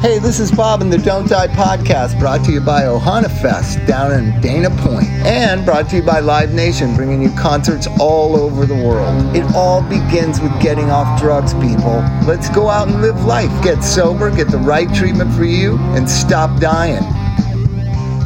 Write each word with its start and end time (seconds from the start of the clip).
Hey, 0.00 0.18
this 0.18 0.40
is 0.40 0.50
Bob 0.50 0.80
and 0.80 0.90
the 0.90 0.96
Don't 0.96 1.28
Die 1.28 1.48
podcast 1.48 2.18
brought 2.18 2.42
to 2.46 2.52
you 2.52 2.62
by 2.62 2.84
Ohana 2.84 3.30
Fest 3.42 3.84
down 3.86 4.12
in 4.12 4.40
Dana 4.40 4.70
Point 4.70 5.08
and 5.26 5.62
brought 5.62 5.90
to 5.90 5.96
you 5.96 6.02
by 6.02 6.20
Live 6.20 6.54
Nation, 6.54 6.96
bringing 6.96 7.20
you 7.20 7.28
concerts 7.32 7.86
all 8.00 8.34
over 8.34 8.64
the 8.64 8.74
world. 8.74 9.36
It 9.36 9.44
all 9.54 9.82
begins 9.82 10.40
with 10.40 10.58
getting 10.58 10.90
off 10.90 11.20
drugs, 11.20 11.52
people. 11.52 12.02
Let's 12.26 12.48
go 12.48 12.70
out 12.70 12.88
and 12.88 13.02
live 13.02 13.26
life. 13.26 13.50
Get 13.62 13.82
sober, 13.82 14.34
get 14.34 14.48
the 14.48 14.56
right 14.56 14.88
treatment 14.94 15.34
for 15.34 15.44
you, 15.44 15.76
and 15.94 16.08
stop 16.08 16.58
dying. 16.62 17.02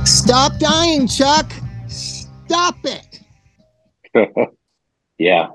Stop 0.07 0.57
dying, 0.61 1.09
Chuk. 1.09 1.53
Stop 1.89 2.77
it. 2.85 3.21
yeah. 5.19 5.49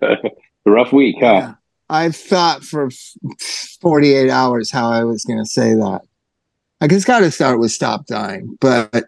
rough 0.64 0.94
week, 0.94 1.16
huh? 1.20 1.26
Yeah. 1.26 1.54
I 1.88 2.10
thought 2.10 2.64
for 2.64 2.90
48 3.80 4.30
hours 4.30 4.70
how 4.70 4.90
I 4.90 5.04
was 5.04 5.24
going 5.24 5.38
to 5.38 5.46
say 5.46 5.74
that. 5.74 6.02
I 6.80 6.88
guess 6.88 7.04
got 7.04 7.20
to 7.20 7.30
start 7.30 7.58
with 7.58 7.70
stop 7.70 8.06
dying, 8.06 8.56
but 8.60 9.06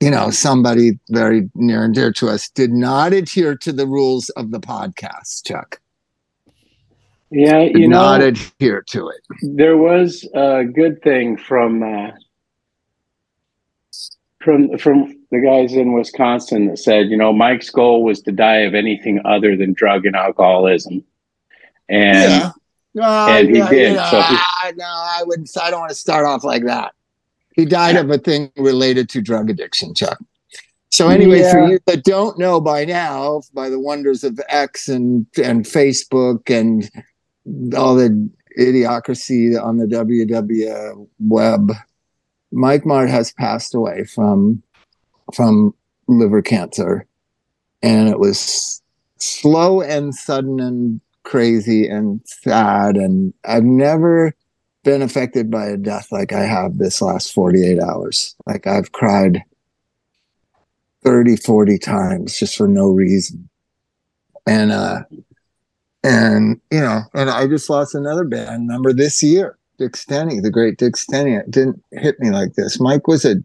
you 0.00 0.10
know, 0.10 0.30
somebody 0.30 0.98
very 1.10 1.50
near 1.54 1.84
and 1.84 1.94
dear 1.94 2.12
to 2.14 2.28
us 2.28 2.48
did 2.48 2.72
not 2.72 3.12
adhere 3.12 3.54
to 3.56 3.72
the 3.72 3.86
rules 3.86 4.30
of 4.30 4.50
the 4.50 4.60
podcast, 4.60 5.46
Chuk. 5.46 5.78
Yeah, 7.30 7.60
you 7.60 7.72
did 7.74 7.90
know, 7.90 8.00
not 8.00 8.22
adhere 8.22 8.82
to 8.88 9.08
it. 9.08 9.20
There 9.42 9.76
was 9.76 10.26
a 10.34 10.64
good 10.64 11.02
thing 11.02 11.36
from 11.36 11.82
uh, 11.82 12.12
from 14.42 14.78
from 14.78 15.14
the 15.30 15.40
guys 15.40 15.74
in 15.74 15.92
Wisconsin 15.92 16.68
that 16.68 16.78
said, 16.78 17.10
you 17.10 17.16
know, 17.16 17.32
Mike's 17.32 17.70
goal 17.70 18.02
was 18.02 18.22
to 18.22 18.32
die 18.32 18.60
of 18.60 18.74
anything 18.74 19.20
other 19.26 19.56
than 19.56 19.74
drug 19.74 20.06
and 20.06 20.16
alcoholism 20.16 21.04
and 21.90 22.30
yeah. 22.30 22.52
Uh, 22.98 23.28
and 23.30 23.48
he 23.48 23.58
yeah, 23.58 23.68
did. 23.70 23.90
You 23.90 23.96
know, 23.96 24.08
so 24.10 24.22
he, 24.22 24.36
I, 24.62 24.72
no, 24.76 24.84
I 24.84 25.22
would. 25.24 25.46
I 25.60 25.70
don't 25.70 25.80
want 25.80 25.90
to 25.90 25.96
start 25.96 26.26
off 26.26 26.44
like 26.44 26.64
that. 26.64 26.94
He 27.54 27.64
died 27.64 27.96
yeah. 27.96 28.02
of 28.02 28.10
a 28.10 28.18
thing 28.18 28.50
related 28.56 29.08
to 29.10 29.20
drug 29.20 29.50
addiction, 29.50 29.94
Chuk. 29.94 30.18
So 30.90 31.08
anyway, 31.08 31.40
yeah. 31.40 31.52
for 31.52 31.68
you 31.68 31.78
that 31.86 32.04
don't 32.04 32.38
know 32.38 32.60
by 32.60 32.84
now, 32.84 33.42
by 33.54 33.68
the 33.68 33.78
wonders 33.78 34.24
of 34.24 34.40
X 34.48 34.88
and 34.88 35.26
and 35.42 35.64
Facebook 35.64 36.50
and 36.50 36.90
all 37.76 37.94
the 37.94 38.30
idiocracy 38.58 39.60
on 39.60 39.76
the 39.76 39.86
WW 39.86 41.08
web, 41.20 41.72
Mike 42.50 42.84
Martt 42.84 43.08
has 43.08 43.32
passed 43.32 43.74
away 43.74 44.04
from 44.04 44.62
from 45.32 45.74
liver 46.08 46.42
cancer, 46.42 47.06
and 47.82 48.08
it 48.08 48.18
was 48.18 48.82
slow 49.18 49.80
and 49.80 50.12
sudden 50.14 50.58
and 50.58 51.00
crazy 51.22 51.86
and 51.86 52.20
sad 52.24 52.96
and 52.96 53.32
I've 53.44 53.64
never 53.64 54.34
been 54.82 55.02
affected 55.02 55.50
by 55.50 55.66
a 55.66 55.76
death 55.76 56.08
like 56.10 56.32
I 56.32 56.44
have 56.44 56.78
this 56.78 57.02
last 57.02 57.32
48 57.32 57.80
hours. 57.80 58.34
Like 58.46 58.66
I've 58.66 58.92
cried 58.92 59.42
30, 61.04 61.36
40 61.36 61.78
times 61.78 62.38
just 62.38 62.56
for 62.56 62.68
no 62.68 62.88
reason. 62.88 63.48
And 64.46 64.72
uh 64.72 65.02
and 66.02 66.60
you 66.70 66.80
know, 66.80 67.02
and 67.14 67.28
I 67.28 67.46
just 67.46 67.68
lost 67.68 67.94
another 67.94 68.24
band 68.24 68.66
member 68.66 68.92
this 68.92 69.22
year, 69.22 69.58
Dix 69.78 70.04
Denney, 70.06 70.42
the 70.42 70.50
great 70.50 70.78
Dix 70.78 71.04
Denney. 71.06 71.38
It 71.38 71.50
didn't 71.50 71.82
hit 71.92 72.18
me 72.20 72.30
like 72.30 72.54
this. 72.54 72.80
Mike 72.80 73.06
was 73.06 73.24
a 73.24 73.36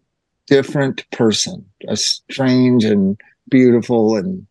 different 0.46 1.08
person, 1.10 1.66
a 1.88 1.96
strange 1.96 2.84
and 2.84 3.20
beautiful 3.50 4.16
and 4.16 4.46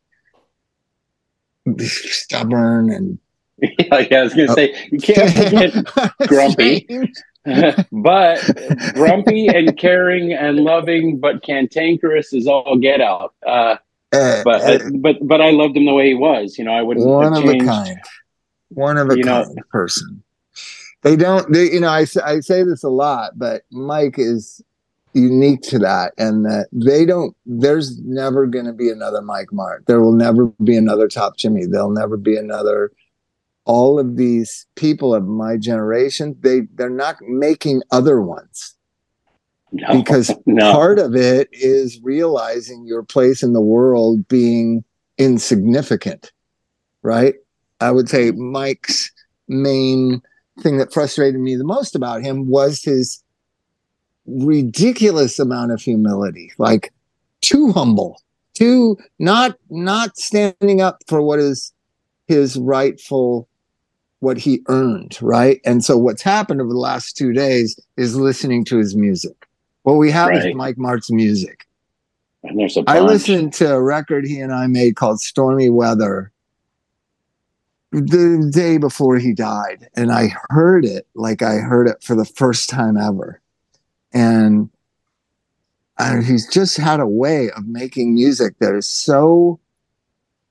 stubborn 1.80 2.92
and 2.92 3.20
yeah, 3.62 4.00
yeah, 4.12 4.18
I 4.20 4.24
was 4.24 4.34
gonna 4.34 4.54
say 4.54 4.76
you 4.92 5.00
can't 5.00 5.34
get 5.96 6.18
grumpy, 6.28 6.88
but 7.92 8.94
grumpy 8.94 9.48
and 9.48 9.78
caring 9.78 10.34
and 10.34 10.58
loving, 10.58 11.20
but 11.20 11.42
cantankerous 11.42 12.34
is 12.34 12.48
all 12.48 12.78
get 12.78 13.00
out. 13.00 13.34
Uh, 13.48 13.78
uh, 14.12 14.44
but 14.44 14.62
uh, 14.62 14.90
but 14.96 15.16
but 15.22 15.40
I 15.40 15.52
loved 15.52 15.78
him 15.78 15.86
the 15.86 15.94
way 15.94 16.08
he 16.08 16.16
was. 16.16 16.58
You 16.58 16.66
know, 16.66 16.74
I 16.74 16.82
wouldn't 16.82 17.06
one 17.06 17.36
of 17.36 17.46
a 17.46 17.58
kind, 17.60 18.00
one 18.70 18.98
of 18.98 19.10
a 19.10 19.16
kind 19.16 19.26
know. 19.26 19.64
person. 19.72 20.22
They 21.04 21.16
don't. 21.16 21.52
They, 21.52 21.72
you 21.72 21.80
know, 21.80 21.90
I 21.90 22.06
I 22.26 22.42
say 22.42 22.64
this 22.64 22.84
a 22.84 22.90
lot, 22.90 23.38
but 23.38 23.64
Mike 23.72 24.16
is 24.18 24.62
unique 25.16 25.62
to 25.62 25.80
that 25.80 26.14
and 26.18 26.46
that 26.46 26.68
they 26.72 27.06
don't 27.06 27.36
there's 27.46 28.00
never 28.02 28.46
going 28.46 28.66
to 28.66 28.74
be 28.74 28.90
another 28.90 29.22
mike 29.22 29.52
martt. 29.52 29.86
There 29.88 30.02
will 30.02 30.14
never 30.14 30.48
be 30.64 30.78
another 30.78 31.08
top 31.08 31.38
jimmy. 31.38 31.66
There'll 31.66 31.90
never 31.90 32.18
be 32.18 32.36
another 32.36 32.92
all 33.66 33.98
of 33.98 34.18
these 34.18 34.68
people 34.76 35.16
of 35.16 35.26
my 35.26 35.58
generation 35.58 36.36
they 36.42 36.62
they're 36.76 36.90
not 36.90 37.16
making 37.22 37.82
other 37.92 38.22
ones. 38.22 38.76
No, 39.72 39.88
because 39.92 40.32
no. 40.46 40.74
part 40.74 41.00
of 41.00 41.16
it 41.16 41.50
is 41.52 42.00
realizing 42.04 42.86
your 42.86 43.04
place 43.04 43.42
in 43.42 43.54
the 43.54 43.62
world 43.62 44.28
being 44.28 44.84
insignificant 45.18 46.32
right? 47.06 47.36
I 47.80 47.92
would 47.92 48.10
say 48.10 48.32
mike's 48.32 49.12
main 49.48 50.22
thing 50.62 50.78
that 50.80 50.92
frustrated 50.92 51.40
me 51.40 51.56
the 51.56 51.64
most 51.64 51.96
about 51.96 52.24
him 52.24 52.48
was 52.50 52.82
his 52.82 53.24
ridiculous 54.26 55.40
amount 55.40 55.72
of 55.72 55.82
humility, 55.82 56.52
like 56.58 56.94
too 57.42 57.72
humble, 57.72 58.22
too 58.54 58.98
not 59.20 59.58
not 59.70 60.18
standing 60.18 60.82
up 60.82 61.04
for 61.08 61.22
what 61.22 61.40
is 61.40 61.74
his 62.28 62.58
rightful 62.58 63.48
what 64.20 64.38
he 64.38 64.62
earned, 64.70 65.18
right? 65.22 65.62
And 65.66 65.86
so 65.86 65.98
what's 65.98 66.24
happened 66.24 66.60
over 66.60 66.72
the 66.72 66.80
last 66.80 67.16
two 67.16 67.32
days 67.32 67.80
is 67.96 68.16
listening 68.16 68.66
to 68.66 68.78
his 68.78 68.96
music. 68.96 69.48
What 69.84 69.94
we 69.96 70.10
have 70.12 70.30
right. 70.30 70.48
is 70.48 70.56
Mike 70.56 70.78
Martt's 70.78 71.12
music. 71.12 71.66
And 72.44 72.60
there's 72.60 72.76
a 72.76 72.82
bunch. 72.82 72.98
I 72.98 73.02
listened 73.02 73.54
to 73.56 73.74
a 73.74 73.82
record 73.82 74.26
he 74.26 74.40
and 74.40 74.52
I 74.52 74.66
made 74.68 74.96
called 74.96 75.20
Stormy 75.20 75.70
Weather 75.70 76.32
the 77.92 78.50
day 78.52 78.78
before 78.78 79.20
he 79.20 79.32
died. 79.34 79.88
And 79.96 80.12
I 80.12 80.34
heard 80.50 80.86
it 80.86 81.08
like 81.14 81.42
I 81.42 81.58
heard 81.58 81.88
it 81.88 82.04
for 82.04 82.16
the 82.16 82.26
first 82.26 82.70
time 82.70 82.98
ever 82.98 83.42
and 84.16 84.70
uh, 85.98 86.22
he's 86.22 86.48
just 86.48 86.78
had 86.78 87.00
a 87.00 87.08
way 87.08 87.52
of 87.52 87.68
making 87.68 88.16
music 88.16 88.56
that 88.60 88.74
is 88.74 88.88
so 88.88 89.60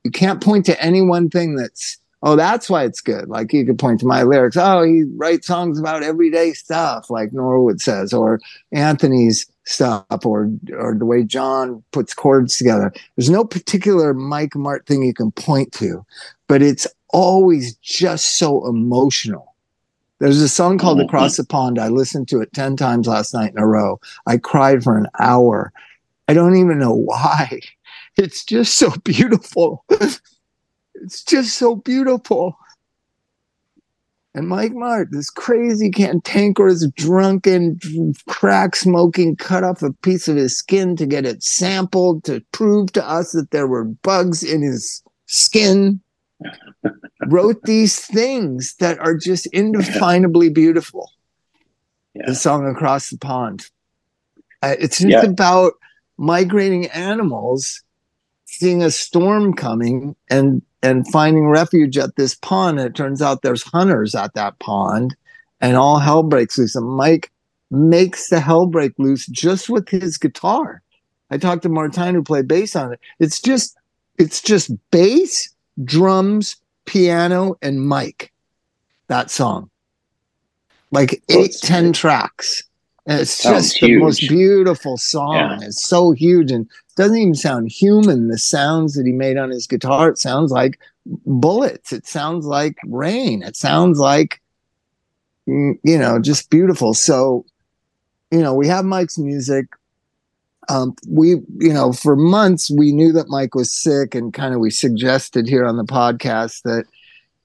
you 0.04 0.10
can't 0.10 0.42
point 0.42 0.66
to 0.66 0.80
any 0.80 1.00
one 1.00 1.30
thing 1.30 1.56
that's 1.56 1.98
oh 2.22 2.36
that's 2.36 2.69
why 2.70 2.84
it's 2.84 3.00
good. 3.00 3.28
Like 3.28 3.52
you 3.52 3.64
could 3.64 3.78
point 3.78 4.00
to 4.00 4.06
my 4.06 4.22
lyrics. 4.22 4.56
Oh 4.56 4.82
he 4.82 5.04
writes 5.16 5.47
songs 5.47 5.78
about 5.80 6.02
everyday 6.02 6.52
stuff 6.52 7.10
like 7.10 7.32
norwood 7.32 7.80
says 7.80 8.12
or 8.12 8.38
anthony's 8.72 9.47
stuff 9.64 10.26
or 10.26 10.50
or 10.76 10.94
the 10.94 11.06
way 11.06 11.25
john 11.25 11.82
puts 11.91 12.14
chords 12.14 12.56
together. 12.58 12.92
There's 13.16 13.31
no 13.31 13.44
particular 13.44 14.12
mike 14.12 14.54
martt 14.54 14.86
thing 14.86 15.02
you 15.02 15.14
can 15.14 15.32
point 15.32 15.72
to 15.75 16.04
but 16.48 16.62
it's 16.62 16.86
always 17.10 17.76
just 17.76 18.38
so 18.38 18.66
emotional 18.66 19.53
there's 20.25 20.41
a 20.41 20.49
song 20.49 20.79
called 20.79 20.97
mm-hmm. 20.97 21.05
Across 21.05 21.37
the 21.37 21.45
Pond. 21.45 21.79
I 21.79 21.89
listened 21.89 22.29
to 22.29 22.41
it 22.41 22.55
10 22.55 22.77
times 22.77 23.07
last 23.07 23.35
night 23.35 23.53
in 23.53 23.59
a 23.59 23.67
row. 23.67 24.01
I 24.27 24.39
cried 24.39 24.83
for 24.83 24.97
an 24.97 25.07
hour. 25.21 25.71
I 26.29 26.33
don't 26.33 26.57
even 26.57 26.79
know 26.79 26.95
why. 26.95 27.61
It's 28.17 28.45
just 28.45 28.79
so 28.79 28.91
beautiful. 29.03 29.85
it's 29.91 31.25
just 31.25 31.57
so 31.57 31.75
beautiful. 31.75 32.57
And 34.37 34.47
Mike 34.47 34.73
Martt, 34.73 35.09
this 35.11 35.31
crazy 35.31 35.91
cantankerous, 35.91 36.87
drunken, 36.97 37.81
crack 38.29 38.77
smoking, 38.77 39.35
cut 39.35 39.65
off 39.65 39.83
a 39.83 39.93
piece 39.93 40.29
of 40.29 40.37
his 40.37 40.56
skin 40.56 40.95
to 40.95 41.06
get 41.06 41.27
it 41.27 41.43
sampled 41.43 42.23
to 42.25 42.41
prove 42.53 42.93
to 42.93 43.05
us 43.05 43.33
that 43.33 43.51
there 43.51 43.67
were 43.67 43.83
bugs 43.83 44.45
in 44.45 44.62
his 44.62 45.03
skin 45.27 46.01
wrote 47.27 47.62
these 47.62 48.00
things 48.00 48.75
that 48.76 48.99
are 48.99 49.17
just 49.17 49.46
indefinably 49.46 50.50
beautiful. 50.50 51.11
Yeah. 52.14 52.26
The 52.26 52.35
song 52.35 52.67
Across 52.67 53.11
the 53.11 53.19
Pond. 53.19 53.69
Uh, 54.62 54.76
it's 54.79 54.99
just 54.99 55.11
yeah. 55.11 55.23
about 55.23 55.75
migrating 56.17 56.87
animals 56.88 57.82
seeing 58.46 58.82
a 58.82 58.91
storm 58.91 59.55
coming 59.55 60.14
and 60.31 60.62
and 60.82 61.08
finding 61.08 61.49
refuge 61.49 61.96
at 61.99 62.17
this 62.17 62.35
pond. 62.35 62.79
And 62.79 62.88
it 62.88 62.94
turns 62.94 63.23
out 63.23 63.43
there's 63.43 63.62
hunters 63.62 64.14
at 64.14 64.35
that 64.35 64.58
pond, 64.58 65.17
and 65.61 65.76
all 65.76 65.99
hell 65.99 66.23
breaks 66.23 66.58
loose. 66.58 66.76
And 66.76 66.87
Mike 66.87 67.32
makes 67.70 68.29
the 68.29 68.41
hell 68.41 68.67
break 68.67 68.93
loose 68.99 69.26
just 69.26 69.69
with 69.69 69.88
his 69.88 70.19
guitar. 70.19 70.82
I 71.31 71.38
talked 71.38 71.62
to 71.62 71.69
Martijn 71.69 72.14
who 72.14 72.23
played 72.23 72.49
bass 72.49 72.76
on 72.76 72.93
it. 72.93 73.00
It's 73.19 73.41
just 73.41 73.76
it's 74.19 74.41
just 74.41 74.70
bass 74.91 75.54
drums, 75.82 76.56
piano, 76.85 77.56
and 77.62 77.88
mic. 77.88 78.32
That 79.09 79.31
song, 79.31 79.71
like 80.91 81.23
eight, 81.29 81.56
ten 81.61 81.93
tracks. 81.93 82.62
And 83.06 83.21
it's 83.21 83.43
just 83.43 83.79
the 83.81 83.97
most 83.97 84.21
beautiful 84.21 84.97
song. 84.97 85.35
Yeah. 85.35 85.59
It's 85.61 85.85
so 85.85 86.12
huge 86.12 86.50
and 86.50 86.67
doesn't 86.97 87.17
even 87.17 87.35
sound 87.35 87.71
human. 87.71 88.29
The 88.29 88.38
sounds 88.38 88.94
that 88.94 89.05
he 89.05 89.12
made 89.12 89.37
on 89.37 89.50
his 89.50 89.67
guitar, 89.67 90.09
it 90.09 90.19
sounds 90.19 90.50
like 90.50 90.81
bullets. 91.05 91.93
It 91.93 92.06
sounds 92.06 92.47
like 92.47 92.79
rain. 92.87 93.43
It 93.43 93.56
sounds 93.56 93.99
like 93.99 94.41
mm, 95.47 95.79
you 95.82 95.99
know, 95.99 96.19
just 96.19 96.50
beautiful. 96.50 96.94
So, 96.94 97.44
you 98.31 98.41
know, 98.41 98.55
we 98.55 98.67
have 98.69 98.85
Mike's 98.85 99.19
music. 99.19 99.67
Um, 100.69 100.94
we, 101.08 101.31
you 101.58 101.72
know, 101.72 101.93
for 101.93 102.16
months 102.16 102.70
we 102.70 102.93
knew 102.93 103.12
that 103.12 103.28
Mike 103.28 103.55
was 103.55 103.72
sick, 103.72 104.14
and 104.14 104.32
kind 104.32 104.55
of 104.55 104.61
we 104.61 104.70
suggested 104.70 105.49
here 105.49 105.64
on 105.64 105.76
the 105.76 105.84
podcast 105.84 106.62
that 106.62 106.84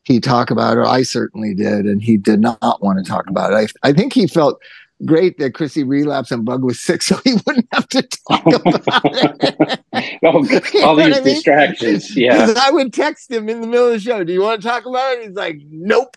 he 0.04 0.20
talk 0.20 0.50
about 0.50 0.78
it. 0.78 0.86
I 0.86 1.04
certainly 1.04 1.54
did, 1.54 1.86
and 1.86 2.02
he 2.02 2.18
did 2.18 2.40
not 2.40 2.82
want 2.82 3.04
to 3.04 3.10
talk 3.10 3.30
about 3.30 3.52
it. 3.54 3.72
I, 3.84 3.90
I 3.90 3.94
think 3.94 4.14
he 4.14 4.28
felt 4.28 4.62
great 5.06 5.38
that 5.38 5.54
Chrissy 5.54 5.84
relapsed 5.84 6.32
and 6.32 6.46
Bug 6.46 6.64
was 6.64 6.80
sick, 6.80 7.02
so 7.10 7.18
he 7.24 7.34
wouldn't 7.46 7.68
have 7.72 7.88
to 7.90 8.02
talk 8.02 8.46
about 8.46 8.84
it. 9.44 9.80
all, 10.24 10.36
all 10.84 10.96
these 10.96 11.18
I 11.18 11.22
mean? 11.22 11.24
distractions. 11.24 12.16
Yeah. 12.16 12.54
I 12.58 12.72
would 12.72 12.94
text 12.94 13.32
him 13.32 13.50
in 13.50 13.62
the 13.62 13.68
middle 13.68 13.88
of 13.88 13.94
the 13.94 14.00
show. 14.00 14.24
Do 14.24 14.34
you 14.34 14.42
want 14.42 14.62
to 14.62 14.68
talk 14.68 14.86
about 14.86 15.18
it? 15.18 15.28
He's 15.28 15.36
like, 15.36 15.58
Nope. 15.70 16.16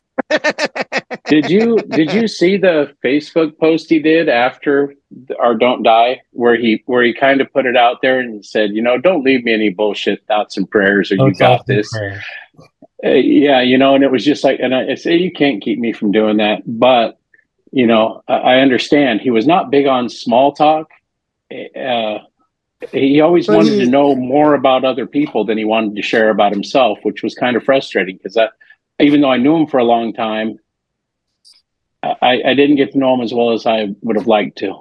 did 1.24 1.50
you 1.50 1.78
did 1.88 2.12
you 2.12 2.28
see 2.28 2.58
the 2.58 2.94
Facebook 3.02 3.58
post 3.58 3.88
he 3.88 3.98
did 3.98 4.28
after 4.28 4.94
our 5.40 5.54
Don't 5.54 5.82
Die, 5.82 6.20
where 6.32 6.54
he 6.54 6.82
where 6.86 7.02
he 7.02 7.14
kind 7.14 7.40
of 7.40 7.50
put 7.52 7.64
it 7.64 7.76
out 7.76 8.02
there 8.02 8.20
and 8.20 8.44
said, 8.44 8.72
you 8.72 8.82
know, 8.82 8.98
don't 8.98 9.24
leave 9.24 9.42
me 9.42 9.54
any 9.54 9.70
bullshit 9.70 10.24
thoughts 10.26 10.56
and 10.56 10.70
prayers, 10.70 11.10
or 11.10 11.16
you 11.16 11.34
got 11.34 11.66
this. 11.66 11.90
Uh, 13.04 13.08
yeah, 13.08 13.60
you 13.60 13.76
know, 13.76 13.94
and 13.94 14.04
it 14.04 14.12
was 14.12 14.24
just 14.24 14.44
like, 14.44 14.60
and 14.60 14.74
I, 14.74 14.92
I 14.92 14.94
say 14.94 15.16
you 15.16 15.32
can't 15.32 15.62
keep 15.62 15.78
me 15.78 15.92
from 15.92 16.12
doing 16.12 16.36
that, 16.36 16.62
but 16.66 17.18
you 17.72 17.86
know, 17.86 18.22
I, 18.28 18.34
I 18.34 18.58
understand 18.58 19.20
he 19.20 19.30
was 19.30 19.46
not 19.46 19.70
big 19.70 19.86
on 19.86 20.08
small 20.08 20.52
talk. 20.52 20.88
Uh, 21.50 22.18
he 22.90 23.20
always 23.20 23.46
but 23.46 23.56
wanted 23.56 23.74
he, 23.74 23.84
to 23.84 23.90
know 23.90 24.14
more 24.14 24.54
about 24.54 24.84
other 24.84 25.06
people 25.06 25.44
than 25.44 25.58
he 25.58 25.64
wanted 25.64 25.96
to 25.96 26.02
share 26.02 26.30
about 26.30 26.52
himself, 26.52 26.98
which 27.02 27.22
was 27.22 27.34
kind 27.34 27.56
of 27.56 27.64
frustrating 27.64 28.16
because 28.16 28.36
I, 28.36 28.48
even 29.00 29.20
though 29.20 29.30
I 29.30 29.36
knew 29.36 29.56
him 29.56 29.66
for 29.66 29.78
a 29.78 29.84
long 29.84 30.12
time, 30.12 30.58
I, 32.02 32.42
I 32.44 32.54
didn't 32.54 32.76
get 32.76 32.92
to 32.92 32.98
know 32.98 33.14
him 33.14 33.20
as 33.20 33.32
well 33.32 33.52
as 33.52 33.64
I 33.64 33.94
would 34.02 34.16
have 34.16 34.26
liked 34.26 34.58
to. 34.58 34.74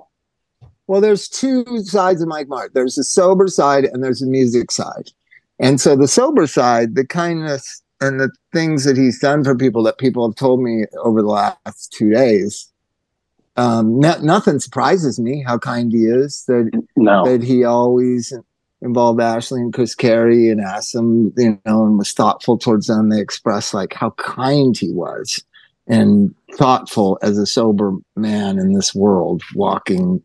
Well, 0.88 1.02
there's 1.02 1.30
two 1.30 1.84
sides 1.84 2.22
of 2.22 2.28
Mike 2.28 2.48
Martt. 2.48 2.74
There's 2.74 2.96
the 2.96 3.04
sober 3.04 3.48
side 3.48 3.86
and 3.86 4.04
there's 4.04 4.20
the 4.20 4.28
music 4.28 4.72
side. 4.72 5.12
And 5.60 5.80
so 5.80 5.96
the 5.96 6.08
sober 6.08 6.48
side, 6.48 6.96
the 6.96 7.06
kindness 7.06 7.84
and 8.02 8.20
the 8.20 8.32
things 8.52 8.84
that 8.84 8.98
he's 8.98 9.20
done 9.20 9.44
for 9.44 9.56
people 9.56 9.84
that 9.84 10.00
people 10.00 10.28
have 10.28 10.36
told 10.36 10.62
me 10.62 10.86
over 11.04 11.22
the 11.22 11.28
last 11.28 11.94
two 11.94 12.10
days, 12.10 12.71
um, 13.58 14.00
nothing 14.00 14.60
surprises 14.60 15.20
me 15.20 15.44
how 15.46 15.58
kind 15.58 15.92
he 15.92 16.06
is. 16.06 16.46
That 16.48 16.72
no. 16.96 17.26
that 17.26 17.44
he 17.44 17.64
always 17.64 18.34
involved 18.82 19.22
Ashley 19.22 19.62
and 19.62 19.74
Chris 19.74 19.94
Carey 19.94 20.50
and 20.50 20.62
asked 20.62 20.94
them, 20.94 21.34
you 21.38 21.60
know, 21.66 21.86
and 21.86 21.98
was 21.98 22.12
thoughtful 22.12 22.58
towards 22.58 22.88
them. 22.88 23.10
They 23.10 23.22
expressed 23.22 23.74
like 23.74 23.94
how 23.94 24.12
kind 24.12 24.78
he 24.78 24.92
was 24.92 25.44
and 25.88 26.34
thoughtful 26.54 27.20
as 27.22 27.38
a 27.38 27.46
sober 27.46 27.94
man 28.16 28.58
in 28.58 28.74
this 28.74 28.96
world 28.96 29.42
walking 29.56 30.22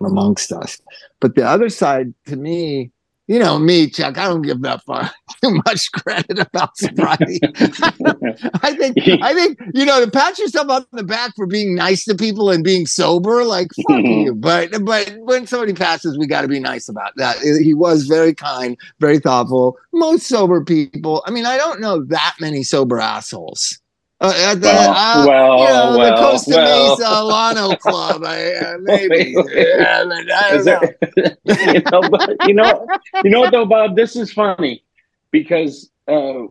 amongst 0.00 0.52
us. 0.52 0.80
But 1.20 1.34
the 1.34 1.44
other 1.44 1.68
side 1.68 2.14
to 2.26 2.36
me 2.36 2.90
you 3.30 3.38
know 3.38 3.60
me, 3.60 3.88
Chuk. 3.88 4.18
I 4.18 4.26
don't 4.26 4.42
give 4.42 4.60
that 4.62 4.82
far 4.82 5.08
too 5.42 5.62
much 5.64 5.92
credit 5.92 6.36
about 6.36 6.76
sobriety. 6.76 7.38
I 7.44 8.74
think 8.74 8.96
I 9.22 9.32
think 9.34 9.60
you 9.72 9.84
know 9.84 10.04
to 10.04 10.10
pat 10.10 10.36
yourself 10.36 10.68
on 10.68 10.84
the 10.90 11.04
back 11.04 11.36
for 11.36 11.46
being 11.46 11.76
nice 11.76 12.04
to 12.06 12.16
people 12.16 12.50
and 12.50 12.64
being 12.64 12.86
sober, 12.86 13.44
like 13.44 13.68
fuck 13.88 14.02
you. 14.02 14.34
But 14.34 14.84
but 14.84 15.14
when 15.20 15.46
somebody 15.46 15.74
passes, 15.74 16.18
we 16.18 16.26
got 16.26 16.42
to 16.42 16.48
be 16.48 16.58
nice 16.58 16.88
about 16.88 17.12
that. 17.18 17.38
He 17.38 17.72
was 17.72 18.06
very 18.06 18.34
kind, 18.34 18.76
very 18.98 19.20
thoughtful. 19.20 19.78
Most 19.92 20.26
sober 20.26 20.64
people. 20.64 21.22
I 21.24 21.30
mean, 21.30 21.46
I 21.46 21.56
don't 21.56 21.80
know 21.80 22.04
that 22.06 22.34
many 22.40 22.64
sober 22.64 22.98
assholes. 22.98 23.78
Uh, 24.22 24.34
at 24.36 24.60
the, 24.60 24.66
well, 24.66 24.90
uh, 24.90 25.26
well, 25.26 25.58
you 25.58 25.64
know, 25.64 25.98
well, 25.98 26.14
the 26.14 26.20
Costa 26.20 26.50
well. 26.50 26.98
Mesa 26.98 27.08
Alano 27.08 27.78
Club, 27.80 28.22
I, 28.22 28.52
uh, 28.54 28.78
maybe. 28.82 29.34
yeah, 29.54 30.04
I 30.34 30.58
there, 30.58 30.98
you, 31.74 31.80
know, 31.90 32.02
but, 32.02 32.36
you 32.46 32.52
know, 32.52 32.86
you 33.24 33.30
know 33.30 33.40
what 33.40 33.50
though, 33.50 33.64
Bob? 33.64 33.96
This 33.96 34.16
is 34.16 34.30
funny 34.30 34.84
because 35.30 35.90
uh, 36.06 36.44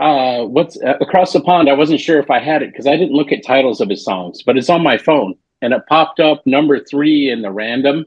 uh, 0.00 0.44
what's 0.46 0.76
uh, 0.82 0.96
across 1.00 1.32
the 1.32 1.40
pond? 1.40 1.68
I 1.68 1.74
wasn't 1.74 2.00
sure 2.00 2.18
if 2.18 2.28
I 2.28 2.40
had 2.40 2.62
it 2.62 2.72
because 2.72 2.88
I 2.88 2.96
didn't 2.96 3.14
look 3.14 3.30
at 3.30 3.44
titles 3.44 3.80
of 3.80 3.88
his 3.88 4.04
songs, 4.04 4.42
but 4.42 4.56
it's 4.56 4.68
on 4.68 4.82
my 4.82 4.98
phone, 4.98 5.36
and 5.62 5.72
it 5.72 5.82
popped 5.88 6.18
up 6.18 6.44
number 6.44 6.82
three 6.82 7.30
in 7.30 7.42
the 7.42 7.52
random 7.52 8.04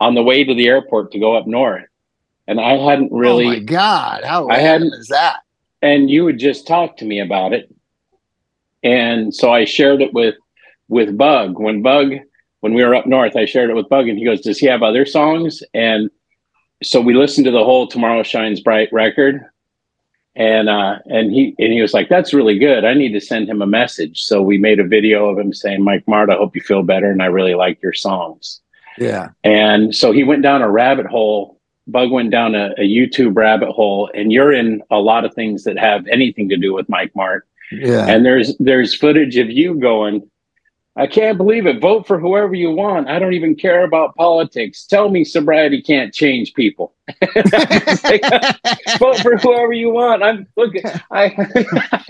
on 0.00 0.14
the 0.14 0.22
way 0.22 0.42
to 0.42 0.54
the 0.54 0.68
airport 0.68 1.12
to 1.12 1.18
go 1.18 1.36
up 1.36 1.46
north, 1.46 1.84
and 2.46 2.58
I 2.58 2.78
hadn't 2.78 3.12
really. 3.12 3.44
Oh 3.44 3.50
my 3.50 3.58
god! 3.58 4.24
How 4.24 4.48
I 4.48 4.56
hadn't 4.56 4.94
is 4.94 5.08
that? 5.08 5.40
And 5.82 6.10
you 6.10 6.24
would 6.24 6.38
just 6.38 6.66
talk 6.66 6.96
to 6.98 7.04
me 7.04 7.20
about 7.20 7.52
it. 7.52 7.72
And 8.82 9.34
so 9.34 9.52
i 9.52 9.64
shared 9.64 10.00
it 10.00 10.12
with 10.12 10.36
with 10.88 11.16
bug. 11.16 11.58
When 11.58 11.82
bug 11.82 12.12
when 12.60 12.74
we 12.74 12.84
were 12.84 12.94
up 12.94 13.06
north 13.06 13.36
i 13.36 13.44
shared 13.44 13.70
it 13.70 13.74
with 13.74 13.88
bug 13.88 14.08
and 14.08 14.18
he 14.18 14.24
goes 14.24 14.40
does 14.40 14.58
he 14.58 14.66
have 14.66 14.82
other 14.82 15.04
songs? 15.04 15.62
And 15.74 16.10
so 16.82 17.00
we 17.00 17.14
listened 17.14 17.44
to 17.46 17.50
the 17.50 17.64
whole 17.64 17.88
tomorrow 17.88 18.22
shines 18.22 18.60
bright 18.60 18.92
record. 18.92 19.44
And 20.36 20.68
uh 20.68 20.98
and 21.06 21.32
he 21.32 21.54
and 21.58 21.72
he 21.72 21.82
was 21.82 21.94
like 21.94 22.08
that's 22.08 22.34
really 22.34 22.58
good. 22.58 22.84
I 22.84 22.94
need 22.94 23.12
to 23.12 23.20
send 23.20 23.48
him 23.48 23.62
a 23.62 23.66
message. 23.66 24.22
So 24.22 24.40
we 24.42 24.58
made 24.58 24.78
a 24.78 24.86
video 24.86 25.28
of 25.28 25.38
him 25.38 25.52
saying 25.52 25.82
mike 25.82 26.06
martt 26.06 26.30
i 26.30 26.34
hope 26.34 26.54
you 26.54 26.62
feel 26.62 26.82
better 26.82 27.10
and 27.10 27.22
i 27.22 27.26
really 27.26 27.54
like 27.54 27.82
your 27.82 27.94
songs. 27.94 28.60
Yeah. 28.96 29.28
And 29.44 29.94
so 29.94 30.12
he 30.12 30.24
went 30.24 30.42
down 30.42 30.62
a 30.62 30.70
rabbit 30.70 31.06
hole 31.06 31.57
Bug 31.88 32.10
went 32.10 32.30
down 32.30 32.54
a, 32.54 32.70
a, 32.78 32.82
YouTube 32.82 33.34
rabbit 33.34 33.70
hole, 33.70 34.10
and 34.14 34.30
you're 34.30 34.52
in 34.52 34.82
a 34.90 34.98
lot 34.98 35.24
of 35.24 35.34
things 35.34 35.64
that 35.64 35.78
have 35.78 36.06
anything 36.06 36.48
to 36.50 36.56
do 36.56 36.74
with 36.74 36.88
Mike 36.88 37.14
Martt. 37.16 37.44
Yeah. 37.72 38.06
And 38.06 38.24
there's 38.24 38.56
there's 38.58 38.94
footage 38.94 39.36
of 39.36 39.50
you 39.50 39.74
going, 39.74 40.28
I 40.98 41.06
can't 41.06 41.38
believe 41.38 41.64
it. 41.66 41.80
Vote 41.80 42.08
for 42.08 42.18
whoever 42.18 42.54
you 42.54 42.72
want. 42.72 43.08
I 43.08 43.20
don't 43.20 43.32
even 43.32 43.54
care 43.54 43.84
about 43.84 44.16
politics. 44.16 44.84
Tell 44.84 45.10
me 45.10 45.22
sobriety 45.22 45.80
can't 45.80 46.12
change 46.12 46.54
people. 46.54 46.92
Vote 48.98 49.18
for 49.22 49.36
whoever 49.36 49.72
you 49.72 49.90
want. 49.90 50.24
I'm 50.24 50.48
look. 50.56 50.74
I, 51.12 51.26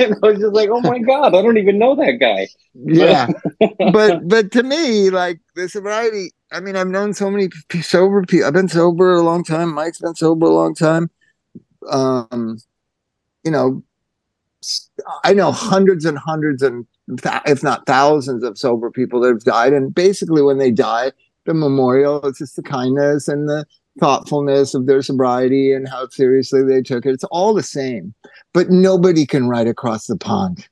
I 0.00 0.16
was 0.22 0.38
just 0.38 0.54
like, 0.54 0.70
oh 0.70 0.80
my 0.80 1.00
god, 1.00 1.34
I 1.34 1.42
don't 1.42 1.58
even 1.58 1.78
know 1.78 1.96
that 1.96 2.12
guy. 2.12 2.48
Yeah, 2.74 3.28
but 3.92 4.26
but 4.26 4.52
to 4.52 4.62
me, 4.62 5.10
like 5.10 5.40
the 5.54 5.68
sobriety 5.68 6.32
I 6.50 6.60
mean, 6.60 6.76
I've 6.76 6.88
known 6.88 7.12
so 7.14 7.30
many 7.30 7.48
sober 7.82 8.22
people. 8.22 8.46
I've 8.46 8.54
been 8.54 8.68
sober 8.68 9.14
a 9.14 9.22
long 9.22 9.44
time. 9.44 9.74
Mike's 9.74 10.00
been 10.00 10.14
sober 10.14 10.46
a 10.46 10.54
long 10.54 10.74
time. 10.74 11.10
Um, 11.90 12.58
you 13.44 13.50
know, 13.50 13.82
I 15.24 15.34
know 15.34 15.52
hundreds 15.52 16.04
and 16.04 16.18
hundreds 16.18 16.62
and 16.62 16.86
if 17.46 17.62
not 17.62 17.86
thousands 17.86 18.42
of 18.42 18.58
sober 18.58 18.90
people 18.90 19.20
that 19.20 19.28
have 19.28 19.44
died. 19.44 19.72
And 19.72 19.94
basically, 19.94 20.42
when 20.42 20.58
they 20.58 20.70
die, 20.70 21.12
the 21.46 21.54
memorial 21.54 22.20
is 22.26 22.38
just 22.38 22.56
the 22.56 22.62
kindness 22.62 23.28
and 23.28 23.48
the 23.48 23.66
thoughtfulness 23.98 24.74
of 24.74 24.86
their 24.86 25.02
sobriety 25.02 25.72
and 25.72 25.88
how 25.88 26.08
seriously 26.08 26.62
they 26.62 26.82
took 26.82 27.06
it. 27.06 27.12
It's 27.12 27.24
all 27.24 27.54
the 27.54 27.62
same, 27.62 28.14
but 28.52 28.70
nobody 28.70 29.26
can 29.26 29.48
write 29.48 29.66
across 29.66 30.06
the 30.06 30.16
pond. 30.16 30.68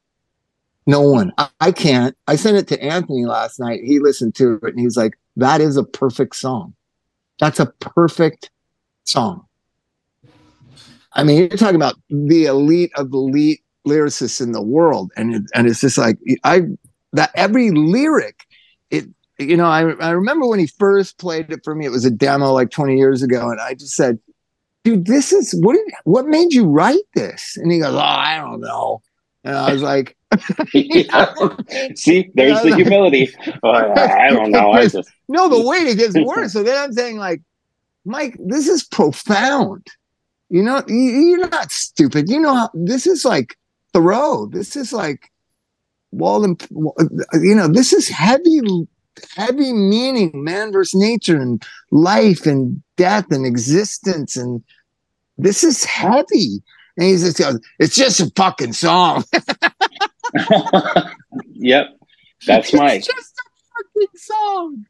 No 0.87 1.01
one. 1.01 1.33
I, 1.37 1.49
I 1.61 1.73
can't. 1.73 2.17
I 2.27 2.37
sent 2.37 2.57
it 2.57 2.69
to 2.69 2.83
Anthony 2.83 3.27
last 3.27 3.59
night. 3.59 3.81
He 3.85 3.99
listened 3.99 4.35
to 4.37 4.55
it 4.63 4.63
and 4.63 4.81
he's 4.81 4.97
like, 4.97 5.19
that 5.37 5.61
is 5.61 5.77
a 5.77 5.85
perfect 5.85 6.37
song. 6.37 6.75
That's 7.39 7.61
a 7.61 7.67
perfect 7.67 8.51
song. 9.05 9.47
I 11.13 11.25
mean, 11.25 11.39
you're 11.39 11.49
talking 11.49 11.77
about 11.77 11.97
the 12.11 12.45
elite 12.45 12.93
of 12.97 13.13
elite 13.13 13.63
lyricists 13.87 14.41
in 14.41 14.53
the 14.53 14.63
world, 14.63 15.11
and 15.17 15.49
and 15.55 15.67
it's 15.67 15.81
just 15.81 15.97
like 15.97 16.19
I 16.45 16.63
that 17.13 17.31
every 17.35 17.71
lyric, 17.71 18.41
it 18.91 19.07
you 19.39 19.57
know 19.57 19.67
I 19.67 19.93
I 19.95 20.11
remember 20.11 20.47
when 20.47 20.59
he 20.59 20.67
first 20.67 21.19
played 21.19 21.51
it 21.51 21.61
for 21.65 21.75
me. 21.75 21.87
It 21.87 21.91
was 21.91 22.05
a 22.05 22.11
demo 22.11 22.53
like 22.53 22.71
20 22.71 22.97
years 22.97 23.23
ago, 23.23 23.51
and 23.51 23.61
I 23.61 23.73
just 23.73 23.95
said, 23.95 24.19
"Dude, 24.85 25.07
this 25.07 25.33
is 25.33 25.55
what 25.63 25.79
what 26.05 26.27
made 26.27 26.53
you 26.53 26.67
write 26.67 27.05
this?" 27.15 27.57
And 27.57 27.73
he 27.73 27.79
goes, 27.79 27.95
"Oh, 27.95 27.99
I 27.99 28.37
don't 28.37 28.61
know." 28.61 29.01
And 29.47 29.57
I 29.57 29.73
was 29.73 29.83
like, 29.83 30.17
See, 31.95 32.31
there's 32.35 32.63
the 32.63 32.73
humility. 32.77 33.33
I 33.63 34.31
don't 34.31 34.51
know. 34.51 34.73
I 34.73 34.89
just 34.89 35.09
no, 35.29 35.49
the 35.49 35.65
weight 35.65 35.87
it 35.87 35.99
gets 35.99 36.19
worse. 36.19 36.53
So 36.53 36.65
then 36.65 36.77
I'm 36.77 36.93
saying, 36.93 37.19
like, 37.19 37.43
Mike, 38.05 38.37
this 38.41 38.67
is 38.67 38.83
profound. 38.83 39.87
You 40.49 40.65
know, 40.65 40.83
you're 40.89 41.49
not 41.49 41.71
stupid. 41.71 42.29
You 42.29 42.41
know 42.41 42.55
how 42.55 42.71
this 42.75 43.07
is 43.07 43.25
like 43.25 43.57
Thoreau. 43.93 44.47
This 44.47 44.75
is 44.75 44.93
like 44.93 45.31
Walden. 46.11 46.57
You 47.35 47.55
know, 47.55 47.69
this 47.69 47.93
is 47.93 48.09
heavy, 48.09 48.61
heavy 49.37 49.73
meaning, 49.73 50.33
man 50.35 50.73
versus 50.73 51.01
nature, 51.01 51.41
and 51.41 51.63
life 51.93 52.47
and 52.47 52.83
death 52.97 53.27
and 53.31 53.47
existence, 53.47 54.37
and 54.37 54.65
this 55.39 55.63
is 55.63 55.85
heavy. 55.85 56.63
And 56.97 57.07
he 57.07 57.13
just 57.13 57.39
goes, 57.39 57.61
"It's 57.79 57.97
just 57.97 58.21
a 58.21 58.31
fucking 58.37 58.73
song." 58.73 59.25
yep, 61.53 61.89
that's 62.47 62.73
my 62.73 62.99
just 62.99 63.11
a 63.11 63.43
fucking 63.77 64.17
song. 64.17 64.87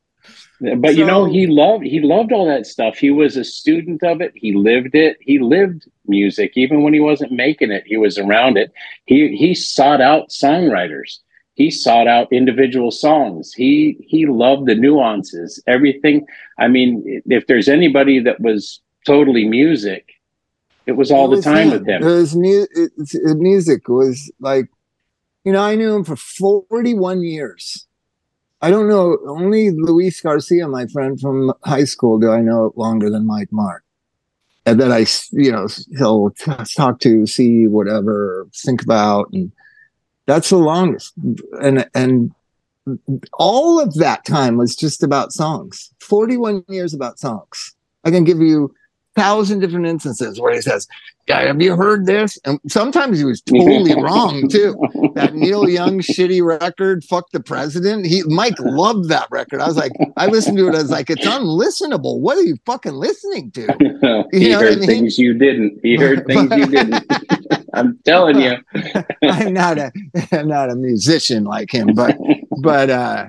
But 0.60 0.92
so, 0.92 0.96
you 0.98 1.04
know, 1.04 1.24
he 1.26 1.46
loved 1.46 1.84
he 1.84 2.00
loved 2.00 2.32
all 2.32 2.46
that 2.46 2.66
stuff. 2.66 2.96
He 2.96 3.10
was 3.10 3.36
a 3.36 3.44
student 3.44 4.02
of 4.02 4.20
it. 4.20 4.32
He 4.34 4.54
lived 4.54 4.94
it. 4.94 5.18
He 5.20 5.38
lived 5.38 5.86
music, 6.06 6.52
even 6.56 6.82
when 6.82 6.94
he 6.94 7.00
wasn't 7.00 7.32
making 7.32 7.70
it. 7.72 7.84
He 7.86 7.96
was 7.96 8.18
around 8.18 8.56
it. 8.56 8.72
He 9.04 9.36
he 9.36 9.54
sought 9.54 10.00
out 10.00 10.30
songwriters. 10.30 11.18
he 11.54 11.70
sought 11.70 12.06
out 12.06 12.32
individual 12.32 12.90
songs. 12.90 13.52
He 13.52 13.96
he 14.06 14.26
loved 14.26 14.66
the 14.66 14.74
nuances, 14.74 15.62
everything. 15.66 16.26
I 16.58 16.68
mean, 16.68 17.22
if 17.26 17.46
there's 17.46 17.68
anybody 17.68 18.20
that 18.20 18.40
was 18.40 18.80
totally 19.06 19.46
music, 19.46 20.15
it 20.86 20.92
was 20.92 21.10
all 21.10 21.26
it 21.26 21.36
was 21.36 21.44
the 21.44 21.50
time 21.50 21.68
him. 21.68 21.70
with 21.72 21.88
him. 21.88 22.02
His 22.02 22.36
mu- 22.36 22.66
music 23.34 23.88
was 23.88 24.30
like, 24.40 24.68
you 25.44 25.52
know, 25.52 25.62
I 25.62 25.74
knew 25.74 25.94
him 25.94 26.04
for 26.04 26.16
41 26.16 27.22
years. 27.22 27.86
I 28.62 28.70
don't 28.70 28.88
know. 28.88 29.18
Only 29.26 29.70
Luis 29.70 30.20
Garcia, 30.20 30.66
my 30.66 30.86
friend 30.86 31.20
from 31.20 31.52
high 31.64 31.84
school, 31.84 32.18
do 32.18 32.30
I 32.30 32.40
know 32.40 32.72
longer 32.76 33.10
than 33.10 33.26
Mike 33.26 33.52
Martt. 33.52 33.82
And 34.64 34.80
that 34.80 34.90
I, 34.90 35.06
you 35.30 35.52
know, 35.52 35.68
he'll 35.96 36.30
talk 36.74 36.98
to, 37.00 37.26
see 37.26 37.68
whatever, 37.68 38.48
think 38.54 38.82
about, 38.82 39.30
and 39.32 39.52
that's 40.26 40.50
the 40.50 40.56
longest. 40.56 41.12
And 41.62 41.88
and 41.94 42.34
all 43.34 43.80
of 43.80 43.94
that 43.94 44.24
time 44.24 44.56
was 44.56 44.74
just 44.74 45.04
about 45.04 45.32
songs. 45.32 45.92
Forty-one 46.00 46.64
years 46.68 46.94
about 46.94 47.20
songs. 47.20 47.76
I 48.04 48.10
can 48.10 48.24
give 48.24 48.40
you 48.40 48.74
thousand 49.16 49.60
different 49.60 49.86
instances 49.86 50.40
where 50.40 50.54
he 50.54 50.60
says, 50.60 50.86
yeah, 51.26 51.40
have 51.42 51.60
you 51.60 51.74
heard 51.74 52.06
this? 52.06 52.38
And 52.44 52.60
sometimes 52.68 53.18
he 53.18 53.24
was 53.24 53.40
totally 53.40 53.94
wrong 54.00 54.48
too. 54.48 54.76
That 55.16 55.34
Neil 55.34 55.68
Young 55.68 55.98
shitty 55.98 56.44
record, 56.44 57.02
"Fuck 57.04 57.30
the 57.32 57.40
President." 57.40 58.06
He 58.06 58.22
Mike 58.26 58.54
loved 58.60 59.08
that 59.08 59.26
record. 59.32 59.60
I 59.60 59.66
was 59.66 59.76
like, 59.76 59.90
I 60.16 60.26
listened 60.26 60.56
to 60.58 60.68
it. 60.68 60.74
I 60.76 60.82
was 60.82 60.90
like, 60.90 61.10
it's 61.10 61.26
unlistenable. 61.26 62.20
What 62.20 62.36
are 62.36 62.42
you 62.42 62.56
fucking 62.64 62.94
listening 62.94 63.50
to? 63.52 63.66
You 64.32 64.40
he 64.40 64.52
heard 64.52 64.74
I 64.74 64.76
mean? 64.76 64.86
things 64.86 65.18
you 65.18 65.34
didn't. 65.34 65.80
He 65.82 65.96
heard 65.96 66.26
things 66.26 66.50
you 66.54 66.66
didn't. 66.66 67.04
I'm 67.74 67.98
telling 68.04 68.40
you. 68.40 68.56
I'm 69.22 69.52
not 69.52 69.78
a 69.78 69.90
I'm 70.32 70.48
not 70.48 70.70
a 70.70 70.76
musician 70.76 71.44
like 71.44 71.72
him, 71.72 71.94
but 71.94 72.16
but 72.60 72.90
uh 72.90 73.28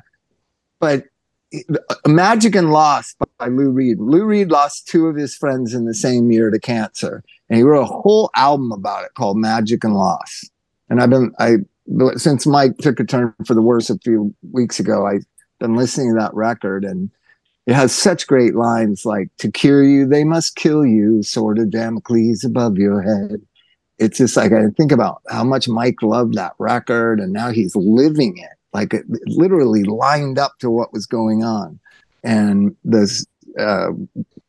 but 0.79 1.06
Magic 2.06 2.56
and 2.56 2.72
Lost 2.72 3.18
by 3.38 3.48
Lou 3.48 3.70
Reed. 3.70 4.00
Lou 4.00 4.25
Reed 4.25 4.51
lost 4.51 4.88
two 4.88 5.08
of 5.08 5.16
his 5.16 5.36
friends 5.36 5.74
in 5.74 5.86
the 5.86 5.94
same 5.94 6.32
year 6.32 6.50
to 6.50 6.60
cancer, 6.60 7.24
and 7.50 7.58
he 7.58 7.63
wrote 7.63 7.84
a 7.84 7.86
whole 7.86 8.30
album 8.36 8.72
about 8.72 9.06
it 9.06 9.13
called 9.16 9.38
Magic 9.38 9.84
and 9.84 9.94
Loss. 9.94 10.50
And 10.89 11.01
I've 11.01 11.10
been 11.10 11.32
I 11.39 11.58
since 12.16 12.46
Mike 12.46 12.77
took 12.80 13.00
a 13.00 13.06
turn 13.06 13.34
for 13.46 13.54
the 13.54 13.62
worse 13.62 13.89
a 13.89 13.98
few 14.00 14.34
weeks 14.51 14.80
ago. 14.80 15.08
I've 15.08 15.25
been 15.60 15.75
listening 15.75 16.13
to 16.13 16.20
that 16.20 16.34
record, 16.34 16.84
and 16.84 17.10
it 17.66 17.74
has 17.74 17.94
such 17.94 18.27
great 18.27 18.56
lines 18.56 19.06
like 19.06 19.30
"To 19.38 19.50
cure 19.50 19.84
you, 19.84 20.06
they 20.06 20.24
must 20.24 20.56
kill 20.56 20.86
you." 20.86 21.24
Sword 21.24 21.60
of 21.60 21.70
Damocles 21.70 22.44
above 22.44 22.77
your 22.77 23.01
head. 23.01 23.42
It's 24.00 24.18
just 24.18 24.36
like 24.38 24.51
I 24.51 24.68
think 24.75 24.92
about 24.92 25.22
how 25.30 25.44
much 25.44 25.70
Mike 25.70 26.01
loved 26.04 26.34
that 26.36 26.54
record, 26.60 27.20
and 27.20 27.32
now 27.32 27.51
he's 27.51 27.75
living 27.75 28.38
it 28.38 28.56
like 28.74 28.93
it 28.93 29.05
literally 29.25 29.83
lined 29.83 30.38
up 30.38 30.53
to 30.59 30.69
what 30.69 30.93
was 30.93 31.05
going 31.05 31.43
on. 31.43 31.79
And 32.24 32.75
this, 32.83 33.25
uh, 33.57 33.89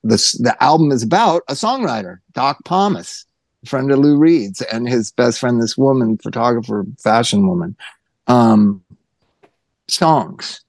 this, 0.03 0.33
the 0.33 0.57
album 0.63 0.91
is 0.91 1.03
about 1.03 1.43
a 1.49 1.55
songwriter, 1.55 2.19
Doc 2.33 2.59
Pomus, 2.65 3.25
friend 3.65 3.91
of 3.91 3.99
Lou 3.99 4.17
Reed's, 4.17 4.63
and 4.63 4.89
his 4.89 5.13
best 5.13 5.41
friend, 5.41 5.61
this 5.61 5.77
woman, 5.77 6.19
photographer, 6.19 6.85
fashion 6.99 7.47
woman, 7.47 7.77
um, 8.27 8.83
songs. 9.89 10.61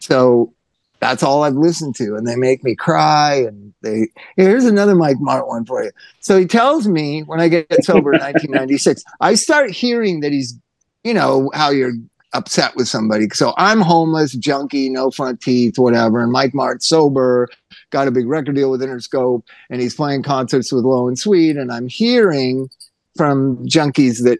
So 0.00 0.52
that's 1.00 1.22
all 1.22 1.44
I've 1.44 1.54
listened 1.54 1.96
to, 1.96 2.16
and 2.16 2.26
they 2.26 2.36
make 2.36 2.64
me 2.64 2.74
cry. 2.74 3.34
And 3.34 3.72
they 3.82 4.08
here's 4.36 4.64
another 4.64 4.94
Mike 4.94 5.18
Martt 5.20 5.46
one 5.46 5.64
for 5.64 5.82
you. 5.82 5.90
So 6.20 6.38
he 6.38 6.46
tells 6.46 6.88
me 6.88 7.22
when 7.22 7.40
I 7.40 7.48
get 7.48 7.84
sober 7.84 8.12
in 8.12 8.20
1996, 8.20 9.02
I 9.20 9.34
start 9.34 9.70
hearing 9.70 10.20
that 10.20 10.32
he's, 10.32 10.58
you 11.04 11.14
know, 11.14 11.50
how 11.54 11.70
you're 11.70 11.92
upset 12.32 12.76
with 12.76 12.88
somebody. 12.88 13.28
So 13.30 13.54
I'm 13.56 13.80
homeless, 13.80 14.32
junkie, 14.32 14.88
no 14.88 15.10
front 15.10 15.40
teeth, 15.40 15.78
whatever. 15.78 16.22
And 16.22 16.32
Mike 16.32 16.54
Martt 16.54 16.82
sober, 16.82 17.48
got 17.90 18.08
a 18.08 18.10
big 18.10 18.26
record 18.26 18.54
deal 18.54 18.70
with 18.70 18.82
Interscope, 18.82 19.42
and 19.70 19.80
he's 19.80 19.94
playing 19.94 20.22
concerts 20.22 20.72
with 20.72 20.84
Low 20.84 21.08
and 21.08 21.18
Sweet. 21.18 21.56
And 21.56 21.72
I'm 21.72 21.88
hearing 21.88 22.68
from 23.16 23.58
junkies 23.66 24.22
that 24.24 24.38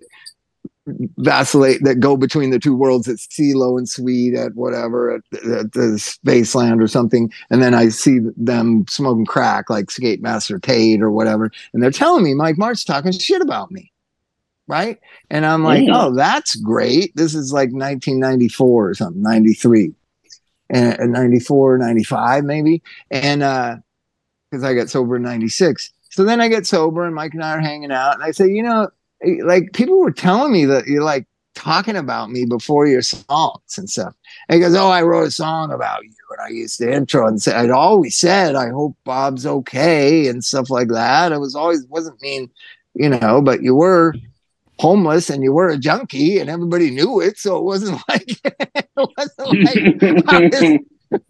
vacillate 1.19 1.83
that 1.85 2.01
go 2.01 2.17
between 2.17 2.51
the 2.51 2.59
two 2.59 2.75
worlds 2.75 3.07
that 3.07 3.19
see 3.19 3.55
low 3.55 3.77
and 3.77 3.89
sweet 3.89 4.35
at 4.35 4.55
whatever 4.55 5.17
at, 5.17 5.23
at 5.45 5.73
the 5.73 5.99
spaceland 5.99 6.83
or 6.83 6.89
something 6.89 7.31
and 7.51 7.63
then 7.63 7.75
i 7.75 7.89
see 7.89 8.21
them 8.37 8.87
smoking 8.89 9.27
crack 9.27 9.69
like 9.69 9.91
skate 9.91 10.23
master 10.23 10.59
tate 10.59 11.03
or 11.03 11.11
whatever 11.11 11.51
and 11.75 11.83
they're 11.83 11.91
telling 11.91 12.25
me 12.25 12.33
mike 12.33 12.57
martt's 12.57 12.85
talking 12.85 13.13
shit 13.13 13.43
about 13.43 13.71
me 13.71 13.93
right? 14.69 14.99
And 15.31 15.45
I'm 15.45 15.65
like, 15.65 15.83
mm. 15.83 15.91
oh, 15.93 16.15
that's 16.15 16.55
great. 16.55 17.17
This 17.17 17.35
is 17.35 17.53
like 17.53 17.71
1994 17.71 18.89
or 18.89 18.95
something, 18.95 19.23
93, 19.23 19.93
and 20.71 21.13
94, 21.13 21.79
95 21.79 22.45
maybe. 22.45 22.83
And 23.11 23.43
uh, 23.43 23.77
because 24.51 24.63
I 24.63 24.75
got 24.75 24.91
sober 24.91 25.17
in 25.17 25.23
96. 25.23 25.93
So 26.11 26.25
then 26.25 26.41
I 26.41 26.49
get 26.49 26.67
sober 26.67 27.05
and 27.05 27.15
Mike 27.15 27.35
and 27.35 27.43
I 27.43 27.57
are 27.57 27.61
hanging 27.61 27.93
out. 27.93 28.15
And 28.15 28.23
I 28.23 28.31
say, 28.31 28.49
you 28.49 28.63
know, 28.63 28.89
eh, 29.23 29.39
like 29.43 29.73
people 29.73 29.99
were 29.99 30.13
telling 30.13 30.53
me 30.53 30.65
that 30.67 30.87
you're 30.87 31.03
like 31.03 31.27
talking 31.55 31.97
about 31.97 32.31
me 32.31 32.45
before 32.45 32.87
your 32.87 33.03
songs 33.03 33.79
and 33.79 33.91
stuff. 33.91 34.15
And 34.49 34.55
he 34.57 34.61
goes, 34.61 34.75
Oh, 34.75 34.89
I 34.89 35.03
wrote 35.03 35.29
a 35.29 35.31
song 35.31 35.73
about 35.73 36.05
you. 36.05 36.13
And 36.31 36.41
I 36.41 36.49
used 36.49 36.79
to 36.79 36.93
intro 36.93 37.27
and 37.27 37.43
say, 37.43 37.55
I'd 37.55 37.71
always 37.71 38.17
said, 38.17 38.55
I 38.55 38.69
hope 38.69 38.97
Bob's 39.05 39.47
okay 39.47 40.29
and 40.29 40.45
stuff 40.45 40.71
like 40.71 40.89
that. 40.89 41.33
It 41.33 41.41
was 41.41 41.55
always, 41.55 41.85
wasn't 41.87 42.21
mean, 42.23 42.51
you 42.95 43.09
know, 43.09 43.43
but 43.43 43.63
you 43.63 43.75
were 43.75 44.15
homeless 44.79 45.29
and 45.29 45.43
you 45.43 45.53
were 45.53 45.69
a 45.69 45.79
junkie 45.79 46.39
and 46.39 46.49
everybody 46.49 46.91
knew 46.91 47.21
it. 47.21 47.39
So 47.39 47.57
it 47.57 47.65
wasn't 47.65 48.01
like, 48.09 48.29
it 48.45 48.89
wasn't 48.97 50.27
like, 50.27 50.51
this, 50.53 50.79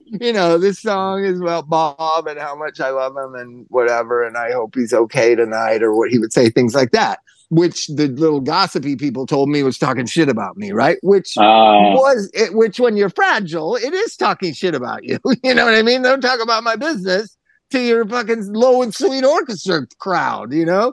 you 0.06 0.32
know, 0.32 0.58
this 0.58 0.80
song 0.80 1.24
is 1.24 1.40
about 1.40 1.68
Bob 1.68 2.26
and 2.26 2.38
how 2.38 2.56
much 2.56 2.80
I 2.80 2.90
love 2.90 3.16
him 3.16 3.34
and 3.34 3.66
whatever. 3.68 4.24
And 4.24 4.36
I 4.36 4.52
hope 4.52 4.74
he's 4.74 4.92
okay 4.92 5.34
tonight 5.34 5.82
or 5.82 5.94
what 5.94 6.10
he 6.10 6.18
would 6.18 6.32
say, 6.32 6.50
things 6.50 6.74
like 6.74 6.92
that. 6.92 7.20
Which 7.50 7.86
the 7.86 8.08
little 8.08 8.40
gossipy 8.40 8.94
people 8.94 9.24
told 9.24 9.48
me 9.48 9.62
was 9.62 9.78
talking 9.78 10.04
shit 10.04 10.28
about 10.28 10.58
me, 10.58 10.72
right? 10.72 10.98
Which 11.02 11.34
uh, 11.38 11.80
was 11.94 12.30
it, 12.34 12.52
which 12.52 12.78
when 12.78 12.98
you're 12.98 13.08
fragile, 13.08 13.74
it 13.76 13.94
is 13.94 14.16
talking 14.16 14.52
shit 14.52 14.74
about 14.74 15.02
you. 15.04 15.18
you 15.42 15.54
know 15.54 15.64
what 15.64 15.72
I 15.72 15.80
mean? 15.80 16.02
Don't 16.02 16.20
talk 16.20 16.42
about 16.42 16.62
my 16.62 16.76
business 16.76 17.38
to 17.70 17.80
your 17.80 18.06
fucking 18.06 18.52
low 18.52 18.82
and 18.82 18.94
sweet 18.94 19.24
orchestra 19.24 19.86
crowd, 19.98 20.52
you 20.52 20.66
know? 20.66 20.92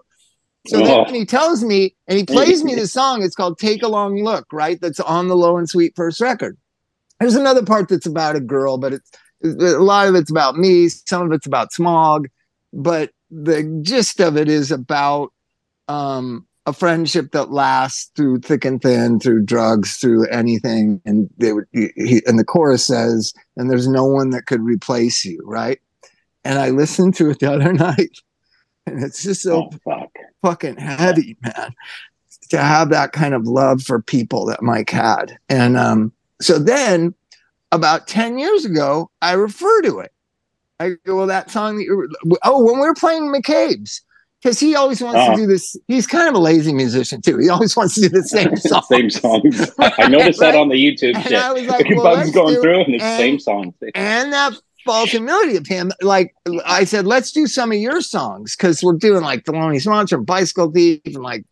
So 0.68 0.82
oh. 0.82 1.06
then 1.06 1.14
he 1.14 1.26
tells 1.26 1.64
me, 1.64 1.96
and 2.08 2.18
he 2.18 2.26
plays 2.26 2.64
me 2.64 2.76
the 2.76 2.88
song. 2.88 3.24
It's 3.24 3.36
called 3.36 3.60
Take 3.60 3.84
a 3.84 3.88
Long 3.88 4.24
Look, 4.24 4.52
right? 4.52 4.80
That's 4.82 5.00
on 5.00 5.28
the 5.28 5.36
Low 5.36 5.58
and 5.58 5.70
Sweet 5.70 5.96
first 5.96 6.20
record. 6.20 6.58
There's 7.20 7.36
another 7.36 7.64
part 7.64 7.88
that's 7.88 8.06
about 8.06 8.36
a 8.36 8.42
girl, 8.42 8.78
but 8.78 8.94
it's 8.94 9.12
a 9.44 9.80
lot 9.80 10.08
of 10.08 10.16
it's 10.16 10.32
about 10.32 10.58
me. 10.58 10.90
Some 10.90 11.24
of 11.24 11.32
it's 11.32 11.46
about 11.46 11.72
smog, 11.72 12.28
but 12.74 13.12
the 13.30 13.80
gist 13.82 14.20
of 14.20 14.38
it 14.38 14.50
is 14.50 14.72
about 14.72 15.32
um, 15.88 16.46
a 16.66 16.74
friendship 16.74 17.32
that 17.32 17.52
lasts 17.52 18.12
through 18.16 18.40
thick 18.40 18.66
and 18.66 18.82
thin, 18.82 19.20
through 19.20 19.44
drugs, 19.44 19.98
through 19.98 20.28
anything. 20.28 21.02
And 21.06 21.30
they 21.38 21.54
would, 21.54 21.66
he, 21.72 22.22
and 22.26 22.40
the 22.40 22.46
chorus 22.46 22.86
says, 22.86 23.34
"And 23.56 23.70
there's 23.70 23.88
no 23.88 24.06
one 24.06 24.32
that 24.32 24.46
could 24.46 24.62
replace 24.62 25.24
you," 25.26 25.42
right? 25.46 25.80
And 26.44 26.60
I 26.60 26.70
listened 26.70 27.16
to 27.16 27.30
it 27.30 27.40
the 27.40 27.54
other 27.54 27.74
night, 27.74 28.18
and 28.86 29.04
it's 29.04 29.24
just 29.24 29.42
so 29.42 29.70
oh, 29.72 29.78
fuck. 29.84 30.12
Fucking 30.46 30.78
heavy, 30.78 31.38
man. 31.42 31.74
To 32.50 32.58
have 32.58 32.90
that 32.90 33.12
kind 33.12 33.34
of 33.34 33.48
love 33.48 33.82
for 33.82 34.02
people 34.02 34.46
that 34.46 34.62
Mike 34.62 34.92
had. 34.92 35.38
And 35.50 35.76
um, 35.76 36.12
so 36.40 36.60
then 36.60 37.16
about 37.72 38.08
10 38.08 38.38
years 38.38 38.66
ago, 38.66 39.10
I 39.22 39.34
refer 39.34 39.82
to 39.82 40.00
it. 40.00 40.12
I 40.80 40.92
go, 41.06 41.16
well, 41.16 41.28
that 41.28 41.50
song 41.50 41.78
that 41.78 41.84
you 41.84 42.10
oh, 42.44 42.64
when 42.64 42.76
we 42.76 42.86
were 42.86 42.94
playing 42.94 43.34
McCabe's, 43.34 44.02
because 44.42 44.60
he 44.60 44.76
always 44.76 45.02
wants 45.02 45.18
uh, 45.18 45.26
to 45.26 45.32
uh-huh. 45.32 45.36
do 45.38 45.48
this. 45.48 45.76
He's 45.88 46.06
kind 46.06 46.28
of 46.28 46.36
a 46.36 46.40
lazy 46.40 46.74
musician 46.74 47.22
too. 47.22 47.40
He 47.40 47.50
always 47.50 47.76
wants 47.76 47.96
to 47.96 48.02
do 48.02 48.10
the 48.10 48.24
same 48.28 48.56
song. 48.58 48.84
same 48.84 49.10
songs. 49.10 49.72
I 49.80 50.08
noticed 50.08 50.40
right? 50.42 50.52
that 50.52 50.56
on 50.56 50.70
the 50.70 50.76
YouTube. 50.76 51.16
And 51.16 51.24
shit. 51.24 51.34
I 51.34 51.52
was 51.54 51.66
like, 51.66 51.88
well, 51.96 52.32
going 52.32 52.62
through 52.62 52.82
and 52.82 52.94
the 52.94 53.00
same 53.00 53.40
songs. 53.40 53.74
And 53.96 54.34
that 54.34 54.54
false 54.86 55.12
humility 55.12 55.58
of 55.58 55.68
him. 55.68 55.92
Like 56.02 56.34
I 56.66 56.86
said, 56.86 57.06
let's 57.06 57.32
do 57.32 57.48
some 57.48 57.72
of 57.72 57.78
your 57.78 58.02
songs 58.02 58.56
because 58.56 58.84
we're 58.84 58.94
doing 58.94 59.24
like 59.24 59.44
Thelonious 59.44 59.88
Monster 59.88 60.18
and 60.18 60.26
Bicycle 60.26 60.72
Thief 60.72 61.02
and 61.06 61.18
like, 61.18 61.44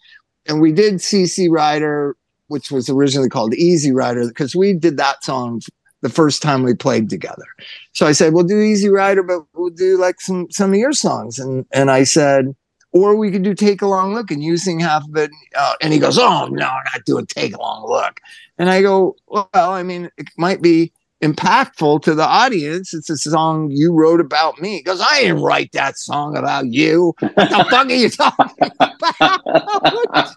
and 0.45 0.61
we 0.61 0.71
did 0.71 0.95
CC 0.95 1.49
Rider, 1.49 2.15
which 2.47 2.71
was 2.71 2.89
originally 2.89 3.29
called 3.29 3.53
Easy 3.55 3.91
Rider 3.91 4.27
because 4.27 4.55
we 4.55 4.73
did 4.73 4.97
that 4.97 5.23
song 5.23 5.61
the 6.01 6.09
first 6.09 6.41
time 6.41 6.63
we 6.63 6.73
played 6.73 7.09
together. 7.09 7.45
So 7.93 8.05
I 8.05 8.11
said, 8.11 8.33
we'll 8.33 8.43
do 8.43 8.59
Easy 8.59 8.89
Rider, 8.89 9.23
but 9.23 9.41
we'll 9.53 9.71
do 9.71 9.97
like 9.97 10.21
some 10.21 10.49
some 10.51 10.71
of 10.71 10.79
your 10.79 10.93
songs. 10.93 11.39
And 11.39 11.65
and 11.71 11.89
I 11.89 12.03
said, 12.03 12.55
or 12.91 13.15
we 13.15 13.31
could 13.31 13.43
do 13.43 13.55
Take 13.55 13.81
a 13.81 13.87
Long 13.87 14.13
Look 14.13 14.29
and 14.29 14.43
you 14.43 14.57
sing 14.57 14.79
half 14.79 15.03
of 15.07 15.15
it. 15.15 15.31
Uh, 15.55 15.73
and 15.81 15.91
he 15.91 15.99
goes, 15.99 16.19
oh 16.19 16.47
no, 16.47 16.67
I'm 16.67 16.83
not 16.93 17.05
doing 17.05 17.25
Take 17.25 17.55
a 17.55 17.59
Long 17.59 17.89
Look. 17.89 18.19
And 18.57 18.69
I 18.69 18.81
go, 18.81 19.15
well, 19.27 19.49
I 19.53 19.81
mean, 19.81 20.11
it 20.17 20.27
might 20.37 20.61
be 20.61 20.93
impactful 21.23 22.03
to 22.03 22.15
the 22.15 22.25
audience. 22.25 22.93
It's 22.93 23.09
a 23.09 23.17
song 23.17 23.71
you 23.71 23.93
wrote 23.93 24.19
about 24.19 24.59
me. 24.59 24.79
Because 24.83 25.01
I 25.01 25.21
didn't 25.21 25.41
write 25.41 25.71
that 25.71 25.97
song 25.97 26.35
about 26.35 26.67
you. 26.67 27.15
What 27.19 27.35
the 27.35 27.67
fuck 27.69 27.87
are 27.87 27.91
you 27.91 28.09
talking 28.09 28.71
about? 28.79 30.35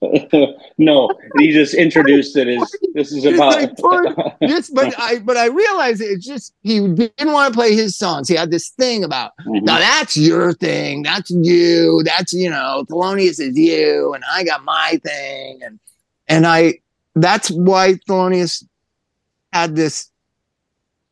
no, 0.78 1.10
he 1.38 1.50
just 1.50 1.74
introduced 1.74 2.36
it 2.36 2.46
as 2.48 2.72
this 2.94 3.12
is 3.12 3.24
about 3.24 3.58
this, 4.40 4.70
but 4.70 4.94
I 4.98 5.18
but 5.18 5.36
I 5.36 5.46
realized 5.46 6.00
it's 6.00 6.24
just 6.24 6.54
he 6.62 6.78
didn't 6.80 7.32
want 7.32 7.52
to 7.52 7.56
play 7.56 7.74
his 7.74 7.96
songs. 7.96 8.28
He 8.28 8.36
had 8.36 8.50
this 8.50 8.68
thing 8.70 9.02
about 9.02 9.32
mm-hmm. 9.40 9.64
now 9.64 9.78
that's 9.78 10.16
your 10.16 10.52
thing, 10.52 11.02
that's 11.02 11.30
you, 11.30 12.02
that's 12.04 12.32
you 12.32 12.48
know, 12.48 12.84
Thelonious 12.88 13.40
is 13.40 13.58
you, 13.58 14.14
and 14.14 14.22
I 14.30 14.44
got 14.44 14.62
my 14.62 15.00
thing, 15.02 15.60
and 15.64 15.80
and 16.28 16.46
I 16.46 16.78
that's 17.16 17.50
why 17.50 17.94
Thelonious 18.08 18.64
had 19.60 19.76
this 19.76 20.10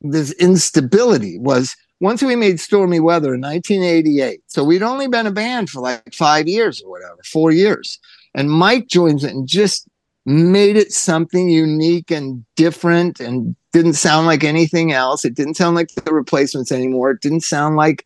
this 0.01 0.33
instability 0.33 1.39
was 1.39 1.75
once 2.01 2.23
we 2.23 2.37
made 2.37 2.61
Stormy 2.61 3.01
Weather 3.01 3.35
in 3.35 3.41
1988. 3.41 4.43
So 4.47 4.63
we'd 4.63 4.83
only 4.83 5.09
been 5.09 5.27
a 5.27 5.31
band 5.31 5.71
for 5.71 5.81
like 5.81 6.15
five 6.15 6.47
years 6.47 6.83
or 6.83 6.91
whatever, 6.91 7.19
four 7.25 7.51
years. 7.51 7.99
And 8.35 8.51
Mike 8.51 8.89
joins 8.89 9.25
it 9.25 9.33
and 9.33 9.49
just 9.49 9.89
made 10.27 10.77
it 10.77 10.93
something 10.93 11.49
unique 11.49 12.11
and 12.11 12.45
different 12.57 13.21
and 13.21 13.57
didn't 13.73 13.95
sound 13.95 14.27
like 14.27 14.45
anything 14.45 14.93
else. 14.93 15.25
It 15.25 15.35
didn't 15.35 15.55
sound 15.55 15.77
like 15.77 15.89
the 15.95 16.13
replacements 16.13 16.71
anymore. 16.71 17.13
It 17.13 17.21
didn't 17.23 17.41
sound 17.41 17.77
like 17.77 18.05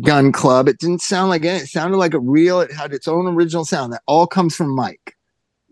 Gun 0.00 0.32
Club. 0.32 0.68
It 0.68 0.78
didn't 0.78 1.02
sound 1.02 1.28
like 1.28 1.44
it. 1.44 1.62
It 1.62 1.66
sounded 1.66 1.98
like 1.98 2.14
a 2.14 2.20
real, 2.20 2.60
it 2.60 2.72
had 2.72 2.94
its 2.94 3.08
own 3.08 3.26
original 3.26 3.64
sound 3.64 3.92
that 3.92 4.02
all 4.06 4.26
comes 4.26 4.56
from 4.56 4.74
Mike. 4.74 5.16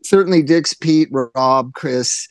Certainly 0.02 0.43
Dix, 0.43 0.75
Pete, 0.75 1.09
Rob, 1.11 1.73
Chris, 1.73 2.28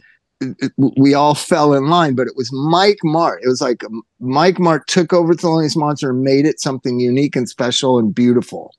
we 0.97 1.13
all 1.13 1.35
fell 1.35 1.73
in 1.73 1.87
line, 1.87 2.15
but 2.15 2.27
it 2.27 2.35
was 2.35 2.51
Mike 2.51 2.99
Martt. 3.03 3.43
It 3.43 3.47
was 3.47 3.61
like 3.61 3.83
um, 3.83 4.03
Mike 4.19 4.59
Martt 4.59 4.87
took 4.87 5.13
over 5.13 5.33
Thelonious 5.33 5.75
Monster 5.75 6.11
and 6.11 6.21
made 6.21 6.45
it 6.45 6.59
something 6.59 6.99
unique 6.99 7.35
and 7.35 7.49
special 7.49 7.99
and 7.99 8.13
beautiful. 8.13 8.73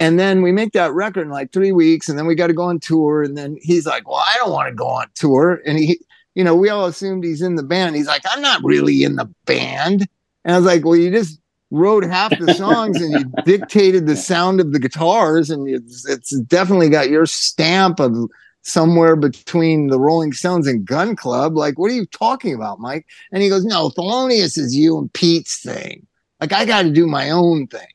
And 0.00 0.18
then 0.18 0.42
we 0.42 0.52
make 0.52 0.72
that 0.72 0.92
record 0.92 1.22
in 1.22 1.30
like 1.30 1.52
three 1.52 1.72
weeks, 1.72 2.08
and 2.08 2.18
then 2.18 2.26
we 2.26 2.34
got 2.34 2.46
to 2.46 2.52
go 2.52 2.64
on 2.64 2.78
tour. 2.78 3.22
And 3.22 3.36
then 3.36 3.56
he's 3.60 3.86
like, 3.86 4.08
"Well, 4.08 4.22
I 4.24 4.34
don't 4.38 4.52
want 4.52 4.68
to 4.68 4.74
go 4.74 4.86
on 4.86 5.06
tour." 5.14 5.60
And 5.66 5.78
he, 5.78 5.98
you 6.34 6.44
know, 6.44 6.54
we 6.54 6.68
all 6.68 6.86
assumed 6.86 7.24
he's 7.24 7.42
in 7.42 7.56
the 7.56 7.62
band. 7.62 7.96
He's 7.96 8.06
like, 8.06 8.22
"I'm 8.30 8.40
not 8.40 8.62
really 8.62 9.02
in 9.02 9.16
the 9.16 9.28
band." 9.44 10.06
And 10.44 10.54
I 10.54 10.58
was 10.58 10.66
like, 10.66 10.84
"Well, 10.84 10.96
you 10.96 11.10
just 11.10 11.40
wrote 11.70 12.04
half 12.04 12.38
the 12.38 12.54
songs 12.54 13.00
and 13.02 13.12
you 13.12 13.32
dictated 13.44 14.06
the 14.06 14.16
sound 14.16 14.60
of 14.60 14.72
the 14.72 14.78
guitars, 14.78 15.50
and 15.50 15.68
it's, 15.68 16.08
it's 16.08 16.38
definitely 16.42 16.90
got 16.90 17.10
your 17.10 17.26
stamp 17.26 17.98
of." 18.00 18.14
Somewhere 18.62 19.16
between 19.16 19.88
the 19.88 19.98
Rolling 19.98 20.32
Stones 20.32 20.66
and 20.66 20.84
Gun 20.84 21.16
Club. 21.16 21.56
Like, 21.56 21.78
what 21.78 21.90
are 21.90 21.94
you 21.94 22.06
talking 22.06 22.54
about, 22.54 22.80
Mike? 22.80 23.06
And 23.32 23.42
he 23.42 23.48
goes, 23.48 23.64
No, 23.64 23.90
Thelonious 23.90 24.58
is 24.58 24.76
you 24.76 24.98
and 24.98 25.12
Pete's 25.12 25.62
thing. 25.62 26.06
Like, 26.40 26.52
I 26.52 26.64
got 26.64 26.82
to 26.82 26.90
do 26.90 27.06
my 27.06 27.30
own 27.30 27.66
thing. 27.66 27.88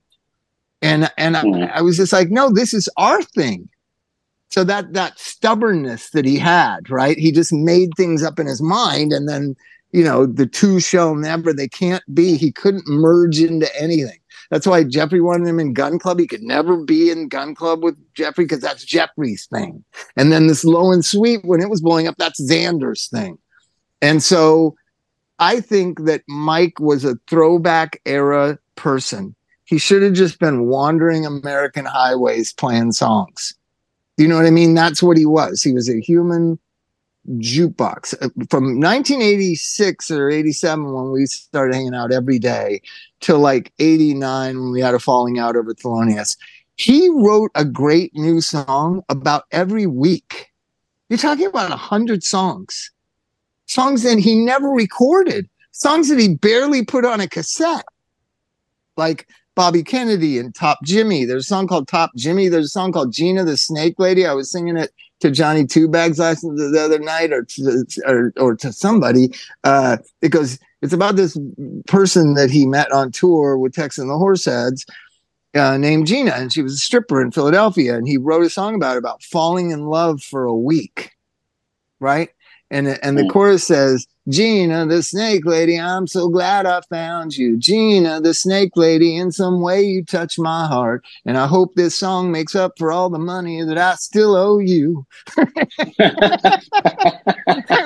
And 0.84 1.10
and 1.18 1.36
mm-hmm. 1.36 1.64
I, 1.64 1.78
I 1.78 1.82
was 1.82 1.98
just 1.98 2.12
like, 2.12 2.30
no, 2.30 2.52
this 2.52 2.74
is 2.74 2.90
our 2.98 3.24
thing. 3.24 3.70
So 4.50 4.64
that 4.66 4.94
that 4.94 5.18
stubbornness 5.18 6.12
that 6.12 6.26
he 6.26 6.38
had, 6.38 6.90
right? 6.90 7.18
He 7.18 7.32
just 7.32 7.54
made 7.54 7.92
things 7.96 8.22
up 8.22 8.38
in 8.38 8.46
his 8.46 8.62
mind, 8.62 9.14
and 9.14 9.28
then 9.28 9.56
you 9.92 10.04
know 10.04 10.26
the 10.26 10.46
two 10.46 10.80
shall 10.80 11.16
never, 11.16 11.54
they 11.54 11.70
can't 11.70 12.04
be. 12.14 12.36
He 12.36 12.52
couldn't 12.52 12.88
merge 12.88 13.40
into 13.40 13.74
anything. 13.82 14.20
That's 14.54 14.68
why 14.68 14.84
Jeffrey 14.84 15.20
wanted 15.20 15.48
him 15.48 15.60
in 15.60 15.74
Gun 15.74 15.98
Club. 15.98 16.20
He 16.20 16.28
could 16.28 16.44
never 16.44 16.78
be 16.78 17.10
in 17.10 17.28
Gun 17.28 17.56
Club 17.56 17.84
with 17.84 17.96
Jeffrey 18.14 18.46
because 18.46 18.60
that's 18.60 18.86
Jeffrey's 18.86 19.48
thing. 19.48 19.84
And 20.16 20.32
then 20.32 20.46
this 20.46 20.64
low 20.64 20.92
and 20.92 21.04
sweet, 21.04 21.44
when 21.44 21.60
it 21.60 21.72
was 21.72 21.82
blowing 21.82 22.08
up, 22.08 22.18
that's 22.20 22.40
Zander's 22.40 23.08
thing. 23.08 23.40
And 24.00 24.22
so 24.22 24.76
I 25.40 25.60
think 25.60 26.06
that 26.06 26.22
Mike 26.28 26.80
was 26.80 27.04
a 27.04 27.18
throwback 27.28 28.00
era 28.06 28.60
person. 28.76 29.34
He 29.66 29.80
should 29.80 30.04
have 30.04 30.14
just 30.14 30.38
been 30.38 30.68
wandering 30.68 31.26
American 31.26 31.86
highways 31.86 32.54
playing 32.54 32.92
songs. 32.92 33.56
You 34.18 34.28
know 34.28 34.36
what 34.36 34.46
I 34.46 34.52
mean? 34.52 34.76
That's 34.76 35.02
what 35.02 35.18
he 35.18 35.26
was. 35.26 35.64
He 35.64 35.74
was 35.74 35.90
a 35.90 36.00
human 36.00 36.60
jukebox 37.30 38.14
uh, 38.16 38.30
from 38.50 38.80
1986 38.80 40.12
or 40.12 40.30
87 40.30 40.92
when 40.92 41.12
we 41.12 41.26
started 41.26 41.76
hanging 41.76 41.96
out 41.96 42.12
every 42.12 42.40
day 42.40 42.82
till 43.22 43.40
like 43.40 43.72
89 43.80 44.60
when 44.60 44.72
we 44.72 44.82
had 44.82 44.94
a 44.94 45.00
falling 45.00 45.40
out 45.40 45.56
over 45.56 45.74
Thelonious. 45.74 46.38
He 46.76 47.10
wrote 47.10 47.52
a 47.56 47.64
great 47.64 48.14
new 48.16 48.42
song 48.42 49.04
about 49.10 49.46
every 49.52 49.86
week. 49.86 50.52
You're 51.10 51.20
talking 51.20 51.46
about 51.46 51.72
a 51.72 51.78
hundred 51.78 52.24
songs, 52.24 52.92
songs 53.68 54.04
that 54.04 54.18
he 54.18 54.36
never 54.36 54.70
recorded, 54.70 55.48
songs 55.72 56.10
that 56.10 56.20
he 56.20 56.36
barely 56.36 56.84
put 56.84 57.06
on 57.06 57.22
a 57.22 57.28
cassette, 57.28 57.86
like 58.98 59.28
Bobby 59.56 59.84
Kennedy 59.84 60.40
and 60.40 60.54
Top 60.54 60.80
Jimmy. 60.84 61.26
There's 61.26 61.46
a 61.46 61.48
song 61.48 61.68
called 61.68 61.88
Top 61.88 62.12
Jimmy. 62.16 62.48
There's 62.48 62.66
a 62.66 62.70
song 62.70 62.92
called 62.92 63.14
Gina 63.14 63.46
the 63.46 63.58
Snake 63.58 63.96
Lady. 64.00 64.26
I 64.26 64.34
was 64.34 64.52
singing 64.52 64.78
it 64.78 64.92
to 65.24 65.32
Johnny 65.32 65.66
Two 65.66 65.88
Bags 65.88 66.20
last 66.20 66.42
the 66.42 66.82
other 66.84 67.00
night, 67.00 67.32
or 67.32 67.44
to, 67.44 67.86
or, 68.06 68.34
or 68.38 68.56
to 68.58 68.72
somebody. 68.74 69.34
Uh, 69.64 69.98
goes. 70.30 70.60
It's 70.82 70.92
about 70.92 71.16
this 71.16 71.40
person 71.88 72.34
that 72.34 72.52
he 72.52 72.66
met 72.66 72.92
on 72.92 73.10
tour 73.12 73.58
with 73.58 73.74
Tex 73.74 73.98
and 73.98 74.10
the 74.10 74.16
Horseheads, 74.16 74.86
uh, 75.56 75.78
named 75.78 76.08
Gina, 76.08 76.32
and 76.32 76.52
she 76.52 76.62
was 76.62 76.74
a 76.74 76.78
stripper 76.78 77.22
in 77.22 77.32
Philadelphia. 77.32 77.96
And 77.96 78.06
he 78.06 78.18
wrote 78.18 78.46
a 78.46 78.50
song 78.50 78.76
about 78.76 78.98
it, 78.98 79.00
about 79.00 79.24
falling 79.24 79.72
in 79.72 79.86
love 79.86 80.22
for 80.22 80.44
a 80.44 80.54
week, 80.54 81.12
right? 82.02 82.30
And 82.70 82.88
and 83.02 83.18
the 83.18 83.24
hmm. 83.24 83.30
chorus 83.30 83.64
says, 83.64 84.06
Gina, 84.30 84.86
the 84.86 85.04
snake 85.04 85.46
lady, 85.46 85.80
I'm 85.80 86.08
so 86.08 86.30
glad 86.30 86.66
I 86.66 86.82
found 86.90 87.36
you. 87.36 87.58
Gina, 87.58 88.22
the 88.22 88.34
snake 88.34 88.72
lady, 88.76 89.18
in 89.18 89.32
some 89.32 89.62
way 89.62 89.82
you 89.84 90.04
touch 90.04 90.40
my 90.40 90.66
heart. 90.66 91.04
And 91.26 91.38
I 91.38 91.46
hope 91.46 91.76
this 91.76 91.96
song 91.96 92.32
makes 92.32 92.56
up 92.56 92.74
for 92.78 92.92
all 92.92 93.10
the 93.10 93.20
money 93.20 93.64
that 93.64 93.78
I 93.78 93.96
still 93.96 94.36
owe 94.36 94.60
you. 94.60 95.06
I 95.38 95.50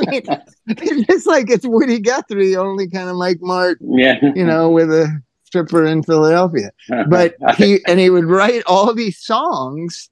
mean, 0.08 0.23
it's 0.67 1.08
just 1.08 1.28
like 1.28 1.50
it's 1.50 1.65
Woody 1.65 2.00
Guthrie, 2.00 2.56
only 2.56 2.88
kind 2.88 3.10
of 3.10 3.15
like 3.15 3.38
Mark, 3.41 3.80
yeah. 3.82 4.17
you 4.36 4.45
know, 4.45 4.69
with 4.69 4.91
a 4.91 5.21
stripper 5.45 5.86
in 5.86 6.04
Philadelphia. 6.04 6.71
But 7.10 7.36
he, 7.58 7.80
and 7.88 8.00
he 8.00 8.10
would 8.10 8.26
write 8.26 8.63
all 8.67 8.93
these 8.93 9.19
songs 9.19 10.10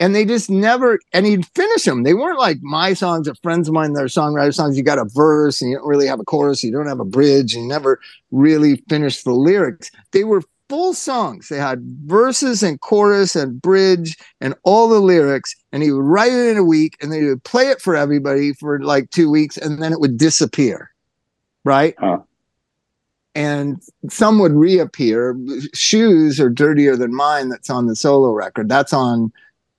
and 0.00 0.14
they 0.14 0.24
just 0.24 0.50
never 0.50 0.98
and 1.12 1.26
he'd 1.26 1.46
finish 1.54 1.84
them 1.84 2.02
they 2.02 2.14
weren't 2.14 2.38
like 2.38 2.58
my 2.62 2.94
songs 2.94 3.28
or 3.28 3.34
friends 3.36 3.68
of 3.68 3.74
mine 3.74 3.92
their 3.92 4.06
songwriter 4.06 4.52
songs 4.52 4.76
you 4.76 4.82
got 4.82 4.98
a 4.98 5.04
verse 5.14 5.60
and 5.60 5.70
you 5.70 5.76
don't 5.76 5.86
really 5.86 6.06
have 6.06 6.18
a 6.18 6.24
chorus 6.24 6.64
you 6.64 6.72
don't 6.72 6.88
have 6.88 7.00
a 7.00 7.04
bridge 7.04 7.54
and 7.54 7.64
you 7.64 7.68
never 7.68 8.00
really 8.30 8.76
finish 8.88 9.22
the 9.22 9.32
lyrics. 9.32 9.90
They 10.12 10.24
were 10.24 10.42
full 10.68 10.94
songs. 10.94 11.48
They 11.48 11.58
had 11.58 11.80
verses 12.04 12.62
and 12.62 12.80
chorus 12.80 13.34
and 13.34 13.60
bridge 13.60 14.16
and 14.40 14.54
all 14.62 14.88
the 14.88 15.00
lyrics 15.00 15.54
and 15.72 15.82
he 15.82 15.90
would 15.90 16.04
write 16.04 16.32
it 16.32 16.50
in 16.50 16.56
a 16.56 16.64
week 16.64 16.96
and 17.00 17.12
they 17.12 17.24
would 17.24 17.42
play 17.44 17.68
it 17.68 17.80
for 17.82 17.96
everybody 17.96 18.52
for 18.54 18.80
like 18.80 19.10
two 19.10 19.30
weeks 19.30 19.56
and 19.56 19.82
then 19.82 19.92
it 19.92 20.00
would 20.00 20.16
disappear 20.16 20.90
right? 21.64 21.94
Huh. 21.98 22.20
and 23.34 23.82
some 24.08 24.38
would 24.38 24.52
reappear 24.52 25.36
shoes 25.74 26.40
are 26.40 26.48
dirtier 26.48 26.96
than 26.96 27.14
mine 27.14 27.48
that's 27.48 27.68
on 27.68 27.86
the 27.86 27.96
solo 27.96 28.32
record. 28.32 28.68
That's 28.68 28.92
on 28.92 29.32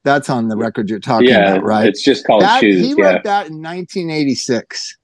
that's 0.03 0.29
on 0.29 0.47
the 0.47 0.57
record 0.57 0.89
you're 0.89 0.99
talking 0.99 1.29
yeah, 1.29 1.53
about, 1.53 1.63
right? 1.63 1.87
It's 1.87 2.03
just 2.03 2.25
called 2.25 2.41
that, 2.41 2.61
Shoes. 2.61 2.85
He 2.85 2.93
wrote 2.93 3.23
that 3.23 3.47
in 3.47 3.61
1986. 3.61 4.97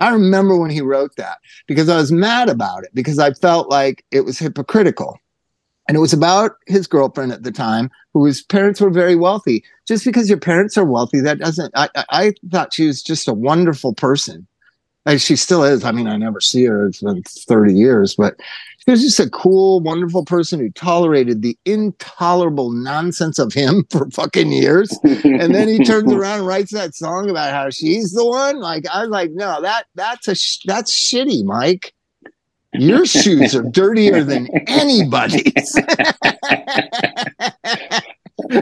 I 0.00 0.10
remember 0.10 0.56
when 0.56 0.70
he 0.70 0.80
wrote 0.80 1.16
that 1.16 1.38
because 1.66 1.88
I 1.88 1.96
was 1.96 2.12
mad 2.12 2.48
about 2.48 2.84
it 2.84 2.90
because 2.94 3.18
I 3.18 3.32
felt 3.32 3.68
like 3.68 4.04
it 4.10 4.20
was 4.20 4.38
hypocritical. 4.38 5.18
And 5.88 5.96
it 5.96 6.00
was 6.00 6.12
about 6.12 6.52
his 6.66 6.86
girlfriend 6.86 7.32
at 7.32 7.44
the 7.44 7.50
time, 7.50 7.90
whose 8.12 8.42
parents 8.42 8.78
were 8.78 8.90
very 8.90 9.16
wealthy. 9.16 9.64
Just 9.86 10.04
because 10.04 10.28
your 10.28 10.38
parents 10.38 10.76
are 10.76 10.84
wealthy, 10.84 11.20
that 11.20 11.38
doesn't. 11.38 11.72
I, 11.74 11.88
I 12.10 12.34
thought 12.50 12.74
she 12.74 12.86
was 12.86 13.02
just 13.02 13.26
a 13.26 13.32
wonderful 13.32 13.94
person. 13.94 14.46
Like 15.08 15.20
she 15.20 15.36
still 15.36 15.64
is. 15.64 15.84
I 15.84 15.92
mean, 15.92 16.06
I 16.06 16.18
never 16.18 16.38
see 16.38 16.66
her. 16.66 16.86
It's 16.86 17.00
been 17.00 17.22
30 17.22 17.72
years, 17.72 18.14
but 18.14 18.34
he 18.84 18.90
was 18.90 19.00
just 19.00 19.18
a 19.18 19.30
cool, 19.30 19.80
wonderful 19.80 20.26
person 20.26 20.60
who 20.60 20.68
tolerated 20.72 21.40
the 21.40 21.56
intolerable 21.64 22.72
nonsense 22.72 23.38
of 23.38 23.54
him 23.54 23.86
for 23.90 24.10
fucking 24.10 24.52
years. 24.52 24.90
and 25.02 25.54
then 25.54 25.66
he 25.66 25.82
turns 25.82 26.12
around 26.12 26.40
and 26.40 26.46
writes 26.46 26.74
that 26.74 26.94
song 26.94 27.30
about 27.30 27.54
how 27.54 27.70
she's 27.70 28.12
the 28.12 28.26
one. 28.26 28.60
Like 28.60 28.84
I 28.92 29.00
was 29.00 29.08
like, 29.08 29.30
no, 29.30 29.62
that 29.62 29.86
that's 29.94 30.28
a 30.28 30.34
sh- 30.34 30.60
that's 30.66 30.94
shitty, 30.94 31.42
Mike. 31.42 31.94
Your 32.74 33.06
shoes 33.06 33.56
are 33.56 33.62
dirtier 33.62 34.24
than 34.24 34.46
anybody's. 34.68 35.74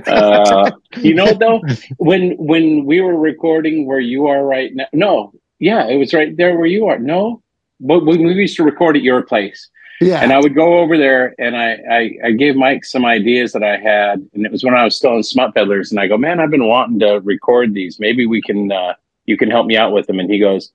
uh, 0.06 0.70
you 0.98 1.12
know, 1.12 1.34
though, 1.34 1.60
when 1.96 2.36
when 2.36 2.84
we 2.84 3.00
were 3.00 3.18
recording 3.18 3.84
where 3.84 3.98
you 3.98 4.28
are 4.28 4.44
right 4.44 4.72
now, 4.76 4.86
no, 4.92 5.32
yeah, 5.58 5.86
it 5.86 5.96
was 5.96 6.14
right 6.14 6.36
there 6.36 6.56
where 6.56 6.66
you 6.66 6.86
are. 6.86 6.98
No, 6.98 7.42
but 7.80 8.04
when 8.04 8.24
we 8.24 8.34
used 8.34 8.56
to 8.56 8.64
record 8.64 8.96
at 8.96 9.02
your 9.02 9.22
place, 9.22 9.68
yeah. 10.00 10.20
And 10.20 10.32
I 10.32 10.38
would 10.38 10.54
go 10.54 10.78
over 10.78 10.98
there 10.98 11.34
and 11.38 11.56
I, 11.56 11.78
I, 11.90 12.10
I 12.24 12.30
gave 12.32 12.54
Mike 12.54 12.84
some 12.84 13.04
ideas 13.06 13.52
that 13.52 13.62
I 13.62 13.78
had. 13.78 14.28
And 14.34 14.44
it 14.44 14.52
was 14.52 14.62
when 14.62 14.74
I 14.74 14.84
was 14.84 14.96
still 14.96 15.16
in 15.16 15.22
Smut 15.22 15.54
Peddlers. 15.54 15.90
And 15.90 15.98
I 15.98 16.06
go, 16.06 16.18
man, 16.18 16.38
I've 16.38 16.50
been 16.50 16.68
wanting 16.68 16.98
to 17.00 17.20
record 17.20 17.72
these. 17.72 17.98
Maybe 17.98 18.26
we 18.26 18.42
can, 18.42 18.70
uh, 18.70 18.94
you 19.24 19.36
can 19.38 19.50
help 19.50 19.66
me 19.66 19.76
out 19.76 19.92
with 19.92 20.06
them. 20.06 20.20
And 20.20 20.30
he 20.30 20.38
goes, 20.38 20.70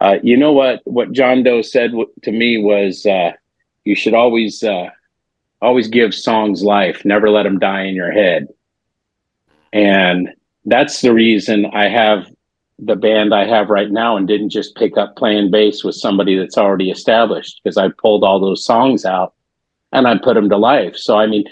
uh, 0.00 0.18
you 0.22 0.36
know 0.36 0.52
what, 0.52 0.82
what 0.84 1.12
John 1.12 1.42
Doe 1.42 1.62
said 1.62 1.92
w- 1.92 2.10
to 2.22 2.30
me 2.30 2.62
was, 2.62 3.06
uh, 3.06 3.32
you 3.84 3.94
should 3.94 4.14
always, 4.14 4.62
uh, 4.62 4.90
always 5.62 5.88
give 5.88 6.14
songs 6.14 6.62
life. 6.62 7.04
Never 7.04 7.30
let 7.30 7.44
them 7.44 7.58
die 7.58 7.84
in 7.84 7.94
your 7.94 8.12
head. 8.12 8.48
And 9.72 10.34
that's 10.66 11.00
the 11.00 11.14
reason 11.14 11.66
I 11.66 11.88
have 11.88 12.26
the 12.78 12.96
band 12.96 13.34
I 13.34 13.46
have 13.46 13.70
right 13.70 13.90
now 13.90 14.16
and 14.16 14.28
didn't 14.28 14.50
just 14.50 14.76
pick 14.76 14.96
up 14.96 15.16
playing 15.16 15.50
bass 15.50 15.82
with 15.82 15.96
somebody 15.96 16.38
that's 16.38 16.58
already 16.58 16.90
established 16.90 17.60
because 17.62 17.76
I 17.76 17.88
pulled 17.88 18.22
all 18.22 18.38
those 18.38 18.64
songs 18.64 19.04
out 19.04 19.34
and 19.92 20.06
I 20.06 20.16
put 20.18 20.34
them 20.34 20.48
to 20.48 20.56
life. 20.56 20.96
So, 20.96 21.16
I 21.18 21.26
mean, 21.26 21.44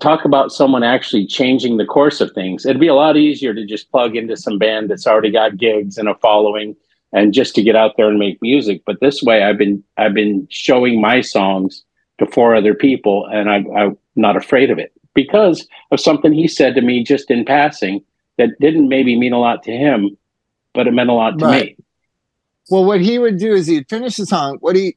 talk 0.00 0.24
about 0.24 0.52
someone 0.52 0.82
actually 0.82 1.26
changing 1.26 1.76
the 1.76 1.84
course 1.84 2.20
of 2.20 2.32
things. 2.32 2.64
It'd 2.64 2.80
be 2.80 2.88
a 2.88 2.94
lot 2.94 3.16
easier 3.16 3.52
to 3.52 3.66
just 3.66 3.90
plug 3.90 4.16
into 4.16 4.36
some 4.36 4.58
band 4.58 4.90
that's 4.90 5.06
already 5.06 5.30
got 5.30 5.58
gigs 5.58 5.98
and 5.98 6.08
a 6.08 6.14
following 6.16 6.74
and 7.12 7.34
just 7.34 7.54
to 7.54 7.62
get 7.62 7.76
out 7.76 7.96
there 7.96 8.08
and 8.08 8.18
make 8.18 8.40
music. 8.40 8.82
But 8.86 9.00
this 9.00 9.22
way 9.22 9.42
I've 9.42 9.58
been 9.58 9.84
I've 9.98 10.14
been 10.14 10.46
showing 10.50 11.00
my 11.00 11.20
songs 11.20 11.84
to 12.18 12.26
four 12.26 12.54
other 12.54 12.74
people 12.74 13.26
and 13.26 13.50
I, 13.50 13.64
I'm 13.76 13.98
not 14.16 14.36
afraid 14.36 14.70
of 14.70 14.78
it 14.78 14.92
because 15.14 15.66
of 15.90 16.00
something 16.00 16.32
he 16.32 16.48
said 16.48 16.74
to 16.74 16.80
me 16.80 17.04
just 17.04 17.30
in 17.30 17.44
passing 17.44 18.02
that 18.38 18.58
didn't 18.60 18.88
maybe 18.88 19.18
mean 19.18 19.34
a 19.34 19.38
lot 19.38 19.62
to 19.64 19.72
him, 19.72 20.16
but 20.74 20.86
it 20.86 20.92
meant 20.92 21.10
a 21.10 21.14
lot 21.14 21.38
to 21.38 21.44
right. 21.44 21.76
me. 21.78 21.84
Well, 22.70 22.84
what 22.84 23.00
he 23.00 23.18
would 23.18 23.38
do 23.38 23.52
is 23.52 23.66
he'd 23.66 23.88
finish 23.88 24.16
the 24.16 24.26
song. 24.26 24.58
What 24.60 24.76
he 24.76 24.96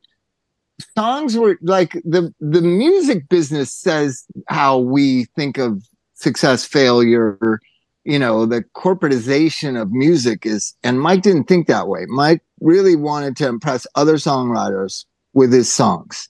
songs 0.97 1.37
were 1.37 1.57
like 1.61 1.93
the 2.03 2.33
the 2.39 2.61
music 2.61 3.27
business 3.29 3.73
says 3.73 4.25
how 4.47 4.79
we 4.79 5.25
think 5.35 5.57
of 5.57 5.83
success, 6.15 6.65
failure, 6.65 7.59
you 8.05 8.19
know, 8.19 8.45
the 8.45 8.63
corporatization 8.75 9.79
of 9.79 9.91
music 9.91 10.45
is, 10.45 10.75
and 10.83 11.01
Mike 11.01 11.23
didn't 11.23 11.45
think 11.45 11.67
that 11.67 11.87
way. 11.87 12.05
Mike 12.07 12.41
really 12.61 12.95
wanted 12.95 13.35
to 13.37 13.47
impress 13.47 13.87
other 13.95 14.15
songwriters 14.15 15.05
with 15.33 15.51
his 15.51 15.71
songs, 15.71 16.29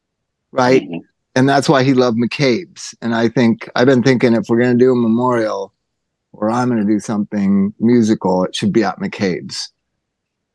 right? 0.51 0.81
Mm-hmm. 0.81 0.99
And 1.35 1.49
that's 1.49 1.67
why 1.67 1.83
he 1.83 1.93
loved 1.93 2.17
McCabe's. 2.17 2.95
And 3.01 3.13
I 3.13 3.27
think 3.27 3.69
I've 3.75 3.85
been 3.85 4.03
thinking 4.03 4.33
if 4.33 4.45
we're 4.47 4.59
going 4.59 4.77
to 4.77 4.83
do 4.83 4.93
a 4.93 4.95
memorial, 4.95 5.73
or 6.37 6.49
I'm 6.49 6.69
going 6.69 6.81
to 6.81 6.87
do 6.87 6.99
something 6.99 7.73
musical, 7.79 8.43
it 8.43 8.55
should 8.55 8.73
be 8.73 8.83
at 8.83 8.99
McCabe's. 8.99 9.71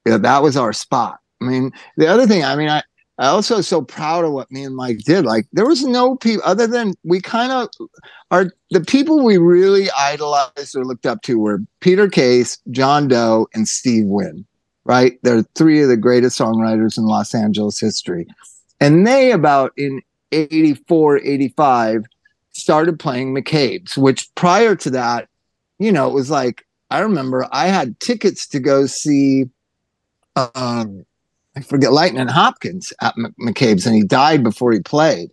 Yeah, 0.07 0.19
that 0.19 0.43
was 0.43 0.57
our 0.57 0.73
spot. 0.73 1.19
I 1.41 1.45
mean, 1.45 1.73
the 1.97 2.07
other 2.07 2.27
thing, 2.27 2.45
I 2.45 2.57
mean, 2.57 2.69
I, 2.69 2.83
I 3.19 3.27
also 3.27 3.61
so 3.61 3.83
proud 3.83 4.25
of 4.25 4.33
what 4.33 4.51
me 4.51 4.65
and 4.65 4.75
Mike 4.75 5.01
did. 5.01 5.27
Like 5.27 5.47
there 5.53 5.67
was 5.67 5.85
no 5.85 6.17
people 6.17 6.43
other 6.45 6.67
than 6.67 6.95
we 7.05 7.21
kind 7.21 7.53
of 7.53 7.69
are 8.31 8.51
the 8.71 8.81
people 8.81 9.23
we 9.23 9.37
really 9.37 9.91
idolized 9.91 10.75
or 10.75 10.87
looked 10.87 11.05
up 11.05 11.21
to 11.23 11.39
were 11.39 11.61
Peter 11.81 12.09
Case, 12.09 12.59
John 12.71 13.09
Doe, 13.09 13.47
and 13.53 13.69
Steve 13.69 14.07
Wynn. 14.07 14.47
Right? 14.85 15.19
They're 15.23 15.43
three 15.55 15.83
of 15.83 15.89
the 15.89 15.99
greatest 15.99 16.39
songwriters 16.39 16.97
in 16.97 17.05
Los 17.05 17.35
Angeles 17.35 17.79
history. 17.79 18.27
And 18.81 19.07
they 19.07 19.33
about 19.33 19.73
in 19.77 20.01
84, 20.33 21.19
85 21.19 22.07
started 22.53 22.99
playing 22.99 23.35
McCabe's, 23.35 23.99
which 23.99 24.35
prior 24.35 24.75
to 24.77 24.91
that 24.91 25.29
you 25.81 25.91
know, 25.91 26.09
it 26.09 26.15
was 26.15 26.31
like 26.31 26.65
I 26.91 27.01
remember 27.01 27.49
I 27.51 27.67
had 27.67 27.99
tickets 27.99 28.47
to 28.49 28.61
go 28.61 28.87
see 28.87 29.47
um 30.37 31.05
I 31.57 31.63
forget 31.63 31.93
Lightning 31.93 32.29
Hopkins 32.29 32.93
at 33.01 33.15
M- 33.19 33.35
McCabe's 33.41 33.87
and 33.87 33.97
he 33.97 34.05
died 34.05 34.45
before 34.45 34.73
he 34.73 34.81
played. 34.81 35.31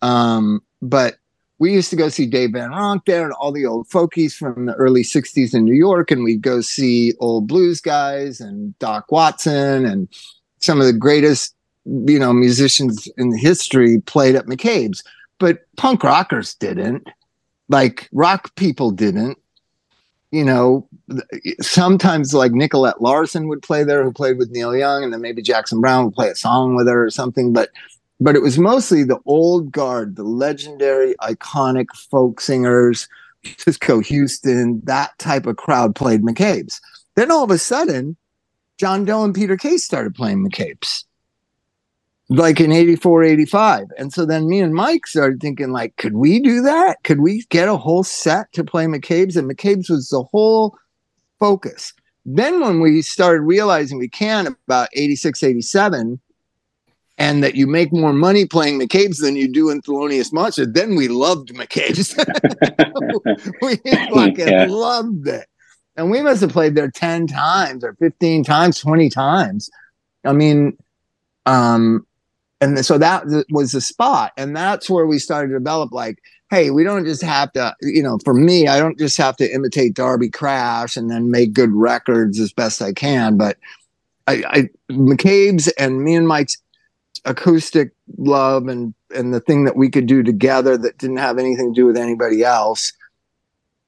Um, 0.00 0.62
but 0.80 1.16
we 1.58 1.74
used 1.74 1.90
to 1.90 1.96
go 1.96 2.08
see 2.08 2.24
Dave 2.24 2.52
Van 2.52 2.70
Ronk 2.70 3.04
there 3.04 3.24
and 3.24 3.34
all 3.34 3.52
the 3.52 3.66
old 3.66 3.86
folkies 3.88 4.32
from 4.32 4.64
the 4.64 4.74
early 4.74 5.02
60s 5.02 5.54
in 5.54 5.66
New 5.66 5.74
York. 5.74 6.10
And 6.10 6.24
we'd 6.24 6.40
go 6.40 6.62
see 6.62 7.12
old 7.20 7.46
blues 7.46 7.82
guys 7.82 8.40
and 8.40 8.76
Doc 8.78 9.12
Watson 9.12 9.84
and 9.84 10.08
some 10.60 10.80
of 10.80 10.86
the 10.86 10.94
greatest, 10.94 11.54
you 11.84 12.18
know, 12.18 12.32
musicians 12.32 13.06
in 13.18 13.28
the 13.28 13.36
history 13.36 14.00
played 14.00 14.36
at 14.36 14.46
McCabe's. 14.46 15.04
But 15.38 15.58
punk 15.76 16.02
rockers 16.02 16.54
didn't. 16.54 17.06
Like 17.68 18.08
rock 18.12 18.54
people 18.56 18.90
didn't 18.90 19.36
you 20.30 20.44
know, 20.44 20.88
sometimes 21.60 22.34
like 22.34 22.52
Nicolette 22.52 23.02
Larson 23.02 23.48
would 23.48 23.62
play 23.62 23.82
there, 23.84 24.04
who 24.04 24.12
played 24.12 24.38
with 24.38 24.50
Neil 24.50 24.76
Young, 24.76 25.02
and 25.02 25.12
then 25.12 25.20
maybe 25.20 25.42
Jackson 25.42 25.80
Browne 25.80 26.04
would 26.04 26.14
play 26.14 26.28
a 26.28 26.34
song 26.34 26.76
with 26.76 26.86
her 26.86 27.04
or 27.04 27.10
something. 27.10 27.52
But 27.52 27.70
but 28.20 28.36
it 28.36 28.42
was 28.42 28.58
mostly 28.58 29.02
the 29.02 29.18
old 29.24 29.72
guard, 29.72 30.16
the 30.16 30.24
legendary, 30.24 31.14
iconic 31.22 31.86
folk 32.10 32.40
singers, 32.40 33.08
Cisco 33.56 34.00
Houston, 34.00 34.82
that 34.84 35.18
type 35.18 35.46
of 35.46 35.56
crowd 35.56 35.94
played 35.94 36.22
McCabe's. 36.22 36.80
Then 37.16 37.30
all 37.30 37.44
of 37.44 37.50
a 37.50 37.58
sudden, 37.58 38.16
John 38.78 39.04
Doe 39.06 39.24
and 39.24 39.34
Peter 39.34 39.56
Case 39.56 39.84
started 39.84 40.14
playing 40.14 40.46
McCabe's 40.46 41.06
like 42.30 42.60
in 42.60 42.70
84 42.70 43.24
85 43.24 43.86
and 43.98 44.12
so 44.12 44.24
then 44.24 44.48
me 44.48 44.60
and 44.60 44.72
mike 44.72 45.06
started 45.08 45.40
thinking 45.40 45.72
like 45.72 45.96
could 45.96 46.14
we 46.14 46.38
do 46.38 46.62
that? 46.62 47.02
Could 47.02 47.20
we 47.20 47.44
get 47.50 47.68
a 47.68 47.76
whole 47.76 48.04
set 48.04 48.52
to 48.52 48.62
play 48.64 48.86
mccabe's? 48.86 49.36
And 49.36 49.50
mccabe's 49.50 49.90
was 49.90 50.08
the 50.08 50.22
whole 50.22 50.78
focus. 51.40 51.92
Then 52.24 52.60
when 52.60 52.80
we 52.80 53.02
started 53.02 53.42
realizing 53.42 53.98
we 53.98 54.08
can 54.08 54.46
about 54.46 54.88
86 54.94 55.42
87 55.42 56.20
and 57.18 57.42
that 57.42 57.56
you 57.56 57.66
make 57.66 57.92
more 57.92 58.12
money 58.12 58.46
playing 58.46 58.78
mccabe's 58.78 59.18
than 59.18 59.34
you 59.34 59.48
do 59.48 59.68
in 59.68 59.82
thelonious 59.82 60.32
monster 60.32 60.64
then 60.64 60.94
we 60.94 61.08
loved 61.08 61.52
mccabe's. 61.52 62.14
We 63.60 63.76
fucking 64.14 64.48
yeah. 64.48 64.66
loved 64.68 65.26
it. 65.26 65.46
And 65.96 66.10
we 66.10 66.22
must 66.22 66.40
have 66.42 66.52
played 66.52 66.76
there 66.76 66.90
10 66.90 67.26
times 67.26 67.82
or 67.82 67.94
15 67.94 68.44
times 68.44 68.78
20 68.78 69.10
times. 69.10 69.68
I 70.24 70.32
mean 70.32 70.78
um 71.44 72.06
and 72.60 72.84
so 72.84 72.98
that 72.98 73.24
was 73.50 73.72
the 73.72 73.80
spot 73.80 74.32
and 74.36 74.54
that's 74.54 74.88
where 74.88 75.06
we 75.06 75.18
started 75.18 75.48
to 75.48 75.58
develop 75.58 75.92
like 75.92 76.22
hey 76.50 76.70
we 76.70 76.84
don't 76.84 77.04
just 77.04 77.22
have 77.22 77.52
to 77.52 77.74
you 77.80 78.02
know 78.02 78.18
for 78.24 78.34
me 78.34 78.68
i 78.68 78.78
don't 78.78 78.98
just 78.98 79.16
have 79.16 79.36
to 79.36 79.52
imitate 79.52 79.94
darby 79.94 80.28
crash 80.28 80.96
and 80.96 81.10
then 81.10 81.30
make 81.30 81.52
good 81.52 81.72
records 81.72 82.38
as 82.38 82.52
best 82.52 82.82
i 82.82 82.92
can 82.92 83.36
but 83.36 83.56
i, 84.26 84.42
I 84.46 84.68
mccabe's 84.92 85.68
and 85.78 86.02
me 86.02 86.14
and 86.14 86.28
mike's 86.28 86.56
acoustic 87.24 87.92
love 88.16 88.68
and 88.68 88.94
and 89.14 89.34
the 89.34 89.40
thing 89.40 89.64
that 89.64 89.76
we 89.76 89.90
could 89.90 90.06
do 90.06 90.22
together 90.22 90.78
that 90.78 90.98
didn't 90.98 91.18
have 91.18 91.38
anything 91.38 91.74
to 91.74 91.80
do 91.80 91.86
with 91.86 91.96
anybody 91.96 92.42
else 92.42 92.92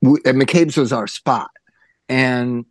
we, 0.02 0.18
mccabe's 0.20 0.76
was 0.76 0.92
our 0.92 1.06
spot. 1.06 1.50
And 2.08 2.66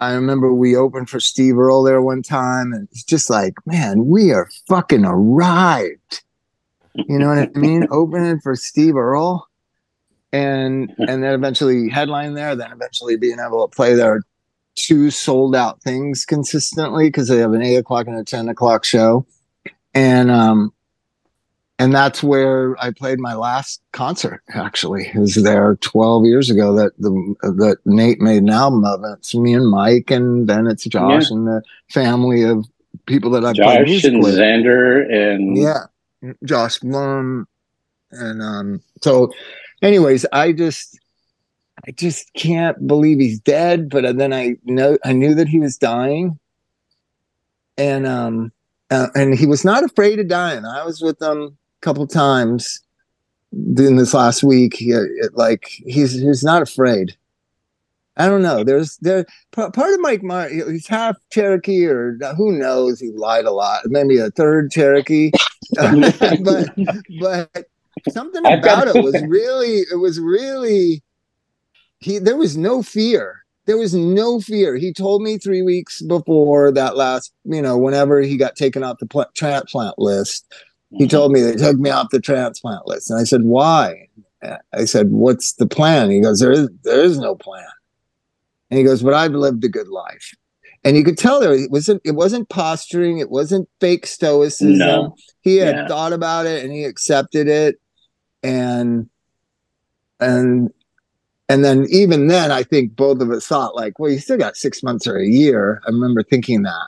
I 0.00 0.12
remember 0.12 0.52
we 0.52 0.76
opened 0.76 1.10
for 1.10 1.20
Steve 1.20 1.58
Earle 1.58 1.82
there 1.82 2.00
one 2.00 2.22
time, 2.22 2.72
and 2.72 2.88
it's 2.90 3.04
just 3.04 3.28
like, 3.28 3.54
man, 3.66 4.06
we 4.06 4.32
are 4.32 4.48
fucking 4.66 5.04
arrived. 5.04 6.22
You 6.94 7.18
know 7.18 7.28
what 7.28 7.38
I 7.38 7.46
mean? 7.54 7.86
Opening 7.90 8.40
for 8.40 8.56
Steve 8.56 8.96
Earle, 8.96 9.46
and 10.32 10.92
and 10.98 11.22
then 11.22 11.34
eventually 11.34 11.88
headline 11.88 12.34
there, 12.34 12.56
then 12.56 12.72
eventually 12.72 13.16
being 13.16 13.38
able 13.44 13.66
to 13.66 13.74
play 13.74 13.94
there 13.94 14.22
two 14.76 15.10
sold 15.10 15.54
out 15.54 15.82
things 15.82 16.24
consistently 16.24 17.08
because 17.08 17.28
they 17.28 17.38
have 17.38 17.52
an 17.52 17.62
eight 17.62 17.76
o'clock 17.76 18.06
and 18.06 18.18
a 18.18 18.24
ten 18.24 18.48
o'clock 18.48 18.84
show, 18.84 19.26
and 19.94 20.30
um, 20.30 20.72
and 21.80 21.94
that's 21.94 22.22
where 22.22 22.76
I 22.78 22.90
played 22.90 23.20
my 23.20 23.34
last 23.34 23.80
concert. 23.92 24.42
Actually, 24.52 25.06
it 25.14 25.18
was 25.18 25.34
there 25.36 25.76
12 25.76 26.26
years 26.26 26.50
ago 26.50 26.74
that 26.74 26.92
the 26.98 27.10
that 27.40 27.78
Nate 27.86 28.20
made 28.20 28.42
an 28.42 28.50
album 28.50 28.84
of 28.84 29.02
it. 29.02 29.16
It's 29.20 29.34
me 29.34 29.54
and 29.54 29.66
Mike, 29.66 30.10
and 30.10 30.46
then 30.46 30.66
it's 30.66 30.84
Josh 30.84 31.30
yeah. 31.30 31.36
and 31.38 31.46
the 31.46 31.62
family 31.88 32.42
of 32.42 32.66
people 33.06 33.30
that 33.30 33.46
I've 33.46 33.54
Josh 33.54 33.76
played 33.76 33.86
music 33.86 34.12
and 34.12 34.22
with. 34.22 34.34
Zander 34.34 35.10
and 35.10 35.56
yeah, 35.56 36.34
Josh 36.44 36.78
Blum, 36.80 37.48
and 38.10 38.42
um. 38.42 38.82
So, 39.00 39.32
anyways, 39.80 40.26
I 40.34 40.52
just 40.52 41.00
I 41.88 41.92
just 41.92 42.30
can't 42.34 42.86
believe 42.86 43.20
he's 43.20 43.40
dead. 43.40 43.88
But 43.88 44.18
then 44.18 44.34
I 44.34 44.56
know 44.64 44.98
I 45.02 45.14
knew 45.14 45.34
that 45.34 45.48
he 45.48 45.58
was 45.58 45.78
dying, 45.78 46.38
and 47.78 48.06
um. 48.06 48.52
Uh, 48.92 49.06
and 49.14 49.38
he 49.38 49.46
was 49.46 49.64
not 49.64 49.84
afraid 49.84 50.18
of 50.18 50.26
dying. 50.26 50.64
I 50.64 50.84
was 50.84 51.00
with 51.00 51.22
him 51.22 51.56
couple 51.80 52.06
times 52.06 52.80
in 53.52 53.96
this 53.96 54.14
last 54.14 54.42
week. 54.42 54.76
He, 54.76 54.90
it, 54.90 55.34
like 55.34 55.64
he's 55.86 56.12
he's 56.12 56.44
not 56.44 56.62
afraid. 56.62 57.16
I 58.16 58.28
don't 58.28 58.42
know. 58.42 58.64
There's 58.64 58.96
there 58.98 59.24
part 59.52 59.76
of 59.76 60.00
Mike 60.00 60.22
Myers. 60.22 60.70
He's 60.70 60.86
half 60.86 61.16
Cherokee, 61.30 61.86
or 61.86 62.18
who 62.36 62.52
knows? 62.52 63.00
He 63.00 63.10
lied 63.12 63.46
a 63.46 63.50
lot. 63.50 63.82
Maybe 63.86 64.18
a 64.18 64.30
third 64.30 64.70
Cherokee, 64.70 65.30
but 65.74 66.68
but 67.20 67.64
something 68.10 68.44
about 68.44 68.88
it 68.88 69.02
was 69.02 69.20
really 69.26 69.84
it 69.90 69.98
was 69.98 70.20
really 70.20 71.02
he. 71.98 72.18
There 72.18 72.36
was 72.36 72.56
no 72.56 72.82
fear. 72.82 73.44
There 73.66 73.78
was 73.78 73.94
no 73.94 74.40
fear. 74.40 74.74
He 74.76 74.92
told 74.92 75.22
me 75.22 75.38
three 75.38 75.62
weeks 75.62 76.02
before 76.02 76.72
that 76.72 76.96
last, 76.96 77.32
you 77.44 77.62
know, 77.62 77.78
whenever 77.78 78.20
he 78.20 78.36
got 78.36 78.56
taken 78.56 78.82
off 78.82 78.98
the 78.98 79.06
pl- 79.06 79.30
transplant 79.34 79.98
list, 79.98 80.52
he 80.90 81.04
mm-hmm. 81.04 81.08
told 81.08 81.32
me 81.32 81.40
they 81.40 81.56
took 81.56 81.78
me 81.78 81.90
off 81.90 82.10
the 82.10 82.20
transplant 82.20 82.86
list. 82.86 83.10
And 83.10 83.20
I 83.20 83.24
said, 83.24 83.42
why? 83.42 84.08
I 84.72 84.84
said, 84.86 85.10
what's 85.10 85.54
the 85.54 85.66
plan? 85.66 86.10
He 86.10 86.20
goes, 86.20 86.40
there 86.40 86.50
is, 86.50 86.68
there 86.82 87.02
is 87.02 87.18
no 87.18 87.34
plan. 87.34 87.66
And 88.70 88.78
he 88.78 88.84
goes, 88.84 89.02
but 89.02 89.14
I've 89.14 89.32
lived 89.32 89.64
a 89.64 89.68
good 89.68 89.88
life. 89.88 90.34
And 90.82 90.96
you 90.96 91.04
could 91.04 91.18
tell 91.18 91.40
there 91.40 91.52
it 91.52 91.70
wasn't 91.70 92.00
it 92.04 92.12
wasn't 92.12 92.48
posturing, 92.48 93.18
it 93.18 93.30
wasn't 93.30 93.68
fake 93.80 94.06
stoicism. 94.06 94.78
No. 94.78 95.14
He 95.42 95.56
had 95.56 95.74
yeah. 95.74 95.88
thought 95.88 96.14
about 96.14 96.46
it 96.46 96.64
and 96.64 96.72
he 96.72 96.84
accepted 96.84 97.48
it. 97.48 97.78
And 98.42 99.10
and 100.20 100.70
and 101.50 101.64
then 101.64 101.86
even 101.90 102.28
then, 102.28 102.50
I 102.50 102.62
think 102.62 102.96
both 102.96 103.20
of 103.20 103.30
us 103.30 103.46
thought 103.46 103.76
like, 103.76 103.98
well, 103.98 104.10
you 104.10 104.18
still 104.18 104.38
got 104.38 104.56
six 104.56 104.82
months 104.82 105.06
or 105.06 105.18
a 105.18 105.26
year. 105.26 105.82
I 105.86 105.90
remember 105.90 106.22
thinking 106.22 106.62
that. 106.62 106.86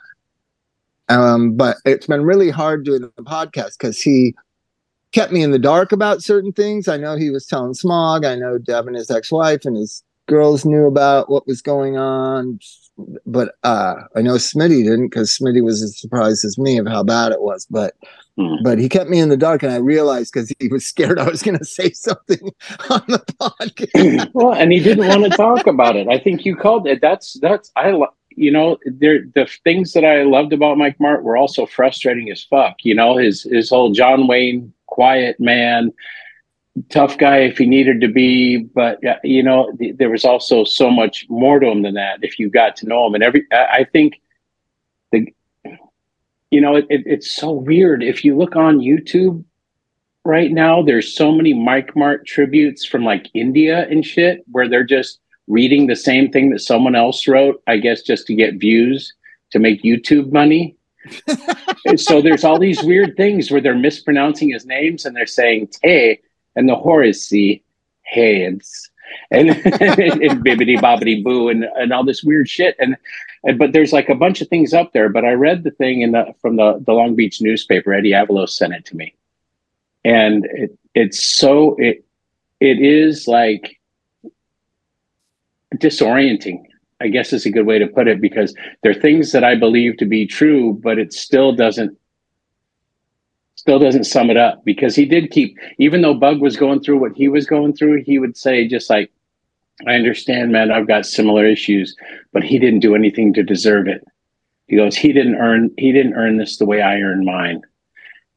Um, 1.09 1.55
but 1.55 1.77
it's 1.85 2.07
been 2.07 2.23
really 2.23 2.49
hard 2.49 2.85
doing 2.85 3.01
the 3.01 3.23
podcast 3.23 3.77
because 3.77 4.01
he 4.01 4.33
kept 5.11 5.31
me 5.31 5.43
in 5.43 5.51
the 5.51 5.59
dark 5.59 5.91
about 5.91 6.23
certain 6.23 6.51
things. 6.51 6.87
I 6.87 6.97
know 6.97 7.15
he 7.15 7.29
was 7.29 7.45
telling 7.45 7.73
Smog. 7.73 8.25
I 8.25 8.35
know 8.35 8.57
Devin, 8.57 8.95
his 8.95 9.11
ex-wife, 9.11 9.65
and 9.65 9.77
his 9.77 10.03
girls 10.27 10.65
knew 10.65 10.87
about 10.87 11.29
what 11.29 11.47
was 11.47 11.61
going 11.61 11.97
on. 11.97 12.59
But 13.25 13.55
uh, 13.63 13.95
I 14.15 14.21
know 14.21 14.33
Smitty 14.33 14.83
didn't 14.83 15.07
because 15.07 15.37
Smitty 15.37 15.63
was 15.63 15.81
as 15.81 15.99
surprised 15.99 16.45
as 16.45 16.57
me 16.57 16.77
of 16.77 16.87
how 16.87 17.03
bad 17.03 17.31
it 17.31 17.41
was. 17.41 17.65
But 17.69 17.95
hmm. 18.37 18.55
but 18.63 18.77
he 18.77 18.87
kept 18.87 19.09
me 19.09 19.19
in 19.19 19.29
the 19.29 19.37
dark, 19.37 19.63
and 19.63 19.71
I 19.71 19.77
realized 19.77 20.31
because 20.31 20.53
he 20.59 20.67
was 20.67 20.85
scared 20.85 21.19
I 21.19 21.27
was 21.27 21.41
going 21.41 21.57
to 21.57 21.65
say 21.65 21.91
something 21.91 22.51
on 22.89 23.03
the 23.07 23.19
podcast. 23.41 24.29
well, 24.33 24.53
and 24.53 24.71
he 24.71 24.79
didn't 24.79 25.07
want 25.07 25.23
to 25.23 25.29
talk 25.31 25.65
about 25.65 25.95
it. 25.95 26.07
I 26.07 26.19
think 26.19 26.45
you 26.45 26.55
called 26.55 26.87
it. 26.87 27.01
That's 27.01 27.39
that's 27.39 27.71
I 27.75 27.91
you 28.35 28.51
know, 28.51 28.77
there 28.85 29.25
the 29.35 29.47
things 29.63 29.93
that 29.93 30.05
I 30.05 30.23
loved 30.23 30.53
about 30.53 30.77
Mike 30.77 30.99
Martt 30.99 31.23
were 31.23 31.37
also 31.37 31.65
frustrating 31.65 32.29
as 32.31 32.43
fuck. 32.43 32.77
You 32.83 32.95
know, 32.95 33.17
his 33.17 33.43
his 33.43 33.69
whole 33.69 33.91
John 33.91 34.27
Wayne 34.27 34.73
quiet 34.87 35.39
man, 35.39 35.91
tough 36.89 37.17
guy 37.17 37.37
if 37.37 37.57
he 37.57 37.65
needed 37.65 38.01
to 38.01 38.07
be, 38.07 38.57
but 38.57 39.05
uh, 39.05 39.15
you 39.23 39.43
know, 39.43 39.71
th- 39.79 39.97
there 39.97 40.09
was 40.09 40.25
also 40.25 40.63
so 40.63 40.89
much 40.89 41.25
more 41.29 41.59
to 41.59 41.67
him 41.67 41.81
than 41.81 41.95
that 41.95 42.19
if 42.21 42.39
you 42.39 42.49
got 42.49 42.75
to 42.77 42.87
know 42.87 43.07
him. 43.07 43.15
And 43.15 43.23
every 43.23 43.45
I, 43.51 43.65
I 43.65 43.83
think 43.85 44.21
the 45.11 45.33
you 46.51 46.61
know, 46.61 46.75
it, 46.75 46.85
it, 46.89 47.03
it's 47.05 47.35
so 47.35 47.51
weird 47.51 48.03
if 48.03 48.23
you 48.23 48.37
look 48.37 48.55
on 48.55 48.79
YouTube 48.79 49.43
right 50.25 50.51
now. 50.51 50.81
There's 50.81 51.13
so 51.13 51.31
many 51.31 51.53
Mike 51.53 51.95
Martt 51.95 52.25
tributes 52.25 52.85
from 52.85 53.03
like 53.03 53.29
India 53.33 53.87
and 53.89 54.05
shit 54.05 54.43
where 54.51 54.69
they're 54.69 54.83
just 54.83 55.19
reading 55.47 55.87
the 55.87 55.95
same 55.95 56.31
thing 56.31 56.49
that 56.51 56.59
someone 56.59 56.95
else 56.95 57.27
wrote, 57.27 57.61
I 57.67 57.77
guess, 57.77 58.01
just 58.01 58.27
to 58.27 58.35
get 58.35 58.55
views 58.55 59.13
to 59.51 59.59
make 59.59 59.83
YouTube 59.83 60.31
money. 60.31 60.75
so 61.97 62.21
there's 62.21 62.43
all 62.43 62.59
these 62.59 62.81
weird 62.83 63.17
things 63.17 63.51
where 63.51 63.61
they're 63.61 63.75
mispronouncing 63.75 64.49
his 64.49 64.65
names 64.65 65.05
and 65.05 65.15
they're 65.15 65.25
saying 65.25 65.67
Tay 65.67 66.19
and 66.55 66.67
the 66.69 67.01
is 67.01 67.27
C 67.27 67.63
heads 68.03 68.89
and, 69.31 69.49
and 69.49 70.43
bibbity 70.45 70.77
bobbity 70.77 71.23
boo 71.23 71.49
and, 71.49 71.65
and 71.75 71.91
all 71.91 72.05
this 72.05 72.23
weird 72.23 72.49
shit. 72.49 72.75
And, 72.79 72.95
and 73.43 73.59
but 73.59 73.73
there's 73.73 73.93
like 73.93 74.09
a 74.09 74.15
bunch 74.15 74.41
of 74.41 74.47
things 74.47 74.73
up 74.73 74.93
there. 74.93 75.09
But 75.09 75.25
I 75.25 75.33
read 75.33 75.63
the 75.63 75.71
thing 75.71 76.01
in 76.01 76.11
the 76.11 76.33
from 76.41 76.55
the, 76.55 76.81
the 76.85 76.93
Long 76.93 77.15
Beach 77.15 77.41
newspaper. 77.41 77.93
Eddie 77.93 78.11
Avalos 78.11 78.49
sent 78.49 78.73
it 78.73 78.85
to 78.85 78.95
me. 78.95 79.13
And 80.05 80.45
it 80.45 80.77
it's 80.93 81.23
so 81.23 81.75
it 81.77 82.03
it 82.59 82.79
is 82.79 83.27
like 83.27 83.79
disorienting 85.77 86.63
i 87.01 87.07
guess 87.07 87.33
is 87.33 87.45
a 87.45 87.51
good 87.51 87.65
way 87.65 87.79
to 87.79 87.87
put 87.87 88.07
it 88.07 88.21
because 88.21 88.55
there 88.81 88.91
are 88.91 89.01
things 89.01 89.31
that 89.31 89.43
i 89.43 89.55
believe 89.55 89.97
to 89.97 90.05
be 90.05 90.25
true 90.25 90.79
but 90.83 90.97
it 90.97 91.13
still 91.13 91.53
doesn't 91.53 91.97
still 93.55 93.79
doesn't 93.79 94.03
sum 94.03 94.29
it 94.29 94.37
up 94.37 94.63
because 94.65 94.95
he 94.95 95.05
did 95.05 95.31
keep 95.31 95.57
even 95.77 96.01
though 96.01 96.13
bug 96.13 96.41
was 96.41 96.57
going 96.57 96.81
through 96.81 96.97
what 96.97 97.15
he 97.15 97.27
was 97.27 97.45
going 97.45 97.73
through 97.73 98.03
he 98.03 98.19
would 98.19 98.35
say 98.35 98.67
just 98.67 98.89
like 98.89 99.11
i 99.87 99.93
understand 99.93 100.51
man 100.51 100.71
i've 100.71 100.87
got 100.87 101.05
similar 101.05 101.45
issues 101.45 101.95
but 102.31 102.43
he 102.43 102.59
didn't 102.59 102.81
do 102.81 102.95
anything 102.95 103.33
to 103.33 103.43
deserve 103.43 103.87
it 103.87 104.05
he 104.67 104.75
goes 104.75 104.95
he 104.95 105.13
didn't 105.13 105.35
earn 105.35 105.71
he 105.77 105.91
didn't 105.91 106.13
earn 106.13 106.37
this 106.37 106.57
the 106.57 106.65
way 106.65 106.81
i 106.81 106.95
earned 106.99 107.25
mine 107.25 107.61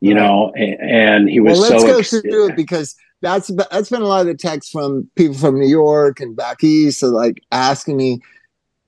you 0.01 0.15
right. 0.15 0.21
know 0.21 0.53
and, 0.55 0.81
and, 0.81 1.29
he 1.29 1.41
was 1.41 1.59
well, 1.59 1.71
let's 1.71 1.83
so 1.83 1.89
go 1.89 1.99
ex- 1.99 2.11
through 2.11 2.49
it 2.49 2.57
because 2.57 2.95
that's 3.21 3.51
that's 3.71 3.91
been 3.91 4.03
a 4.03 4.07
lot 4.07 4.21
of 4.21 4.27
the 4.27 4.35
texts 4.35 4.71
from 4.71 5.11
people 5.17 5.37
from 5.37 5.59
New 5.59 5.69
York 5.69 6.21
and 6.21 6.37
back 6.37 6.63
east, 6.63 7.01
so 7.01 7.09
like 7.09 7.43
asking 7.51 7.97
me, 7.97 8.21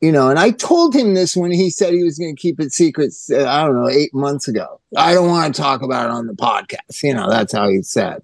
you 0.01 0.12
know, 0.12 0.29
and 0.29 0.38
I 0.38 0.51
told 0.51 0.95
him 0.95 1.14
this 1.14 1.37
when 1.37 1.51
he 1.51 1.71
said 1.71 1.93
he 1.93 2.05
was 2.05 2.19
going 2.19 2.35
to 2.37 2.41
keep 2.41 2.61
it 2.61 2.73
secret. 2.73 3.12
Uh, 3.31 3.47
I 3.47 3.64
don't 3.64 3.75
know, 3.75 3.88
eight 3.88 4.14
months 4.14 4.47
ago. 4.49 4.81
I 4.97 5.14
don't 5.14 5.29
want 5.29 5.55
to 5.55 5.61
talk 5.61 5.83
about 5.83 6.07
it 6.07 6.12
on 6.12 6.27
the 6.27 6.35
podcast. 6.35 7.03
You 7.03 7.14
know, 7.14 7.29
that's 7.29 7.53
how 7.53 7.69
he 7.69 7.83
said. 7.83 8.23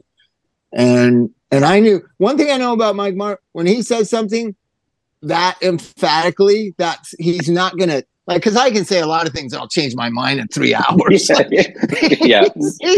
And 0.73 1.31
and 1.51 1.65
I 1.65 1.81
knew 1.81 2.07
one 2.19 2.37
thing 2.37 2.51
I 2.51 2.59
know 2.59 2.73
about 2.73 2.97
Mike 2.97 3.15
Martt 3.15 3.41
when 3.53 3.67
he 3.67 3.83
says 3.83 4.11
something 4.11 4.55
that 5.23 5.57
emphatically, 5.63 6.75
that 6.79 7.07
he's 7.19 7.49
not 7.49 7.79
going 7.79 7.91
to 7.91 8.05
like 8.27 8.39
because 8.43 8.57
I 8.57 8.71
can 8.71 8.85
say 8.85 9.01
a 9.01 9.07
lot 9.07 9.27
of 9.27 9.33
things 9.33 9.53
and 9.53 9.61
I'll 9.61 9.69
change 9.69 9.95
my 9.95 10.09
mind 10.09 10.41
in 10.41 10.49
three 10.49 10.75
hours. 10.75 11.29
yeah, 11.29 11.69
yeah. 12.21 12.49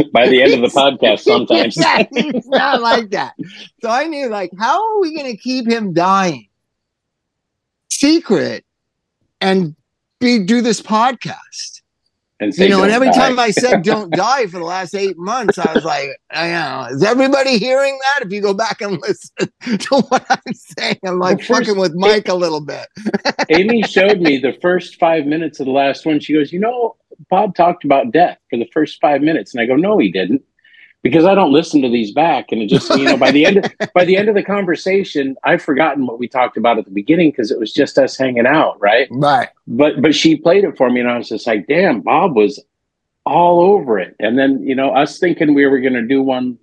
by 0.13 0.29
the 0.29 0.43
end 0.43 0.55
of 0.55 0.61
the 0.61 0.69
podcast, 0.75 1.21
sometimes 1.21 1.77
yeah, 1.77 2.07
it's 2.11 2.47
not 2.49 2.81
like 2.81 3.11
that. 3.11 3.35
So 3.83 3.91
I 3.91 4.05
knew 4.05 4.29
like, 4.29 4.51
how 4.59 4.97
are 4.97 5.01
we 5.01 5.15
going 5.15 5.31
to 5.31 5.37
keep 5.37 5.69
him 5.69 5.93
dying 5.93 6.49
secret 7.91 8.65
and 9.41 9.75
be 10.21 10.45
do 10.45 10.61
this 10.61 10.81
podcast? 10.81 11.76
And 12.39 12.57
you 12.59 12.69
know, 12.69 12.83
and 12.83 12.93
every 12.93 13.09
die. 13.09 13.15
time 13.15 13.39
I 13.39 13.51
said 13.51 13.83
"don't 13.83 14.13
die" 14.13 14.47
for 14.47 14.59
the 14.59 14.65
last 14.65 14.95
eight 14.95 15.17
months, 15.17 15.59
I 15.59 15.73
was 15.73 15.85
like, 15.85 16.09
I 16.31 16.49
know, 16.49 16.87
is 16.91 17.03
everybody 17.03 17.59
hearing 17.59 17.99
that? 17.99 18.27
If 18.27 18.33
you 18.33 18.43
go 18.43 18.53
back 18.53 18.83
and 18.83 19.01
listen 19.03 19.51
to 19.61 19.97
what 20.09 20.27
I'm 20.29 20.55
saying, 20.55 20.99
I'm 21.05 21.19
like 21.19 21.39
first, 21.39 21.61
fucking 21.61 21.79
with 21.79 21.95
Mike 21.95 22.29
a 22.29 22.35
little 22.35 22.61
bit. 22.61 22.87
Amy 23.49 23.83
showed 23.83 24.21
me 24.21 24.37
the 24.37 24.53
first 24.61 24.99
five 24.99 25.25
minutes 25.25 25.61
of 25.61 25.67
the 25.67 25.73
last 25.73 26.05
one. 26.05 26.21
She 26.21 26.35
goes, 26.35 26.53
"You 26.53 26.61
know, 26.61 26.97
Bob 27.31 27.55
talked 27.55 27.85
about 27.85 28.13
death 28.13 28.39
for 28.51 28.59
the 28.59 28.69
first 28.73 29.01
five 29.01 29.23
minutes," 29.23 29.55
and 29.55 29.63
I 29.63 29.67
go, 29.67 29.77
"No, 29.77 29.99
he 29.99 30.13
didn't." 30.13 30.43
Because 31.07 31.25
I 31.25 31.37
don't 31.37 31.53
listen 31.53 31.83
to 31.83 31.89
these 31.89 32.11
back, 32.11 32.51
and 32.51 32.61
it 32.61 32.67
just 32.67 32.91
you 32.99 33.05
know 33.05 33.17
by 33.17 33.31
the 33.31 33.47
end 33.47 33.59
of, 33.59 33.73
by 33.95 34.05
the 34.05 34.17
end 34.17 34.29
of 34.29 34.35
the 34.35 34.43
conversation, 34.43 35.37
I've 35.45 35.63
forgotten 35.63 36.05
what 36.05 36.19
we 36.19 36.27
talked 36.27 36.57
about 36.57 36.79
at 36.79 36.85
the 36.85 36.91
beginning 36.91 37.31
because 37.31 37.53
it 37.53 37.61
was 37.61 37.73
just 37.73 37.97
us 37.97 38.17
hanging 38.17 38.45
out, 38.45 38.81
right? 38.81 39.07
Right. 39.13 39.49
But 39.69 40.03
but 40.03 40.17
she 40.17 40.35
played 40.35 40.65
it 40.65 40.77
for 40.77 40.91
me, 40.91 40.99
and 40.99 41.09
I 41.09 41.17
was 41.17 41.29
just 41.29 41.47
like, 41.47 41.69
damn, 41.69 42.01
Bob 42.01 42.35
was 42.35 42.61
all 43.25 43.61
over 43.61 44.01
it. 44.01 44.17
And 44.19 44.37
then 44.37 44.61
you 44.65 44.75
know 44.75 44.91
us 44.91 45.21
thinking 45.21 45.55
we 45.55 45.65
were 45.67 45.81
going 45.81 45.93
to 45.93 46.05
do 46.05 46.23
one. 46.23 46.59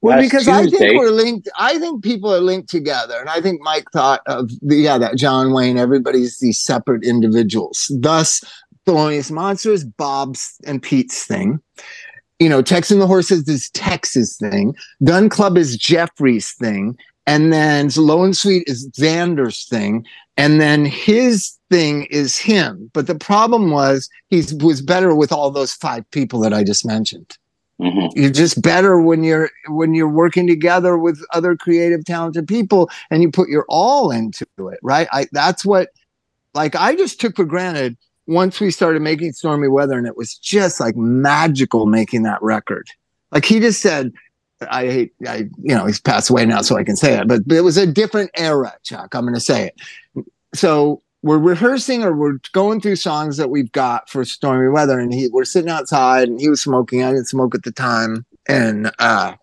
Well, 0.00 0.20
because 0.20 0.46
Tuesday. 0.46 0.76
I 0.76 0.78
think 0.78 0.98
we're 0.98 1.10
linked. 1.10 1.48
I 1.56 1.78
think 1.78 2.02
people 2.02 2.34
are 2.34 2.40
linked 2.40 2.68
together, 2.68 3.14
and 3.20 3.28
I 3.28 3.40
think 3.40 3.60
Mike 3.62 3.86
thought 3.92 4.22
of 4.26 4.50
the, 4.60 4.74
yeah 4.74 4.98
that 4.98 5.16
John 5.16 5.52
Wayne. 5.52 5.78
Everybody's 5.78 6.40
these 6.40 6.60
separate 6.60 7.04
individuals. 7.04 7.92
Thus, 8.00 8.42
Thelonious 8.88 9.30
Monsters, 9.30 9.84
Bob's 9.84 10.58
and 10.66 10.82
Pete's 10.82 11.24
thing 11.24 11.60
you 12.38 12.48
know, 12.48 12.62
Tex 12.62 12.90
and 12.90 13.00
the 13.00 13.06
Horseheads 13.06 13.48
is 13.48 13.70
Texas 13.70 14.36
thing. 14.36 14.74
Gun 15.04 15.28
Club 15.28 15.56
is 15.56 15.76
Jeffrey's 15.76 16.52
thing. 16.52 16.96
And 17.26 17.52
then 17.52 17.90
Low 17.96 18.22
and 18.22 18.36
Sweet 18.36 18.64
is 18.66 18.88
Zander's 18.90 19.66
thing. 19.66 20.06
And 20.36 20.60
then 20.60 20.84
his 20.84 21.56
thing 21.70 22.04
is 22.04 22.36
him. 22.36 22.90
But 22.92 23.06
the 23.06 23.14
problem 23.14 23.70
was 23.70 24.08
he 24.28 24.44
was 24.60 24.82
better 24.82 25.14
with 25.14 25.32
all 25.32 25.50
those 25.50 25.72
five 25.72 26.08
people 26.10 26.40
that 26.40 26.52
I 26.52 26.62
just 26.62 26.86
mentioned. 26.86 27.36
Mm-hmm. 27.80 28.18
You're 28.18 28.30
just 28.30 28.62
better 28.62 29.00
when 29.00 29.22
you're 29.22 29.50
when 29.68 29.94
you're 29.94 30.08
working 30.08 30.46
together 30.46 30.96
with 30.96 31.22
other 31.34 31.56
creative, 31.56 32.06
talented 32.06 32.48
people, 32.48 32.88
and 33.10 33.22
you 33.22 33.30
put 33.30 33.50
your 33.50 33.66
all 33.68 34.10
into 34.10 34.46
it, 34.58 34.78
right? 34.82 35.06
I 35.12 35.26
that's 35.32 35.62
what 35.62 35.90
like 36.54 36.74
I 36.74 36.94
just 36.94 37.20
took 37.20 37.36
for 37.36 37.44
granted 37.44 37.98
once 38.26 38.60
we 38.60 38.70
started 38.70 39.02
making 39.02 39.32
stormy 39.32 39.68
weather 39.68 39.96
and 39.96 40.06
it 40.06 40.16
was 40.16 40.36
just 40.36 40.80
like 40.80 40.96
magical 40.96 41.86
making 41.86 42.22
that 42.24 42.42
record. 42.42 42.88
Like 43.32 43.44
he 43.44 43.60
just 43.60 43.80
said 43.80 44.12
i 44.70 44.86
hate 44.86 45.12
i 45.28 45.46
you 45.58 45.74
know 45.74 45.84
he's 45.84 46.00
passed 46.00 46.30
away 46.30 46.46
now 46.46 46.62
so 46.62 46.78
i 46.78 46.82
can 46.82 46.96
say 46.96 47.12
it 47.12 47.28
but, 47.28 47.46
but 47.46 47.58
it 47.58 47.60
was 47.60 47.76
a 47.76 47.86
different 47.86 48.30
era 48.36 48.72
chuk 48.84 49.14
i'm 49.14 49.20
going 49.20 49.34
to 49.34 49.40
say 49.40 49.66
it. 49.66 50.26
So 50.54 51.02
we're 51.26 51.38
rehearsing 51.38 52.04
or 52.04 52.14
we're 52.14 52.38
going 52.52 52.80
through 52.80 52.96
songs 52.96 53.36
that 53.36 53.50
we've 53.50 53.72
got 53.72 54.08
for 54.08 54.24
stormy 54.24 54.68
weather 54.68 54.98
and 54.98 55.12
he 55.12 55.28
we're 55.28 55.44
sitting 55.44 55.70
outside 55.70 56.28
and 56.28 56.40
he 56.40 56.48
was 56.48 56.62
smoking. 56.62 57.02
I 57.02 57.10
didn't 57.10 57.26
smoke 57.26 57.54
at 57.54 57.64
the 57.64 57.72
time. 57.72 58.24
And 58.48 58.92
uh 58.98 59.34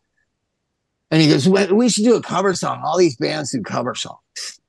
and 1.11 1.21
he 1.21 1.27
goes 1.27 1.47
we 1.47 1.89
should 1.89 2.05
do 2.05 2.15
a 2.15 2.21
cover 2.21 2.53
song 2.55 2.81
all 2.85 2.97
these 2.97 3.17
bands 3.17 3.51
do 3.51 3.61
cover 3.61 3.95
songs 3.95 4.59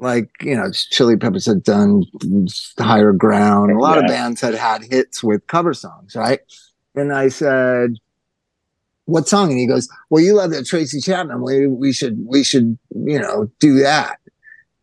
like 0.00 0.30
you 0.40 0.56
know 0.56 0.70
chili 0.72 1.16
peppers 1.16 1.46
had 1.46 1.62
done 1.62 2.02
higher 2.78 3.12
ground 3.12 3.70
a 3.70 3.78
lot 3.78 3.96
yeah. 3.96 4.02
of 4.02 4.08
bands 4.08 4.40
had 4.40 4.54
had 4.54 4.82
hits 4.82 5.22
with 5.22 5.46
cover 5.46 5.74
songs 5.74 6.16
right 6.16 6.40
and 6.94 7.12
i 7.12 7.28
said 7.28 7.94
what 9.04 9.28
song 9.28 9.50
and 9.50 9.58
he 9.58 9.66
goes 9.66 9.88
well 10.08 10.22
you 10.22 10.34
love 10.34 10.50
that 10.50 10.66
tracy 10.66 11.00
chapman 11.00 11.42
we, 11.42 11.66
we 11.66 11.92
should 11.92 12.18
we 12.26 12.42
should 12.42 12.78
you 13.04 13.18
know 13.18 13.50
do 13.58 13.78
that 13.78 14.18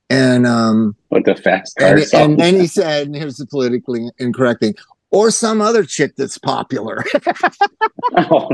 and 0.09 0.45
um 0.45 0.95
what 1.09 1.25
the 1.25 1.35
fast 1.35 1.73
and, 1.79 2.05
and 2.13 2.39
then 2.39 2.55
he 2.55 2.67
said 2.67 3.07
and 3.07 3.15
here's 3.15 3.37
the 3.37 3.45
politically 3.45 4.09
incorrect 4.19 4.61
thing 4.61 4.75
or 5.09 5.31
some 5.31 5.61
other 5.61 5.83
chick 5.85 6.15
that's 6.15 6.37
popular. 6.37 7.03
oh, 8.17 8.49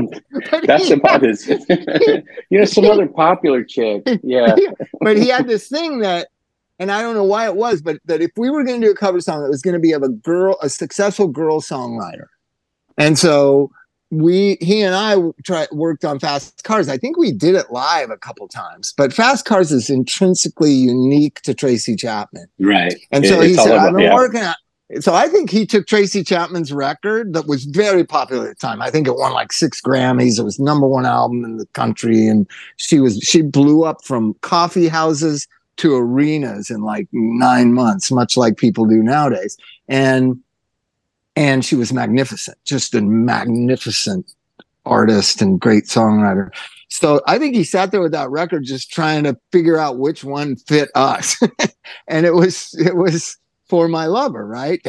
that's 0.64 0.90
about 0.90 1.22
his. 1.22 1.46
you 2.48 2.58
know, 2.58 2.64
some 2.64 2.84
other 2.84 3.06
popular 3.06 3.64
chick. 3.64 4.02
Yeah. 4.22 4.56
but 5.00 5.16
he 5.16 5.28
had 5.28 5.46
this 5.46 5.68
thing 5.68 5.98
that 5.98 6.28
and 6.78 6.90
I 6.90 7.02
don't 7.02 7.14
know 7.14 7.24
why 7.24 7.46
it 7.46 7.56
was, 7.56 7.82
but 7.82 7.98
that 8.06 8.20
if 8.20 8.32
we 8.36 8.50
were 8.50 8.64
going 8.64 8.80
to 8.80 8.86
do 8.86 8.92
a 8.92 8.96
cover 8.96 9.20
song, 9.20 9.44
it 9.44 9.48
was 9.48 9.62
going 9.62 9.74
to 9.74 9.80
be 9.80 9.92
of 9.92 10.02
a 10.02 10.08
girl, 10.08 10.56
a 10.60 10.68
successful 10.68 11.28
girl 11.28 11.60
songwriter. 11.60 12.26
And 12.98 13.18
so 13.18 13.70
we 14.10 14.56
he 14.60 14.82
and 14.82 14.94
I 14.94 15.16
tried 15.44 15.68
worked 15.72 16.04
on 16.04 16.18
Fast 16.18 16.64
Cars. 16.64 16.88
I 16.88 16.98
think 16.98 17.16
we 17.16 17.32
did 17.32 17.54
it 17.54 17.70
live 17.70 18.10
a 18.10 18.16
couple 18.16 18.46
times, 18.48 18.92
but 18.96 19.12
Fast 19.12 19.44
Cars 19.44 19.72
is 19.72 19.90
intrinsically 19.90 20.72
unique 20.72 21.40
to 21.42 21.54
Tracy 21.54 21.96
Chapman, 21.96 22.46
right? 22.58 22.94
And 23.10 23.26
so 23.26 23.40
he 23.40 23.54
said, 23.54 23.72
"I've 23.72 23.92
been 23.92 24.04
yeah. 24.04 24.14
working 24.14 24.42
on." 24.42 24.54
So 25.00 25.14
I 25.14 25.28
think 25.28 25.50
he 25.50 25.64
took 25.66 25.86
Tracy 25.86 26.22
Chapman's 26.22 26.72
record 26.72 27.32
that 27.32 27.46
was 27.46 27.64
very 27.64 28.04
popular 28.04 28.48
at 28.48 28.60
the 28.60 28.66
time. 28.66 28.82
I 28.82 28.90
think 28.90 29.08
it 29.08 29.16
won 29.16 29.32
like 29.32 29.52
six 29.52 29.80
Grammys. 29.80 30.38
It 30.38 30.44
was 30.44 30.60
number 30.60 30.86
one 30.86 31.06
album 31.06 31.44
in 31.44 31.56
the 31.56 31.66
country, 31.68 32.26
and 32.28 32.46
she 32.76 33.00
was 33.00 33.18
she 33.18 33.42
blew 33.42 33.84
up 33.84 34.04
from 34.04 34.34
coffee 34.42 34.88
houses 34.88 35.48
to 35.76 35.96
arenas 35.96 36.70
in 36.70 36.82
like 36.82 37.08
nine 37.12 37.72
months, 37.72 38.10
much 38.10 38.36
like 38.36 38.56
people 38.56 38.86
do 38.86 39.02
nowadays. 39.02 39.56
And 39.88 40.40
and 41.36 41.64
she 41.64 41.74
was 41.74 41.92
magnificent, 41.92 42.56
just 42.64 42.94
a 42.94 43.00
magnificent 43.00 44.32
artist 44.86 45.42
and 45.42 45.60
great 45.60 45.84
songwriter. 45.84 46.50
So 46.88 47.20
I 47.26 47.38
think 47.38 47.56
he 47.56 47.64
sat 47.64 47.90
there 47.90 48.00
with 48.00 48.12
that 48.12 48.30
record 48.30 48.64
just 48.64 48.92
trying 48.92 49.24
to 49.24 49.36
figure 49.50 49.78
out 49.78 49.98
which 49.98 50.22
one 50.22 50.56
fit 50.56 50.90
us. 50.94 51.36
and 52.06 52.24
it 52.24 52.34
was 52.34 52.74
it 52.78 52.96
was 52.96 53.36
for 53.68 53.88
my 53.88 54.06
lover, 54.06 54.46
right? 54.46 54.80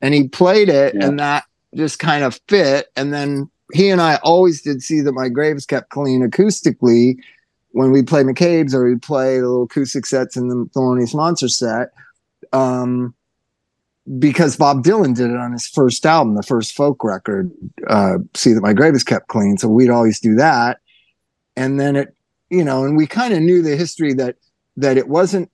And 0.00 0.14
he 0.14 0.28
played 0.28 0.68
it 0.68 0.94
yeah. 0.94 1.06
and 1.06 1.18
that 1.18 1.44
just 1.74 1.98
kind 1.98 2.22
of 2.22 2.38
fit. 2.48 2.86
And 2.94 3.12
then 3.12 3.50
he 3.72 3.90
and 3.90 4.00
I 4.00 4.16
always 4.22 4.62
did 4.62 4.82
see 4.82 5.00
that 5.00 5.12
my 5.12 5.28
grave 5.28 5.56
is 5.56 5.66
kept 5.66 5.90
clean 5.90 6.28
acoustically 6.28 7.16
when 7.72 7.92
we 7.92 8.02
play 8.02 8.22
McCabe's 8.22 8.74
or 8.74 8.84
we 8.84 8.96
play 8.96 9.36
the 9.36 9.46
little 9.46 9.64
acoustic 9.64 10.06
sets 10.06 10.36
in 10.36 10.48
the 10.48 10.68
Thelonious 10.74 11.14
Monster 11.14 11.48
set 11.48 11.90
um, 12.52 13.14
because 14.18 14.56
Bob 14.56 14.82
Dylan 14.82 15.14
did 15.14 15.30
it 15.30 15.36
on 15.36 15.52
his 15.52 15.66
first 15.66 16.06
album, 16.06 16.34
the 16.34 16.42
first 16.42 16.74
folk 16.74 17.04
record, 17.04 17.50
uh, 17.88 18.18
See 18.34 18.52
That 18.52 18.62
My 18.62 18.72
Grave 18.72 18.94
Is 18.94 19.04
Kept 19.04 19.28
Clean. 19.28 19.58
So 19.58 19.68
we'd 19.68 19.90
always 19.90 20.18
do 20.18 20.34
that. 20.36 20.78
And 21.56 21.78
then 21.78 21.96
it, 21.96 22.14
you 22.50 22.64
know, 22.64 22.84
and 22.84 22.96
we 22.96 23.06
kind 23.06 23.34
of 23.34 23.42
knew 23.42 23.62
the 23.62 23.76
history 23.76 24.14
that 24.14 24.36
that 24.76 24.96
it 24.96 25.08
wasn't 25.08 25.50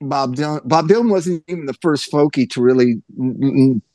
Bob 0.00 0.34
Dylan. 0.34 0.66
Bob 0.68 0.88
Dylan 0.88 1.10
wasn't 1.10 1.44
even 1.48 1.66
the 1.66 1.74
first 1.80 2.10
folkie 2.10 2.50
to 2.50 2.60
really 2.60 3.00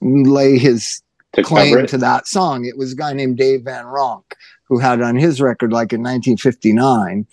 lay 0.02 0.58
his 0.58 1.02
to 1.34 1.44
claim 1.44 1.86
to 1.88 1.98
that 1.98 2.28
song. 2.28 2.66
It 2.66 2.78
was 2.78 2.94
a 2.94 2.96
guy 2.96 3.14
named 3.14 3.38
Dave 3.38 3.64
Van 3.64 3.86
Ronk 3.86 4.34
who 4.72 4.80
had 4.80 5.00
it 5.00 5.04
on 5.04 5.18
his 5.18 5.42
record 5.42 5.74
like 5.74 5.92
in 5.92 6.00
1959. 6.00 7.28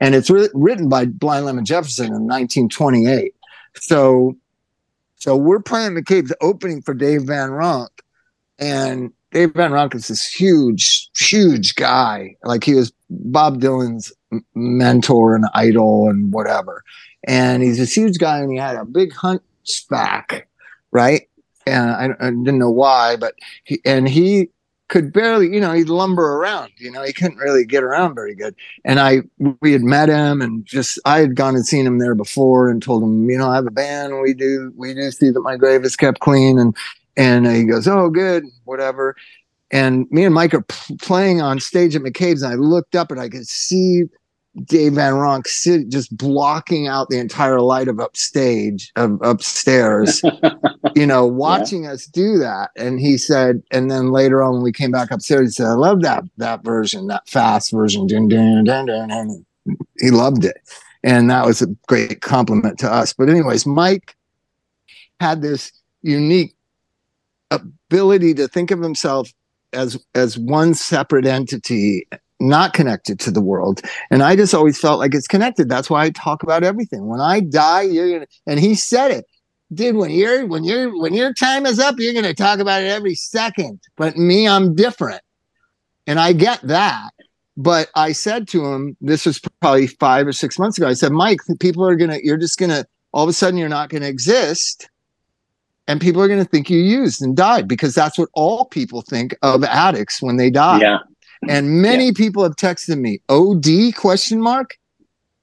And 0.00 0.14
it's 0.14 0.30
ri- 0.30 0.48
written 0.54 0.88
by 0.88 1.04
Blind 1.04 1.44
Lemon 1.44 1.66
Jefferson 1.66 2.06
in 2.06 2.26
1928. 2.26 3.34
So, 3.76 4.34
so 5.16 5.36
we're 5.36 5.60
playing 5.60 5.92
McCabe's 5.92 6.32
opening 6.40 6.80
for 6.80 6.94
Dave 6.94 7.24
Van 7.24 7.50
Ronk, 7.50 7.90
and 8.58 9.12
Dave 9.30 9.52
Van 9.52 9.72
Ronk 9.72 9.94
is 9.94 10.08
this 10.08 10.26
huge, 10.26 11.10
huge 11.16 11.74
guy. 11.74 12.34
Like 12.42 12.64
he 12.64 12.74
was 12.74 12.92
Bob 13.10 13.60
Dylan's 13.60 14.10
mentor 14.54 15.34
and 15.34 15.44
idol 15.54 16.08
and 16.08 16.32
whatever. 16.32 16.82
And 17.24 17.62
he's 17.62 17.76
this 17.76 17.94
huge 17.94 18.18
guy, 18.18 18.38
and 18.38 18.50
he 18.50 18.56
had 18.56 18.76
a 18.76 18.86
big 18.86 19.12
hunchback, 19.12 20.48
right? 20.92 21.28
And 21.70 22.14
I, 22.20 22.26
I 22.26 22.30
didn't 22.30 22.58
know 22.58 22.70
why, 22.70 23.16
but 23.16 23.34
he 23.64 23.80
and 23.84 24.08
he 24.08 24.50
could 24.90 25.12
barely, 25.12 25.48
you 25.54 25.60
know, 25.60 25.72
he'd 25.72 25.88
lumber 25.88 26.34
around, 26.34 26.72
you 26.76 26.90
know, 26.90 27.02
he 27.02 27.12
couldn't 27.12 27.38
really 27.38 27.64
get 27.64 27.84
around 27.84 28.14
very 28.14 28.34
good. 28.34 28.56
And 28.84 28.98
I, 28.98 29.22
we 29.60 29.72
had 29.72 29.82
met 29.82 30.08
him 30.08 30.42
and 30.42 30.66
just, 30.66 30.98
I 31.04 31.20
had 31.20 31.36
gone 31.36 31.54
and 31.54 31.64
seen 31.64 31.86
him 31.86 31.98
there 31.98 32.16
before 32.16 32.68
and 32.68 32.82
told 32.82 33.04
him, 33.04 33.30
you 33.30 33.38
know, 33.38 33.48
I 33.48 33.54
have 33.54 33.68
a 33.68 33.70
band. 33.70 34.20
We 34.20 34.34
do, 34.34 34.72
we 34.76 34.92
do 34.92 35.12
see 35.12 35.30
that 35.30 35.40
my 35.42 35.56
grave 35.56 35.84
is 35.84 35.94
kept 35.94 36.18
clean. 36.18 36.58
And, 36.58 36.76
and 37.16 37.46
he 37.46 37.64
goes, 37.64 37.86
oh, 37.86 38.10
good, 38.10 38.44
whatever. 38.64 39.14
And 39.70 40.10
me 40.10 40.24
and 40.24 40.34
Mike 40.34 40.54
are 40.54 40.62
p- 40.62 40.96
playing 40.96 41.40
on 41.40 41.60
stage 41.60 41.94
at 41.94 42.02
McCabe's 42.02 42.42
and 42.42 42.52
I 42.52 42.56
looked 42.56 42.96
up 42.96 43.12
and 43.12 43.20
I 43.20 43.28
could 43.28 43.46
see 43.46 44.06
Dave 44.64 44.94
Van 44.94 45.14
Ronk 45.14 45.46
sit, 45.46 45.88
just 45.88 46.16
blocking 46.16 46.88
out 46.88 47.08
the 47.08 47.18
entire 47.18 47.60
light 47.60 47.88
of 47.88 48.00
upstage 48.00 48.90
of 48.96 49.18
upstairs, 49.22 50.20
you 50.96 51.06
know, 51.06 51.24
watching 51.24 51.84
yeah. 51.84 51.92
us 51.92 52.06
do 52.06 52.36
that. 52.38 52.70
And 52.76 52.98
he 52.98 53.16
said, 53.16 53.62
and 53.70 53.90
then 53.90 54.10
later 54.10 54.42
on 54.42 54.54
when 54.54 54.62
we 54.62 54.72
came 54.72 54.90
back 54.90 55.10
upstairs, 55.10 55.50
he 55.50 55.62
said, 55.62 55.66
I 55.66 55.74
love 55.74 56.02
that 56.02 56.24
that 56.38 56.64
version, 56.64 57.06
that 57.06 57.28
fast 57.28 57.70
version. 57.70 58.06
Dun, 58.06 58.28
dun, 58.28 58.64
dun, 58.64 58.86
dun, 58.86 59.08
dun. 59.08 59.46
He 60.00 60.10
loved 60.10 60.44
it. 60.44 60.58
And 61.04 61.30
that 61.30 61.46
was 61.46 61.62
a 61.62 61.68
great 61.86 62.20
compliment 62.20 62.78
to 62.80 62.92
us. 62.92 63.12
But 63.12 63.30
anyways, 63.30 63.66
Mike 63.66 64.16
had 65.20 65.42
this 65.42 65.72
unique 66.02 66.56
ability 67.50 68.34
to 68.34 68.48
think 68.48 68.70
of 68.70 68.80
himself 68.80 69.32
as 69.72 70.02
as 70.14 70.36
one 70.36 70.74
separate 70.74 71.26
entity 71.26 72.06
not 72.40 72.72
connected 72.72 73.20
to 73.20 73.30
the 73.30 73.40
world. 73.40 73.82
And 74.10 74.22
I 74.22 74.36
just 74.36 74.54
always 74.54 74.78
felt 74.78 74.98
like 74.98 75.14
it's 75.14 75.26
connected. 75.26 75.68
That's 75.68 75.90
why 75.90 76.04
I 76.04 76.10
talk 76.10 76.42
about 76.42 76.64
everything. 76.64 77.06
When 77.06 77.20
I 77.20 77.40
die, 77.40 77.82
you're 77.82 78.10
gonna 78.10 78.26
and 78.46 78.58
he 78.58 78.74
said 78.74 79.10
it. 79.10 79.26
Dude, 79.72 79.96
when 79.96 80.10
you're 80.10 80.46
when 80.46 80.64
you're 80.64 80.98
when 80.98 81.14
your 81.14 81.32
time 81.34 81.66
is 81.66 81.78
up, 81.78 81.96
you're 81.98 82.14
gonna 82.14 82.34
talk 82.34 82.58
about 82.58 82.82
it 82.82 82.86
every 82.86 83.14
second. 83.14 83.80
But 83.96 84.16
me, 84.16 84.48
I'm 84.48 84.74
different. 84.74 85.22
And 86.06 86.18
I 86.18 86.32
get 86.32 86.60
that. 86.62 87.10
But 87.56 87.90
I 87.94 88.12
said 88.12 88.48
to 88.48 88.64
him, 88.64 88.96
this 89.00 89.26
was 89.26 89.40
probably 89.60 89.86
five 89.86 90.26
or 90.26 90.32
six 90.32 90.58
months 90.58 90.78
ago. 90.78 90.88
I 90.88 90.94
said, 90.94 91.12
Mike, 91.12 91.40
people 91.60 91.86
are 91.86 91.94
gonna, 91.94 92.18
you're 92.22 92.38
just 92.38 92.58
gonna 92.58 92.86
all 93.12 93.24
of 93.24 93.28
a 93.28 93.32
sudden 93.32 93.58
you're 93.58 93.68
not 93.68 93.90
gonna 93.90 94.06
exist. 94.06 94.88
And 95.88 96.00
people 96.00 96.22
are 96.22 96.28
going 96.28 96.38
to 96.38 96.48
think 96.48 96.70
you 96.70 96.78
used 96.78 97.20
and 97.20 97.36
died 97.36 97.66
because 97.66 97.96
that's 97.96 98.16
what 98.16 98.28
all 98.34 98.66
people 98.66 99.02
think 99.02 99.34
of 99.42 99.64
addicts 99.64 100.22
when 100.22 100.36
they 100.36 100.48
die. 100.48 100.82
Yeah. 100.82 100.98
And 101.48 101.80
many 101.80 102.06
yeah. 102.06 102.12
people 102.14 102.42
have 102.42 102.56
texted 102.56 102.98
me, 102.98 103.20
OD 103.28 103.94
question 103.96 104.40
mark. 104.42 104.76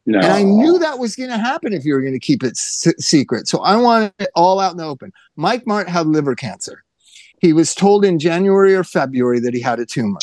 No. 0.06 0.20
And 0.20 0.28
I 0.28 0.44
knew 0.44 0.80
that 0.80 1.00
was 1.00 1.16
going 1.16 1.32
to 1.32 1.38
happen 1.38 1.74
if 1.74 1.84
you 1.84 1.94
were 1.94 2.02
going 2.02 2.14
to 2.14 2.20
keep 2.20 2.44
it 2.44 2.52
s- 2.52 2.88
secret. 2.98 3.48
So 3.48 3.60
I 3.60 3.76
wanted 3.76 4.14
it 4.20 4.30
all 4.36 4.60
out 4.60 4.72
in 4.72 4.78
the 4.78 4.86
open. 4.86 5.12
Mike 5.36 5.68
Martt 5.68 5.90
had 5.90 6.08
liver 6.08 6.34
cancer. 6.34 6.84
He 7.42 7.52
was 7.52 7.76
told 7.76 8.06
in 8.06 8.20
January 8.20 8.74
or 8.74 8.84
February 8.84 9.40
that 9.42 9.54
he 9.54 9.60
had 9.60 9.80
a 9.80 9.86
tumor. 9.86 10.20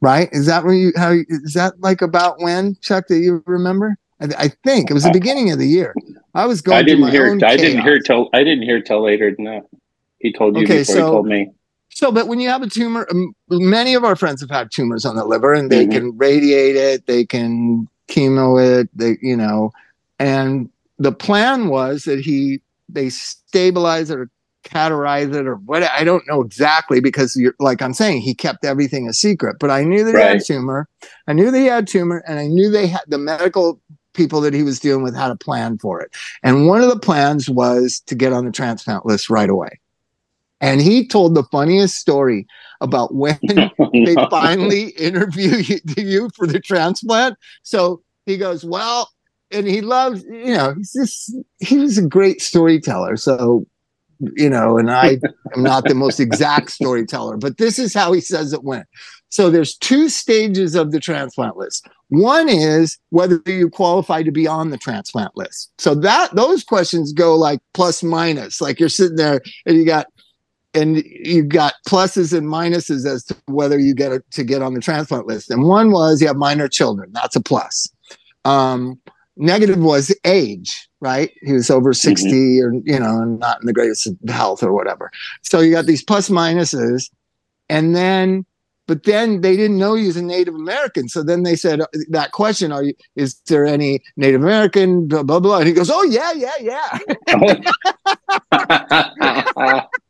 Right? 0.00 0.28
Is 0.32 0.46
that 0.46 0.64
when 0.64 0.76
you 0.76 0.92
how 0.96 1.12
is 1.28 1.54
that 1.54 1.80
like 1.80 2.02
about 2.02 2.40
when 2.40 2.76
Chuk 2.82 3.08
that 3.08 3.18
you 3.18 3.42
remember? 3.46 3.96
I, 4.20 4.28
I 4.38 4.48
think 4.64 4.90
it 4.90 4.94
was 4.94 5.04
the 5.04 5.12
beginning 5.12 5.50
of 5.50 5.58
the 5.58 5.66
year. 5.66 5.94
I 6.34 6.46
was 6.46 6.60
going. 6.60 6.78
I 6.78 6.82
didn't 6.82 7.08
hear. 7.08 7.34
I 7.34 7.38
chaos. 7.38 7.56
didn't 7.56 7.82
hear 7.82 7.98
till. 8.00 8.28
I 8.32 8.44
didn't 8.44 8.64
hear 8.64 8.80
till 8.80 9.02
later 9.02 9.34
than 9.34 9.46
that. 9.46 9.62
He 10.18 10.32
told 10.32 10.56
you 10.56 10.64
okay, 10.64 10.78
before 10.78 10.94
so, 10.94 11.04
he 11.04 11.10
told 11.10 11.26
me. 11.26 11.50
So, 11.96 12.12
but 12.12 12.28
when 12.28 12.40
you 12.40 12.50
have 12.50 12.60
a 12.60 12.68
tumor, 12.68 13.06
um, 13.10 13.34
many 13.48 13.94
of 13.94 14.04
our 14.04 14.16
friends 14.16 14.42
have 14.42 14.50
had 14.50 14.70
tumors 14.70 15.06
on 15.06 15.16
the 15.16 15.24
liver 15.24 15.54
and 15.54 15.72
they 15.72 15.84
mm-hmm. 15.84 15.92
can 15.92 16.18
radiate 16.18 16.76
it, 16.76 17.06
they 17.06 17.24
can 17.24 17.88
chemo 18.06 18.62
it, 18.62 18.90
they, 18.94 19.16
you 19.22 19.34
know, 19.34 19.72
and 20.18 20.68
the 20.98 21.10
plan 21.10 21.68
was 21.68 22.02
that 22.02 22.20
he, 22.20 22.60
they 22.90 23.08
stabilize 23.08 24.10
it 24.10 24.18
or 24.18 24.30
cauterize 24.64 25.34
it 25.34 25.46
or 25.46 25.54
what, 25.54 25.84
I 25.84 26.04
don't 26.04 26.22
know 26.28 26.42
exactly 26.42 27.00
because 27.00 27.34
you're 27.34 27.54
like 27.60 27.80
I'm 27.80 27.94
saying, 27.94 28.20
he 28.20 28.34
kept 28.34 28.66
everything 28.66 29.08
a 29.08 29.14
secret, 29.14 29.56
but 29.58 29.70
I 29.70 29.82
knew 29.82 30.04
that 30.04 30.12
right. 30.12 30.22
he 30.22 30.32
had 30.34 30.44
tumor. 30.44 30.90
I 31.26 31.32
knew 31.32 31.50
that 31.50 31.58
he 31.58 31.64
had 31.64 31.88
tumor 31.88 32.22
and 32.28 32.38
I 32.38 32.46
knew 32.46 32.70
they 32.70 32.88
had 32.88 33.04
the 33.06 33.16
medical 33.16 33.80
people 34.12 34.42
that 34.42 34.52
he 34.52 34.62
was 34.62 34.78
dealing 34.78 35.02
with 35.02 35.16
had 35.16 35.30
a 35.30 35.36
plan 35.36 35.78
for 35.78 36.02
it. 36.02 36.14
And 36.42 36.66
one 36.66 36.82
of 36.82 36.90
the 36.90 37.00
plans 37.00 37.48
was 37.48 38.00
to 38.00 38.14
get 38.14 38.34
on 38.34 38.44
the 38.44 38.52
transplant 38.52 39.06
list 39.06 39.30
right 39.30 39.48
away. 39.48 39.80
And 40.60 40.80
he 40.80 41.06
told 41.06 41.34
the 41.34 41.44
funniest 41.44 41.96
story 41.96 42.46
about 42.80 43.14
when 43.14 43.38
they 43.48 44.14
finally 44.30 44.88
interview 44.90 45.56
you, 45.56 45.78
you 45.96 46.30
for 46.34 46.46
the 46.46 46.60
transplant. 46.60 47.36
So 47.62 48.02
he 48.24 48.36
goes, 48.36 48.64
Well, 48.64 49.10
and 49.50 49.66
he 49.66 49.80
loves, 49.80 50.24
you 50.24 50.56
know, 50.56 50.74
he's 50.74 50.92
just, 50.92 51.36
he 51.58 51.78
was 51.78 51.98
a 51.98 52.06
great 52.06 52.40
storyteller. 52.40 53.16
So, 53.16 53.66
you 54.34 54.48
know, 54.48 54.78
and 54.78 54.90
I 54.90 55.18
am 55.54 55.62
not 55.62 55.84
the 55.84 55.94
most 55.94 56.20
exact 56.20 56.70
storyteller, 56.70 57.36
but 57.36 57.58
this 57.58 57.78
is 57.78 57.92
how 57.94 58.12
he 58.12 58.20
says 58.20 58.52
it 58.52 58.64
went. 58.64 58.86
So 59.28 59.50
there's 59.50 59.76
two 59.76 60.08
stages 60.08 60.74
of 60.74 60.92
the 60.92 61.00
transplant 61.00 61.56
list. 61.56 61.86
One 62.08 62.48
is 62.48 62.98
whether 63.10 63.42
you 63.46 63.68
qualify 63.68 64.22
to 64.22 64.32
be 64.32 64.46
on 64.46 64.70
the 64.70 64.78
transplant 64.78 65.36
list. 65.36 65.70
So 65.78 65.94
that 65.96 66.34
those 66.34 66.64
questions 66.64 67.12
go 67.12 67.36
like 67.36 67.60
plus 67.74 68.02
minus. 68.02 68.60
Like 68.60 68.80
you're 68.80 68.88
sitting 68.88 69.16
there 69.16 69.40
and 69.66 69.76
you 69.76 69.84
got 69.84 70.06
and 70.76 71.02
you 71.04 71.42
got 71.42 71.74
pluses 71.88 72.36
and 72.36 72.46
minuses 72.46 73.10
as 73.10 73.24
to 73.24 73.36
whether 73.46 73.78
you 73.78 73.94
get 73.94 74.12
a, 74.12 74.22
to 74.32 74.44
get 74.44 74.60
on 74.62 74.74
the 74.74 74.80
transplant 74.80 75.26
list. 75.26 75.50
And 75.50 75.64
one 75.64 75.90
was 75.90 76.20
you 76.20 76.26
have 76.26 76.36
minor 76.36 76.68
children. 76.68 77.10
That's 77.12 77.34
a 77.34 77.40
plus. 77.40 77.88
Um, 78.44 79.00
negative 79.36 79.78
was 79.78 80.14
age, 80.24 80.88
right? 81.00 81.32
He 81.42 81.54
was 81.54 81.70
over 81.70 81.92
mm-hmm. 81.92 82.08
60 82.08 82.28
mm-hmm. 82.30 82.64
or, 82.64 82.74
you 82.84 83.00
know, 83.00 83.24
not 83.24 83.60
in 83.60 83.66
the 83.66 83.72
greatest 83.72 84.08
health 84.28 84.62
or 84.62 84.72
whatever. 84.72 85.10
So 85.42 85.60
you 85.60 85.72
got 85.72 85.86
these 85.86 86.04
plus 86.04 86.28
minuses. 86.28 87.10
And 87.68 87.96
then, 87.96 88.44
but 88.86 89.04
then 89.04 89.40
they 89.40 89.56
didn't 89.56 89.78
know 89.78 89.94
he 89.94 90.06
was 90.06 90.16
a 90.16 90.22
Native 90.22 90.54
American. 90.54 91.08
So 91.08 91.22
then 91.22 91.42
they 91.42 91.56
said 91.56 91.80
uh, 91.80 91.86
that 92.10 92.32
question, 92.32 92.70
are 92.70 92.84
you, 92.84 92.94
is 93.16 93.34
there 93.48 93.64
any 93.64 94.00
Native 94.16 94.42
American, 94.42 95.08
blah, 95.08 95.22
blah, 95.22 95.40
blah. 95.40 95.58
And 95.58 95.66
he 95.66 95.72
goes, 95.72 95.90
oh, 95.90 96.04
yeah, 96.04 96.32
yeah, 96.32 96.52
yeah. 96.60 96.98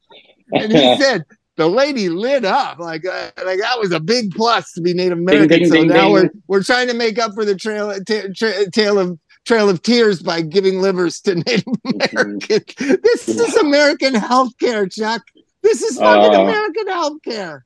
and 0.52 0.72
he 0.72 0.96
said 1.00 1.24
the 1.56 1.66
lady 1.66 2.08
lit 2.08 2.44
up 2.44 2.78
like 2.78 3.04
uh, 3.06 3.30
like 3.44 3.58
that 3.60 3.78
was 3.78 3.92
a 3.92 4.00
big 4.00 4.34
plus 4.34 4.72
to 4.72 4.80
be 4.80 4.94
Native 4.94 5.18
American. 5.18 5.48
Ding, 5.48 5.58
ding, 5.60 5.68
so 5.68 5.76
ding, 5.76 5.88
now 5.88 6.10
we're 6.10 6.30
we're 6.46 6.62
trying 6.62 6.88
to 6.88 6.94
make 6.94 7.18
up 7.18 7.34
for 7.34 7.44
the 7.44 7.54
trail 7.54 7.92
t- 8.04 8.32
tra- 8.34 8.70
trail 8.70 8.98
of 8.98 9.18
trail 9.44 9.68
of 9.68 9.82
tears 9.82 10.22
by 10.22 10.42
giving 10.42 10.80
livers 10.80 11.20
to 11.22 11.34
Native 11.46 11.64
mm-hmm. 11.64 12.16
Americans. 12.16 12.74
this 12.76 13.28
is 13.28 13.56
American 13.56 14.14
healthcare, 14.14 14.92
Chuk. 14.92 15.22
This 15.62 15.82
is 15.82 15.98
fucking 15.98 16.38
uh, 16.38 16.42
American 16.42 16.86
healthcare. 16.86 17.62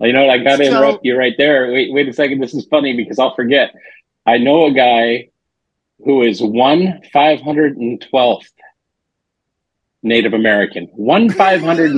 You 0.00 0.12
know, 0.12 0.26
what? 0.26 0.40
I 0.40 0.44
got 0.44 0.56
to 0.56 0.64
so, 0.64 0.70
interrupt 0.70 1.04
you 1.04 1.16
right 1.16 1.34
there. 1.38 1.72
Wait, 1.72 1.92
wait 1.92 2.08
a 2.08 2.12
second. 2.12 2.40
This 2.40 2.54
is 2.54 2.66
funny 2.66 2.94
because 2.94 3.18
I'll 3.18 3.34
forget. 3.34 3.74
I 4.26 4.38
know 4.38 4.66
a 4.66 4.72
guy 4.72 5.30
who 6.04 6.22
is 6.22 6.42
one 6.42 7.00
five 7.12 7.40
hundred 7.40 7.76
and 7.76 8.00
twelfth 8.00 8.52
Native 10.06 10.32
American. 10.32 10.86
One 10.92 11.28
five 11.30 11.60
hundred 11.60 11.92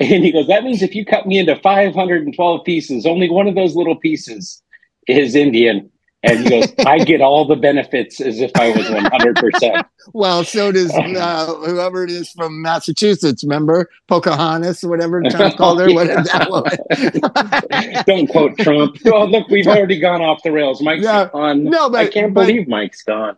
and 0.00 0.24
he 0.24 0.30
goes, 0.30 0.46
that 0.46 0.62
means 0.62 0.82
if 0.82 0.94
you 0.94 1.04
cut 1.04 1.26
me 1.26 1.38
into 1.38 1.56
512 1.56 2.64
pieces, 2.64 3.04
only 3.04 3.28
one 3.28 3.48
of 3.48 3.56
those 3.56 3.74
little 3.74 3.96
pieces 3.96 4.62
is 5.08 5.34
Indian. 5.34 5.90
And 6.24 6.40
he 6.40 6.50
goes, 6.50 6.72
I 6.84 6.98
get 6.98 7.20
all 7.20 7.44
the 7.44 7.54
benefits 7.56 8.20
as 8.20 8.40
if 8.40 8.50
I 8.56 8.70
was 8.70 8.86
100%. 8.86 9.84
well, 10.12 10.42
so 10.42 10.72
does 10.72 10.92
uh, 10.92 11.54
whoever 11.64 12.02
it 12.02 12.10
is 12.10 12.30
from 12.30 12.60
Massachusetts, 12.60 13.44
remember? 13.44 13.88
Pocahontas, 14.08 14.82
whatever 14.82 15.22
Trump 15.22 15.56
called 15.58 15.80
her. 15.80 15.86
That 15.86 16.48
was. 16.50 18.02
Don't 18.06 18.26
quote 18.28 18.58
Trump. 18.58 18.96
Oh, 19.06 19.26
look, 19.26 19.48
we've 19.48 19.68
already 19.68 20.00
gone 20.00 20.20
off 20.20 20.42
the 20.42 20.50
rails. 20.50 20.82
Mike's 20.82 21.04
yeah, 21.04 21.28
gone. 21.32 21.64
No, 21.64 21.88
but 21.88 21.98
I 21.98 22.08
can't 22.08 22.34
but, 22.34 22.46
believe 22.46 22.66
Mike's 22.66 23.02
gone. 23.04 23.36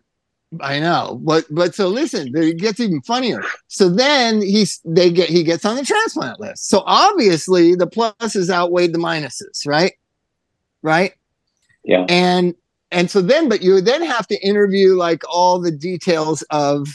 I 0.61 0.81
know, 0.81 1.21
but 1.23 1.45
but 1.51 1.77
so 1.77 1.89
listen, 1.89 2.33
it 2.35 2.59
gets 2.59 2.81
even 2.81 3.03
funnier. 3.03 3.41
So 3.69 3.89
then 3.89 4.43
he's 4.43 4.81
they 4.85 5.11
get 5.11 5.29
he 5.29 5.45
gets 5.45 5.65
on 5.65 5.77
the 5.77 5.85
transplant 5.85 6.41
list. 6.41 6.69
So 6.69 6.83
obviously 6.87 7.77
the 7.77 7.87
pluses 7.87 8.51
outweighed 8.51 8.93
the 8.93 8.99
minuses, 8.99 9.65
right? 9.65 9.93
Right? 10.83 11.13
Yeah. 11.85 12.05
And 12.09 12.55
and 12.91 13.09
so 13.11 13.23
then, 13.23 13.49
but 13.49 13.63
you 13.63 13.81
then 13.81 14.03
have 14.03 14.27
to 14.27 14.47
interview 14.47 14.95
like 14.95 15.23
all 15.29 15.61
the 15.61 15.71
details 15.71 16.43
of 16.51 16.89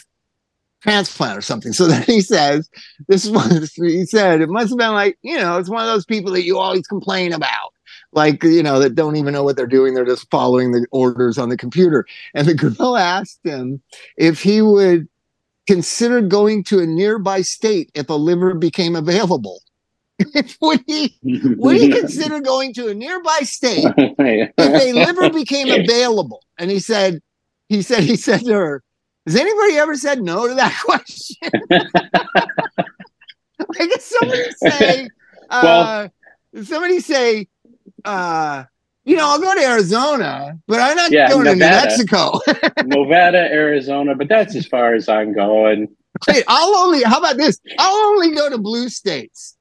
transplant 0.82 1.38
or 1.38 1.42
something. 1.42 1.72
So 1.72 1.86
then 1.88 2.04
he 2.04 2.20
says, 2.20 2.70
this 3.08 3.24
is 3.24 3.32
what 3.32 3.52
he 3.76 4.06
said. 4.06 4.42
It 4.42 4.50
must 4.50 4.70
have 4.70 4.78
been 4.78 4.92
like, 4.92 5.18
you 5.22 5.38
know, 5.38 5.58
it's 5.58 5.70
one 5.70 5.82
of 5.82 5.88
those 5.88 6.06
people 6.06 6.34
that 6.34 6.44
you 6.44 6.58
always 6.58 6.88
complain 6.88 7.32
about 7.32 7.72
like 8.16 8.44
you 8.44 8.64
know 8.64 8.80
that 8.80 8.96
don't 8.96 9.18
even 9.18 9.34
know 9.34 9.44
what 9.44 9.58
they're 9.58 9.68
doing. 9.68 9.94
They're 9.94 10.06
just 10.06 10.30
following 10.32 10.72
the 10.72 10.88
orders 10.92 11.38
on 11.38 11.50
the 11.50 11.58
computer. 11.58 12.06
And 12.34 12.48
the 12.48 12.56
girl 12.56 12.98
asked 12.98 13.42
him 13.44 13.82
if 14.18 14.42
he 14.42 14.62
would 14.62 15.08
consider 15.68 16.22
going 16.22 16.64
to 16.66 16.80
a 16.80 16.86
nearby 16.86 17.42
state 17.42 17.92
if 17.94 18.10
a 18.10 18.14
liver 18.14 18.56
became 18.56 18.96
available. 18.96 19.62
Would 20.62 20.82
he 20.88 21.14
would 21.24 21.76
he 21.76 21.90
consider 21.90 22.40
going 22.40 22.74
to 22.76 22.88
a 22.88 22.94
nearby 22.94 23.40
state 23.42 23.84
if 23.98 24.58
a 24.60 24.94
liver 24.94 25.30
became 25.30 25.70
available? 25.70 26.42
And 26.58 26.72
he 26.72 26.80
said 26.80 27.20
he 27.68 27.82
said 27.82 28.04
he 28.04 28.16
said 28.16 28.46
to 28.46 28.54
her 28.54 28.84
has 29.26 29.36
anybody 29.36 29.74
ever 29.74 29.98
said 29.98 30.22
no 30.22 30.48
to 30.48 30.54
that 30.54 30.74
question? 30.86 31.52
Like 33.60 33.90
if 33.90 34.02
somebody 34.02 34.52
say 34.52 35.10
uh, 35.50 36.08
well, 36.54 36.64
somebody 36.64 37.02
say 37.02 37.50
uh, 38.06 38.66
you 39.06 39.16
know, 39.16 39.28
I'll 39.28 39.40
go 39.40 39.54
to 39.54 39.62
Arizona, 39.62 40.60
but 40.68 40.80
I'm 40.80 40.98
not 40.98 41.12
yeah, 41.12 41.30
going 41.30 41.44
Nevada. 41.44 41.60
to 41.60 41.98
New 41.98 42.06
Mexico. 42.06 42.40
Nevada, 42.86 43.38
Arizona, 43.38 44.16
but 44.16 44.28
that's 44.28 44.56
as 44.56 44.66
far 44.66 44.96
as 44.96 45.08
I'm 45.08 45.32
going. 45.32 45.96
Wait, 46.28 46.44
I'll 46.48 46.76
only, 46.76 47.04
how 47.04 47.20
about 47.20 47.38
this? 47.38 47.60
I'll 47.78 47.96
only 48.08 48.34
go 48.34 48.50
to 48.50 48.58
blue 48.58 48.90
states. 48.90 49.56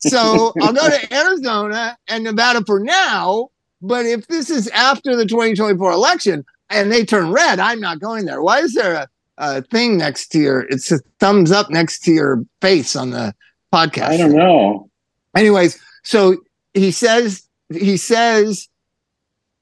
So 0.00 0.52
I'll 0.60 0.74
go 0.74 0.88
to 0.88 1.14
Arizona 1.14 1.96
and 2.08 2.24
Nevada 2.24 2.62
for 2.66 2.78
now. 2.78 3.48
But 3.80 4.04
if 4.04 4.26
this 4.26 4.50
is 4.50 4.68
after 4.68 5.16
the 5.16 5.24
2024 5.24 5.90
election 5.90 6.44
and 6.68 6.92
they 6.92 7.04
turn 7.04 7.32
red, 7.32 7.58
I'm 7.58 7.80
not 7.80 8.00
going 8.00 8.26
there. 8.26 8.42
Why 8.42 8.58
is 8.58 8.74
there 8.74 8.94
a, 8.94 9.08
a 9.38 9.62
thing 9.62 9.96
next 9.96 10.28
to 10.32 10.38
your, 10.38 10.60
it's 10.68 10.92
a 10.92 10.98
thumbs 11.20 11.50
up 11.50 11.70
next 11.70 12.00
to 12.00 12.12
your 12.12 12.44
face 12.60 12.94
on 12.94 13.10
the 13.10 13.34
podcast? 13.72 14.08
I 14.08 14.16
don't 14.18 14.36
know. 14.36 14.90
Anyways, 15.34 15.80
so 16.02 16.36
he 16.74 16.90
says 16.90 17.48
he 17.72 17.96
says, 17.96 18.68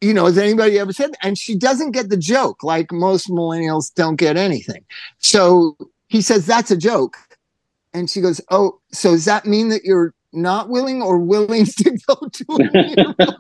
you 0.00 0.14
know, 0.14 0.26
has 0.26 0.38
anybody 0.38 0.78
ever 0.78 0.92
said? 0.92 1.12
That? 1.12 1.26
And 1.26 1.38
she 1.38 1.56
doesn't 1.56 1.92
get 1.92 2.08
the 2.08 2.16
joke, 2.16 2.62
like 2.62 2.92
most 2.92 3.28
millennials 3.28 3.92
don't 3.94 4.16
get 4.16 4.36
anything. 4.36 4.84
So 5.18 5.76
he 6.08 6.22
says, 6.22 6.46
that's 6.46 6.70
a 6.70 6.76
joke. 6.76 7.16
And 7.92 8.08
she 8.08 8.20
goes, 8.20 8.40
oh, 8.50 8.80
so 8.92 9.12
does 9.12 9.24
that 9.24 9.46
mean 9.46 9.68
that 9.70 9.84
you're 9.84 10.14
not 10.32 10.68
willing 10.68 11.02
or 11.02 11.18
willing 11.18 11.64
to 11.78 11.98
go 12.06 12.28
to 12.32 12.44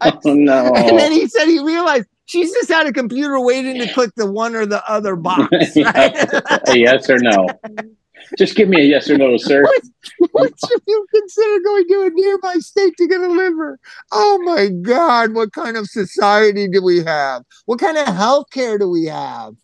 a 0.00 0.18
oh, 0.24 0.34
no. 0.34 0.72
And 0.74 0.98
then 0.98 1.12
he 1.12 1.26
said 1.28 1.46
he 1.46 1.60
realized 1.60 2.06
she's 2.24 2.52
just 2.52 2.70
at 2.70 2.86
a 2.86 2.92
computer 2.92 3.38
waiting 3.40 3.80
to 3.80 3.92
click 3.92 4.10
the 4.16 4.30
one 4.30 4.54
or 4.54 4.66
the 4.66 4.86
other 4.90 5.16
box. 5.16 5.48
Right? 5.76 6.28
yes 6.74 7.08
or 7.08 7.18
no. 7.18 7.46
Just 8.36 8.56
give 8.56 8.68
me 8.68 8.80
a 8.80 8.84
yes 8.84 9.08
or 9.08 9.16
no, 9.16 9.36
sir. 9.36 9.62
what, 9.62 9.82
what 10.32 10.52
should 10.66 10.82
you 10.86 11.06
consider 11.14 11.60
going 11.64 11.88
to 11.88 12.02
a 12.02 12.10
nearby 12.10 12.54
state 12.58 12.94
to 12.98 13.06
get 13.06 13.20
a 13.20 13.28
liver? 13.28 13.78
Oh 14.12 14.38
my 14.42 14.68
God, 14.68 15.34
what 15.34 15.52
kind 15.52 15.76
of 15.76 15.86
society 15.86 16.68
do 16.68 16.82
we 16.82 17.02
have? 17.04 17.42
What 17.66 17.78
kind 17.78 17.96
of 17.96 18.06
health 18.06 18.46
care 18.52 18.78
do 18.78 18.88
we 18.88 19.06
have? 19.06 19.54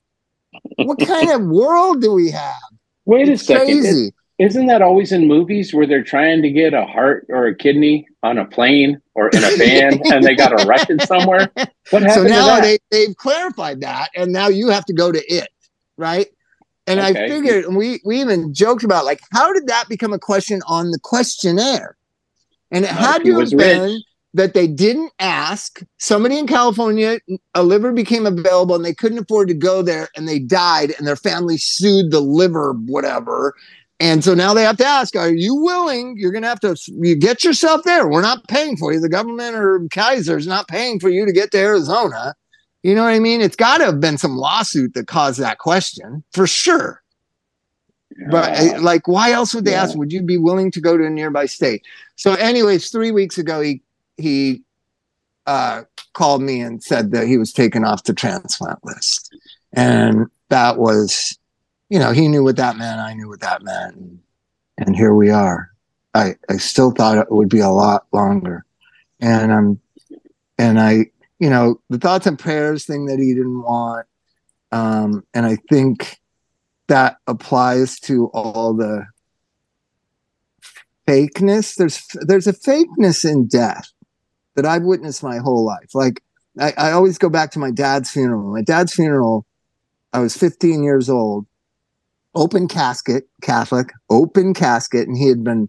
What 0.76 0.98
kind 1.00 1.30
of 1.30 1.42
world 1.42 2.00
do 2.00 2.12
we 2.12 2.30
have? 2.30 2.54
Wait 3.04 3.28
it's 3.28 3.42
a 3.42 3.44
second. 3.44 3.80
Crazy. 3.80 4.12
Isn't 4.38 4.66
that 4.66 4.82
always 4.82 5.12
in 5.12 5.28
movies 5.28 5.72
where 5.72 5.86
they're 5.86 6.02
trying 6.02 6.42
to 6.42 6.50
get 6.50 6.74
a 6.74 6.84
heart 6.84 7.26
or 7.28 7.46
a 7.46 7.54
kidney 7.54 8.08
on 8.24 8.38
a 8.38 8.44
plane 8.44 9.00
or 9.14 9.28
in 9.28 9.44
a 9.44 9.50
van 9.56 10.00
and 10.12 10.24
they 10.24 10.34
got 10.34 10.52
arrested 10.64 11.02
somewhere? 11.02 11.48
What 11.90 12.02
happened? 12.02 12.12
So 12.12 12.22
now 12.24 12.60
they, 12.60 12.78
they've 12.90 13.16
clarified 13.16 13.82
that, 13.82 14.08
and 14.16 14.32
now 14.32 14.48
you 14.48 14.70
have 14.70 14.84
to 14.86 14.92
go 14.92 15.12
to 15.12 15.22
it, 15.32 15.48
right? 15.96 16.26
And 16.86 17.00
okay. 17.00 17.24
I 17.24 17.28
figured, 17.28 17.64
and 17.64 17.76
we 17.76 18.00
we 18.04 18.20
even 18.20 18.52
joked 18.52 18.84
about 18.84 19.04
like, 19.04 19.20
how 19.32 19.52
did 19.52 19.66
that 19.68 19.88
become 19.88 20.12
a 20.12 20.18
question 20.18 20.60
on 20.66 20.90
the 20.90 20.98
questionnaire? 20.98 21.96
And 22.70 22.84
it 22.84 22.90
uh, 22.90 22.94
had 22.94 23.24
to 23.24 23.38
have 23.40 23.50
been 23.50 23.82
rich. 23.82 24.02
that 24.34 24.52
they 24.52 24.66
didn't 24.66 25.12
ask 25.18 25.80
somebody 25.98 26.38
in 26.38 26.46
California, 26.46 27.20
a 27.54 27.62
liver 27.62 27.92
became 27.92 28.26
available 28.26 28.74
and 28.74 28.84
they 28.84 28.94
couldn't 28.94 29.18
afford 29.18 29.48
to 29.48 29.54
go 29.54 29.80
there 29.80 30.08
and 30.16 30.28
they 30.28 30.38
died 30.38 30.92
and 30.98 31.06
their 31.06 31.16
family 31.16 31.56
sued 31.56 32.10
the 32.10 32.20
liver, 32.20 32.72
whatever. 32.72 33.54
And 34.00 34.24
so 34.24 34.34
now 34.34 34.52
they 34.52 34.64
have 34.64 34.76
to 34.78 34.84
ask, 34.84 35.14
are 35.16 35.32
you 35.32 35.54
willing? 35.54 36.16
You're 36.18 36.32
going 36.32 36.42
to 36.42 36.48
have 36.48 36.60
to 36.60 36.76
you 36.88 37.16
get 37.16 37.44
yourself 37.44 37.84
there. 37.84 38.08
We're 38.08 38.22
not 38.22 38.46
paying 38.48 38.76
for 38.76 38.92
you. 38.92 39.00
The 39.00 39.08
government 39.08 39.54
or 39.54 39.86
Kaiser's 39.90 40.46
not 40.46 40.68
paying 40.68 41.00
for 41.00 41.08
you 41.08 41.24
to 41.24 41.32
get 41.32 41.52
to 41.52 41.58
Arizona. 41.58 42.34
You 42.84 42.94
know 42.94 43.02
what 43.02 43.14
I 43.14 43.18
mean? 43.18 43.40
It's 43.40 43.56
got 43.56 43.78
to 43.78 43.86
have 43.86 43.98
been 43.98 44.18
some 44.18 44.36
lawsuit 44.36 44.92
that 44.92 45.06
caused 45.06 45.40
that 45.40 45.56
question 45.56 46.22
for 46.32 46.46
sure. 46.46 47.02
Yeah. 48.14 48.26
But 48.30 48.50
eh, 48.50 48.78
like, 48.78 49.08
why 49.08 49.32
else 49.32 49.54
would 49.54 49.64
they 49.64 49.70
yeah. 49.70 49.84
ask? 49.84 49.96
Would 49.96 50.12
you 50.12 50.20
be 50.20 50.36
willing 50.36 50.70
to 50.72 50.82
go 50.82 50.98
to 50.98 51.06
a 51.06 51.08
nearby 51.10 51.46
state? 51.46 51.82
So, 52.16 52.34
anyways, 52.34 52.90
three 52.90 53.10
weeks 53.10 53.38
ago, 53.38 53.62
he 53.62 53.80
he 54.18 54.62
uh, 55.46 55.84
called 56.12 56.42
me 56.42 56.60
and 56.60 56.84
said 56.84 57.10
that 57.12 57.26
he 57.26 57.38
was 57.38 57.54
taken 57.54 57.84
off 57.84 58.04
the 58.04 58.12
transplant 58.12 58.84
list, 58.84 59.34
and 59.72 60.26
that 60.50 60.76
was, 60.76 61.38
you 61.88 61.98
know, 61.98 62.12
he 62.12 62.28
knew 62.28 62.44
what 62.44 62.56
that 62.56 62.76
meant. 62.76 63.00
I 63.00 63.14
knew 63.14 63.30
what 63.30 63.40
that 63.40 63.62
meant, 63.62 63.96
and, 63.96 64.18
and 64.76 64.94
here 64.94 65.14
we 65.14 65.30
are. 65.30 65.70
I 66.12 66.36
I 66.50 66.58
still 66.58 66.90
thought 66.90 67.16
it 67.16 67.32
would 67.32 67.48
be 67.48 67.60
a 67.60 67.70
lot 67.70 68.04
longer, 68.12 68.66
and 69.20 69.50
I'm, 69.50 69.80
and 70.58 70.78
I 70.78 71.06
you 71.44 71.50
know, 71.50 71.78
the 71.90 71.98
thoughts 71.98 72.26
and 72.26 72.38
prayers 72.38 72.86
thing 72.86 73.04
that 73.04 73.18
he 73.18 73.34
didn't 73.34 73.64
want. 73.64 74.06
Um, 74.72 75.24
and 75.34 75.44
I 75.44 75.58
think 75.68 76.16
that 76.86 77.18
applies 77.26 78.00
to 78.00 78.28
all 78.28 78.72
the 78.72 79.04
fakeness. 81.06 81.74
There's 81.74 82.02
there's 82.22 82.46
a 82.46 82.54
fakeness 82.54 83.30
in 83.30 83.46
death 83.46 83.92
that 84.54 84.64
I've 84.64 84.84
witnessed 84.84 85.22
my 85.22 85.36
whole 85.36 85.66
life. 85.66 85.90
Like 85.92 86.22
I, 86.58 86.72
I 86.78 86.92
always 86.92 87.18
go 87.18 87.28
back 87.28 87.50
to 87.50 87.58
my 87.58 87.70
dad's 87.70 88.10
funeral. 88.10 88.50
My 88.50 88.62
dad's 88.62 88.94
funeral, 88.94 89.44
I 90.14 90.20
was 90.20 90.34
15 90.34 90.82
years 90.82 91.10
old, 91.10 91.44
open 92.34 92.68
casket, 92.68 93.28
Catholic, 93.42 93.90
open 94.08 94.54
casket, 94.54 95.06
and 95.06 95.18
he 95.18 95.28
had 95.28 95.44
been 95.44 95.68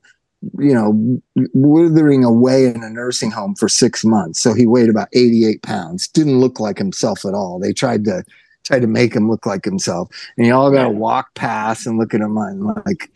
you 0.59 0.73
know, 0.73 1.21
withering 1.53 2.23
away 2.23 2.65
in 2.65 2.83
a 2.83 2.89
nursing 2.89 3.31
home 3.31 3.55
for 3.55 3.69
six 3.69 4.03
months. 4.03 4.41
So 4.41 4.53
he 4.53 4.65
weighed 4.65 4.89
about 4.89 5.09
88 5.13 5.61
pounds. 5.61 6.07
Didn't 6.07 6.39
look 6.39 6.59
like 6.59 6.77
himself 6.77 7.25
at 7.25 7.33
all. 7.33 7.59
They 7.59 7.73
tried 7.73 8.05
to 8.05 8.23
tried 8.63 8.81
to 8.81 8.87
make 8.87 9.15
him 9.15 9.29
look 9.29 9.45
like 9.45 9.63
himself. 9.63 10.09
And 10.37 10.47
you 10.47 10.53
all 10.53 10.71
got 10.71 10.83
to 10.83 10.89
walk 10.89 11.35
past 11.35 11.85
and 11.85 11.97
look 11.97 12.13
at 12.13 12.21
him 12.21 12.37
and 12.37 12.65
like. 12.85 13.11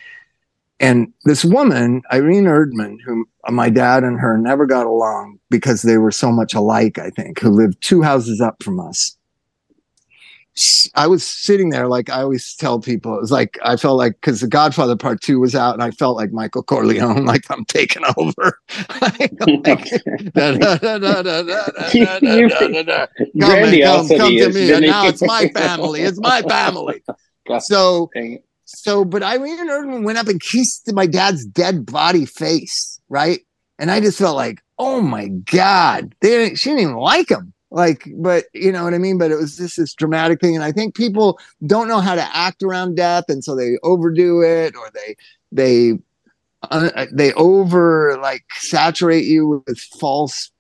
And 0.82 1.11
this 1.25 1.43
woman, 1.43 2.03
Irene 2.13 2.45
Erdman, 2.45 2.99
who 3.03 3.27
my 3.49 3.69
dad 3.69 4.05
and 4.05 4.17
her 4.17 4.38
never 4.38 4.65
got 4.65 4.86
along 4.86 5.38
because 5.49 5.82
they 5.82 5.97
were 5.97 6.11
so 6.11 6.32
much 6.32 6.53
alike, 6.53 6.97
I 6.97 7.09
think, 7.09 7.39
who 7.39 7.49
lived 7.49 7.82
two 7.82 8.01
houses 8.01 8.39
up 8.39 8.63
from 8.63 8.80
us. 8.80 9.17
I 10.95 11.07
was 11.07 11.26
sitting 11.26 11.70
there 11.70 11.88
like 11.88 12.10
I 12.10 12.22
always 12.22 12.55
tell 12.55 12.80
people. 12.80 13.16
It 13.16 13.22
was 13.22 13.32
like 13.32 13.57
I 13.64 13.78
felt 13.78 13.97
like 13.97 14.14
because 14.14 14.41
The 14.41 14.47
Godfather 14.47 14.95
Part 14.95 15.22
Two 15.22 15.39
was 15.39 15.55
out, 15.55 15.74
and 15.74 15.84
I 15.84 15.91
felt 15.91 16.18
like 16.18 16.32
Michael 16.32 16.64
Corleone, 16.64 17.26
like 17.34 17.49
I'm 17.49 17.66
taking 17.66 18.03
over. 18.18 18.60
Come, 24.07 24.07
come 24.18 24.36
to 24.36 24.51
me, 24.53 24.74
and 24.74 24.86
now 24.86 25.07
it's 25.07 25.22
my 25.22 25.47
family. 25.53 26.01
It's 26.01 26.20
my 26.20 26.41
family. 26.43 27.03
So, 27.62 28.12
so, 28.66 29.03
but 29.03 29.24
Irene 29.24 29.70
Erdman 29.70 30.03
went 30.03 30.20
up 30.20 30.28
and 30.28 30.39
kissed 30.39 30.93
my 30.93 31.07
dad's 31.07 31.43
dead 31.47 31.84
body 31.84 32.28
face, 32.28 33.01
right? 33.10 33.39
And 33.80 33.89
I 33.89 34.01
just 34.01 34.20
felt 34.20 34.36
like, 34.36 34.62
oh 34.78 35.01
my 35.01 35.30
god, 35.30 36.14
they 36.22 36.53
she 36.53 36.70
didn't 36.70 36.84
even 36.84 36.97
like 36.97 37.32
him 37.32 37.53
like 37.72 38.07
but 38.15 38.45
you 38.53 38.72
know 38.72 38.84
what 38.84 38.93
i 38.93 38.97
mean? 38.97 39.17
But 39.17 39.32
it 39.32 39.36
was 39.36 39.57
just 39.57 39.78
this 39.78 39.93
dramatic 39.93 40.39
thing. 40.39 40.55
And 40.55 40.63
i 40.63 40.72
think 40.72 40.95
people 40.95 41.39
don't 41.65 41.88
know 41.88 41.99
how 41.99 42.15
to 42.15 42.36
act 42.36 42.63
around 42.63 42.95
death. 42.95 43.26
And 43.28 43.43
so 43.43 43.55
they 43.55 43.78
overdo 43.84 44.41
it 44.41 44.76
or 44.76 44.89
they 44.93 45.15
they 45.51 45.99
uh, 46.63 47.05
they 47.11 47.32
over 47.34 48.17
like 48.22 48.43
saturate 48.57 49.26
you 49.26 49.63
with 49.67 49.80
false 49.80 50.51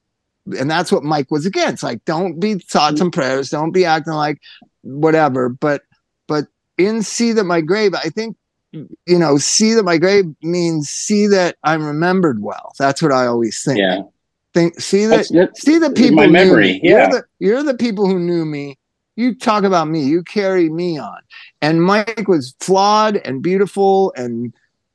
and 0.57 0.71
that's 0.71 0.91
what 0.91 1.03
mike 1.03 1.29
was 1.31 1.45
against. 1.45 1.83
Like 1.83 2.03
don't 2.05 2.39
be 2.39 2.55
thoughts 2.55 3.01
and 3.01 3.13
prayers. 3.13 3.49
Don't 3.49 3.71
be 3.71 3.85
acting 3.85 4.13
like 4.13 4.41
whatever. 4.81 5.49
But 5.49 5.83
but 6.27 6.45
in 6.77 7.01
see 7.01 7.33
that 7.33 7.43
my 7.43 7.61
grave 7.61 7.93
i 7.93 8.09
think 8.09 8.37
you 8.71 9.17
know 9.17 9.37
see 9.37 9.73
that 9.73 9.83
my 9.83 9.97
grave 9.97 10.25
means 10.43 10.89
see 10.89 11.25
that 11.25 11.57
i'm 11.63 11.83
remembered 11.83 12.41
well. 12.43 12.73
That's 12.77 13.01
what 13.01 13.11
i 13.11 13.25
always 13.25 13.63
think. 13.63 13.79
Yeah 13.79 14.03
think 14.53 14.79
see 14.79 15.05
that 15.05 15.17
that's, 15.17 15.31
that's 15.31 15.61
see 15.61 15.77
the 15.77 15.91
people 15.91 16.15
my 16.15 16.27
memory 16.27 16.79
yeah 16.83 16.91
you're 16.91 17.09
the, 17.09 17.23
you're 17.39 17.63
the 17.63 17.73
people 17.73 18.07
who 18.07 18.19
knew 18.19 18.45
me 18.45 18.77
you 19.15 19.35
talk 19.35 19.63
about 19.63 19.87
me 19.87 20.03
you 20.03 20.23
carry 20.23 20.69
me 20.69 20.97
on 20.97 21.19
and 21.61 21.83
mike 21.83 22.27
was 22.27 22.55
flawed 22.59 23.17
and 23.17 23.43
beautiful 23.43 24.13
and 24.15 24.53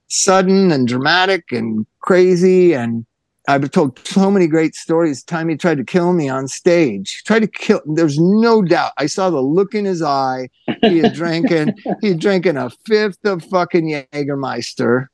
sudden 0.08 0.70
and 0.72 0.88
dramatic 0.88 1.52
and 1.52 1.86
crazy 2.00 2.74
and 2.74 3.06
I've 3.46 3.70
told 3.72 3.98
so 4.06 4.30
many 4.30 4.46
great 4.46 4.74
stories. 4.74 5.22
Time 5.22 5.50
he 5.50 5.56
tried 5.56 5.76
to 5.76 5.84
kill 5.84 6.14
me 6.14 6.30
on 6.30 6.48
stage. 6.48 7.16
He 7.18 7.26
Tried 7.26 7.40
to 7.40 7.46
kill. 7.46 7.82
There's 7.84 8.18
no 8.18 8.62
doubt. 8.62 8.92
I 8.96 9.04
saw 9.04 9.28
the 9.28 9.42
look 9.42 9.74
in 9.74 9.84
his 9.84 10.00
eye. 10.00 10.48
He 10.80 10.98
had 10.98 11.12
drinking. 11.14 11.74
he 12.00 12.08
had 12.08 12.20
drinking 12.20 12.56
a 12.56 12.70
fifth 12.86 13.22
of 13.26 13.44
fucking 13.44 14.06
Jägermeister 14.14 15.08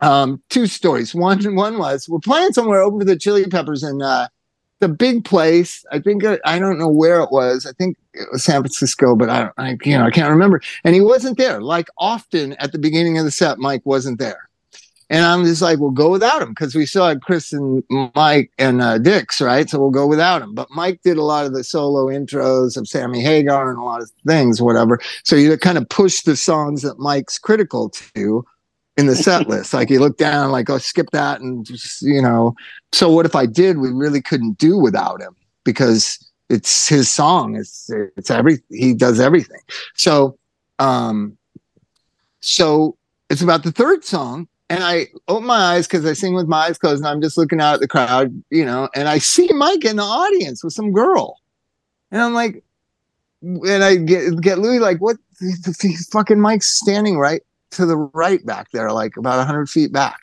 um, 0.00 0.42
two 0.48 0.66
stories. 0.66 1.14
One 1.14 1.54
one 1.54 1.78
was 1.78 2.08
we're 2.08 2.18
playing 2.20 2.52
somewhere 2.52 2.82
over 2.82 3.04
the 3.04 3.18
Chili 3.18 3.46
Peppers 3.46 3.82
in 3.82 4.02
uh, 4.02 4.28
the 4.80 4.88
big 4.88 5.24
place. 5.24 5.84
I 5.90 5.98
think 5.98 6.24
uh, 6.24 6.38
I 6.44 6.58
don't 6.58 6.78
know 6.78 6.88
where 6.88 7.20
it 7.20 7.32
was. 7.32 7.66
I 7.66 7.72
think 7.72 7.96
it 8.14 8.28
was 8.30 8.44
San 8.44 8.60
Francisco, 8.60 9.16
but 9.16 9.28
I, 9.28 9.50
I 9.58 9.76
you 9.84 9.96
know 9.96 10.04
I 10.04 10.10
can't 10.10 10.30
remember. 10.30 10.60
And 10.84 10.94
he 10.94 11.00
wasn't 11.00 11.38
there. 11.38 11.60
Like 11.60 11.88
often 11.98 12.52
at 12.54 12.72
the 12.72 12.78
beginning 12.78 13.18
of 13.18 13.24
the 13.24 13.30
set, 13.30 13.58
Mike 13.58 13.82
wasn't 13.84 14.18
there. 14.18 14.48
And 15.10 15.24
I'm 15.24 15.44
just 15.44 15.62
like, 15.62 15.78
we'll 15.78 15.90
go 15.90 16.10
without 16.10 16.42
him 16.42 16.50
because 16.50 16.74
we 16.74 16.84
still 16.84 17.06
had 17.06 17.22
Chris 17.22 17.50
and 17.52 17.82
Mike 18.14 18.50
and 18.58 18.82
uh, 18.82 18.98
Dix, 18.98 19.40
right? 19.40 19.68
So 19.68 19.80
we'll 19.80 19.90
go 19.90 20.06
without 20.06 20.42
him. 20.42 20.54
But 20.54 20.68
Mike 20.70 21.00
did 21.02 21.16
a 21.16 21.22
lot 21.22 21.46
of 21.46 21.54
the 21.54 21.64
solo 21.64 22.06
intros 22.06 22.76
of 22.76 22.86
Sammy 22.86 23.22
Hagar 23.22 23.70
and 23.70 23.78
a 23.78 23.82
lot 23.82 24.02
of 24.02 24.10
things, 24.26 24.60
whatever. 24.60 25.00
So 25.24 25.34
you 25.34 25.56
kind 25.56 25.78
of 25.78 25.88
push 25.88 26.22
the 26.22 26.36
songs 26.36 26.82
that 26.82 26.98
Mike's 26.98 27.38
critical 27.38 27.88
to 27.88 28.44
in 28.98 29.06
the 29.06 29.16
set 29.16 29.48
list. 29.48 29.72
Like 29.72 29.88
you 29.88 30.00
look 30.00 30.18
down, 30.18 30.50
like, 30.50 30.68
oh, 30.68 30.76
skip 30.76 31.10
that. 31.12 31.40
And 31.40 31.64
just, 31.64 32.02
you 32.02 32.20
know, 32.20 32.54
so 32.92 33.08
what 33.10 33.24
if 33.24 33.36
I 33.36 33.46
did, 33.46 33.78
we 33.78 33.90
really 33.90 34.20
couldn't 34.20 34.58
do 34.58 34.76
without 34.76 35.22
him 35.22 35.34
because 35.64 36.18
it's 36.50 36.88
his 36.88 37.08
song. 37.08 37.54
It's, 37.56 37.88
it's 38.16 38.30
every, 38.30 38.58
he 38.70 38.92
does 38.92 39.20
everything. 39.20 39.60
So, 39.94 40.36
um, 40.80 41.38
so 42.40 42.96
it's 43.30 43.40
about 43.40 43.62
the 43.62 43.72
third 43.72 44.04
song. 44.04 44.48
And 44.68 44.84
I 44.84 45.06
open 45.28 45.46
my 45.46 45.56
eyes 45.56 45.86
because 45.86 46.04
I 46.04 46.12
sing 46.12 46.34
with 46.34 46.46
my 46.46 46.66
eyes 46.66 46.76
closed 46.76 47.00
and 47.00 47.08
I'm 47.08 47.22
just 47.22 47.38
looking 47.38 47.60
out 47.60 47.74
at 47.74 47.80
the 47.80 47.88
crowd, 47.88 48.42
you 48.50 48.66
know, 48.66 48.90
and 48.94 49.08
I 49.08 49.16
see 49.16 49.48
Mike 49.52 49.84
in 49.84 49.96
the 49.96 50.02
audience 50.02 50.62
with 50.62 50.74
some 50.74 50.92
girl. 50.92 51.38
And 52.10 52.20
I'm 52.20 52.34
like, 52.34 52.62
and 53.40 53.82
I 53.82 53.96
get 53.96 54.38
get 54.42 54.58
Louis 54.58 54.78
like, 54.78 54.98
what? 54.98 55.16
Fucking 56.10 56.40
Mike's 56.40 56.68
standing 56.68 57.18
right 57.18 57.42
to 57.72 57.86
the 57.86 57.96
right 57.96 58.44
back 58.44 58.70
there, 58.72 58.92
like 58.92 59.16
about 59.16 59.38
100 59.38 59.68
feet 59.68 59.92
back. 59.92 60.20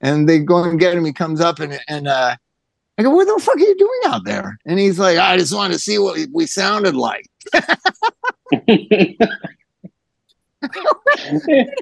And 0.00 0.28
they 0.28 0.40
go 0.40 0.64
and 0.64 0.80
get 0.80 0.94
him. 0.94 1.04
He 1.04 1.12
comes 1.12 1.40
up 1.40 1.60
and, 1.60 1.78
and 1.88 2.08
uh, 2.08 2.36
I 2.98 3.02
go, 3.02 3.10
What 3.10 3.26
the 3.26 3.42
fuck 3.42 3.56
are 3.56 3.60
you 3.60 3.76
doing 3.76 4.00
out 4.06 4.24
there? 4.24 4.58
And 4.66 4.78
he's 4.78 4.98
like, 4.98 5.18
I 5.18 5.36
just 5.36 5.54
wanted 5.54 5.74
to 5.74 5.78
see 5.78 5.98
what 5.98 6.18
we 6.32 6.46
sounded 6.46 6.94
like. 6.96 7.26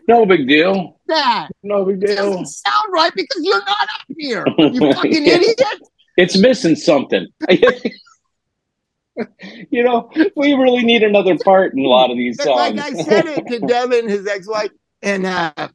no 0.08 0.26
big 0.26 0.48
deal. 0.48 0.98
That 1.08 1.48
no 1.62 1.84
big 1.84 2.00
deal. 2.00 2.16
Doesn't 2.16 2.46
sound 2.46 2.86
right 2.90 3.12
because 3.14 3.40
you're 3.42 3.64
not 3.64 3.82
up 3.82 4.06
here. 4.16 4.46
You 4.58 4.92
fucking 4.92 5.26
idiot. 5.26 5.60
It's 6.16 6.36
missing 6.38 6.76
something. 6.76 7.26
you 9.70 9.82
know, 9.82 10.10
we 10.36 10.54
really 10.54 10.82
need 10.82 11.02
another 11.02 11.36
part 11.38 11.72
in 11.74 11.80
a 11.80 11.88
lot 11.88 12.10
of 12.10 12.16
these 12.16 12.42
songs. 12.42 12.76
Like 12.76 12.94
I 12.94 13.02
said 13.02 13.26
it 13.26 13.46
to 13.48 13.58
Devin, 13.60 14.08
his 14.08 14.26
ex-wife, 14.26 14.70
and 15.02 15.26
uh, 15.26 15.68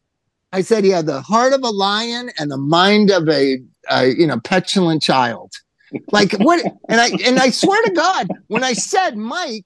I 0.51 0.61
said 0.61 0.83
he 0.83 0.89
had 0.89 1.05
the 1.05 1.21
heart 1.21 1.53
of 1.53 1.63
a 1.63 1.69
lion 1.69 2.31
and 2.39 2.49
the 2.49 2.57
mind 2.57 3.11
of 3.11 3.27
a, 3.27 3.59
a 3.89 4.07
you 4.07 4.27
know 4.27 4.39
petulant 4.39 5.01
child. 5.01 5.51
Like 6.11 6.33
what? 6.33 6.63
And 6.89 7.01
I 7.01 7.09
and 7.25 7.39
I 7.39 7.49
swear 7.49 7.81
to 7.83 7.91
God, 7.91 8.27
when 8.47 8.63
I 8.63 8.73
said 8.73 9.17
Mike, 9.17 9.65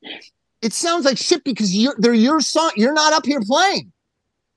it 0.61 0.73
sounds 0.73 1.05
like 1.05 1.17
shit 1.17 1.43
because 1.43 1.75
you're 1.75 1.95
they're 1.97 2.13
your 2.13 2.41
song. 2.41 2.71
You're 2.75 2.93
not 2.93 3.13
up 3.13 3.25
here 3.25 3.41
playing. 3.41 3.91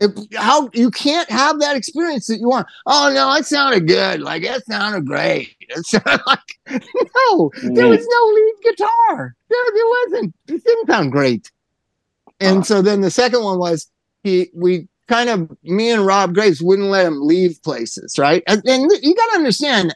If, 0.00 0.10
how 0.34 0.68
you 0.72 0.90
can't 0.90 1.30
have 1.30 1.60
that 1.60 1.76
experience 1.76 2.26
that 2.26 2.38
you 2.38 2.48
want. 2.48 2.66
Oh 2.86 3.12
no, 3.14 3.32
it 3.34 3.46
sounded 3.46 3.86
good. 3.86 4.20
Like 4.20 4.42
it 4.42 4.64
sounded 4.66 5.06
great. 5.06 5.56
It 5.74 5.86
sounded 5.86 6.20
like 6.26 6.38
no, 6.68 7.50
there 7.62 7.88
was 7.88 8.06
no 8.06 8.26
lead 8.34 8.54
guitar. 8.62 9.34
There, 9.48 9.58
there 9.74 9.84
wasn't. 9.86 10.34
It 10.48 10.62
didn't 10.62 10.86
sound 10.86 11.12
great. 11.12 11.50
And 12.40 12.66
so 12.66 12.82
then 12.82 13.00
the 13.00 13.10
second 13.10 13.42
one 13.42 13.58
was 13.58 13.88
he 14.22 14.50
we 14.54 14.88
kind 15.08 15.28
of 15.28 15.50
me 15.62 15.90
and 15.90 16.06
Rob 16.06 16.34
Graves 16.34 16.62
wouldn't 16.62 16.88
let 16.88 17.06
him 17.06 17.26
leave 17.26 17.62
places, 17.62 18.18
right? 18.18 18.42
And, 18.46 18.62
and 18.66 18.90
you 19.02 19.14
got 19.14 19.30
to 19.30 19.36
understand, 19.36 19.94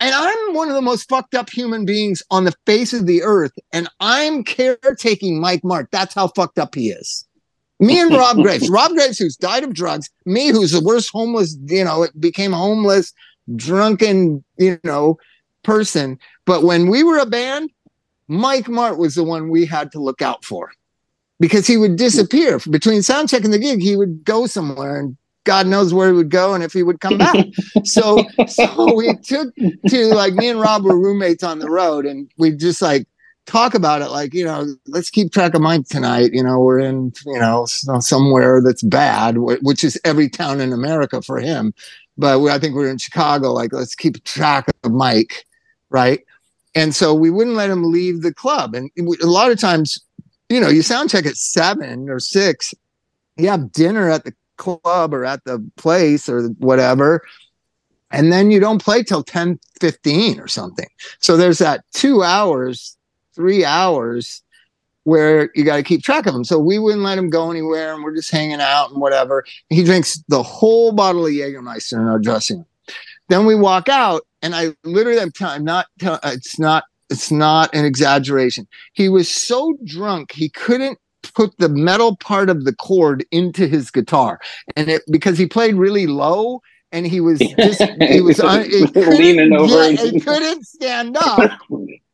and 0.00 0.14
I'm 0.14 0.54
one 0.54 0.68
of 0.68 0.74
the 0.74 0.82
most 0.82 1.08
fucked 1.08 1.34
up 1.34 1.50
human 1.50 1.84
beings 1.84 2.22
on 2.30 2.44
the 2.44 2.54
face 2.66 2.92
of 2.92 3.06
the 3.06 3.22
earth, 3.22 3.52
and 3.72 3.88
I'm 4.00 4.44
caretaking 4.44 5.40
Mike 5.40 5.64
Martt. 5.64 5.88
That's 5.90 6.14
how 6.14 6.28
fucked 6.28 6.58
up 6.58 6.74
he 6.74 6.90
is. 6.90 7.26
Me 7.80 8.00
and 8.00 8.12
Rob 8.12 8.36
Graves, 8.42 8.68
Rob 8.68 8.92
Graves, 8.92 9.18
who's 9.18 9.36
died 9.36 9.64
of 9.64 9.74
drugs, 9.74 10.10
me, 10.24 10.48
who's 10.48 10.72
the 10.72 10.80
worst 10.80 11.10
homeless, 11.12 11.56
you 11.64 11.84
know, 11.84 12.06
became 12.18 12.52
homeless, 12.52 13.12
drunken, 13.56 14.44
you 14.56 14.78
know, 14.84 15.18
person. 15.62 16.18
But 16.44 16.62
when 16.62 16.88
we 16.88 17.02
were 17.02 17.18
a 17.18 17.26
band, 17.26 17.70
Mike 18.28 18.68
Martt 18.68 18.98
was 18.98 19.14
the 19.14 19.24
one 19.24 19.48
we 19.48 19.64
had 19.64 19.90
to 19.92 20.00
look 20.00 20.22
out 20.22 20.44
for 20.44 20.70
because 21.40 21.66
he 21.66 21.76
would 21.76 21.96
disappear 21.96 22.58
between 22.70 23.02
sound 23.02 23.28
check 23.28 23.44
and 23.44 23.52
the 23.52 23.58
gig. 23.58 23.80
He 23.80 23.96
would 23.96 24.24
go 24.24 24.46
somewhere 24.46 24.98
and 24.98 25.16
God 25.44 25.66
knows 25.66 25.94
where 25.94 26.08
he 26.08 26.14
would 26.14 26.30
go 26.30 26.54
and 26.54 26.62
if 26.62 26.72
he 26.72 26.82
would 26.82 27.00
come 27.00 27.16
back. 27.16 27.46
so, 27.84 28.24
so 28.46 28.94
we 28.94 29.14
took 29.22 29.54
to 29.88 30.06
like 30.14 30.34
me 30.34 30.48
and 30.48 30.60
Rob 30.60 30.84
were 30.84 30.98
roommates 30.98 31.42
on 31.42 31.58
the 31.58 31.70
road 31.70 32.04
and 32.06 32.30
we 32.36 32.50
just 32.52 32.82
like 32.82 33.06
talk 33.46 33.74
about 33.74 34.02
it 34.02 34.10
like, 34.10 34.34
you 34.34 34.44
know, 34.44 34.66
let's 34.86 35.10
keep 35.10 35.32
track 35.32 35.54
of 35.54 35.62
Mike 35.62 35.86
tonight. 35.88 36.32
You 36.32 36.42
know, 36.42 36.60
we're 36.60 36.80
in, 36.80 37.12
you 37.24 37.38
know, 37.38 37.66
uh, 37.88 38.00
somewhere 38.00 38.60
that's 38.62 38.82
bad, 38.82 39.38
which 39.38 39.82
is 39.82 39.98
every 40.04 40.28
town 40.28 40.60
in 40.60 40.72
America 40.72 41.22
for 41.22 41.38
him. 41.38 41.72
But 42.18 42.40
we, 42.40 42.50
I 42.50 42.58
think 42.58 42.74
we're 42.74 42.90
in 42.90 42.98
Chicago. 42.98 43.52
Like, 43.52 43.72
let's 43.72 43.94
keep 43.94 44.22
track 44.24 44.66
of 44.84 44.92
Mike. 44.92 45.46
Right. 45.88 46.20
And 46.74 46.94
so 46.94 47.14
we 47.14 47.30
wouldn't 47.30 47.56
let 47.56 47.70
him 47.70 47.90
leave 47.90 48.20
the 48.20 48.34
club. 48.34 48.74
And 48.74 48.90
a 48.98 49.26
lot 49.26 49.50
of 49.50 49.58
times 49.58 49.98
you 50.48 50.60
know, 50.60 50.68
you 50.68 50.82
sound 50.82 51.10
check 51.10 51.26
at 51.26 51.36
seven 51.36 52.08
or 52.08 52.18
six, 52.18 52.74
you 53.36 53.48
have 53.48 53.72
dinner 53.72 54.10
at 54.10 54.24
the 54.24 54.34
club 54.56 55.14
or 55.14 55.24
at 55.24 55.44
the 55.44 55.64
place 55.76 56.28
or 56.28 56.48
whatever. 56.58 57.22
And 58.10 58.32
then 58.32 58.50
you 58.50 58.58
don't 58.58 58.82
play 58.82 59.02
till 59.02 59.22
10 59.22 59.58
15 59.80 60.40
or 60.40 60.48
something. 60.48 60.88
So 61.20 61.36
there's 61.36 61.58
that 61.58 61.84
two 61.92 62.22
hours, 62.22 62.96
three 63.34 63.64
hours 63.64 64.42
where 65.04 65.50
you 65.54 65.64
got 65.64 65.76
to 65.76 65.82
keep 65.82 66.02
track 66.02 66.26
of 66.26 66.34
him. 66.34 66.44
So 66.44 66.58
we 66.58 66.78
wouldn't 66.78 67.02
let 67.02 67.18
him 67.18 67.30
go 67.30 67.50
anywhere 67.50 67.94
and 67.94 68.02
we're 68.02 68.14
just 68.14 68.30
hanging 68.30 68.60
out 68.60 68.90
and 68.90 69.00
whatever. 69.00 69.44
He 69.68 69.84
drinks 69.84 70.22
the 70.28 70.42
whole 70.42 70.92
bottle 70.92 71.26
of 71.26 71.32
Jägermeister 71.32 71.94
in 71.94 72.08
our 72.08 72.18
dressing 72.18 72.58
room. 72.58 72.66
Then 73.28 73.46
we 73.46 73.54
walk 73.54 73.88
out 73.88 74.22
and 74.42 74.54
I 74.54 74.74
literally, 74.84 75.20
I'm, 75.20 75.30
telling, 75.30 75.56
I'm 75.56 75.64
not, 75.64 75.86
tell, 75.98 76.18
it's 76.24 76.58
not 76.58 76.84
it's 77.10 77.30
not 77.30 77.74
an 77.74 77.84
exaggeration. 77.84 78.66
He 78.92 79.08
was 79.08 79.28
so 79.28 79.76
drunk 79.84 80.32
he 80.32 80.48
couldn't 80.48 80.98
put 81.34 81.56
the 81.58 81.68
metal 81.68 82.16
part 82.16 82.48
of 82.48 82.64
the 82.64 82.74
cord 82.74 83.24
into 83.30 83.66
his 83.66 83.90
guitar, 83.90 84.40
and 84.76 84.88
it 84.88 85.02
because 85.10 85.38
he 85.38 85.46
played 85.46 85.74
really 85.74 86.06
low 86.06 86.60
and 86.92 87.06
he 87.06 87.20
was 87.20 87.38
just 87.38 87.82
he 88.00 88.20
was 88.20 88.40
un, 88.40 88.68
leaning 88.94 89.52
over. 89.52 89.90
Yeah, 89.90 90.10
he 90.10 90.20
couldn't 90.20 90.66
stand 90.66 91.16
up. 91.16 91.58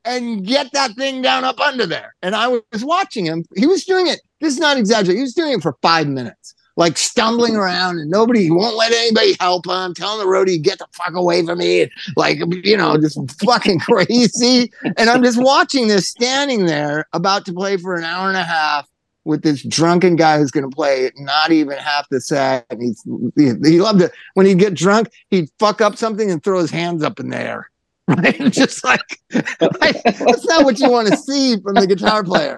and 0.07 0.47
get 0.47 0.71
that 0.73 0.93
thing 0.97 1.23
down 1.23 1.45
up 1.45 1.59
under 1.61 1.87
there. 1.87 2.15
And 2.23 2.35
I 2.35 2.49
was 2.49 2.85
watching 2.85 3.25
him. 3.25 3.45
He 3.57 3.67
was 3.67 3.85
doing 3.85 4.07
it. 4.07 4.21
This 4.41 4.53
is 4.53 4.61
not 4.61 4.77
exaggerating. 4.77 5.17
He 5.17 5.23
was 5.23 5.33
doing 5.33 5.53
it 5.53 5.63
for 5.63 5.77
five 5.81 6.07
minutes, 6.09 6.55
like 6.77 6.97
stumbling 6.99 7.57
around, 7.57 7.99
and 7.99 8.11
nobody 8.11 8.51
won't 8.51 8.77
let 8.77 8.93
anybody 8.93 9.37
help 9.41 9.67
him. 9.67 9.95
Telling 9.95 10.19
the 10.19 10.31
roadie, 10.31 10.61
"Get 10.61 10.79
the 10.79 10.87
fuck 10.93 11.15
away 11.15 11.45
from 11.45 11.59
me!" 11.59 11.91
Like 12.17 12.39
you 12.65 12.77
know, 12.77 12.97
just 12.99 13.19
fucking 13.45 13.81
crazy. 13.81 14.73
And 14.97 15.09
I'm 15.11 15.23
just 15.23 15.41
watching 15.41 15.89
this, 15.89 16.09
standing 16.09 16.67
there, 16.67 17.07
about 17.13 17.45
to 17.47 17.53
play 17.53 17.77
for 17.77 17.95
an 17.95 18.05
hour 18.05 18.29
and 18.29 18.37
a 18.37 18.45
half 18.45 18.89
with 19.25 19.43
this 19.43 19.63
drunken 19.63 20.17
guy 20.17 20.39
who's 20.39 20.51
going 20.51 20.69
to 20.69 20.75
play 20.75 21.11
not 21.17 21.51
even 21.51 21.79
half 21.79 22.07
the 22.11 22.21
set. 22.21 22.67
And 22.71 22.83
he's 22.83 23.03
he, 23.37 23.53
he 23.71 23.81
loved 23.81 24.03
it 24.03 24.13
when 24.35 24.47
he'd 24.47 24.59
get 24.59 24.75
drunk. 24.75 25.11
He'd 25.31 25.49
fuck 25.59 25.81
up 25.81 25.97
something 25.97 26.31
and 26.31 26.43
throw 26.43 26.61
his 26.61 26.71
hands 26.71 27.03
up 27.03 27.21
in 27.21 27.31
the 27.31 27.39
air. 27.39 27.71
Right, 28.07 28.39
just 28.53 28.85
like, 28.85 29.19
like 29.33 30.03
that's 30.03 30.45
not 30.45 30.67
what 30.67 30.79
you 30.79 30.91
want 30.91 31.09
to 31.09 31.17
see 31.17 31.57
from 31.57 31.77
the 31.77 31.87
guitar 31.87 32.23
player, 32.23 32.55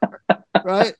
right? 0.64 0.92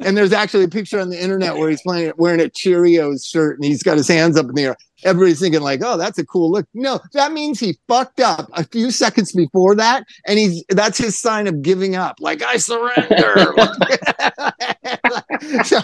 And 0.00 0.16
there's 0.16 0.32
actually 0.32 0.64
a 0.64 0.68
picture 0.68 1.00
on 1.00 1.10
the 1.10 1.22
internet 1.22 1.56
where 1.56 1.70
he's 1.70 1.82
playing 1.82 2.12
wearing 2.16 2.40
a 2.40 2.44
Cheerios 2.44 3.26
shirt 3.26 3.56
and 3.56 3.64
he's 3.64 3.82
got 3.82 3.96
his 3.96 4.08
hands 4.08 4.38
up 4.38 4.46
in 4.46 4.54
the 4.54 4.64
air. 4.64 4.76
Everybody's 5.04 5.40
thinking 5.40 5.60
like, 5.60 5.80
"Oh, 5.84 5.96
that's 5.96 6.18
a 6.18 6.24
cool 6.24 6.50
look." 6.50 6.66
No, 6.74 7.00
that 7.12 7.32
means 7.32 7.60
he 7.60 7.76
fucked 7.88 8.20
up 8.20 8.48
a 8.54 8.64
few 8.64 8.90
seconds 8.90 9.32
before 9.32 9.74
that, 9.74 10.04
and 10.26 10.38
he's 10.38 10.64
that's 10.68 10.98
his 10.98 11.18
sign 11.18 11.46
of 11.46 11.60
giving 11.60 11.96
up. 11.96 12.16
Like 12.20 12.42
I 12.42 12.56
surrender. 12.56 13.54
so, 15.64 15.80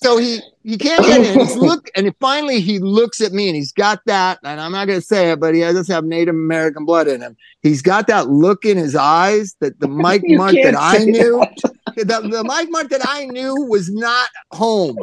so 0.00 0.16
he 0.16 0.40
he 0.62 0.78
can't 0.78 1.04
get 1.04 1.26
in. 1.26 1.40
He's 1.40 1.56
look, 1.56 1.90
and 1.96 2.14
finally 2.20 2.60
he 2.60 2.78
looks 2.78 3.20
at 3.20 3.32
me, 3.32 3.48
and 3.48 3.56
he's 3.56 3.72
got 3.72 4.00
that. 4.06 4.38
And 4.44 4.60
I'm 4.60 4.70
not 4.70 4.86
going 4.86 5.00
to 5.00 5.04
say 5.04 5.32
it, 5.32 5.40
but 5.40 5.54
he 5.54 5.60
does 5.60 5.88
have 5.88 6.04
Native 6.04 6.36
American 6.36 6.84
blood 6.84 7.08
in 7.08 7.20
him. 7.20 7.36
He's 7.62 7.82
got 7.82 8.06
that 8.06 8.28
look 8.28 8.64
in 8.64 8.76
his 8.76 8.94
eyes 8.94 9.56
that 9.60 9.80
the 9.80 9.88
Mike 9.88 10.22
Martt 10.24 10.54
that 10.62 10.76
I 10.78 10.98
knew, 10.98 11.44
the, 11.96 12.28
the 12.30 12.44
Mike 12.44 12.68
Martt 12.70 12.90
that 12.90 13.00
I 13.04 13.24
knew 13.26 13.56
was 13.68 13.90
not 13.90 14.28
home. 14.52 14.96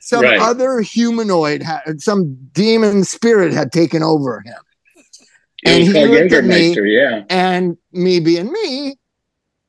Some 0.00 0.22
right. 0.22 0.40
other 0.40 0.80
humanoid 0.80 1.62
had 1.62 2.00
some 2.00 2.34
demon 2.52 3.04
spirit 3.04 3.52
had 3.52 3.72
taken 3.72 4.02
over 4.02 4.40
him. 4.40 4.56
And 5.66 5.82
he 5.82 6.06
looked 6.06 6.32
at 6.32 6.44
me, 6.44 6.74
yeah. 6.80 7.24
and 7.28 7.76
me 7.92 8.20
being 8.20 8.50
me, 8.52 8.94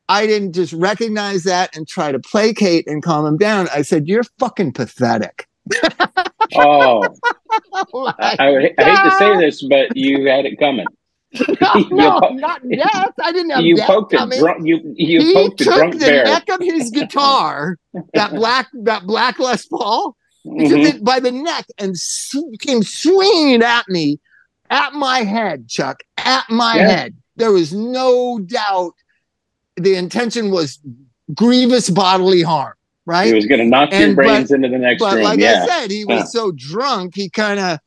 I 0.10 0.26
didn't 0.26 0.54
just 0.54 0.74
recognize 0.74 1.44
that 1.44 1.76
and 1.78 1.88
try 1.88 2.12
to 2.12 2.20
placate 2.20 2.88
and 2.88 3.04
calm 3.04 3.26
him 3.26 3.38
down. 3.38 3.70
I 3.74 3.84
said, 3.84 4.08
You're 4.08 4.24
fucking 4.40 4.74
pathetic. 4.74 5.48
oh, 6.56 7.04
I, 7.94 8.36
I, 8.40 8.48
I, 8.48 8.62
hate 8.62 8.76
to 8.78 9.16
say 9.20 9.38
this, 9.38 9.62
but 9.62 9.96
you 9.96 10.28
had 10.28 10.46
it 10.46 10.58
coming. 10.58 10.88
no, 11.62 11.86
no 11.92 12.20
not 12.30 12.62
yet. 12.64 13.14
I 13.22 13.32
didn't 13.32 13.52
have 13.52 13.62
you 13.62 13.78
poked 13.84 14.14
coming. 14.14 14.40
Drunk, 14.40 14.66
you 14.66 14.80
you 14.96 15.22
he 15.22 15.34
poked 15.36 15.60
took 15.60 15.76
drunk 15.76 15.94
the 15.94 16.00
bear. 16.00 16.24
neck 16.24 16.50
of 16.50 16.60
his 16.60 16.90
guitar, 16.90 17.78
that 18.16 18.32
black 18.32 18.68
that 18.74 19.06
black 19.06 19.38
Les 19.38 19.64
Paul, 19.68 20.16
mm-hmm. 20.44 20.76
it 20.76 21.04
by 21.04 21.20
the 21.20 21.32
neck 21.32 21.68
and 21.78 21.96
came 22.60 22.82
swinging 22.82 23.62
at 23.62 23.88
me, 23.88 24.20
at 24.72 24.94
my 24.94 25.20
head, 25.20 25.68
Chuk, 25.68 26.02
at 26.18 26.50
my 26.50 26.78
yeah. 26.78 26.90
head. 26.90 27.18
There 27.36 27.52
was 27.52 27.74
no 27.74 28.40
doubt 28.40 28.94
the 29.80 29.96
intention 29.96 30.52
was 30.52 30.80
grievous 31.34 31.90
bodily 31.90 32.42
harm, 32.42 32.74
right? 33.06 33.28
He 33.28 33.34
was 33.34 33.46
going 33.46 33.60
to 33.60 33.66
knock 33.66 33.90
and, 33.92 34.08
your 34.08 34.16
brains 34.16 34.50
but, 34.50 34.56
into 34.56 34.70
the 34.70 34.78
next 34.78 35.00
but 35.00 35.16
room. 35.16 35.24
like 35.24 35.40
yeah. 35.40 35.64
I 35.64 35.68
said, 35.68 35.92
he 35.92 36.06
was 36.06 36.20
yeah. 36.20 36.24
so 36.26 36.52
drunk, 36.52 37.16
he 37.16 37.30
kind 37.30 37.60
of. 37.60 37.80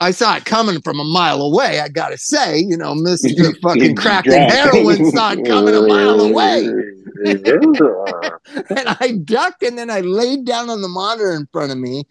I 0.00 0.12
saw 0.12 0.36
it 0.36 0.44
coming 0.44 0.80
from 0.80 1.00
a 1.00 1.04
mile 1.04 1.42
away. 1.42 1.80
I 1.80 1.88
gotta 1.88 2.16
say, 2.16 2.58
you 2.58 2.76
know, 2.76 2.94
Mister 2.94 3.52
fucking 3.62 3.96
cracked 3.96 4.28
and 4.28 4.48
heroin 4.48 5.10
saw 5.10 5.32
it 5.32 5.44
coming 5.44 5.74
a 5.74 5.82
mile 5.82 6.20
away. 6.20 6.68
and 7.24 8.88
I 9.00 9.18
ducked, 9.24 9.64
and 9.64 9.76
then 9.76 9.90
I 9.90 10.02
laid 10.02 10.44
down 10.44 10.70
on 10.70 10.82
the 10.82 10.88
monitor 10.88 11.32
in 11.32 11.48
front 11.52 11.72
of 11.72 11.78
me, 11.78 12.04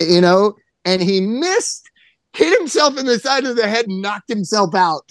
you 0.00 0.22
know, 0.22 0.54
and 0.86 1.02
he 1.02 1.20
missed, 1.20 1.90
hit 2.32 2.58
himself 2.58 2.96
in 2.98 3.04
the 3.04 3.18
side 3.18 3.44
of 3.44 3.56
the 3.56 3.68
head, 3.68 3.86
and 3.86 4.00
knocked 4.00 4.30
himself 4.30 4.74
out 4.74 5.04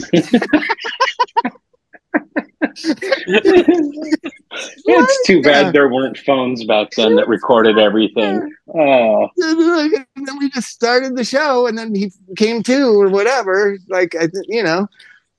it's 2.61 4.07
too 5.27 5.41
bad 5.41 5.73
there 5.73 5.87
weren't 5.87 6.17
phones 6.17 6.63
back 6.65 6.91
then 6.91 7.15
that 7.15 7.27
recorded 7.27 7.77
everything. 7.77 8.53
Oh. 8.73 9.29
And 10.15 10.27
then 10.27 10.37
we 10.37 10.49
just 10.49 10.69
started 10.69 11.15
the 11.15 11.23
show, 11.23 11.67
and 11.67 11.77
then 11.77 11.95
he 11.95 12.11
came 12.35 12.61
to 12.63 12.99
or 12.99 13.09
whatever. 13.09 13.77
Like 13.87 14.15
I, 14.19 14.27
you 14.47 14.61
know, 14.61 14.87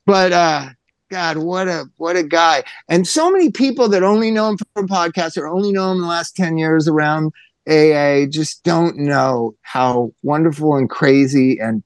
but 0.07 0.33
uh, 0.33 0.71
God, 1.11 1.39
what 1.39 1.69
a 1.69 1.85
what 1.99 2.17
a 2.17 2.23
guy! 2.23 2.65
And 2.89 3.07
so 3.07 3.31
many 3.31 3.51
people 3.51 3.89
that 3.91 4.03
only 4.03 4.31
know 4.31 4.49
him 4.49 4.59
from 4.75 4.89
podcasts 4.89 5.37
or 5.37 5.47
only 5.47 5.73
know 5.73 5.91
him 5.91 5.99
in 5.99 6.03
the 6.03 6.09
last 6.09 6.35
ten 6.35 6.57
years 6.57 6.89
around 6.89 7.33
AA 7.69 8.27
just 8.27 8.65
don't 8.65 8.97
know 8.97 9.55
how 9.63 10.13
wonderful 10.23 10.77
and 10.77 10.89
crazy 10.89 11.59
and 11.59 11.83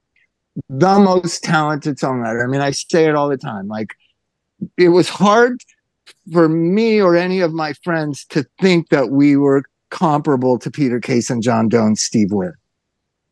the 0.68 0.98
most 0.98 1.42
talented 1.42 1.98
songwriter. 1.98 2.44
I 2.44 2.46
mean, 2.46 2.60
I 2.60 2.70
say 2.70 3.06
it 3.06 3.14
all 3.14 3.28
the 3.28 3.36
time. 3.36 3.68
Like 3.68 3.94
it 4.76 4.88
was 4.88 5.08
hard 5.08 5.62
for 6.32 6.48
me 6.48 7.00
or 7.00 7.16
any 7.16 7.40
of 7.40 7.52
my 7.52 7.72
friends 7.84 8.24
to 8.26 8.46
think 8.60 8.88
that 8.88 9.10
we 9.10 9.36
were 9.36 9.64
comparable 9.90 10.58
to 10.58 10.70
Peter 10.70 11.00
Case 11.00 11.30
and 11.30 11.42
John 11.42 11.68
Doe, 11.68 11.86
and 11.86 11.98
Steve 11.98 12.32
Wynn, 12.32 12.54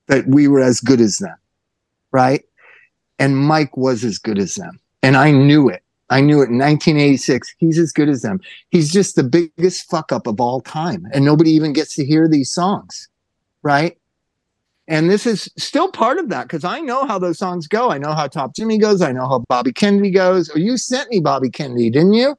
that 0.07 0.27
we 0.27 0.49
were 0.49 0.61
as 0.61 0.81
good 0.81 1.01
as 1.01 1.17
them, 1.17 1.37
right? 2.13 2.45
And 3.19 3.37
Mike 3.37 3.77
was 3.77 4.05
as 4.05 4.19
good 4.19 4.39
as 4.39 4.55
them. 4.55 4.79
And 5.03 5.17
I 5.17 5.31
knew 5.31 5.69
it. 5.69 5.83
I 6.11 6.21
knew 6.21 6.43
it 6.43 6.51
in 6.51 6.59
1986. 6.59 7.55
He's 7.59 7.79
as 7.79 7.91
good 7.91 8.09
as 8.09 8.23
them. 8.23 8.41
He's 8.71 8.93
just 8.93 9.17
the 9.17 9.25
biggest 9.25 9.89
fuck 9.91 10.13
up 10.13 10.27
of 10.27 10.41
all 10.41 10.61
time. 10.61 11.07
And 11.13 11.25
nobody 11.25 11.51
even 11.51 11.73
gets 11.73 11.95
to 11.97 12.05
hear 12.05 12.29
these 12.29 12.51
songs, 12.51 13.09
right? 13.63 13.97
And 14.89 15.09
this 15.09 15.27
is 15.27 15.49
still 15.57 15.91
part 15.91 16.19
of 16.19 16.29
that 16.31 16.45
because 16.45 16.65
I 16.65 16.81
know 16.81 17.07
how 17.07 17.19
those 17.19 17.39
songs 17.39 17.69
go. 17.69 17.91
I 17.91 17.99
know 17.99 18.13
how 18.13 18.27
Top 18.27 18.55
Jimmy 18.55 18.79
goes. 18.79 19.01
I 19.01 19.13
know 19.13 19.29
how 19.29 19.45
Bobby 19.49 19.73
Kennedy 19.73 20.11
goes. 20.11 20.51
Or 20.51 20.59
you 20.59 20.77
sent 20.77 21.09
me 21.11 21.21
Bobby 21.21 21.51
Kennedy, 21.51 21.89
didn't 21.89 22.15
you? 22.15 22.37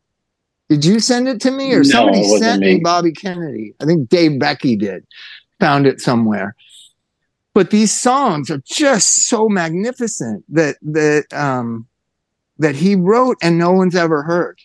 Did 0.70 0.84
you 0.84 1.00
send 1.00 1.28
it 1.28 1.39
to 1.41 1.52
me 1.52 1.74
or 1.74 1.84
no, 1.84 1.84
somebody 1.84 2.24
sent 2.38 2.62
me. 2.62 2.76
me 2.76 2.80
Bobby 2.82 3.12
Kennedy? 3.12 3.74
I 3.82 3.86
think 3.86 4.10
Dave 4.10 4.39
Becky 4.39 4.76
did. 4.76 5.06
Found 5.60 5.88
it 5.88 6.02
somewhere. 6.02 6.56
But 7.54 7.70
these 7.70 7.91
songs 7.91 8.50
are 8.50 8.62
just 8.66 9.28
so 9.28 9.48
magnificent 9.48 10.44
that 10.50 10.78
that 10.82 11.32
um, 11.32 11.88
that 12.58 12.76
he 12.76 12.96
wrote 12.96 13.38
and 13.41 13.58
no 13.58 13.72
one's 13.72 13.96
ever 13.96 14.24
heard. 14.24 14.60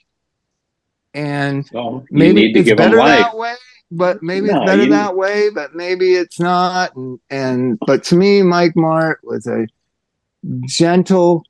And 1.14 1.68
well, 1.72 2.04
maybe 2.10 2.50
it's 2.52 2.72
better 2.74 2.96
that 2.96 3.36
way 3.36 3.54
but 3.90 4.18
mm, 4.18 4.22
maybe 4.22 4.46
no, 4.48 4.56
it's 4.56 4.66
better 4.70 4.84
you... 4.84 4.90
that 4.90 5.16
way, 5.16 5.50
but 5.50 5.74
maybe 5.74 6.14
it's 6.14 6.40
not. 6.40 6.94
And, 6.96 7.20
and 7.30 7.78
but 7.86 8.04
to 8.04 8.16
me, 8.16 8.42
Mike 8.42 8.76
Martt 8.76 9.20
was 9.22 9.46
a 9.46 9.66
gentle, 10.66 11.44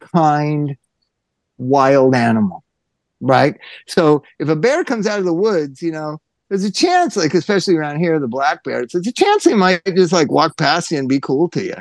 kind, 0.00 0.76
wild 1.58 2.14
animal, 2.14 2.64
right? 3.20 3.56
So 3.86 4.22
if 4.38 4.48
a 4.48 4.56
bear 4.56 4.84
comes 4.84 5.06
out 5.06 5.18
of 5.18 5.24
the 5.24 5.34
woods, 5.34 5.82
you 5.82 5.92
know, 5.92 6.20
there's 6.48 6.64
a 6.64 6.72
chance, 6.72 7.16
like 7.16 7.32
especially 7.32 7.76
around 7.76 8.00
here, 8.00 8.18
the 8.18 8.26
black 8.26 8.64
bears, 8.64 8.90
there's 8.92 9.06
a 9.06 9.12
chance 9.12 9.44
they 9.44 9.54
might 9.54 9.84
just 9.94 10.12
like 10.12 10.30
walk 10.30 10.56
past 10.56 10.90
you 10.90 10.98
and 10.98 11.08
be 11.08 11.20
cool 11.20 11.48
to 11.50 11.62
you. 11.62 11.76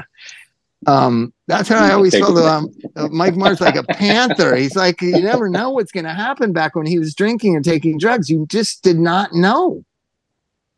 Um, 0.87 1.33
that's 1.47 1.67
how 1.67 1.83
I 1.83 1.91
always 1.91 2.17
felt. 2.17 2.37
Um, 2.37 2.69
uh, 2.95 3.09
Mike 3.09 3.35
Martt's 3.35 3.61
like 3.61 3.75
a 3.75 3.83
panther. 3.83 4.55
He's 4.55 4.75
like, 4.75 5.01
you 5.01 5.21
never 5.21 5.49
know 5.49 5.71
what's 5.71 5.91
going 5.91 6.05
to 6.05 6.13
happen. 6.13 6.53
Back 6.53 6.75
when 6.75 6.85
he 6.85 6.99
was 6.99 7.13
drinking 7.13 7.55
and 7.55 7.65
taking 7.65 7.97
drugs, 7.97 8.29
you 8.29 8.45
just 8.47 8.83
did 8.83 8.97
not 8.97 9.33
know. 9.33 9.83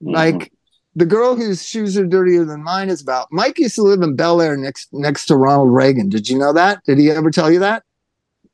Mm-hmm. 0.02 0.12
Like 0.12 0.52
the 0.96 1.06
girl 1.06 1.36
whose 1.36 1.66
shoes 1.66 1.98
are 1.98 2.06
dirtier 2.06 2.46
than 2.46 2.64
mine 2.64 2.90
is 2.90 3.02
about. 3.02 3.28
Mike 3.32 3.60
used 3.60 3.76
to 3.76 3.84
live 3.84 4.02
in 4.02 4.16
Bel 4.16 4.42
Air 4.42 4.58
next 4.58 4.90
next 4.92 5.28
to 5.28 5.36
Ronald 5.36 5.74
Reagan. 5.74 6.10
Did 6.10 6.28
you 6.28 6.38
know 6.38 6.54
that? 6.54 6.84
Did 6.86 6.98
he 6.98 7.12
ever 7.12 7.30
tell 7.30 7.52
you 7.52 7.60
that? 7.60 7.84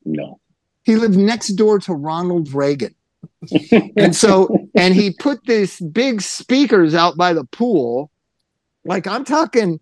No. 0.06 0.39
He 0.84 0.95
lived 0.95 1.18
next 1.18 1.50
door 1.50 1.80
to 1.80 1.93
Ronald 1.93 2.54
Reagan. 2.54 2.95
and 3.98 4.16
so, 4.16 4.70
and 4.76 4.93
he 4.93 5.12
put 5.12 5.45
these 5.45 5.80
big 5.80 6.22
speakers 6.22 6.93
out 6.93 7.18
by 7.18 7.34
the 7.34 7.43
pool. 7.45 8.12
Like 8.86 9.08
I'm 9.08 9.26
talking 9.26 9.80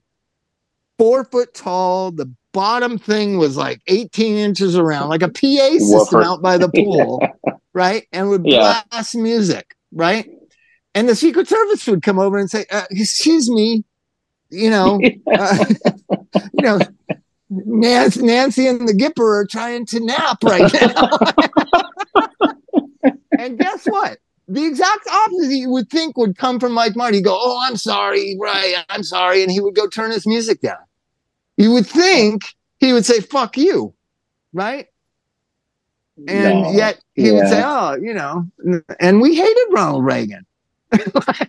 four 0.98 1.26
foot 1.26 1.54
tall. 1.54 2.12
The 2.12 2.32
bottom 2.54 2.98
thing 2.98 3.38
was 3.38 3.58
like 3.58 3.82
18 3.88 4.38
inches 4.38 4.78
around, 4.78 5.10
like 5.10 5.22
a 5.22 5.30
PA 5.30 5.78
system 5.78 6.22
out 6.22 6.42
by 6.42 6.58
the 6.58 6.70
pool, 6.76 7.22
right? 7.74 8.08
And 8.12 8.30
would 8.30 8.46
yeah. 8.46 8.82
blast 8.90 9.16
music, 9.16 9.76
right? 9.92 10.30
And 10.94 11.10
the 11.10 11.16
Secret 11.16 11.48
Service 11.48 11.86
would 11.88 12.02
come 12.02 12.20
over 12.20 12.38
and 12.38 12.50
say, 12.50 12.66
uh, 12.72 12.86
"Excuse 12.90 13.50
me, 13.50 13.84
you 14.50 14.70
know, 14.70 15.02
uh, 15.34 15.66
you 16.54 16.62
know, 16.62 16.80
Nancy, 17.50 18.22
Nancy 18.24 18.68
and 18.68 18.88
the 18.88 18.94
Gipper 18.94 19.42
are 19.42 19.46
trying 19.46 19.86
to 19.88 20.00
nap 20.00 20.42
right 20.44 20.72
now." 20.74 21.10
and 23.38 23.60
guess 23.60 23.86
what? 23.86 24.18
The 24.48 24.66
exact 24.66 25.08
opposite 25.08 25.56
you 25.56 25.70
would 25.72 25.90
think 25.90 26.18
would 26.18 26.38
come 26.38 26.60
from 26.60 26.74
Mike 26.74 26.96
Marty. 26.96 27.22
Go, 27.22 27.36
oh, 27.40 27.60
I'm 27.64 27.78
sorry, 27.78 28.38
right? 28.40 28.76
I'm 28.90 29.04
sorry, 29.04 29.42
and 29.42 29.52
he 29.52 29.60
would 29.60 29.76
go 29.76 29.88
turn 29.88 30.12
his 30.12 30.28
music 30.28 30.62
down. 30.62 30.78
You 31.58 31.72
would 31.74 31.88
think 31.88 32.44
he 32.80 32.94
would 32.94 33.06
say, 33.06 33.22
fuck 33.22 33.58
you, 33.58 33.94
right? 34.54 34.88
and 36.28 36.62
no. 36.62 36.72
yet 36.72 37.00
he 37.14 37.28
yeah. 37.28 37.34
would 37.34 37.48
say, 37.48 37.62
"Oh, 37.64 37.96
you 37.96 38.14
know," 38.14 38.48
and 39.00 39.22
we 39.22 39.36
hated 39.36 39.68
Ronald 39.72 40.06
Reagan. 40.06 40.46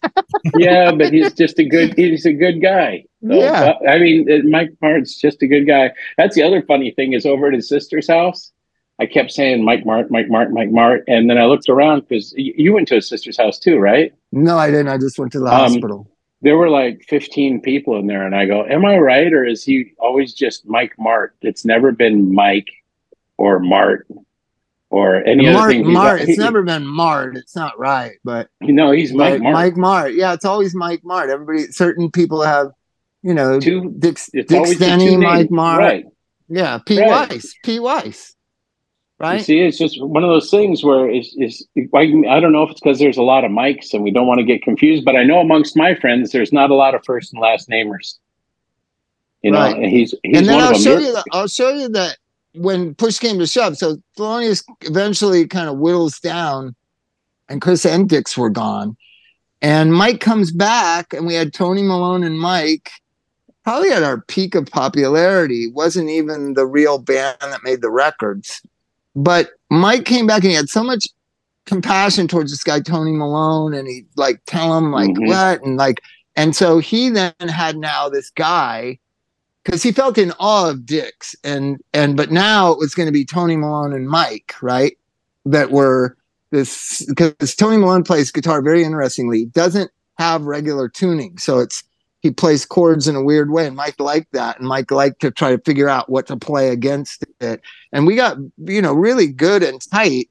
yeah, 0.56 0.92
but 0.92 1.12
he's 1.12 1.32
just 1.32 1.58
a 1.58 1.64
good 1.64 1.94
he's 1.96 2.26
a 2.26 2.32
good 2.32 2.60
guy. 2.60 3.04
So, 3.26 3.34
yeah, 3.34 3.74
I 3.88 3.98
mean, 3.98 4.30
uh, 4.30 4.38
Mike 4.48 4.70
Martt's 4.80 5.20
just 5.20 5.42
a 5.42 5.46
good 5.46 5.66
guy. 5.66 5.92
That's 6.16 6.34
the 6.34 6.42
other 6.42 6.62
funny 6.62 6.90
thing 6.90 7.12
is 7.12 7.26
over 7.26 7.48
at 7.48 7.54
his 7.54 7.68
sister's 7.68 8.08
house. 8.08 8.52
I 8.98 9.06
kept 9.06 9.30
saying 9.32 9.64
Mike 9.64 9.84
Martt, 9.84 10.10
Mike 10.10 10.28
Martt, 10.28 10.52
Mike 10.52 10.70
Martt, 10.70 11.04
and 11.06 11.28
then 11.28 11.36
I 11.36 11.44
looked 11.44 11.68
around 11.68 12.08
because 12.08 12.32
you 12.36 12.72
went 12.72 12.88
to 12.88 12.94
his 12.94 13.08
sister's 13.08 13.36
house 13.36 13.58
too, 13.58 13.78
right? 13.78 14.14
No, 14.32 14.56
I 14.56 14.70
didn't. 14.70 14.88
I 14.88 14.96
just 14.96 15.18
went 15.18 15.32
to 15.32 15.40
the 15.40 15.46
um, 15.46 15.52
hospital. 15.52 16.10
There 16.42 16.56
were 16.56 16.70
like 16.70 17.04
15 17.08 17.60
people 17.60 17.98
in 17.98 18.06
there, 18.06 18.24
and 18.24 18.34
I 18.34 18.46
go, 18.46 18.64
"Am 18.64 18.84
I 18.84 18.96
right, 18.98 19.32
or 19.32 19.44
is 19.44 19.64
he 19.64 19.92
always 19.98 20.32
just 20.32 20.66
Mike 20.66 20.94
Martt? 20.98 21.34
It's 21.42 21.64
never 21.64 21.92
been 21.92 22.34
Mike 22.34 22.68
or 23.36 23.58
Martt 23.58 24.06
or 24.90 25.16
any 25.24 25.44
Martt, 25.44 25.56
other 25.56 25.68
thing. 25.72 25.92
Martt. 25.92 26.20
It's 26.22 26.38
never 26.38 26.62
been 26.62 26.86
Martt. 26.86 27.36
It's 27.36 27.56
not 27.56 27.78
right, 27.78 28.12
but 28.24 28.48
you 28.60 28.72
know 28.72 28.92
he's 28.92 29.12
Mike 29.12 29.42
Martt. 29.42 29.54
Mike 29.54 29.76
Martt. 29.76 30.14
Yeah, 30.14 30.32
it's 30.32 30.44
always 30.44 30.74
Mike 30.74 31.04
Martt. 31.04 31.30
Everybody, 31.30 31.70
certain 31.72 32.10
people 32.10 32.42
have, 32.42 32.68
you 33.22 33.34
know, 33.34 33.60
two, 33.60 33.94
Dick, 33.98 34.18
Dix 34.32 34.48
Denney, 34.48 35.20
Mike 35.20 35.50
Martt. 35.50 35.78
Right. 35.78 36.04
Yeah, 36.48 36.78
P. 36.78 37.00
Right. 37.00 37.28
Weiss. 37.30 37.54
P. 37.64 37.80
Weiss. 37.80 38.35
Right. 39.18 39.38
You 39.38 39.44
see, 39.44 39.60
it's 39.60 39.78
just 39.78 40.02
one 40.02 40.24
of 40.24 40.28
those 40.28 40.50
things 40.50 40.84
where 40.84 41.08
it's, 41.08 41.34
it's 41.36 41.64
I 41.94 42.04
don't 42.40 42.52
know 42.52 42.64
if 42.64 42.70
it's 42.70 42.80
because 42.80 42.98
there's 42.98 43.16
a 43.16 43.22
lot 43.22 43.44
of 43.44 43.50
mics 43.50 43.94
and 43.94 44.04
we 44.04 44.10
don't 44.10 44.26
want 44.26 44.40
to 44.40 44.44
get 44.44 44.62
confused, 44.62 45.06
but 45.06 45.16
I 45.16 45.24
know 45.24 45.38
amongst 45.40 45.74
my 45.74 45.94
friends 45.94 46.32
there's 46.32 46.52
not 46.52 46.70
a 46.70 46.74
lot 46.74 46.94
of 46.94 47.02
first 47.04 47.32
and 47.32 47.40
last 47.40 47.68
namers. 47.70 48.16
You 49.42 49.52
know, 49.52 49.58
right. 49.58 49.76
and 49.76 49.86
he's 49.86 50.14
he's 50.22 50.38
and 50.38 50.46
then 50.48 50.60
I'll 50.60 50.74
show 50.74 50.98
you. 50.98 51.12
The, 51.12 51.24
I'll 51.32 51.48
show 51.48 51.70
you 51.70 51.88
that 51.90 52.18
when 52.54 52.94
push 52.94 53.18
came 53.18 53.38
to 53.38 53.46
shove, 53.46 53.78
so 53.78 53.96
Thelonious 54.18 54.64
eventually 54.82 55.46
kind 55.46 55.68
of 55.68 55.78
whittles 55.78 56.18
down, 56.20 56.74
and 57.48 57.62
Chris 57.62 57.86
and 57.86 58.08
Dix 58.08 58.36
were 58.36 58.50
gone, 58.50 58.96
and 59.62 59.94
Mike 59.94 60.20
comes 60.20 60.52
back, 60.52 61.14
and 61.14 61.26
we 61.26 61.34
had 61.34 61.54
Tony 61.54 61.82
Malone 61.82 62.24
and 62.24 62.38
Mike. 62.38 62.90
Probably 63.62 63.90
at 63.90 64.04
our 64.04 64.20
peak 64.20 64.54
of 64.54 64.66
popularity, 64.66 65.68
wasn't 65.68 66.08
even 66.08 66.54
the 66.54 66.66
real 66.66 66.98
band 66.98 67.36
that 67.40 67.64
made 67.64 67.82
the 67.82 67.90
records, 67.90 68.62
but 69.16 69.50
Mike 69.70 70.04
came 70.04 70.26
back 70.26 70.42
and 70.42 70.50
he 70.50 70.56
had 70.56 70.68
so 70.68 70.84
much 70.84 71.08
compassion 71.64 72.28
towards 72.28 72.52
this 72.52 72.62
guy 72.62 72.80
Tony 72.80 73.12
Malone, 73.12 73.74
and 73.74 73.88
he 73.88 74.04
like 74.16 74.40
tell 74.46 74.76
him 74.76 74.92
like 74.92 75.10
mm-hmm. 75.10 75.26
what 75.26 75.62
and 75.62 75.76
like, 75.76 76.02
and 76.36 76.54
so 76.54 76.78
he 76.78 77.08
then 77.08 77.34
had 77.40 77.76
now 77.76 78.08
this 78.08 78.30
guy 78.30 78.98
because 79.64 79.82
he 79.82 79.90
felt 79.90 80.16
in 80.18 80.32
awe 80.38 80.70
of 80.70 80.86
Dix 80.86 81.34
and 81.42 81.80
and 81.92 82.16
but 82.16 82.30
now 82.30 82.70
it 82.70 82.78
was 82.78 82.94
going 82.94 83.06
to 83.06 83.12
be 83.12 83.24
Tony 83.24 83.56
Malone 83.56 83.92
and 83.92 84.08
Mike, 84.08 84.54
right? 84.62 84.96
That 85.44 85.70
were 85.70 86.16
this 86.50 87.04
because 87.06 87.56
Tony 87.56 87.78
Malone 87.78 88.04
plays 88.04 88.30
guitar 88.30 88.62
very 88.62 88.84
interestingly. 88.84 89.46
doesn't 89.46 89.90
have 90.18 90.42
regular 90.42 90.88
tuning, 90.88 91.38
so 91.38 91.58
it's 91.58 91.82
he 92.26 92.32
plays 92.32 92.66
chords 92.66 93.06
in 93.06 93.14
a 93.14 93.22
weird 93.22 93.52
way, 93.52 93.68
and 93.68 93.76
Mike 93.76 94.00
liked 94.00 94.32
that, 94.32 94.58
and 94.58 94.66
Mike 94.66 94.90
liked 94.90 95.20
to 95.20 95.30
try 95.30 95.54
to 95.54 95.62
figure 95.62 95.88
out 95.88 96.10
what 96.10 96.26
to 96.26 96.36
play 96.36 96.70
against 96.70 97.24
it, 97.40 97.60
and 97.92 98.04
we 98.04 98.16
got 98.16 98.36
you 98.58 98.82
know 98.82 98.92
really 98.92 99.28
good 99.28 99.62
and 99.62 99.80
tight. 99.90 100.28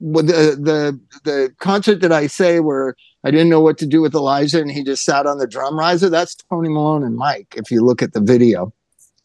With 0.00 0.26
the 0.26 0.58
the 0.60 1.00
the 1.24 1.54
concert 1.58 2.00
that 2.00 2.12
I 2.12 2.26
say 2.26 2.60
where 2.60 2.96
I 3.24 3.30
didn't 3.30 3.48
know 3.48 3.60
what 3.60 3.78
to 3.78 3.86
do 3.86 4.02
with 4.02 4.14
Elijah, 4.14 4.60
and 4.60 4.70
he 4.70 4.82
just 4.82 5.04
sat 5.04 5.24
on 5.24 5.38
the 5.38 5.46
drum 5.46 5.78
riser. 5.78 6.10
That's 6.10 6.34
Tony 6.34 6.68
Malone 6.68 7.04
and 7.04 7.16
Mike. 7.16 7.54
If 7.56 7.70
you 7.70 7.82
look 7.82 8.02
at 8.02 8.12
the 8.12 8.20
video, 8.20 8.74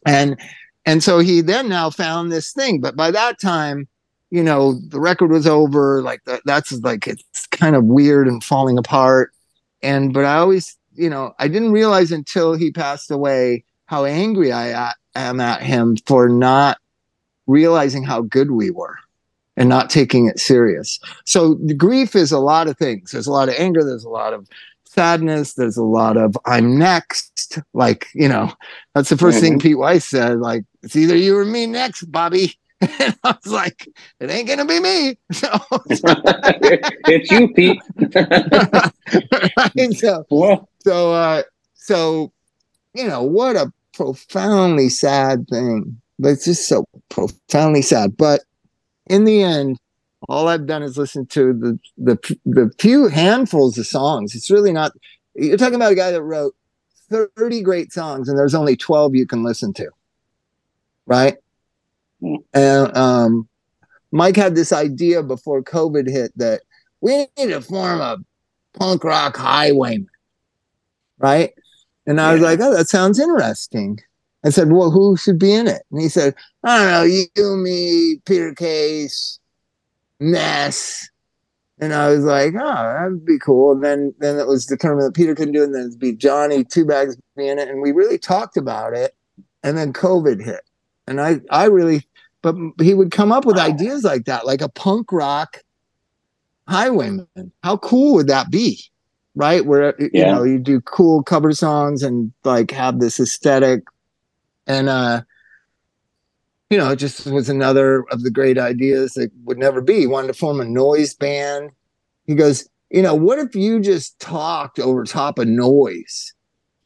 and 0.06 0.40
and 0.86 1.02
so 1.02 1.18
he 1.18 1.40
then 1.40 1.68
now 1.68 1.90
found 1.90 2.30
this 2.30 2.52
thing 2.52 2.80
but 2.80 2.96
by 2.96 3.10
that 3.10 3.40
time 3.40 3.86
you 4.30 4.42
know 4.42 4.74
the 4.88 4.98
record 4.98 5.30
was 5.30 5.46
over 5.46 6.02
like 6.02 6.24
that, 6.24 6.40
that's 6.44 6.72
like 6.80 7.06
it's 7.06 7.46
kind 7.48 7.76
of 7.76 7.84
weird 7.84 8.26
and 8.26 8.42
falling 8.42 8.78
apart 8.78 9.32
and 9.82 10.12
but 10.12 10.24
i 10.24 10.36
always 10.36 10.76
you 10.94 11.10
know 11.10 11.34
i 11.38 11.48
didn't 11.48 11.72
realize 11.72 12.12
until 12.12 12.54
he 12.54 12.70
passed 12.70 13.10
away 13.10 13.64
how 13.86 14.04
angry 14.04 14.52
i 14.52 14.92
am 15.14 15.40
at 15.40 15.62
him 15.62 15.96
for 16.06 16.28
not 16.28 16.78
realizing 17.46 18.02
how 18.02 18.22
good 18.22 18.50
we 18.50 18.70
were 18.70 18.96
and 19.56 19.68
not 19.68 19.90
taking 19.90 20.26
it 20.28 20.38
serious 20.38 20.98
so 21.24 21.54
the 21.64 21.74
grief 21.74 22.16
is 22.16 22.32
a 22.32 22.38
lot 22.38 22.68
of 22.68 22.76
things 22.78 23.10
there's 23.10 23.26
a 23.26 23.32
lot 23.32 23.48
of 23.48 23.54
anger 23.58 23.84
there's 23.84 24.04
a 24.04 24.08
lot 24.08 24.32
of 24.32 24.48
sadness. 24.92 25.54
There's 25.54 25.76
a 25.76 25.84
lot 25.84 26.16
of 26.16 26.36
I'm 26.44 26.78
next. 26.78 27.58
Like, 27.74 28.08
you 28.14 28.28
know, 28.28 28.52
that's 28.94 29.08
the 29.08 29.16
1st 29.16 29.18
mm-hmm. 29.18 29.40
thing 29.40 29.58
Pete 29.58 29.78
Weiss 29.78 30.04
said. 30.04 30.38
Like, 30.38 30.64
it's 30.82 30.96
either 30.96 31.16
you 31.16 31.36
or 31.36 31.44
me 31.44 31.66
next, 31.66 32.04
Bobby. 32.10 32.58
And 33.00 33.16
I 33.22 33.36
was 33.42 33.52
like, 33.52 33.88
it 34.20 34.30
ain't 34.30 34.48
gonna 34.48 34.64
be 34.64 34.80
me. 34.80 35.16
So, 35.32 35.48
it's 35.88 37.30
you, 37.30 37.52
Pete. 37.54 37.80
right? 39.56 39.94
So, 39.94 40.24
so, 40.84 41.12
uh, 41.12 41.42
so, 41.74 42.32
you 42.94 43.06
know, 43.06 43.22
what 43.22 43.56
a 43.56 43.72
profoundly 43.94 44.88
sad 44.88 45.46
thing. 45.48 46.00
But 46.18 46.30
it's 46.30 46.44
just 46.44 46.68
so 46.68 46.84
profoundly 47.08 47.82
sad. 47.82 48.16
But 48.16 48.42
in 49.08 49.24
the 49.24 49.42
end, 49.42 49.78
all 50.28 50.48
I've 50.48 50.66
done 50.66 50.82
is 50.82 50.96
listen 50.96 51.26
to 51.26 51.52
the 51.52 51.78
the 51.98 52.36
the 52.44 52.70
few 52.78 53.08
handfuls 53.08 53.78
of 53.78 53.86
songs. 53.86 54.34
It's 54.34 54.50
really 54.50 54.72
not. 54.72 54.92
You're 55.34 55.56
talking 55.56 55.74
about 55.74 55.92
a 55.92 55.96
guy 55.96 56.10
that 56.10 56.22
wrote 56.22 56.54
30 57.10 57.62
great 57.62 57.92
songs, 57.92 58.28
and 58.28 58.38
there's 58.38 58.54
only 58.54 58.76
12 58.76 59.14
you 59.14 59.26
can 59.26 59.42
listen 59.42 59.72
to, 59.74 59.90
right? 61.06 61.36
And 62.54 62.96
um, 62.96 63.48
Mike 64.10 64.36
had 64.36 64.54
this 64.54 64.72
idea 64.72 65.22
before 65.22 65.62
COVID 65.62 66.08
hit 66.08 66.32
that 66.36 66.62
we 67.00 67.26
need 67.36 67.48
to 67.48 67.60
form 67.60 68.00
a 68.00 68.18
punk 68.78 69.04
rock 69.04 69.36
highwayman, 69.36 70.08
right? 71.18 71.52
And 72.06 72.20
I 72.20 72.32
was 72.32 72.42
like, 72.42 72.60
oh, 72.60 72.74
that 72.74 72.88
sounds 72.88 73.18
interesting. 73.18 73.98
I 74.44 74.50
said, 74.50 74.72
well, 74.72 74.90
who 74.90 75.16
should 75.16 75.38
be 75.38 75.52
in 75.52 75.68
it? 75.68 75.82
And 75.90 76.00
he 76.00 76.08
said, 76.08 76.34
I 76.64 76.78
don't 76.78 76.90
know, 76.90 77.02
you, 77.02 77.56
me, 77.56 78.16
Peter 78.24 78.54
Case, 78.54 79.38
Ness. 80.18 81.08
And 81.80 81.94
I 81.94 82.10
was 82.10 82.24
like, 82.24 82.54
oh, 82.54 82.94
that'd 82.94 83.24
be 83.24 83.38
cool. 83.38 83.72
And 83.72 83.82
then 83.82 84.14
then 84.18 84.38
it 84.38 84.46
was 84.46 84.66
determined 84.66 85.06
that 85.06 85.14
Peter 85.14 85.34
couldn't 85.34 85.54
do 85.54 85.62
it. 85.62 85.66
And 85.66 85.74
then 85.74 85.86
it'd 85.86 85.98
be 85.98 86.12
Johnny, 86.12 86.64
two 86.64 86.84
bags 86.84 87.16
being 87.36 87.58
it. 87.58 87.68
And 87.68 87.82
we 87.82 87.90
really 87.90 88.18
talked 88.18 88.56
about 88.56 88.94
it. 88.94 89.16
And 89.64 89.76
then 89.76 89.92
COVID 89.92 90.44
hit. 90.44 90.60
And 91.08 91.20
I 91.20 91.40
I 91.50 91.64
really 91.64 92.06
but 92.42 92.56
he 92.80 92.94
would 92.94 93.10
come 93.10 93.32
up 93.32 93.44
with 93.44 93.58
ideas 93.58 94.04
like 94.04 94.24
that, 94.24 94.46
like 94.46 94.60
a 94.60 94.68
punk 94.68 95.12
rock 95.12 95.62
highwayman. 96.68 97.26
How 97.62 97.76
cool 97.76 98.14
would 98.14 98.26
that 98.26 98.50
be? 98.50 98.82
Right? 99.34 99.64
Where 99.64 99.94
yeah. 99.98 100.08
you 100.12 100.24
know, 100.26 100.42
you 100.42 100.58
do 100.58 100.80
cool 100.80 101.22
cover 101.22 101.52
songs 101.52 102.02
and 102.02 102.32
like 102.44 102.70
have 102.72 103.00
this 103.00 103.18
aesthetic. 103.18 103.84
And 104.66 104.88
uh 104.88 105.22
you 106.68 106.78
know, 106.78 106.90
it 106.90 106.96
just 106.96 107.26
was 107.26 107.50
another 107.50 108.04
of 108.10 108.22
the 108.22 108.30
great 108.30 108.56
ideas 108.56 109.12
that 109.12 109.30
would 109.44 109.58
never 109.58 109.82
be. 109.82 110.00
He 110.00 110.06
wanted 110.06 110.28
to 110.28 110.34
form 110.34 110.58
a 110.58 110.64
noise 110.64 111.12
band. 111.12 111.70
He 112.24 112.34
goes, 112.34 112.66
you 112.90 113.02
know, 113.02 113.14
what 113.14 113.38
if 113.38 113.54
you 113.54 113.78
just 113.78 114.18
talked 114.20 114.78
over 114.78 115.04
top 115.04 115.38
of 115.38 115.48
noise? 115.48 116.32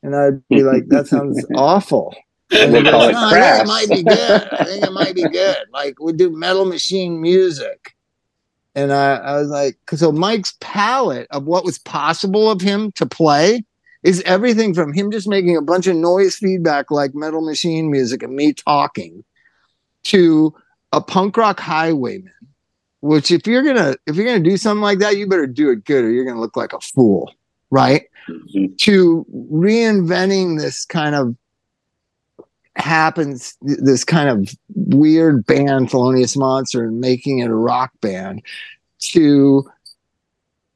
And 0.02 0.16
I'd 0.16 0.46
be 0.48 0.64
like, 0.64 0.88
that 0.88 1.06
sounds 1.06 1.44
awful. 1.54 2.14
And 2.50 2.76
he 2.76 2.82
goes, 2.82 2.92
no, 2.92 2.98
I 3.00 3.56
think 3.56 3.62
it 3.62 3.66
might 3.66 3.88
be 3.88 4.02
good. 4.02 4.48
I 4.52 4.64
think 4.64 4.84
it 4.84 4.92
might 4.92 5.14
be 5.14 5.28
good. 5.28 5.56
Like 5.72 6.00
we 6.00 6.12
do 6.12 6.30
metal 6.30 6.64
machine 6.64 7.20
music. 7.20 7.96
And 8.74 8.92
I, 8.92 9.16
I 9.16 9.38
was 9.38 9.48
like, 9.48 9.78
so 9.94 10.12
Mike's 10.12 10.54
palette 10.60 11.26
of 11.30 11.44
what 11.44 11.64
was 11.64 11.78
possible 11.78 12.50
of 12.50 12.60
him 12.60 12.92
to 12.92 13.06
play 13.06 13.64
is 14.02 14.22
everything 14.22 14.74
from 14.74 14.92
him 14.92 15.10
just 15.10 15.26
making 15.26 15.56
a 15.56 15.62
bunch 15.62 15.86
of 15.86 15.96
noise 15.96 16.36
feedback 16.36 16.90
like 16.90 17.14
metal 17.14 17.40
machine 17.40 17.90
music 17.90 18.22
and 18.22 18.36
me 18.36 18.52
talking 18.52 19.24
to 20.04 20.54
a 20.92 21.00
punk 21.00 21.36
rock 21.36 21.58
highwayman 21.58 22.30
which 23.00 23.30
if 23.30 23.46
you're 23.46 23.62
gonna 23.62 23.96
if 24.06 24.14
you're 24.14 24.24
gonna 24.24 24.38
do 24.38 24.56
something 24.56 24.82
like 24.82 25.00
that 25.00 25.16
you 25.16 25.26
better 25.26 25.46
do 25.46 25.70
it 25.70 25.84
good 25.84 26.04
or 26.04 26.10
you're 26.10 26.24
gonna 26.24 26.40
look 26.40 26.56
like 26.56 26.72
a 26.72 26.80
fool 26.80 27.34
right 27.70 28.04
mm-hmm. 28.28 28.74
to 28.76 29.26
reinventing 29.34 30.58
this 30.58 30.84
kind 30.84 31.14
of 31.14 31.34
happens 32.76 33.56
this 33.60 34.04
kind 34.04 34.28
of 34.28 34.54
weird 34.74 35.46
band 35.46 35.90
Thelonious 35.90 36.36
Monster 36.36 36.84
and 36.84 37.00
making 37.00 37.38
it 37.40 37.50
a 37.50 37.54
rock 37.54 37.90
band 38.00 38.42
to 39.00 39.68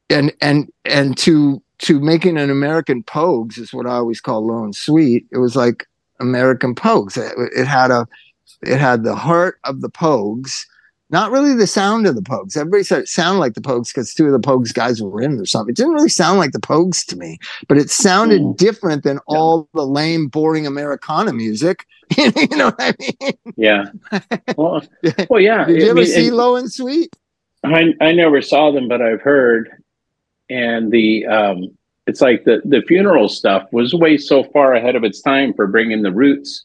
and 0.08 0.32
and 0.40 0.72
and 0.84 1.16
to 1.18 1.62
to 1.78 2.00
making 2.00 2.36
an 2.36 2.50
American 2.50 3.02
Pogues 3.02 3.58
is 3.58 3.72
what 3.72 3.86
I 3.86 3.94
always 3.94 4.20
call 4.20 4.46
Low 4.46 4.64
and 4.64 4.74
Sweet. 4.74 5.26
It 5.30 5.38
was 5.38 5.56
like 5.56 5.86
American 6.20 6.74
Pogues. 6.74 7.16
It, 7.16 7.34
it 7.56 7.66
had 7.66 7.90
a 7.90 8.06
it 8.62 8.78
had 8.78 9.04
the 9.04 9.14
heart 9.14 9.58
of 9.64 9.80
the 9.80 9.88
Pogues, 9.88 10.66
not 11.10 11.30
really 11.30 11.54
the 11.54 11.66
sound 11.66 12.06
of 12.06 12.14
the 12.14 12.22
Pogues. 12.22 12.56
Everybody 12.56 12.84
said 12.84 13.00
it 13.00 13.08
sounded 13.08 13.40
like 13.40 13.54
the 13.54 13.60
Pogues 13.60 13.88
because 13.88 14.14
two 14.14 14.26
of 14.26 14.32
the 14.32 14.40
Pogues 14.40 14.72
guys 14.72 15.02
were 15.02 15.20
in 15.20 15.38
or 15.38 15.46
something. 15.46 15.72
It 15.72 15.76
didn't 15.76 15.92
really 15.92 16.08
sound 16.08 16.38
like 16.38 16.52
the 16.52 16.60
Pogues 16.60 17.04
to 17.06 17.16
me, 17.16 17.38
but 17.68 17.78
it 17.78 17.90
sounded 17.90 18.40
mm. 18.40 18.56
different 18.56 19.02
than 19.02 19.16
yeah. 19.16 19.36
all 19.36 19.68
the 19.74 19.86
lame, 19.86 20.28
boring 20.28 20.66
Americana 20.66 21.32
music. 21.32 21.86
you 22.16 22.30
know 22.56 22.66
what 22.66 22.76
I 22.78 22.94
mean? 22.98 23.32
Yeah. 23.56 23.84
Well, 24.56 24.82
well 25.30 25.40
yeah. 25.40 25.64
Did 25.64 25.80
you 25.80 25.86
I 25.86 25.90
ever 25.90 26.00
mean, 26.00 26.06
see 26.06 26.30
Low 26.30 26.56
and 26.56 26.70
Sweet? 26.72 27.14
I 27.64 27.94
I 28.00 28.12
never 28.12 28.40
saw 28.40 28.70
them, 28.70 28.88
but 28.88 29.02
I've 29.02 29.20
heard. 29.20 29.70
And 30.48 30.90
the 30.90 31.26
um, 31.26 31.76
it's 32.06 32.20
like 32.20 32.44
the 32.44 32.62
the 32.64 32.82
funeral 32.82 33.28
stuff 33.28 33.68
was 33.72 33.94
way 33.94 34.16
so 34.16 34.44
far 34.44 34.74
ahead 34.74 34.96
of 34.96 35.04
its 35.04 35.20
time 35.20 35.54
for 35.54 35.66
bringing 35.66 36.02
the 36.02 36.12
roots 36.12 36.64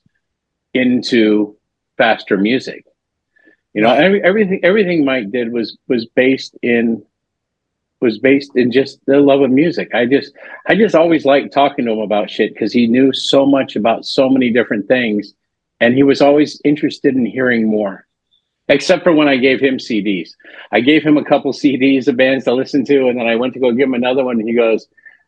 into 0.73 1.55
faster 1.97 2.37
music 2.37 2.85
you 3.75 3.81
know, 3.81 3.93
every, 3.93 4.23
everything 4.23 4.61
everything 4.63 5.03
Mike 5.03 5.31
did 5.31 5.51
was 5.51 5.77
was 5.89 6.05
based 6.05 6.55
in 6.61 7.03
was 7.99 8.17
based 8.17 8.55
in 8.55 8.71
just 8.71 9.05
the 9.05 9.19
love 9.19 9.41
of 9.41 9.51
music. 9.51 9.93
I 9.93 10.05
just 10.05 10.31
I 10.65 10.75
just 10.75 10.95
always 10.95 11.25
liked 11.25 11.53
talking 11.53 11.83
to 11.85 11.91
him 11.91 11.99
about 11.99 12.29
shit 12.29 12.53
because 12.53 12.71
he 12.71 12.87
knew 12.87 13.11
so 13.11 13.45
much 13.45 13.75
about 13.75 14.05
so 14.05 14.29
many 14.29 14.49
different 14.49 14.87
things, 14.87 15.33
and 15.81 15.93
he 15.93 16.03
was 16.03 16.21
always 16.21 16.61
interested 16.63 17.15
in 17.15 17.25
hearing 17.25 17.67
more. 17.67 18.07
Except 18.69 19.03
for 19.03 19.11
when 19.11 19.27
I 19.27 19.35
gave 19.35 19.59
him 19.59 19.77
CDs, 19.77 20.29
I 20.71 20.79
gave 20.79 21.03
him 21.03 21.17
a 21.17 21.25
couple 21.25 21.51
CDs 21.51 22.07
of 22.07 22.15
bands 22.15 22.45
to 22.45 22.53
listen 22.53 22.85
to, 22.85 23.09
and 23.09 23.19
then 23.19 23.27
I 23.27 23.35
went 23.35 23.53
to 23.55 23.59
go 23.59 23.73
give 23.73 23.89
him 23.89 23.93
another 23.93 24.23
one. 24.23 24.39
And 24.39 24.47
he 24.47 24.55
goes, 24.55 24.87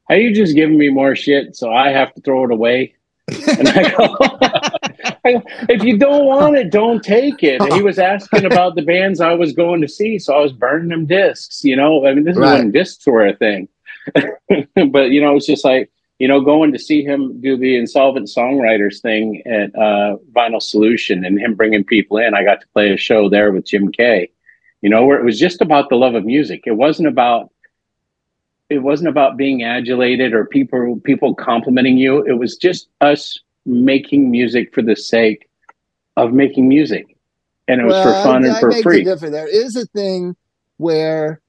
"Are 0.10 0.16
you 0.16 0.34
just 0.34 0.56
giving 0.56 0.78
me 0.78 0.88
more 0.88 1.18
shit 1.18 1.58
so 1.58 1.70
I 1.70 1.90
have 1.90 2.14
to 2.14 2.22
throw 2.22 2.46
it 2.46 2.52
away?" 2.52 2.94
And 3.30 3.68
I 3.68 3.92
go, 3.92 4.16
if 5.70 5.84
you 5.84 5.98
don't 5.98 6.26
want 6.26 6.56
it, 6.56 6.72
don't 6.72 7.04
take 7.04 7.44
it. 7.44 7.62
he 7.74 7.82
was 7.82 8.00
asking 8.00 8.46
about 8.46 8.76
the 8.76 8.82
bands 8.82 9.20
I 9.20 9.34
was 9.34 9.54
going 9.54 9.82
to 9.82 9.88
see, 9.88 10.20
so 10.20 10.36
I 10.36 10.40
was 10.40 10.54
burning 10.54 10.90
them 10.90 11.06
discs. 11.06 11.64
You 11.64 11.76
know, 11.76 12.06
I 12.06 12.14
mean, 12.14 12.24
this 12.24 12.36
is 12.36 12.42
right. 12.42 12.60
when 12.60 12.72
discs 12.72 13.06
were 13.06 13.26
a 13.26 13.36
thing. 13.36 13.68
but 14.16 15.12
you 15.12 15.20
know, 15.20 15.36
it's 15.36 15.46
just 15.46 15.66
like 15.66 15.92
you 16.20 16.28
know, 16.28 16.42
going 16.42 16.72
to 16.72 16.80
see 16.80 17.04
him 17.04 17.40
do 17.42 17.58
the 17.58 17.78
insolvent 17.78 18.28
songwriters 18.28 19.02
thing 19.02 19.44
at 19.46 19.76
uh, 19.76 20.18
Vinyl 20.32 20.62
Solution 20.62 21.24
and 21.24 21.40
him 21.40 21.54
bringing 21.54 21.84
people 21.84 22.18
in. 22.18 22.34
I 22.34 22.44
got 22.44 22.60
to 22.62 22.68
play 22.70 22.92
a 22.92 22.98
show 22.98 23.30
there 23.30 23.52
with 23.52 23.66
Jim 23.66 23.92
Kay. 23.92 24.32
You 24.82 24.90
know, 24.90 25.06
where 25.06 25.20
it 25.20 25.26
was 25.26 25.40
just 25.40 25.62
about 25.62 25.90
the 25.90 25.96
love 25.96 26.16
of 26.16 26.26
music. 26.26 26.64
It 26.66 26.74
wasn't 26.74 27.08
about 27.08 27.52
it 28.70 28.80
wasn't 28.80 29.10
about 29.10 29.38
being 29.38 29.64
adulated 29.64 30.34
or 30.34 30.46
people 30.46 31.00
people 31.04 31.34
complimenting 31.36 31.98
you. 31.98 32.24
It 32.26 32.34
was 32.34 32.56
just 32.58 32.88
us 33.02 33.40
making 33.66 34.30
music 34.30 34.74
for 34.74 34.82
the 34.82 34.96
sake 34.96 35.50
of 36.16 36.34
making 36.34 36.68
music, 36.68 37.16
and 37.68 37.82
it 37.82 37.86
was 37.86 37.94
well, 37.94 38.04
for 38.04 38.24
fun 38.24 38.46
I, 38.46 38.48
and 38.50 38.58
for 38.58 38.72
free. 38.82 39.04
There 39.04 39.48
is 39.48 39.76
a 39.76 39.86
thing 39.88 40.36
where 40.78 41.42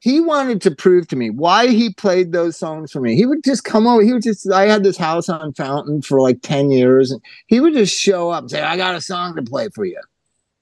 he 0.00 0.20
wanted 0.20 0.60
to 0.62 0.70
prove 0.70 1.08
to 1.08 1.16
me 1.16 1.30
why 1.30 1.68
he 1.68 1.92
played 1.92 2.32
those 2.32 2.56
songs 2.56 2.92
for 2.92 3.00
me. 3.00 3.16
He 3.16 3.26
would 3.26 3.42
just 3.42 3.64
come 3.64 3.86
over. 3.86 4.02
He 4.02 4.12
would 4.12 4.22
just. 4.22 4.50
I 4.50 4.66
had 4.66 4.84
this 4.84 4.96
house 4.96 5.28
on 5.28 5.52
Fountain 5.54 6.02
for 6.02 6.20
like 6.20 6.42
ten 6.42 6.70
years, 6.70 7.10
and 7.10 7.20
he 7.46 7.60
would 7.60 7.74
just 7.74 7.98
show 7.98 8.30
up 8.30 8.44
and 8.44 8.50
say, 8.50 8.62
"I 8.62 8.76
got 8.76 8.94
a 8.94 9.00
song 9.00 9.34
to 9.36 9.42
play 9.42 9.68
for 9.74 9.84
you," 9.84 10.00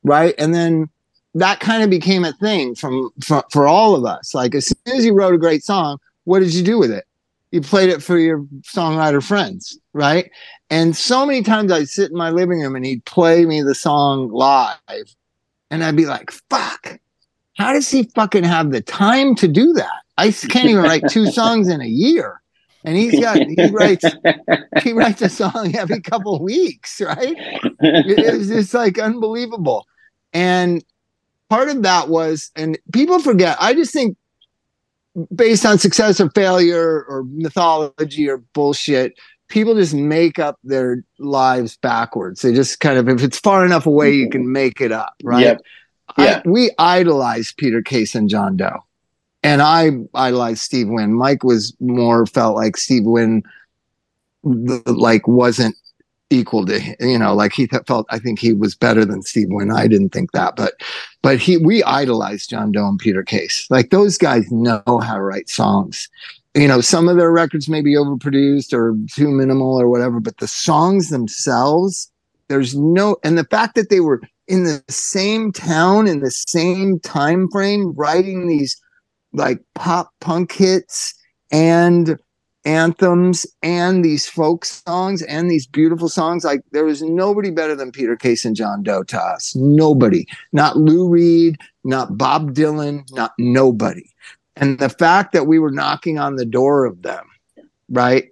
right? 0.03 0.35
And 0.39 0.55
then 0.55 0.89
that 1.37 1.61
kind 1.61 1.83
of 1.83 1.91
became 1.91 2.25
a 2.25 2.33
thing 2.35 2.75
from, 2.75 3.11
from 3.23 3.43
for 3.51 3.69
all 3.69 3.95
of 3.95 4.07
us. 4.07 4.35
Like 4.35 4.55
as 4.55 4.67
soon 4.67 4.97
as 4.97 5.05
you 5.05 5.13
wrote 5.13 5.35
a 5.35 5.39
great 5.39 5.63
song, 5.63 5.99
what 6.25 6.41
did 6.41 6.55
you 6.55 6.63
do 6.63 6.79
with 6.79 6.91
it? 6.91 7.05
You 7.51 7.61
played 7.61 7.91
it 7.91 8.03
for 8.03 8.19
your 8.19 8.41
songwriter 8.63 9.23
friends, 9.23 9.79
right? 9.93 10.31
And 10.71 10.97
so 10.97 11.27
many 11.27 11.43
times 11.43 11.71
I'd 11.71 11.89
sit 11.89 12.11
in 12.11 12.17
my 12.17 12.31
living 12.31 12.61
room 12.61 12.75
and 12.75 12.85
he'd 12.85 13.05
play 13.05 13.45
me 13.45 13.61
the 13.61 13.75
song 13.75 14.31
live. 14.31 15.15
And 15.71 15.85
I'd 15.85 15.97
be 15.97 16.07
like, 16.07 16.31
fuck, 16.49 16.99
how 17.59 17.73
does 17.73 17.91
he 17.91 18.05
fucking 18.15 18.45
have 18.45 18.71
the 18.71 18.81
time 18.81 19.35
to 19.37 19.47
do 19.47 19.75
that? 19.75 20.03
I 20.17 20.31
can't 20.31 20.71
even 20.71 20.83
write 20.83 21.09
two 21.11 21.31
songs 21.31 21.69
in 21.69 21.83
a 21.83 21.87
year. 21.87 22.41
And 22.85 22.97
he's 22.97 23.21
got 23.21 23.37
he 23.37 23.67
writes 23.71 24.05
he 24.83 24.93
writes 24.93 25.21
a 25.21 25.29
song 25.29 25.75
every 25.77 26.01
couple 26.01 26.43
weeks, 26.43 27.01
right? 27.01 27.35
It's 27.81 28.49
just 28.49 28.73
like 28.73 28.99
unbelievable. 28.99 29.87
And 30.33 30.83
part 31.49 31.69
of 31.69 31.83
that 31.83 32.09
was, 32.09 32.51
and 32.57 32.79
people 32.93 33.19
forget, 33.21 33.57
I 33.61 33.75
just 33.75 33.93
think 33.93 34.17
based 35.35 35.65
on 35.65 35.79
success 35.79 36.21
or 36.21 36.31
failure 36.31 37.05
or 37.05 37.25
mythology 37.29 38.29
or 38.29 38.39
bullshit, 38.39 39.15
people 39.49 39.75
just 39.75 39.95
make 39.95 40.39
up 40.39 40.59
their 40.65 41.05
lives 41.19 41.77
backwards. 41.77 42.43
They 42.43 42.53
just 42.53 42.81
kind 42.81 42.99
of, 42.99 43.09
if 43.09 43.23
it's 43.23 43.39
far 43.39 43.65
enough 43.65 43.87
away, 43.87 44.13
you 44.13 44.29
can 44.29 44.51
make 44.51 44.81
it 44.81 44.93
up, 44.93 45.15
right? 45.23 45.43
Yep. 45.43 45.61
Yeah. 46.19 46.43
I, 46.45 46.49
we 46.49 46.71
idolize 46.79 47.53
Peter 47.53 47.83
Case 47.83 48.15
and 48.15 48.29
John 48.29 48.57
Doe. 48.57 48.85
And 49.43 49.63
I 49.63 49.91
idolized 50.15 50.61
Steve 50.61 50.89
Wynn. 50.89 51.15
Mike 51.15 51.45
was 51.45 51.75
more 51.79 52.27
felt 52.27 52.57
like 52.57 52.77
Steve 52.77 53.05
Wynn 53.05 53.43
like 54.43 55.27
wasn't 55.29 55.77
equal 56.31 56.67
to 56.67 56.81
you 56.99 57.17
know 57.17 57.33
like 57.35 57.53
he 57.53 57.69
felt 57.87 58.05
i 58.11 58.19
think 58.19 58.41
he 58.41 58.53
was 58.53 58.75
better 58.75 59.05
than 59.05 59.23
steve 59.23 59.47
wynn 59.51 59.71
i 59.71 59.87
didn't 59.87 60.09
think 60.09 60.33
that 60.33 60.57
but 60.57 60.73
but 61.23 61.39
he 61.39 61.57
we 61.57 61.85
idolized 61.85 62.51
john 62.51 62.73
doe 62.73 62.89
and 62.89 62.99
peter 62.99 63.23
case. 63.23 63.67
Like 63.71 63.91
those 63.91 64.17
guys 64.17 64.51
know 64.51 64.83
how 64.87 65.15
to 65.15 65.23
write 65.23 65.49
songs. 65.49 66.09
You 66.55 66.69
know, 66.69 66.81
some 66.81 67.09
of 67.09 67.17
their 67.17 67.31
records 67.31 67.69
may 67.69 67.83
be 67.83 67.95
overproduced 67.95 68.73
or 68.73 68.97
too 69.15 69.29
minimal 69.29 69.81
or 69.81 69.89
whatever, 69.89 70.21
but 70.21 70.39
the 70.39 70.49
songs 70.49 71.11
themselves, 71.11 72.11
there's 72.49 72.75
no, 72.75 73.17
and 73.23 73.37
the 73.37 73.45
fact 73.45 73.75
that 73.75 73.91
they 73.91 74.01
were 74.01 74.23
in 74.49 74.65
the 74.65 74.83
same 74.89 75.53
town 75.53 76.07
in 76.07 76.21
the 76.21 76.31
same 76.31 76.99
time 77.01 77.49
frame 77.51 77.93
writing 77.95 78.47
these 78.47 78.81
like 79.33 79.61
pop 79.75 80.13
punk 80.21 80.53
hits 80.53 81.13
and 81.51 82.19
anthems 82.67 83.47
and 83.63 84.05
these 84.05 84.29
folk 84.29 84.65
songs 84.65 85.23
and 85.23 85.51
these 85.51 85.67
beautiful 85.67 86.09
songs. 86.09 86.45
Like 86.45 86.61
there 86.73 86.85
was 86.85 87.01
nobody 87.01 87.51
better 87.51 87.75
than 87.75 87.93
peter 87.93 88.17
case 88.17 88.45
and 88.45 88.57
john 88.57 88.83
doe 88.83 89.05
to 89.05 89.19
us. 89.19 89.55
Nobody. 89.57 90.27
Not 90.53 90.77
lou 90.77 91.09
reed 91.09 91.57
not 91.85 92.19
bob 92.19 92.53
dylan 92.53 93.11
not 93.13 93.33
nobody. 93.39 94.11
And 94.57 94.79
the 94.79 94.89
fact 94.89 95.33
that 95.33 95.47
we 95.47 95.59
were 95.59 95.71
knocking 95.71 96.19
on 96.19 96.37
the 96.37 96.47
door 96.47 96.85
of 96.85 97.03
them 97.03 97.25
right? 97.89 98.25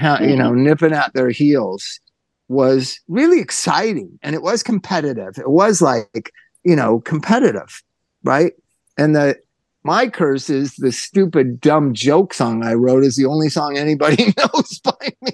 You 0.00 0.36
know 0.36 0.50
mm-hmm. 0.50 0.64
nipping 0.64 0.92
at 0.92 1.12
their 1.12 1.30
heels 1.30 2.00
was 2.48 2.98
really 3.08 3.40
exciting. 3.40 4.18
And 4.22 4.34
it 4.34 4.42
was 4.42 4.62
competitive. 4.62 5.38
It 5.38 5.50
was 5.50 5.82
like 5.82 6.32
you 6.64 6.74
know 6.74 7.00
competitive 7.00 7.82
right? 8.24 8.52
And 8.96 9.14
the 9.16 9.36
my 9.84 10.08
curse 10.08 10.48
is 10.48 10.74
the 10.76 10.92
stupid 10.92 11.60
dumb 11.60 11.94
joke 11.94 12.34
song 12.34 12.64
i 12.64 12.74
wrote 12.74 13.04
is 13.04 13.16
the 13.16 13.26
only 13.26 13.48
song 13.48 13.76
anybody 13.76 14.34
knows 14.38 14.80
by 14.80 15.12
me. 15.22 15.32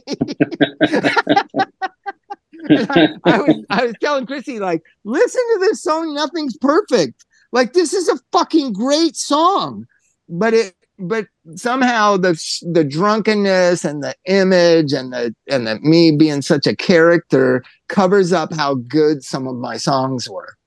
I, 2.70 3.08
I, 3.24 3.38
was, 3.38 3.64
I 3.70 3.84
was 3.86 3.94
telling 4.00 4.26
chrissy 4.26 4.58
like 4.58 4.82
listen 5.04 5.40
to 5.54 5.58
this 5.60 5.82
song 5.82 6.14
nothing's 6.14 6.56
perfect. 6.58 7.24
Like 7.52 7.72
this 7.72 7.94
is 7.94 8.08
a 8.08 8.18
fucking 8.32 8.72
great 8.72 9.16
song. 9.16 9.86
But 10.28 10.54
it 10.54 10.74
but 10.98 11.26
somehow 11.54 12.16
the 12.16 12.32
the 12.72 12.84
drunkenness 12.84 13.84
and 13.84 14.02
the 14.02 14.14
image 14.26 14.92
and 14.92 15.12
the 15.12 15.34
and 15.48 15.66
the 15.66 15.78
me 15.80 16.10
being 16.16 16.42
such 16.42 16.66
a 16.66 16.76
character 16.76 17.62
covers 17.88 18.32
up 18.32 18.52
how 18.52 18.74
good 18.74 19.22
some 19.22 19.46
of 19.46 19.56
my 19.56 19.76
songs 19.76 20.28
were. 20.28 20.57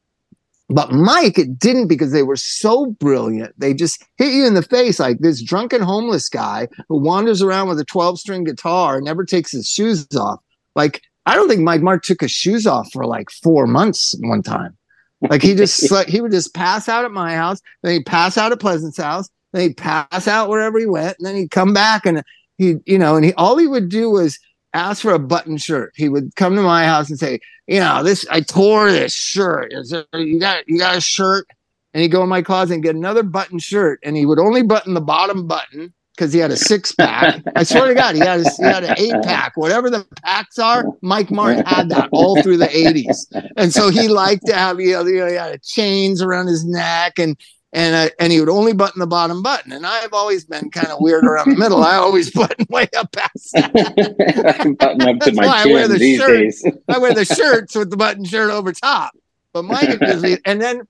But 0.73 0.91
Mike, 0.91 1.37
it 1.37 1.59
didn't 1.59 1.87
because 1.87 2.11
they 2.13 2.23
were 2.23 2.37
so 2.37 2.87
brilliant. 2.87 3.53
They 3.59 3.73
just 3.73 4.03
hit 4.17 4.33
you 4.33 4.45
in 4.45 4.53
the 4.53 4.61
face 4.61 4.99
like 4.99 5.19
this 5.19 5.41
drunken 5.41 5.81
homeless 5.81 6.29
guy 6.29 6.69
who 6.87 6.97
wanders 6.97 7.41
around 7.41 7.67
with 7.67 7.79
a 7.79 7.85
12 7.85 8.19
string 8.19 8.45
guitar 8.45 8.95
and 8.95 9.05
never 9.05 9.25
takes 9.25 9.51
his 9.51 9.67
shoes 9.67 10.07
off. 10.15 10.39
Like, 10.75 11.01
I 11.25 11.35
don't 11.35 11.49
think 11.49 11.61
Mike 11.61 11.81
Martt 11.81 12.03
took 12.03 12.21
his 12.21 12.31
shoes 12.31 12.65
off 12.65 12.89
for 12.93 13.05
like 13.05 13.29
four 13.29 13.67
months 13.67 14.15
one 14.21 14.41
time. 14.41 14.77
Like 15.21 15.41
he 15.41 15.55
just 15.55 15.91
like 15.91 16.07
he 16.07 16.21
would 16.21 16.31
just 16.31 16.53
pass 16.53 16.87
out 16.87 17.05
at 17.05 17.11
my 17.11 17.35
house, 17.35 17.59
then 17.83 17.93
he'd 17.93 18.05
pass 18.05 18.37
out 18.37 18.51
at 18.51 18.59
Pleasant's 18.59 18.97
house, 18.97 19.29
then 19.51 19.63
he'd 19.63 19.77
pass 19.77 20.27
out 20.27 20.49
wherever 20.49 20.79
he 20.79 20.85
went, 20.85 21.17
and 21.19 21.27
then 21.27 21.35
he'd 21.35 21.51
come 21.51 21.73
back 21.73 22.05
and 22.05 22.23
he, 22.57 22.75
you 22.85 22.97
know, 22.97 23.15
and 23.15 23.25
he 23.25 23.33
all 23.33 23.57
he 23.57 23.67
would 23.67 23.89
do 23.89 24.09
was 24.09 24.39
ask 24.73 25.01
for 25.01 25.13
a 25.13 25.19
button 25.19 25.57
shirt. 25.57 25.93
He 25.95 26.09
would 26.09 26.35
come 26.35 26.55
to 26.55 26.61
my 26.61 26.85
house 26.85 27.09
and 27.09 27.19
say, 27.19 27.39
you 27.67 27.79
know, 27.79 28.03
this 28.03 28.25
I 28.29 28.41
tore 28.41 28.91
this 28.91 29.13
shirt. 29.13 29.73
There, 29.89 30.05
you 30.13 30.39
got 30.39 30.67
you 30.67 30.77
got 30.79 30.97
a 30.97 31.01
shirt? 31.01 31.47
And 31.93 32.01
he'd 32.01 32.09
go 32.09 32.23
in 32.23 32.29
my 32.29 32.41
closet 32.41 32.75
and 32.75 32.83
get 32.83 32.95
another 32.95 33.23
button 33.23 33.59
shirt, 33.59 33.99
and 34.03 34.15
he 34.15 34.25
would 34.25 34.39
only 34.39 34.63
button 34.63 34.93
the 34.93 35.01
bottom 35.01 35.45
button 35.45 35.93
because 36.15 36.31
he 36.31 36.39
had 36.39 36.51
a 36.51 36.55
six 36.55 36.93
pack. 36.93 37.41
I 37.55 37.63
swear 37.63 37.87
to 37.87 37.93
God, 37.93 38.15
he 38.15 38.21
had 38.21 38.39
a, 38.39 38.49
he 38.49 38.63
had 38.63 38.83
an 38.85 38.95
eight 38.97 39.23
pack. 39.23 39.57
Whatever 39.57 39.89
the 39.89 40.07
packs 40.23 40.57
are, 40.57 40.85
Mike 41.01 41.31
Martin 41.31 41.65
had 41.65 41.89
that 41.89 42.07
all 42.13 42.41
through 42.41 42.57
the 42.57 42.67
'80s, 42.67 43.51
and 43.57 43.73
so 43.73 43.89
he 43.89 44.07
liked 44.07 44.45
to 44.47 44.53
have 44.53 44.79
you 44.79 44.93
know, 44.93 45.05
he 45.05 45.17
had 45.17 45.61
chains 45.63 46.21
around 46.21 46.47
his 46.47 46.65
neck 46.65 47.19
and 47.19 47.37
and 47.73 47.95
uh, 47.95 48.09
and 48.19 48.31
he 48.31 48.39
would 48.39 48.49
only 48.49 48.73
button 48.73 48.99
the 48.99 49.07
bottom 49.07 49.41
button. 49.41 49.71
And 49.71 49.85
I've 49.85 50.13
always 50.13 50.43
been 50.45 50.69
kind 50.71 50.87
of 50.87 50.97
weird 50.99 51.23
around 51.23 51.51
the 51.51 51.57
middle. 51.57 51.83
I 51.83 51.95
always 51.95 52.31
button 52.35 52.65
way 52.69 52.87
up 52.97 53.11
past 53.11 53.51
that. 53.53 53.73
button 54.79 55.01
up 55.01 55.19
to 55.19 55.33
my 55.33 55.43
chin 55.43 55.71
I 55.71 55.73
wear 55.73 55.87
the 55.87 55.97
these 55.97 56.19
shirt, 56.19 56.39
days. 56.39 56.65
I 56.89 56.97
wear 56.97 57.13
the 57.13 57.25
shirts 57.25 57.75
with 57.75 57.89
the 57.89 57.97
button 57.97 58.25
shirt 58.25 58.51
over 58.51 58.71
top. 58.73 59.13
But 59.53 59.63
mine 59.63 59.99
and 60.45 60.61
then 60.61 60.87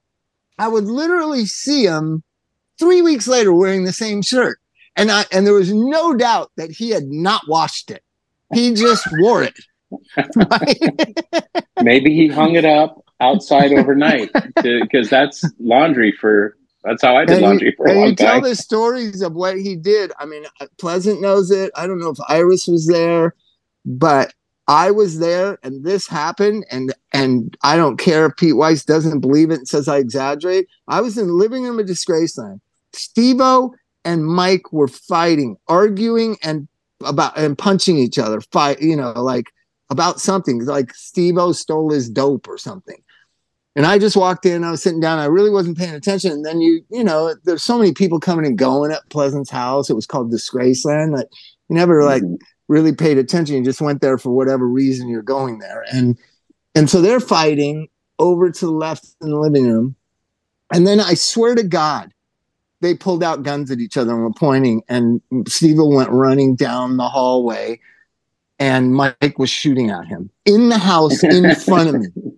I 0.58 0.68
would 0.68 0.86
literally 0.86 1.46
see 1.46 1.86
him 1.86 2.24
three 2.80 3.02
weeks 3.02 3.28
later 3.28 3.54
wearing 3.54 3.84
the 3.84 3.94
same 3.94 4.22
shirt. 4.22 4.60
And 4.96 5.12
I 5.12 5.26
and 5.32 5.46
there 5.46 5.54
was 5.54 5.72
no 5.72 6.16
doubt 6.16 6.52
that 6.58 6.72
he 6.72 6.90
had 6.90 7.08
not 7.08 7.48
washed 7.48 7.92
it. 7.92 8.04
He 8.54 8.74
just 8.74 9.08
wore 9.20 9.44
it. 9.44 9.58
Maybe 11.82 12.14
he 12.14 12.28
hung 12.28 12.56
it 12.56 12.66
up 12.66 13.04
outside 13.22 13.72
overnight 13.72 14.32
because 14.56 15.10
that's 15.10 15.46
laundry 15.60 16.12
for 16.12 16.58
that's 16.84 17.02
how 17.04 17.16
I 17.16 17.26
did 17.26 17.38
and 17.38 17.46
laundry 17.46 17.68
you, 17.68 17.74
for 17.78 17.88
a 17.88 17.94
long 17.94 18.10
you 18.10 18.16
tell 18.16 18.42
the 18.42 18.56
stories 18.56 19.22
of 19.22 19.34
what 19.34 19.58
he 19.58 19.76
did. 19.76 20.12
I 20.18 20.26
mean, 20.26 20.46
uh, 20.60 20.68
Pleasant 20.80 21.22
knows 21.22 21.52
it. 21.52 21.72
I 21.76 21.86
don't 21.86 22.00
know 22.00 22.10
if 22.10 22.18
Iris 22.28 22.68
was 22.68 22.88
there, 22.88 23.36
but 23.86 24.34
I 24.68 24.92
was 24.92 25.20
there 25.20 25.60
and 25.64 25.84
this 25.84 26.08
happened 26.08 26.66
and 26.72 26.94
and 27.14 27.58
I 27.64 27.76
don't 27.76 27.98
care 27.98 28.28
if 28.28 28.38
Pete 28.38 28.56
Weiss 28.56 28.86
doesn't 28.86 29.20
believe 29.20 29.52
it 29.52 29.60
and 29.60 29.68
says 29.68 29.88
I 29.88 29.98
exaggerate. 29.98 30.68
I 30.88 31.02
was 31.02 31.18
in 31.18 31.28
the 31.28 31.34
living 31.34 31.64
room 31.64 31.80
of 31.80 31.88
Disgrace 31.88 32.38
Disgraceland. 32.38 32.62
Stevo 32.94 33.72
and 34.06 34.26
Mike 34.26 34.72
were 34.72 34.88
fighting, 34.88 35.58
arguing 35.68 36.38
and 36.44 36.68
about 37.04 37.38
and 37.38 37.58
punching 37.58 37.98
each 37.98 38.18
other. 38.18 38.42
Fight, 38.42 38.82
you 38.82 38.96
know, 38.96 39.12
like 39.12 39.52
about 39.90 40.20
something. 40.20 40.66
Like 40.66 40.94
Stevo 40.94 41.54
stole 41.54 41.92
his 41.92 42.10
dope 42.10 42.48
or 42.48 42.58
something. 42.58 43.02
And 43.76 43.86
I 43.86 44.00
just 44.00 44.18
walked 44.18 44.46
in, 44.46 44.66
I 44.66 44.72
was 44.72 44.84
sitting 44.84 45.00
down, 45.00 45.20
I 45.20 45.26
really 45.26 45.50
wasn't 45.50 45.78
paying 45.78 45.94
attention. 45.94 46.32
And 46.32 46.46
then 46.46 46.60
you, 46.60 46.82
you 46.90 47.04
know, 47.04 47.36
there's 47.46 47.64
so 47.64 47.78
many 47.78 47.94
people 47.94 48.20
coming 48.20 48.46
and 48.46 48.58
going 48.58 48.92
at 48.92 49.10
Pleasant's 49.10 49.50
house. 49.50 49.90
It 49.90 49.96
was 49.96 50.06
called 50.06 50.32
Disgraceland 50.32 51.16
that 51.16 51.30
you 51.70 51.76
never 51.76 52.04
like 52.04 52.24
mm-hmm 52.24 52.36
really 52.72 52.96
paid 52.96 53.18
attention. 53.18 53.58
You 53.58 53.64
just 53.64 53.82
went 53.82 54.02
there 54.02 54.18
for 54.18 54.30
whatever 54.30 54.66
reason 54.66 55.10
you're 55.10 55.22
going 55.22 55.60
there. 55.60 55.84
And 55.92 56.18
and 56.74 56.90
so 56.90 57.02
they're 57.02 57.20
fighting 57.20 57.90
over 58.18 58.50
to 58.50 58.66
the 58.66 58.72
left 58.72 59.06
in 59.22 59.30
the 59.30 59.38
living 59.38 59.68
room. 59.68 59.96
And 60.74 60.88
then 60.88 61.02
I 61.02 61.16
swear 61.16 61.54
to 61.54 61.64
God, 61.64 62.14
they 62.80 62.96
pulled 62.96 63.24
out 63.24 63.44
guns 63.44 63.70
at 63.72 63.80
each 63.80 63.98
other 63.98 64.14
and 64.14 64.24
were 64.24 64.32
pointing. 64.32 64.84
And 64.88 65.22
Steve 65.48 65.76
went 65.80 66.10
running 66.12 66.56
down 66.56 66.96
the 66.96 67.10
hallway 67.10 67.82
and 68.58 68.94
Mike 68.94 69.38
was 69.38 69.50
shooting 69.50 69.90
at 69.90 70.08
him 70.08 70.30
in 70.46 70.70
the 70.70 70.78
house 70.78 71.24
in 71.24 71.54
front 71.56 71.90
of 71.90 71.96
me. 71.96 72.08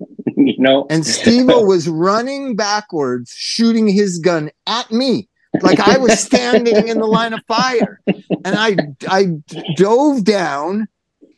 You 0.54 0.56
know, 0.60 0.86
and 0.90 1.06
Steve 1.06 1.48
was 1.48 1.88
running 1.88 2.56
backwards, 2.56 3.34
shooting 3.36 3.88
his 3.88 4.20
gun 4.20 4.52
at 4.68 4.92
me 4.92 5.28
like 5.62 5.80
I 5.80 5.98
was 5.98 6.20
standing 6.20 6.88
in 6.88 6.98
the 6.98 7.06
line 7.06 7.34
of 7.34 7.42
fire, 7.48 8.02
and 8.08 8.56
I 8.58 8.76
I 9.08 9.28
dove 9.76 10.24
down 10.24 10.88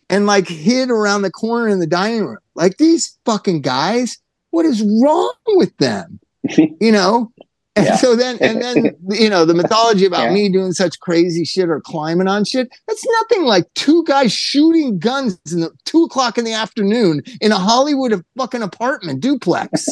and 0.09 0.25
like 0.25 0.47
hid 0.47 0.89
around 0.89 1.23
the 1.23 1.31
corner 1.31 1.67
in 1.67 1.79
the 1.79 1.87
dining 1.87 2.25
room. 2.25 2.37
Like 2.55 2.77
these 2.77 3.17
fucking 3.25 3.61
guys, 3.61 4.17
what 4.51 4.65
is 4.65 4.81
wrong 4.81 5.33
with 5.47 5.75
them? 5.77 6.19
You 6.57 6.91
know. 6.91 7.31
And 7.77 7.87
yeah. 7.87 7.95
so 7.97 8.15
then, 8.15 8.37
and 8.39 8.61
then, 8.61 8.95
you 9.09 9.29
know, 9.29 9.43
the 9.43 9.53
mythology 9.61 10.05
about 10.05 10.27
yeah. 10.27 10.33
me 10.33 10.47
doing 10.47 10.71
such 10.71 10.97
crazy 11.01 11.43
shit 11.43 11.67
or 11.67 11.81
climbing 11.81 12.29
on 12.29 12.45
shit, 12.45 12.69
that's 12.87 13.05
nothing 13.21 13.43
like 13.43 13.65
two 13.73 14.01
guys 14.05 14.31
shooting 14.31 14.97
guns 14.97 15.37
in 15.51 15.59
the 15.59 15.71
two 15.83 16.03
o'clock 16.03 16.37
in 16.37 16.45
the 16.45 16.53
afternoon 16.53 17.21
in 17.41 17.51
a 17.51 17.57
Hollywood 17.57 18.23
fucking 18.37 18.61
apartment 18.61 19.19
duplex. 19.19 19.89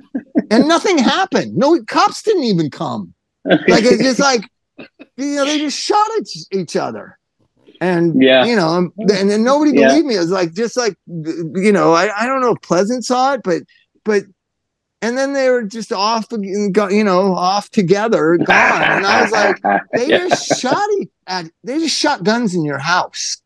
and 0.50 0.66
nothing 0.66 0.98
happened. 0.98 1.56
No 1.56 1.80
cops 1.84 2.22
didn't 2.22 2.44
even 2.44 2.68
come 2.68 3.14
like 3.44 3.84
it's 3.84 4.02
just 4.02 4.20
like 4.20 4.42
you 5.16 5.36
know 5.36 5.44
they 5.44 5.58
just 5.58 5.78
shot 5.78 6.06
at 6.18 6.26
each 6.52 6.76
other 6.76 7.18
and 7.80 8.22
yeah 8.22 8.44
you 8.44 8.54
know 8.54 8.90
and 8.98 9.30
then 9.30 9.42
nobody 9.42 9.72
yeah. 9.72 9.88
believed 9.88 10.06
me 10.06 10.16
it 10.16 10.20
was 10.20 10.30
like 10.30 10.52
just 10.52 10.76
like 10.76 10.94
you 11.06 11.72
know 11.72 11.92
I, 11.92 12.22
I 12.22 12.26
don't 12.26 12.40
know 12.40 12.52
if 12.52 12.62
pleasant 12.62 13.04
saw 13.04 13.34
it 13.34 13.42
but 13.42 13.62
but 14.04 14.24
and 15.02 15.16
then 15.16 15.32
they 15.32 15.48
were 15.48 15.62
just 15.62 15.92
off 15.92 16.26
you 16.32 17.04
know 17.04 17.34
off 17.34 17.70
together 17.70 18.36
gone 18.38 18.82
and 18.82 19.06
i 19.06 19.22
was 19.22 19.32
like 19.32 19.60
they 19.92 20.08
yeah. 20.08 20.28
just 20.28 20.60
shot 20.60 20.88
at 21.26 21.46
they 21.64 21.78
just 21.78 21.96
shot 21.96 22.22
guns 22.24 22.54
in 22.54 22.64
your 22.64 22.78
house 22.78 23.40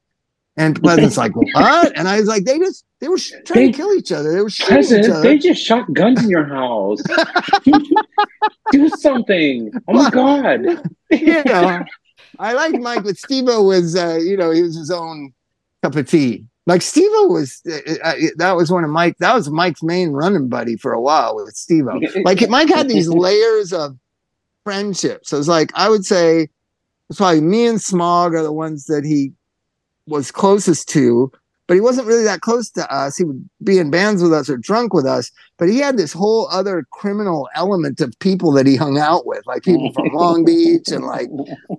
and 0.56 0.80
Pleasant's 0.80 1.16
like, 1.16 1.34
what? 1.54 1.96
And 1.96 2.08
I 2.08 2.18
was 2.18 2.28
like, 2.28 2.44
they 2.44 2.58
just 2.58 2.84
they 3.00 3.08
were 3.08 3.18
trying 3.18 3.66
they, 3.66 3.72
to 3.72 3.76
kill 3.76 3.92
each 3.94 4.12
other. 4.12 4.32
They 4.32 4.40
were 4.40 4.50
shooting 4.50 4.76
Pleasant, 4.76 5.04
each 5.04 5.10
other. 5.10 5.22
They 5.22 5.38
just 5.38 5.62
shot 5.62 5.92
guns 5.92 6.22
in 6.22 6.30
your 6.30 6.44
house. 6.44 7.02
Do 8.70 8.88
something. 8.90 9.72
Oh 9.88 9.92
my 9.92 10.10
god. 10.10 10.88
you 11.10 11.44
know, 11.44 11.84
I 12.38 12.52
like 12.52 12.74
Mike, 12.74 13.04
but 13.04 13.16
Stevo 13.16 13.66
was 13.66 13.96
uh, 13.96 14.18
you 14.22 14.36
know, 14.36 14.50
he 14.50 14.62
was 14.62 14.76
his 14.76 14.90
own 14.90 15.32
cup 15.82 15.96
of 15.96 16.08
tea. 16.08 16.46
Like 16.66 16.80
Stevo 16.80 17.28
was 17.30 17.60
uh, 17.70 17.94
uh, 18.02 18.14
that 18.36 18.56
was 18.56 18.70
one 18.70 18.84
of 18.84 18.90
Mike, 18.90 19.18
that 19.18 19.34
was 19.34 19.50
Mike's 19.50 19.82
main 19.82 20.10
running 20.10 20.48
buddy 20.48 20.76
for 20.76 20.92
a 20.92 21.00
while 21.00 21.36
with 21.36 21.54
Stevo. 21.54 22.00
Like 22.24 22.48
Mike 22.48 22.70
had 22.70 22.88
these 22.88 23.08
layers 23.08 23.72
of 23.72 23.96
friendships. 24.64 25.28
So 25.28 25.38
it's 25.38 25.48
like 25.48 25.70
I 25.74 25.90
would 25.90 26.06
say 26.06 26.48
it's 27.10 27.18
probably 27.18 27.42
me 27.42 27.66
and 27.66 27.80
Smog 27.80 28.34
are 28.34 28.42
the 28.42 28.52
ones 28.52 28.86
that 28.86 29.04
he 29.04 29.32
was 30.06 30.30
closest 30.30 30.88
to, 30.90 31.30
but 31.66 31.74
he 31.74 31.80
wasn't 31.80 32.06
really 32.06 32.24
that 32.24 32.40
close 32.40 32.70
to 32.70 32.94
us. 32.94 33.16
He 33.16 33.24
would 33.24 33.48
be 33.62 33.78
in 33.78 33.90
bands 33.90 34.22
with 34.22 34.32
us 34.32 34.48
or 34.48 34.56
drunk 34.56 34.94
with 34.94 35.06
us, 35.06 35.30
but 35.58 35.68
he 35.68 35.78
had 35.78 35.96
this 35.96 36.12
whole 36.12 36.48
other 36.50 36.86
criminal 36.92 37.48
element 37.54 38.00
of 38.00 38.18
people 38.20 38.52
that 38.52 38.66
he 38.66 38.76
hung 38.76 38.98
out 38.98 39.26
with, 39.26 39.46
like 39.46 39.62
people 39.62 39.92
from 39.92 40.08
Long 40.12 40.44
Beach 40.44 40.88
and 40.88 41.04
like, 41.04 41.28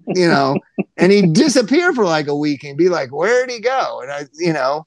you 0.07 0.27
know, 0.27 0.57
and 0.97 1.11
he'd 1.11 1.33
disappear 1.33 1.93
for 1.93 2.05
like 2.05 2.27
a 2.27 2.35
week 2.35 2.63
and 2.63 2.77
be 2.77 2.89
like, 2.89 3.11
where'd 3.11 3.51
he 3.51 3.59
go? 3.59 4.01
And 4.01 4.11
I, 4.11 4.25
you 4.39 4.53
know, 4.53 4.85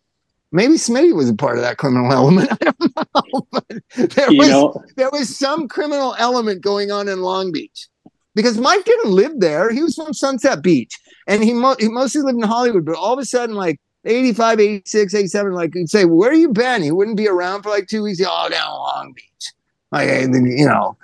maybe 0.53 0.75
Smitty 0.75 1.15
was 1.15 1.29
a 1.29 1.35
part 1.35 1.57
of 1.57 1.63
that 1.63 1.79
criminal 1.79 2.13
element. 2.13 2.51
I 2.53 2.57
don't 2.65 2.95
know, 2.97 3.47
but 3.51 3.67
there 4.15 4.29
was, 4.31 4.49
know, 4.49 4.85
there 4.97 5.11
was 5.13 5.37
some 5.37 5.69
criminal 5.69 6.15
element 6.19 6.63
going 6.63 6.91
on 6.91 7.09
in 7.09 7.21
Long 7.21 7.53
Beach 7.53 7.89
because 8.35 8.59
Mike 8.59 8.85
didn't 8.85 9.11
live 9.11 9.41
there. 9.41 9.71
He 9.71 9.83
was 9.83 9.95
from 9.95 10.15
Sunset 10.15 10.63
Beach 10.63 10.97
and 11.27 11.45
he, 11.45 11.53
mo- 11.53 11.77
he 11.79 11.89
mostly 11.89 12.23
lived 12.23 12.39
in 12.39 12.49
Hollywood, 12.49 12.85
but 12.85 12.97
all 12.97 13.13
of 13.13 13.19
a 13.19 13.25
sudden, 13.25 13.55
like 13.55 13.81
85, 14.05 14.61
86, 14.61 15.15
87, 15.15 15.53
like 15.53 15.75
you'd 15.75 15.91
say, 15.91 16.05
Where 16.05 16.33
you 16.33 16.51
been? 16.51 16.83
He 16.83 16.93
wouldn't 16.93 17.17
be 17.17 17.29
around 17.29 17.63
for 17.63 17.69
like 17.69 17.89
two 17.89 18.03
weeks. 18.03 18.21
Oh, 18.25 18.49
down 18.49 18.71
Long 18.71 19.13
Beach. 19.15 19.53
Like, 19.91 20.09
and 20.09 20.59
you 20.59 20.67
know, 20.67 20.97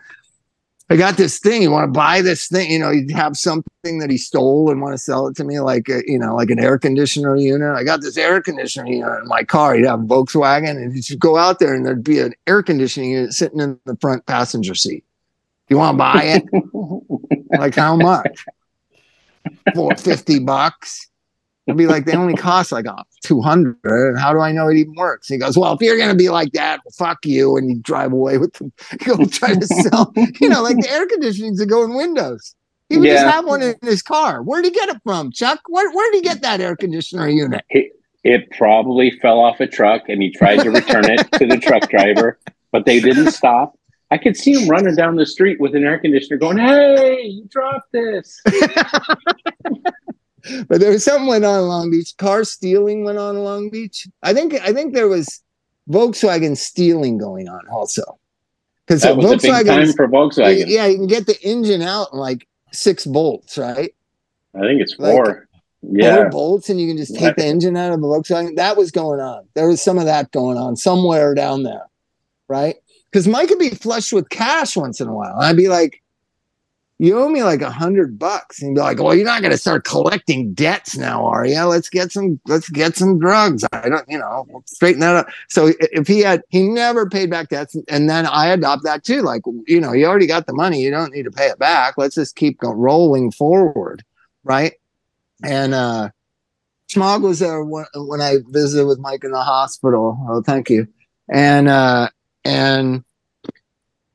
I 0.95 0.97
got 0.97 1.17
this 1.17 1.41
thing. 1.41 1.61
You 1.61 1.73
want 1.73 1.93
to 1.93 1.99
buy 1.99 2.23
this 2.23 2.47
thing? 2.47 2.71
You 2.71 2.79
know, 2.79 2.93
you'd 2.93 3.11
have 3.11 3.37
something 3.37 3.99
that 3.99 4.11
he 4.11 4.17
stole 4.17 4.71
and 4.71 4.81
want 4.81 4.95
to 4.95 4.99
sell 4.99 5.27
it 5.27 5.35
to 5.35 5.43
me, 5.43 5.59
like 5.59 5.89
a, 5.89 6.03
you 6.07 6.21
know, 6.21 6.37
like 6.37 6.51
an 6.51 6.61
air 6.61 6.79
conditioner 6.79 7.35
unit. 7.35 7.75
I 7.75 7.83
got 7.83 8.01
this 8.01 8.17
air 8.17 8.41
conditioner 8.41 8.87
unit 8.87 9.23
in 9.23 9.27
my 9.27 9.43
car. 9.43 9.75
You'd 9.75 9.89
have 9.89 9.99
Volkswagen, 10.01 10.77
and 10.77 10.95
you'd 10.95 11.19
go 11.19 11.37
out 11.37 11.59
there, 11.59 11.75
and 11.75 11.85
there'd 11.85 12.05
be 12.05 12.21
an 12.21 12.33
air 12.47 12.63
conditioning 12.63 13.11
unit 13.11 13.33
sitting 13.33 13.59
in 13.59 13.77
the 13.87 13.97
front 13.97 14.25
passenger 14.27 14.77
seat. 14.77 15.03
You 15.69 15.79
want 15.79 15.95
to 15.95 15.99
buy 15.99 16.23
it? 16.23 17.51
like 17.59 17.75
how 17.75 17.97
much? 17.97 18.47
for 19.75 19.97
50 19.97 20.39
bucks. 20.45 21.09
It'd 21.67 21.77
be 21.77 21.89
like, 21.89 22.05
they 22.05 22.15
only 22.15 22.35
cost 22.35 22.71
like 22.71 22.87
uh, 22.87 23.03
200. 23.25 24.17
How 24.19 24.33
do 24.33 24.41
I 24.41 24.53
know 24.53 24.69
it 24.69 24.77
even 24.77 24.95
works? 24.95 25.29
He 25.29 25.39
goes, 25.39 25.59
well, 25.59 25.73
if 25.73 25.81
you're 25.81 25.97
going 25.97 26.11
to 26.11 26.15
be 26.15 26.29
like 26.29 26.53
that, 26.53 26.81
well, 26.85 26.93
fuck 26.97 27.25
you. 27.25 27.57
And 27.57 27.69
you 27.69 27.79
drive 27.81 28.13
away 28.13 28.39
with 28.39 28.53
them. 28.55 28.73
Go 29.05 29.25
try 29.27 29.55
to 29.55 29.67
sell, 29.67 30.13
you 30.41 30.49
know, 30.49 30.63
like 30.63 30.77
the 30.79 30.91
air 30.91 31.07
conditionings 31.07 31.57
that 31.59 31.67
go 31.67 31.83
in 31.85 31.95
windows. 31.95 32.55
He 32.91 32.99
would 32.99 33.09
yeah. 33.09 33.15
just 33.15 33.35
have 33.35 33.47
one 33.47 33.63
in 33.63 33.75
his 33.83 34.03
car. 34.03 34.43
Where'd 34.43 34.65
he 34.65 34.71
get 34.71 34.91
it 34.91 34.99
from, 35.03 35.33
Chuck? 35.33 35.61
Where, 35.69 35.91
where 35.91 36.13
did 36.13 36.19
he 36.19 36.29
get 36.29 36.43
that 36.43 36.61
air 36.61 36.77
conditioner 36.77 37.29
unit? 37.29 37.65
It, 37.71 37.93
it 38.25 38.51
probably 38.51 39.11
fell 39.23 39.41
off 39.41 39.59
a 39.61 39.67
truck 39.67 40.09
and 40.09 40.23
he 40.23 40.31
tried 40.31 40.61
to 40.61 40.71
return 40.71 41.05
it 41.11 41.27
to 41.33 41.47
the 41.47 41.57
truck 41.57 41.89
driver, 41.89 42.39
but 42.73 42.85
they 42.85 43.01
didn't 43.01 43.31
stop. 43.31 43.79
I 44.11 44.19
could 44.19 44.37
see 44.37 44.53
him 44.53 44.69
running 44.69 44.95
down 44.95 45.17
the 45.17 45.27
street 45.27 45.59
with 45.61 45.75
an 45.75 45.83
air 45.83 45.99
conditioner 45.99 46.37
going, 46.37 46.59
Hey, 46.59 47.23
you 47.23 47.47
dropped 47.49 47.91
this. 47.91 48.41
but 50.69 50.81
there 50.81 50.91
was 50.91 51.05
something 51.05 51.27
went 51.27 51.45
on 51.45 51.61
in 51.61 51.69
Long 51.69 51.91
Beach. 51.91 52.17
Car 52.17 52.45
stealing 52.45 53.05
went 53.05 53.19
on 53.19 53.37
in 53.37 53.45
Long 53.45 53.71
Beach. 53.71 54.07
I 54.23 54.33
think 54.33 54.55
I 54.55 54.73
think 54.73 54.95
there 54.95 55.09
was 55.09 55.43
Volkswagen 55.89 56.57
stealing 56.57 57.19
going 57.19 57.49
on 57.49 57.67
also. 57.69 58.19
Because 58.87 59.03
Volkswagen 59.03 59.67
time 59.67 59.93
for 59.93 60.09
Volkswagen. 60.09 60.65
Yeah, 60.67 60.87
you 60.87 60.97
can 60.97 61.07
get 61.07 61.27
the 61.27 61.41
engine 61.43 61.83
out 61.83 62.09
in 62.13 62.19
like 62.19 62.47
six 62.73 63.07
bolts, 63.07 63.57
right? 63.57 63.95
I 64.55 64.61
think 64.61 64.81
it's 64.81 64.95
four. 64.95 65.25
Like, 65.25 65.37
yeah. 65.83 66.17
Four 66.17 66.31
bolts, 66.31 66.71
and 66.71 66.81
you 66.81 66.89
can 66.89 66.97
just 66.97 67.15
take 67.15 67.37
the 67.37 67.45
engine 67.45 67.77
out 67.77 67.93
of 67.93 68.01
the 68.01 68.07
Volkswagen. 68.07 68.57
That 68.57 68.77
was 68.77 68.91
going 68.91 69.21
on. 69.21 69.47
There 69.55 69.69
was 69.69 69.83
some 69.83 69.99
of 69.99 70.07
that 70.07 70.31
going 70.31 70.57
on 70.57 70.77
somewhere 70.77 71.35
down 71.35 71.63
there, 71.63 71.87
right? 72.49 72.77
because 73.15 73.29
Mike 73.29 73.47
could 73.47 73.61
be 73.61 73.71
flush 73.71 74.13
with 74.13 74.29
cash 74.29 74.77
once 74.77 75.01
in 75.01 75.07
a 75.07 75.15
while. 75.15 75.37
I'd 75.39 75.57
be 75.57 75.69
like, 75.69 76.03
you 76.99 77.19
owe 77.19 77.29
me 77.29 77.43
like 77.43 77.61
a 77.61 77.71
hundred 77.71 78.19
bucks. 78.19 78.63
And 78.63 78.75
be 78.75 78.81
like, 78.81 79.03
well, 79.03 79.15
you're 79.15 79.25
not 79.25 79.41
going 79.41 79.51
to 79.51 79.59
start 79.59 79.85
collecting 79.85 80.55
debts 80.55 80.97
now, 80.97 81.27
are 81.27 81.45
you? 81.45 81.61
Let's 81.63 81.89
get 81.89 82.13
some, 82.13 82.41
let's 82.47 82.69
get 82.69 82.97
some 82.97 83.19
drugs. 83.19 83.65
I 83.73 83.89
don't, 83.89 84.09
you 84.09 84.19
know, 84.19 84.47
straighten 84.67 85.01
that 85.01 85.17
up. 85.17 85.27
So 85.49 85.73
if 85.79 86.07
he 86.07 86.21
had, 86.21 86.43
he 86.51 86.69
never 86.69 87.09
paid 87.09 87.31
back 87.31 87.49
debts. 87.49 87.77
And 87.89 88.09
then 88.09 88.27
I 88.27 88.49
adopt 88.49 88.85
that 88.85 89.05
too. 89.05 89.23
Like, 89.23 89.43
you 89.67 89.81
know, 89.81 89.93
you 89.93 90.07
already 90.07 90.27
got 90.27 90.47
the 90.47 90.55
money. 90.55 90.83
You 90.83 90.91
don't 90.91 91.13
need 91.13 91.25
to 91.25 91.33
pay 91.33 91.49
it 91.49 91.59
back. 91.59 91.95
Let's 91.99 92.15
just 92.15 92.37
keep 92.37 92.59
going, 92.59 92.77
rolling 92.77 93.33
forward. 93.33 94.05
Right. 94.45 94.75
And, 95.43 95.75
uh, 95.75 96.11
Smog 96.89 97.23
was 97.23 97.41
there 97.41 97.65
when, 97.65 97.87
when 97.95 98.21
I 98.21 98.37
visited 98.47 98.87
with 98.87 99.01
Mike 99.01 99.25
in 99.25 99.33
the 99.33 99.43
hospital. 99.43 100.17
Oh, 100.29 100.43
thank 100.43 100.71
you. 100.71 100.87
And, 101.29 101.67
uh, 101.67 102.11
and 102.45 103.05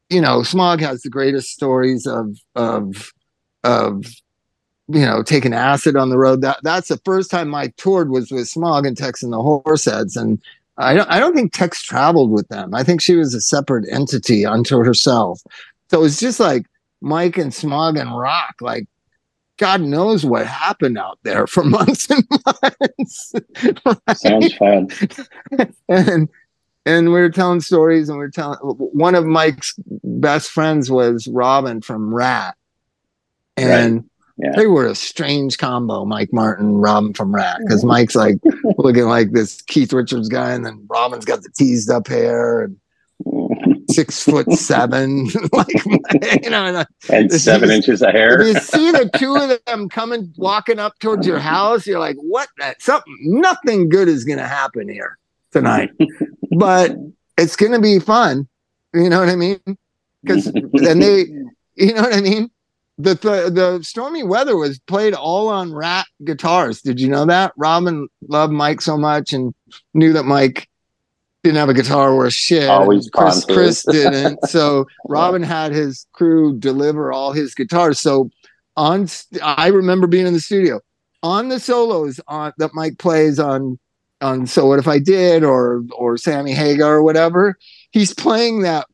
you 0.09 0.21
know, 0.21 0.43
Smog 0.43 0.81
has 0.81 1.01
the 1.01 1.09
greatest 1.09 1.49
stories 1.49 2.05
of 2.05 2.37
of 2.55 3.11
of 3.63 4.05
you 4.87 5.05
know 5.05 5.23
taking 5.23 5.53
acid 5.53 5.95
on 5.95 6.09
the 6.09 6.17
road. 6.17 6.41
That 6.41 6.59
that's 6.63 6.89
the 6.89 6.97
first 7.05 7.29
time 7.31 7.49
Mike 7.49 7.75
toured 7.77 8.09
was 8.09 8.31
with 8.31 8.47
Smog 8.47 8.85
and 8.85 8.97
Tex 8.97 9.21
and 9.21 9.31
the 9.31 9.37
Horseheads, 9.37 10.19
and 10.19 10.41
I 10.77 10.93
don't 10.95 11.09
I 11.09 11.19
don't 11.19 11.35
think 11.35 11.53
Tex 11.53 11.83
traveled 11.83 12.31
with 12.31 12.47
them. 12.49 12.73
I 12.73 12.83
think 12.83 13.01
she 13.01 13.15
was 13.15 13.33
a 13.33 13.41
separate 13.41 13.85
entity 13.91 14.45
unto 14.45 14.77
herself. 14.83 15.41
So 15.89 16.03
it's 16.03 16.19
just 16.19 16.39
like 16.39 16.65
Mike 17.01 17.37
and 17.37 17.53
Smog 17.53 17.97
and 17.97 18.17
Rock, 18.17 18.55
like 18.61 18.87
God 19.57 19.81
knows 19.81 20.25
what 20.25 20.47
happened 20.47 20.97
out 20.97 21.19
there 21.23 21.45
for 21.45 21.63
months 21.65 22.09
and 22.09 22.25
months. 22.45 23.33
Right? 23.85 24.17
Sounds 24.17 24.53
fun. 24.55 24.87
and 25.89 26.29
and 26.89 27.13
we 27.13 27.19
were 27.19 27.29
telling 27.29 27.61
stories, 27.61 28.09
and 28.09 28.17
we 28.17 28.25
were 28.25 28.31
telling 28.31 28.57
one 28.59 29.13
of 29.13 29.25
Mike's 29.25 29.75
best 30.03 30.49
friends 30.49 30.89
was 30.89 31.27
Robin 31.27 31.81
from 31.81 32.13
Ratt 32.13 32.55
and. 33.55 33.95
Right. 33.95 34.03
Yeah. 34.41 34.53
They 34.55 34.67
were 34.67 34.85
a 34.85 34.95
strange 34.95 35.57
combo, 35.57 36.05
Mike 36.05 36.29
Martin, 36.31 36.77
Robin 36.77 37.13
from 37.13 37.35
Ratt 37.35 37.57
because 37.59 37.83
Mike's 37.83 38.15
like 38.15 38.37
looking 38.77 39.03
like 39.03 39.33
this 39.33 39.61
Keith 39.63 39.91
Richards 39.91 40.29
guy, 40.29 40.53
and 40.53 40.65
then 40.65 40.85
Robin's 40.89 41.25
got 41.25 41.43
the 41.43 41.49
teased 41.57 41.91
up 41.91 42.07
hair 42.07 42.61
and 42.61 42.77
six 43.89 44.23
foot 44.23 44.49
seven, 44.53 45.25
like 45.51 45.83
you 46.41 46.49
know, 46.49 46.85
and 47.11 47.29
uh, 47.29 47.37
seven 47.37 47.69
inches 47.69 48.01
of 48.01 48.13
hair. 48.13 48.41
you 48.41 48.57
see 48.61 48.91
the 48.91 49.09
two 49.17 49.35
of 49.35 49.59
them 49.65 49.89
coming, 49.89 50.33
walking 50.37 50.79
up 50.79 50.97
towards 50.99 51.27
your 51.27 51.39
house, 51.39 51.85
you're 51.85 51.99
like, 51.99 52.15
"What? 52.15 52.47
That 52.59 52.81
something? 52.81 53.17
Nothing 53.19 53.89
good 53.89 54.07
is 54.07 54.23
going 54.23 54.39
to 54.39 54.47
happen 54.47 54.87
here 54.87 55.18
tonight." 55.51 55.89
but 56.57 56.95
it's 57.37 57.55
going 57.55 57.71
to 57.71 57.79
be 57.79 57.99
fun. 57.99 58.47
You 58.93 59.09
know 59.09 59.19
what 59.19 59.29
I 59.29 59.35
mean? 59.35 59.59
Because 60.21 60.47
and 60.47 61.01
they, 61.01 61.25
you 61.75 61.93
know 61.93 62.01
what 62.01 62.13
I 62.13 62.21
mean. 62.21 62.49
The, 62.97 63.13
the 63.13 63.49
the 63.49 63.83
stormy 63.83 64.23
weather 64.23 64.57
was 64.57 64.77
played 64.79 65.13
all 65.13 65.47
on 65.47 65.73
Ratt 65.73 66.05
guitars. 66.25 66.81
Did 66.81 66.99
you 66.99 67.07
know 67.07 67.25
that? 67.25 67.53
Robin 67.55 68.09
loved 68.27 68.51
Mike 68.51 68.81
so 68.81 68.97
much 68.97 69.31
and 69.31 69.53
knew 69.93 70.11
that 70.13 70.23
Mike 70.23 70.67
didn't 71.43 71.57
have 71.57 71.69
a 71.69 71.73
guitar 71.73 72.15
worth 72.15 72.33
shit. 72.33 72.67
Always 72.69 73.09
Chris, 73.09 73.45
Chris 73.45 73.83
didn't. 73.83 74.39
So 74.47 74.87
Robin 75.07 75.43
had 75.43 75.71
his 75.71 76.07
crew 76.11 76.57
deliver 76.57 77.13
all 77.13 77.31
his 77.31 77.53
guitars. 77.55 77.99
So 77.99 78.29
on, 78.75 79.07
I 79.41 79.67
remember 79.67 80.07
being 80.07 80.27
in 80.27 80.33
the 80.33 80.39
studio 80.39 80.81
on 81.23 81.49
the 81.49 81.59
solos 81.59 82.19
on 82.27 82.53
that 82.57 82.73
Mike 82.73 82.97
plays 82.97 83.39
on 83.39 83.79
on 84.21 84.47
So 84.47 84.65
What 84.65 84.79
If 84.79 84.87
I 84.87 84.99
Did 84.99 85.43
or 85.43 85.83
or 85.93 86.17
Sammy 86.17 86.53
Hagar 86.53 86.95
or 86.95 87.03
whatever. 87.03 87.57
He's 87.91 88.13
playing 88.13 88.61
that 88.61 88.87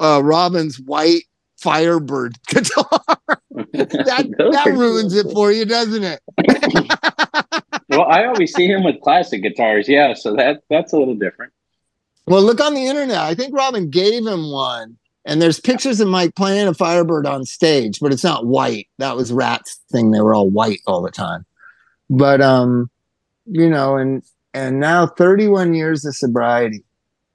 uh, 0.00 0.22
Robin's 0.22 0.78
white 0.80 1.24
Firebird 1.58 2.36
guitar. 2.48 2.84
that 3.72 4.34
that 4.52 4.66
ruins 4.72 5.14
it 5.14 5.30
for 5.32 5.52
you, 5.52 5.64
doesn't 5.64 6.04
it? 6.04 6.20
well, 7.88 8.06
I 8.08 8.24
always 8.24 8.54
see 8.54 8.66
him 8.66 8.82
with 8.82 9.00
classic 9.00 9.42
guitars. 9.42 9.88
Yeah, 9.88 10.14
so 10.14 10.34
that 10.36 10.62
that's 10.70 10.92
a 10.92 10.98
little 10.98 11.14
different. 11.14 11.52
Well, 12.26 12.42
look 12.42 12.60
on 12.60 12.74
the 12.74 12.86
internet. 12.86 13.18
I 13.18 13.34
think 13.34 13.54
Robin 13.54 13.90
gave 13.90 14.26
him 14.26 14.50
one, 14.50 14.96
and 15.24 15.42
there's 15.42 15.60
pictures 15.60 16.00
of 16.00 16.08
Mike 16.08 16.34
playing 16.34 16.68
a 16.68 16.74
Firebird 16.74 17.26
on 17.26 17.44
stage, 17.44 18.00
but 18.00 18.12
it's 18.12 18.24
not 18.24 18.46
white. 18.46 18.88
That 18.98 19.16
was 19.16 19.32
Ratt's 19.32 19.80
thing. 19.90 20.10
They 20.10 20.20
were 20.20 20.34
all 20.34 20.48
white 20.48 20.80
all 20.86 21.02
the 21.02 21.10
time. 21.10 21.44
But 22.08 22.40
um, 22.40 22.90
you 23.50 23.68
know, 23.68 23.96
and 23.96 24.22
and 24.54 24.80
now 24.80 25.06
31 25.06 25.74
years 25.74 26.04
of 26.04 26.16
sobriety. 26.16 26.84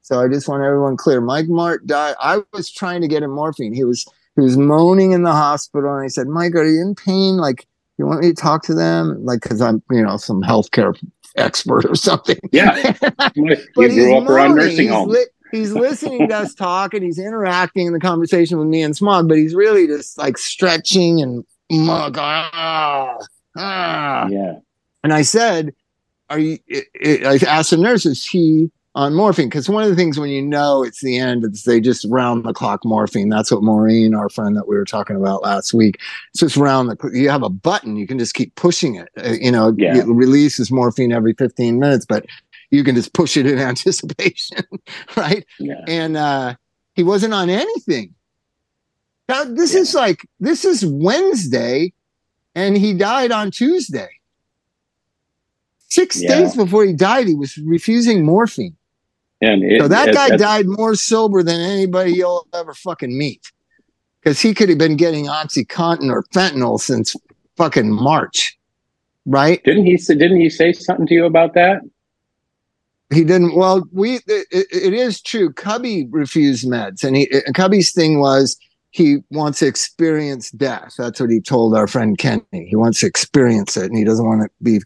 So 0.01 0.19
I 0.19 0.27
just 0.27 0.47
want 0.47 0.63
everyone 0.63 0.97
clear. 0.97 1.19
Mike 1.21 1.47
Martt 1.47 1.87
died. 1.87 2.15
I 2.19 2.41
was 2.53 2.71
trying 2.71 3.01
to 3.01 3.07
get 3.07 3.23
him 3.23 3.31
morphine. 3.31 3.73
He 3.73 3.83
was 3.83 4.05
he 4.35 4.41
was 4.41 4.57
moaning 4.57 5.13
in 5.13 5.23
the 5.23 5.31
hospital, 5.31 5.93
and 5.95 6.03
I 6.03 6.07
said, 6.07 6.27
"Mike, 6.27 6.55
are 6.55 6.65
you 6.65 6.81
in 6.81 6.95
pain? 6.95 7.37
Like, 7.37 7.65
you 7.97 8.05
want 8.05 8.21
me 8.21 8.29
to 8.29 8.33
talk 8.33 8.63
to 8.63 8.73
them? 8.73 9.23
Like, 9.23 9.41
because 9.41 9.61
I'm, 9.61 9.81
you 9.89 10.03
know, 10.03 10.17
some 10.17 10.41
healthcare 10.41 10.95
expert 11.37 11.85
or 11.85 11.95
something. 11.95 12.39
Yeah. 12.51 12.93
you 13.35 13.55
grew 13.75 14.17
up 14.17 14.29
around 14.29 14.55
nursing. 14.55 14.91
Li- 15.07 15.25
he's 15.51 15.71
listening 15.71 16.27
to 16.29 16.35
us 16.35 16.53
talk 16.53 16.93
and 16.93 17.03
he's 17.03 17.19
interacting 17.19 17.87
in 17.87 17.93
the 17.93 17.99
conversation 17.99 18.57
with 18.57 18.67
me 18.67 18.81
and 18.81 18.95
Smog, 18.95 19.27
but 19.27 19.37
he's 19.37 19.55
really 19.55 19.87
just 19.87 20.17
like 20.17 20.37
stretching 20.37 21.21
and 21.21 21.43
mug. 21.71 22.17
Ah, 22.19 23.17
ah. 23.57 24.27
Yeah. 24.27 24.59
And 25.03 25.13
I 25.13 25.21
said, 25.21 25.73
Are 26.29 26.39
you, 26.39 26.57
it, 26.67 26.85
it, 26.93 27.25
I 27.25 27.35
asked 27.47 27.69
the 27.69 27.77
nurse, 27.77 28.05
is 28.05 28.25
he 28.25 28.71
on 28.95 29.13
morphine 29.13 29.49
because 29.49 29.69
one 29.69 29.83
of 29.83 29.89
the 29.89 29.95
things 29.95 30.17
when 30.17 30.29
you 30.29 30.41
know 30.41 30.81
it's 30.81 31.01
the 31.01 31.17
end 31.17 31.43
is 31.43 31.63
they 31.63 31.81
just 31.81 32.05
round 32.09 32.45
the 32.45 32.53
clock 32.53 32.83
morphine 32.85 33.27
that's 33.27 33.51
what 33.51 33.61
maureen 33.61 34.15
our 34.15 34.29
friend 34.29 34.55
that 34.55 34.67
we 34.67 34.75
were 34.75 34.85
talking 34.85 35.17
about 35.17 35.43
last 35.43 35.73
week 35.73 35.99
it's 36.31 36.39
just 36.39 36.55
round 36.55 36.89
the 36.89 37.11
you 37.13 37.29
have 37.29 37.43
a 37.43 37.49
button 37.49 37.97
you 37.97 38.07
can 38.07 38.17
just 38.17 38.33
keep 38.33 38.55
pushing 38.55 38.95
it 38.95 39.09
uh, 39.23 39.33
you 39.33 39.51
know 39.51 39.75
yeah. 39.77 39.97
it 39.97 40.05
releases 40.07 40.71
morphine 40.71 41.11
every 41.11 41.33
15 41.33 41.77
minutes 41.77 42.05
but 42.05 42.25
you 42.71 42.83
can 42.83 42.95
just 42.95 43.13
push 43.13 43.35
it 43.35 43.45
in 43.45 43.59
anticipation 43.59 44.63
right 45.17 45.45
yeah. 45.59 45.83
and 45.87 46.15
uh 46.15 46.55
he 46.93 47.03
wasn't 47.03 47.33
on 47.33 47.49
anything 47.49 48.15
now 49.27 49.43
this 49.43 49.73
yeah. 49.73 49.81
is 49.81 49.93
like 49.93 50.25
this 50.39 50.63
is 50.63 50.85
wednesday 50.85 51.91
and 52.55 52.77
he 52.77 52.93
died 52.93 53.33
on 53.33 53.51
tuesday 53.51 54.09
Six 55.89 56.21
yeah. 56.21 56.39
days 56.39 56.55
before 56.55 56.83
he 56.85 56.93
died, 56.93 57.27
he 57.27 57.35
was 57.35 57.57
refusing 57.59 58.25
morphine. 58.25 58.75
And 59.41 59.63
it, 59.63 59.81
so 59.81 59.87
that 59.87 60.09
it, 60.09 60.13
guy 60.15 60.35
died 60.35 60.65
more 60.65 60.95
sober 60.95 61.43
than 61.43 61.59
anybody 61.59 62.13
you'll 62.13 62.47
ever 62.53 62.73
fucking 62.73 63.17
meet. 63.17 63.51
Because 64.21 64.39
he 64.39 64.53
could 64.53 64.69
have 64.69 64.77
been 64.77 64.95
getting 64.95 65.25
OxyContin 65.25 66.09
or 66.09 66.23
fentanyl 66.33 66.79
since 66.79 67.15
fucking 67.57 67.91
March, 67.91 68.57
right? 69.25 69.63
Didn't 69.63 69.85
he? 69.85 69.97
Didn't 69.97 70.39
he 70.39 70.49
say 70.49 70.73
something 70.73 71.05
to 71.07 71.13
you 71.13 71.25
about 71.25 71.53
that? 71.53 71.81
He 73.13 73.23
didn't. 73.23 73.55
Well, 73.55 73.87
we 73.91 74.15
it, 74.25 74.47
it 74.51 74.93
is 74.93 75.21
true. 75.21 75.53
Cubby 75.53 76.07
refused 76.09 76.67
meds, 76.67 77.03
and 77.03 77.15
he 77.15 77.29
Cubby's 77.53 77.93
thing 77.93 78.19
was 78.19 78.57
he 78.95 79.17
wants 79.29 79.59
to 79.59 79.67
experience 79.67 80.51
death. 80.51 80.93
That's 80.97 81.19
what 81.19 81.29
he 81.29 81.41
told 81.41 81.75
our 81.75 81.85
friend 81.85 82.17
Kenny. 82.17 82.45
He 82.53 82.77
wants 82.77 83.01
to 83.01 83.07
experience 83.07 83.75
it, 83.75 83.87
and 83.87 83.97
he 83.97 84.05
doesn't 84.05 84.25
want 84.25 84.43
to 84.43 84.49
be 84.63 84.79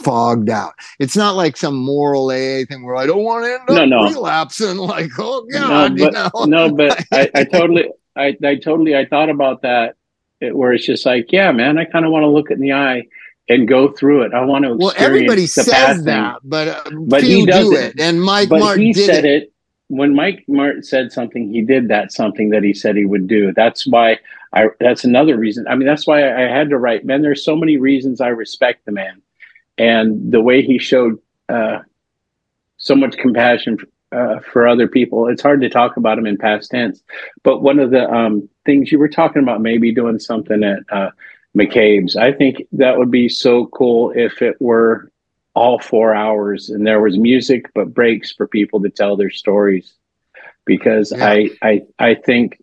fogged 0.00 0.48
out. 0.48 0.72
It's 0.98 1.18
not 1.18 1.36
like 1.36 1.58
some 1.58 1.74
moral 1.74 2.30
AA 2.30 2.64
thing 2.64 2.86
where 2.86 2.96
I 2.96 3.04
don't 3.04 3.24
want 3.24 3.44
to 3.44 3.52
end 3.52 3.60
up 3.68 3.76
no, 3.76 3.84
no. 3.84 4.10
relapsing. 4.10 4.78
Like, 4.78 5.10
oh 5.18 5.46
god, 5.52 5.96
no, 5.96 6.06
but, 6.06 6.14
you 6.14 6.46
know? 6.46 6.68
no, 6.68 6.74
but 6.74 7.04
I, 7.12 7.30
I 7.34 7.44
totally, 7.44 7.90
I, 8.16 8.34
I 8.42 8.54
totally, 8.54 8.96
I 8.96 9.04
thought 9.04 9.28
about 9.28 9.60
that. 9.62 9.96
Where 10.40 10.72
it's 10.72 10.86
just 10.86 11.04
like, 11.04 11.30
yeah, 11.30 11.52
man, 11.52 11.76
I 11.76 11.84
kind 11.84 12.06
of 12.06 12.12
want 12.12 12.22
to 12.22 12.28
look 12.28 12.50
in 12.50 12.60
the 12.60 12.72
eye 12.72 13.02
and 13.50 13.68
go 13.68 13.92
through 13.92 14.22
it. 14.22 14.32
I 14.32 14.44
want 14.46 14.64
to. 14.64 14.76
Well, 14.76 14.94
everybody 14.96 15.46
says 15.46 16.04
that, 16.04 16.38
but 16.42 16.68
uh, 16.68 16.90
but 17.00 17.22
he 17.22 17.44
does 17.44 17.70
it. 17.72 18.00
And 18.00 18.22
Mike 18.22 18.48
but 18.48 18.60
Martin 18.60 18.84
he 18.84 18.94
said 18.94 19.26
it. 19.26 19.42
it. 19.42 19.52
When 19.88 20.14
Mike 20.14 20.44
Martin 20.48 20.82
said 20.82 21.12
something, 21.12 21.52
he 21.52 21.62
did 21.62 21.88
that 21.88 22.12
something 22.12 22.50
that 22.50 22.64
he 22.64 22.74
said 22.74 22.96
he 22.96 23.04
would 23.04 23.28
do. 23.28 23.52
That's 23.52 23.86
why 23.86 24.18
I. 24.52 24.66
That's 24.80 25.04
another 25.04 25.36
reason. 25.36 25.66
I 25.68 25.76
mean, 25.76 25.86
that's 25.86 26.06
why 26.06 26.24
I 26.24 26.48
had 26.48 26.70
to 26.70 26.78
write. 26.78 27.04
Man, 27.04 27.22
there's 27.22 27.44
so 27.44 27.54
many 27.54 27.76
reasons 27.76 28.20
I 28.20 28.28
respect 28.28 28.84
the 28.84 28.92
man 28.92 29.22
and 29.78 30.32
the 30.32 30.40
way 30.40 30.62
he 30.62 30.78
showed 30.78 31.18
uh, 31.48 31.80
so 32.78 32.94
much 32.94 33.16
compassion 33.16 33.78
uh, 34.12 34.40
for 34.40 34.66
other 34.66 34.88
people. 34.88 35.28
It's 35.28 35.42
hard 35.42 35.60
to 35.60 35.68
talk 35.68 35.96
about 35.96 36.18
him 36.18 36.26
in 36.26 36.38
past 36.38 36.70
tense, 36.70 37.02
but 37.42 37.62
one 37.62 37.78
of 37.78 37.90
the 37.90 38.10
um, 38.10 38.48
things 38.64 38.90
you 38.90 38.98
were 38.98 39.08
talking 39.08 39.42
about, 39.42 39.60
maybe 39.60 39.92
doing 39.92 40.18
something 40.18 40.62
at 40.62 40.80
uh, 40.90 41.10
McCabe's. 41.56 42.16
I 42.16 42.32
think 42.32 42.62
that 42.72 42.98
would 42.98 43.10
be 43.10 43.28
so 43.28 43.66
cool 43.66 44.12
if 44.12 44.42
it 44.42 44.60
were 44.60 45.10
all 45.56 45.78
four 45.78 46.14
hours 46.14 46.68
and 46.68 46.86
there 46.86 47.00
was 47.00 47.18
music 47.18 47.64
but 47.74 47.94
breaks 47.94 48.30
for 48.30 48.46
people 48.46 48.80
to 48.82 48.90
tell 48.90 49.16
their 49.16 49.30
stories. 49.30 49.94
Because 50.66 51.12
yeah. 51.16 51.26
I, 51.26 51.50
I, 51.62 51.82
I 51.98 52.14
think 52.14 52.62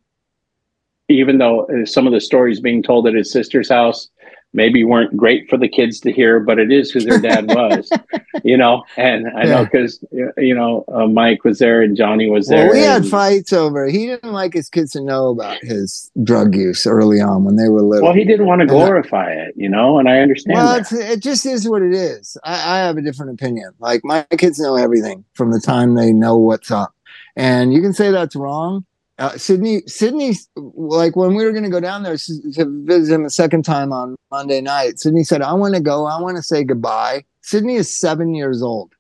even 1.10 1.40
though 1.40 1.68
some 1.86 2.06
of 2.06 2.14
the 2.14 2.22
stories 2.22 2.60
being 2.60 2.84
told 2.84 3.08
at 3.08 3.16
his 3.16 3.32
sister's 3.32 3.70
house 3.70 4.10
maybe 4.54 4.84
weren't 4.84 5.16
great 5.18 5.50
for 5.50 5.58
the 5.58 5.68
kids 5.68 6.00
to 6.02 6.12
hear, 6.12 6.40
but 6.40 6.60
it 6.60 6.72
is 6.72 6.92
who 6.92 7.00
their 7.00 7.20
dad 7.20 7.48
was, 7.48 7.90
you 8.44 8.56
know. 8.56 8.84
And 8.98 9.28
I 9.36 9.44
yeah. 9.44 9.50
know 9.50 9.64
because 9.66 10.04
you 10.38 10.56
know 10.56 10.86
uh, 10.94 11.08
Mike 11.08 11.44
was 11.44 11.60
there 11.60 11.82
and 11.82 11.98
Johnny 11.98 12.30
was 12.30 12.48
there. 12.48 12.68
Well, 12.68 12.76
we 12.76 12.82
had 12.82 13.06
fights 13.06 13.52
over. 13.52 13.88
He 13.88 14.06
didn't 14.06 14.32
like 14.32 14.54
his 14.54 14.70
kids 14.70 14.92
to 14.92 15.02
know 15.02 15.30
about 15.30 15.58
his 15.62 16.12
drug 16.24 16.56
use 16.56 16.86
early 16.86 17.20
on 17.20 17.44
when 17.44 17.56
they 17.56 17.70
were 17.70 17.82
little. 17.82 18.08
Well, 18.08 18.16
he 18.16 18.26
didn't 18.26 18.46
want 18.46 18.62
to 18.62 18.68
glorify 18.68 19.32
it, 19.32 19.54
you 19.58 19.70
know, 19.70 20.00
and 20.00 20.08
I 20.08 20.20
understand. 20.20 20.58
Well, 20.58 20.84
it 20.92 21.22
just 21.22 21.46
is 21.46 21.68
what 21.68 21.82
it 21.82 21.94
is. 21.94 22.38
I, 22.44 22.54
I 22.54 22.78
have 22.80 22.98
a 22.98 23.02
different 23.02 23.34
opinion. 23.34 23.72
Like 23.80 24.02
my 24.04 24.26
kids 24.38 24.60
know 24.60 24.76
everything 24.76 25.26
from 25.34 25.52
the 25.52 25.60
time 25.60 25.96
they 25.96 26.14
know 26.14 26.38
what's 26.38 26.72
up, 26.72 26.94
and 27.36 27.74
you 27.74 27.82
can 27.82 27.94
say 27.94 28.12
that's 28.12 28.36
wrong 28.36 28.86
uh, 29.20 29.38
Sydney, 29.38 29.82
Sydney, 29.86 30.34
like 30.56 31.16
when 31.16 31.36
we 31.36 31.46
were 31.46 31.52
going 31.52 31.64
to 31.64 31.70
go 31.70 31.80
down 31.80 32.04
there 32.04 32.18
to 32.18 32.84
visit 32.86 33.14
him 33.14 33.26
a 33.26 33.30
second 33.30 33.64
time 33.64 33.94
on 33.94 34.16
Monday 34.32 34.62
night, 34.62 35.00
Sydney 35.00 35.24
said, 35.24 35.42
I 35.42 35.54
want 35.54 35.76
to 35.76 35.82
go. 35.82 36.06
I 36.06 36.20
want 36.20 36.38
to 36.38 36.44
say 36.44 36.64
goodbye. 36.64 37.24
Sydney 37.42 37.76
is 37.76 37.94
seven 37.94 38.34
years 38.34 38.62
old, 38.62 38.94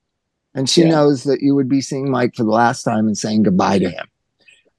and 0.53 0.69
she 0.69 0.81
yeah. 0.81 0.89
knows 0.89 1.23
that 1.23 1.41
you 1.41 1.55
would 1.55 1.69
be 1.69 1.81
seeing 1.81 2.11
Mike 2.11 2.35
for 2.35 2.43
the 2.43 2.51
last 2.51 2.83
time 2.83 3.07
and 3.07 3.17
saying 3.17 3.43
goodbye 3.43 3.79
to 3.79 3.89
him. 3.89 4.05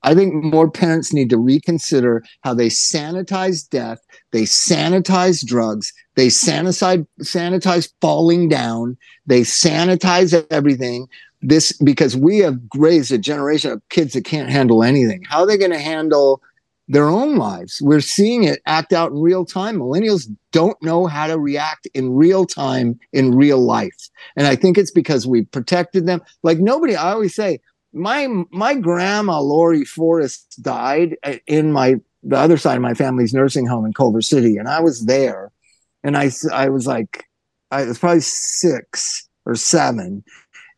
I 0.05 0.15
think 0.15 0.35
more 0.35 0.71
parents 0.71 1.15
need 1.15 1.31
to 1.31 1.39
reconsider 1.39 2.23
how 2.43 2.53
they 2.53 2.69
sanitize 2.69 3.69
death, 3.69 4.01
they 4.33 4.43
sanitize 4.43 5.45
drugs, 5.45 5.93
they 6.15 6.29
sanitize 6.29 7.07
sanitize 7.23 7.91
falling 8.03 8.49
down, 8.49 8.99
they 9.27 9.41
sanitize 9.41 10.47
everything. 10.51 11.09
This 11.47 11.73
because 11.73 12.17
we 12.17 12.39
have 12.39 12.59
raised 12.75 13.13
a 13.13 13.19
generation 13.19 13.71
of 13.71 13.83
kids 13.91 14.15
that 14.15 14.25
can't 14.25 14.49
handle 14.49 14.83
anything. 14.83 15.25
How 15.29 15.41
are 15.41 15.47
they 15.47 15.59
going 15.59 15.73
to 15.73 15.79
handle 15.79 16.41
their 16.89 17.09
own 17.09 17.37
lives? 17.37 17.81
We're 17.83 18.01
seeing 18.01 18.45
it 18.45 18.61
act 18.67 18.95
out 18.95 19.13
in 19.13 19.19
real 19.19 19.45
time. 19.45 19.79
Millennials 19.79 20.27
don't 20.53 20.81
know 20.83 21.07
how 21.07 21.27
to 21.27 21.39
react 21.39 21.87
in 21.93 22.15
real 22.15 22.47
time 22.47 22.99
in 23.13 23.35
real 23.35 23.59
life. 23.59 24.09
And 24.37 24.47
I 24.47 24.57
think 24.57 24.79
it's 24.79 24.91
because 24.91 25.27
we 25.27 25.43
protected 25.43 26.07
them. 26.07 26.23
Like 26.43 26.59
nobody, 26.59 26.97
I 26.97 27.13
always 27.13 27.35
say, 27.35 27.61
my 27.93 28.27
my 28.51 28.75
grandma 28.75 29.41
Lori 29.41 29.85
Forrest 29.85 30.63
died 30.63 31.17
in 31.47 31.73
my 31.73 31.97
the 32.23 32.37
other 32.37 32.57
side 32.57 32.77
of 32.77 32.83
my 32.83 32.95
family's 32.95 33.35
nursing 33.35 33.67
home 33.67 33.85
in 33.85 33.93
Culver 33.93 34.23
City, 34.23 34.57
and 34.57 34.69
I 34.69 34.81
was 34.81 35.05
there, 35.05 35.53
and 36.03 36.17
I 36.17 36.31
I 36.53 36.69
was 36.71 36.87
like, 36.87 37.27
I 37.71 37.85
was 37.85 37.99
probably 37.99 38.21
six 38.21 39.29
or 39.47 39.55
seven, 39.55 40.25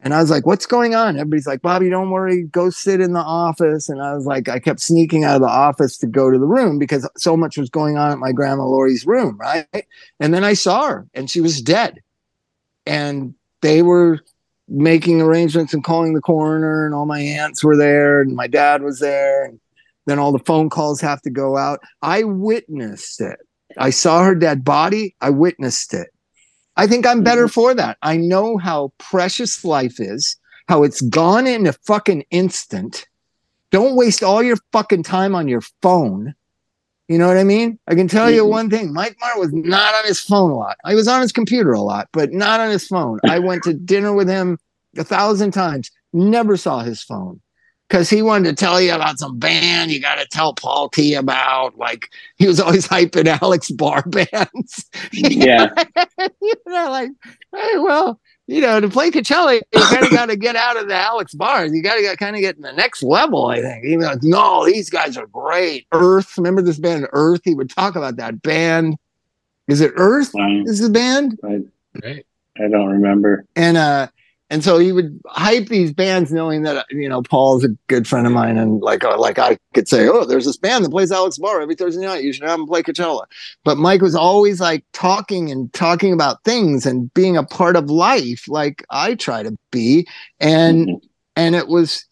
and 0.00 0.14
I 0.14 0.20
was 0.20 0.30
like, 0.30 0.46
"What's 0.46 0.66
going 0.66 0.94
on?" 0.94 1.16
Everybody's 1.16 1.46
like, 1.46 1.62
"Bobby, 1.62 1.88
don't 1.88 2.10
worry, 2.10 2.44
go 2.44 2.70
sit 2.70 3.00
in 3.00 3.12
the 3.12 3.20
office." 3.20 3.88
And 3.88 4.02
I 4.02 4.14
was 4.14 4.26
like, 4.26 4.48
I 4.48 4.58
kept 4.58 4.80
sneaking 4.80 5.24
out 5.24 5.36
of 5.36 5.42
the 5.42 5.48
office 5.48 5.98
to 5.98 6.06
go 6.06 6.30
to 6.30 6.38
the 6.38 6.46
room 6.46 6.78
because 6.78 7.08
so 7.16 7.36
much 7.36 7.56
was 7.56 7.70
going 7.70 7.96
on 7.96 8.12
at 8.12 8.18
my 8.18 8.32
grandma 8.32 8.64
Lori's 8.64 9.06
room, 9.06 9.38
right? 9.38 9.66
And 10.20 10.34
then 10.34 10.44
I 10.44 10.54
saw 10.54 10.86
her, 10.88 11.06
and 11.14 11.30
she 11.30 11.40
was 11.40 11.60
dead, 11.62 12.00
and 12.84 13.34
they 13.62 13.82
were 13.82 14.20
making 14.68 15.20
arrangements 15.20 15.72
and 15.72 15.84
calling 15.84 16.14
the 16.14 16.20
coroner 16.20 16.86
and 16.86 16.94
all 16.94 17.06
my 17.06 17.20
aunts 17.20 17.62
were 17.62 17.76
there 17.76 18.20
and 18.20 18.34
my 18.34 18.46
dad 18.46 18.82
was 18.82 18.98
there 18.98 19.44
and 19.44 19.60
then 20.06 20.18
all 20.18 20.32
the 20.32 20.40
phone 20.40 20.68
calls 20.68 21.00
have 21.00 21.22
to 21.22 21.30
go 21.30 21.56
out 21.56 21.78
i 22.02 22.24
witnessed 22.24 23.20
it 23.20 23.38
i 23.78 23.90
saw 23.90 24.24
her 24.24 24.34
dead 24.34 24.64
body 24.64 25.14
i 25.20 25.30
witnessed 25.30 25.94
it 25.94 26.08
i 26.76 26.86
think 26.86 27.06
i'm 27.06 27.22
better 27.22 27.44
mm-hmm. 27.44 27.60
for 27.60 27.74
that 27.74 27.98
i 28.02 28.16
know 28.16 28.56
how 28.56 28.92
precious 28.98 29.64
life 29.64 30.00
is 30.00 30.36
how 30.68 30.82
it's 30.82 31.00
gone 31.02 31.46
in 31.46 31.66
a 31.66 31.72
fucking 31.72 32.24
instant 32.30 33.06
don't 33.70 33.96
waste 33.96 34.22
all 34.22 34.42
your 34.42 34.56
fucking 34.72 35.02
time 35.02 35.34
on 35.34 35.48
your 35.48 35.62
phone 35.82 36.34
you 37.08 37.18
know 37.18 37.28
what 37.28 37.36
I 37.36 37.44
mean? 37.44 37.78
I 37.86 37.94
can 37.94 38.08
tell 38.08 38.28
you 38.28 38.42
mm-hmm. 38.42 38.50
one 38.50 38.68
thing. 38.68 38.92
Mike 38.92 39.16
Martt 39.20 39.38
was 39.38 39.52
not 39.52 39.94
on 39.94 40.04
his 40.06 40.18
phone 40.18 40.50
a 40.50 40.56
lot. 40.56 40.76
He 40.88 40.96
was 40.96 41.06
on 41.06 41.20
his 41.20 41.30
computer 41.30 41.70
a 41.70 41.80
lot, 41.80 42.08
but 42.12 42.32
not 42.32 42.58
on 42.58 42.68
his 42.68 42.88
phone. 42.88 43.20
I 43.24 43.38
went 43.38 43.62
to 43.62 43.74
dinner 43.74 44.12
with 44.12 44.28
him 44.28 44.58
a 44.98 45.04
thousand 45.04 45.52
times, 45.52 45.90
never 46.12 46.56
saw 46.56 46.80
his 46.80 47.02
phone 47.02 47.40
because 47.88 48.10
he 48.10 48.22
wanted 48.22 48.56
to 48.56 48.64
tell 48.64 48.80
you 48.80 48.92
about 48.92 49.18
some 49.18 49.38
band 49.38 49.90
you 49.90 50.00
got 50.00 50.16
to 50.16 50.26
tell 50.26 50.54
Paul 50.54 50.88
T 50.88 51.14
about. 51.14 51.76
Like 51.76 52.10
he 52.36 52.46
was 52.46 52.60
always 52.60 52.86
hyping 52.88 53.26
Alex 53.40 53.70
Bar 53.70 54.02
bands. 54.02 54.90
Yeah. 55.12 55.72
you 56.40 56.54
know, 56.66 56.90
like, 56.90 57.10
hey, 57.54 57.78
well, 57.78 58.20
you 58.46 58.60
know, 58.60 58.80
to 58.80 58.88
play 58.88 59.10
Coachella, 59.10 59.60
you 59.72 59.80
kind 59.80 60.04
of 60.04 60.10
got 60.10 60.26
to 60.26 60.36
get 60.36 60.56
out 60.56 60.76
of 60.76 60.88
the 60.88 60.94
Alex 60.94 61.34
bars. 61.34 61.72
You 61.72 61.82
got 61.82 61.96
to 61.96 62.16
kind 62.16 62.36
of 62.36 62.42
get 62.42 62.56
in 62.56 62.62
the 62.62 62.72
next 62.72 63.02
level, 63.02 63.46
I 63.46 63.60
think. 63.60 63.84
Even 63.84 64.04
like, 64.04 64.22
no, 64.22 64.64
these 64.66 64.88
guys 64.88 65.16
are 65.16 65.26
great. 65.26 65.86
Earth, 65.92 66.36
remember 66.36 66.62
this 66.62 66.78
band 66.78 67.08
Earth? 67.12 67.40
He 67.44 67.54
would 67.54 67.70
talk 67.70 67.96
about 67.96 68.16
that 68.16 68.42
band. 68.42 68.96
Is 69.68 69.80
it 69.80 69.92
Earth? 69.96 70.34
Um, 70.34 70.62
is 70.66 70.80
the 70.80 70.90
band? 70.90 71.38
I, 71.42 72.22
I 72.58 72.68
don't 72.68 72.88
remember. 72.88 73.44
And 73.56 73.76
uh, 73.76 74.08
and 74.48 74.62
so 74.62 74.78
he 74.78 74.92
would 74.92 75.20
hype 75.26 75.66
these 75.66 75.92
bands 75.92 76.32
knowing 76.32 76.62
that 76.62 76.86
you 76.90 77.08
know 77.08 77.22
paul's 77.22 77.64
a 77.64 77.68
good 77.88 78.06
friend 78.06 78.26
of 78.26 78.32
mine 78.32 78.56
and 78.58 78.80
like 78.80 79.04
uh, 79.04 79.18
like 79.18 79.38
i 79.38 79.58
could 79.74 79.88
say 79.88 80.08
oh 80.08 80.24
there's 80.24 80.44
this 80.44 80.56
band 80.56 80.84
that 80.84 80.90
plays 80.90 81.12
alex 81.12 81.38
bar 81.38 81.60
every 81.60 81.74
thursday 81.74 82.04
night. 82.04 82.24
You 82.24 82.32
should 82.32 82.48
have 82.48 82.58
them 82.58 82.66
play 82.66 82.82
coachella. 82.82 83.24
But 83.64 83.78
mike 83.78 84.02
was 84.02 84.14
always 84.14 84.60
like 84.60 84.84
talking 84.92 85.50
and 85.50 85.72
talking 85.72 86.12
about 86.12 86.44
things 86.44 86.86
and 86.86 87.12
being 87.14 87.36
a 87.36 87.44
part 87.44 87.76
of 87.76 87.90
life 87.90 88.48
like 88.48 88.84
i 88.90 89.14
try 89.14 89.42
to 89.42 89.56
be. 89.70 90.06
And 90.40 90.88
mm-hmm. 90.88 91.06
and 91.36 91.54
it 91.54 91.68
was 91.68 92.06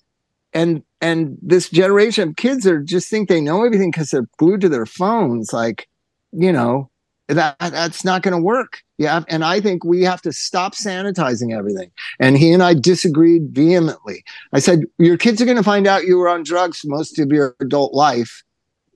and 0.53 0.83
and 1.01 1.37
this 1.43 1.69
generation 1.69 2.31
of 2.31 2.37
kids 2.37 2.67
are 2.67 2.81
just 2.81 3.11
think 3.11 3.29
they 3.29 3.41
know 3.41 3.65
everything 3.65 3.91
because 3.91 4.11
they're 4.11 4.29
glued 4.39 4.61
to 4.63 4.69
their 4.69 4.87
phones 4.87 5.53
like 5.53 5.89
you 6.33 6.53
know 6.53 6.91
that 7.29 7.57
that's 7.59 8.05
not 8.05 8.23
going 8.23 8.37
to 8.37 8.43
work. 8.43 8.81
Yeah 8.99 9.25
and 9.29 9.45
i 9.45 9.61
think 9.61 9.85
we 9.85 10.03
have 10.03 10.23
to 10.23 10.33
stop 10.33 10.75
sanitizing 10.75 11.57
everything. 11.57 11.91
And 12.21 12.39
he 12.39 12.53
and 12.53 12.63
i 12.63 12.75
disagreed 12.75 13.49
vehemently. 13.51 14.23
I 14.53 14.61
said 14.61 14.85
your 14.99 15.17
kids 15.17 15.41
are 15.41 15.45
going 15.45 15.57
to 15.57 15.63
find 15.63 15.87
out 15.87 16.05
you 16.05 16.19
were 16.19 16.29
on 16.29 16.43
drugs 16.43 16.83
most 16.85 17.19
of 17.19 17.33
your 17.33 17.57
adult 17.61 17.95
life 17.95 18.43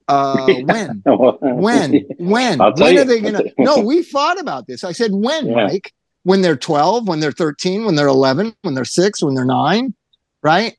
uh, 0.08 0.46
when? 0.64 1.02
When? 1.40 2.04
when? 2.18 2.58
When 2.58 2.98
are 2.98 3.04
they 3.04 3.20
going 3.20 3.34
to 3.34 3.52
no 3.58 3.80
we 3.80 4.02
fought 4.02 4.40
about 4.40 4.66
this. 4.66 4.84
I 4.84 4.92
said 4.92 5.12
when 5.12 5.48
yeah. 5.48 5.66
mike? 5.66 5.92
When 6.24 6.42
they're 6.42 6.56
12 6.56 7.08
when 7.08 7.20
they're 7.20 7.32
13 7.32 7.84
when 7.84 7.94
they're 7.94 8.06
11 8.06 8.54
when 8.62 8.74
they're 8.74 8.84
6 8.84 9.22
when 9.22 9.34
they're 9.34 9.44
9 9.44 9.94
right? 10.42 10.76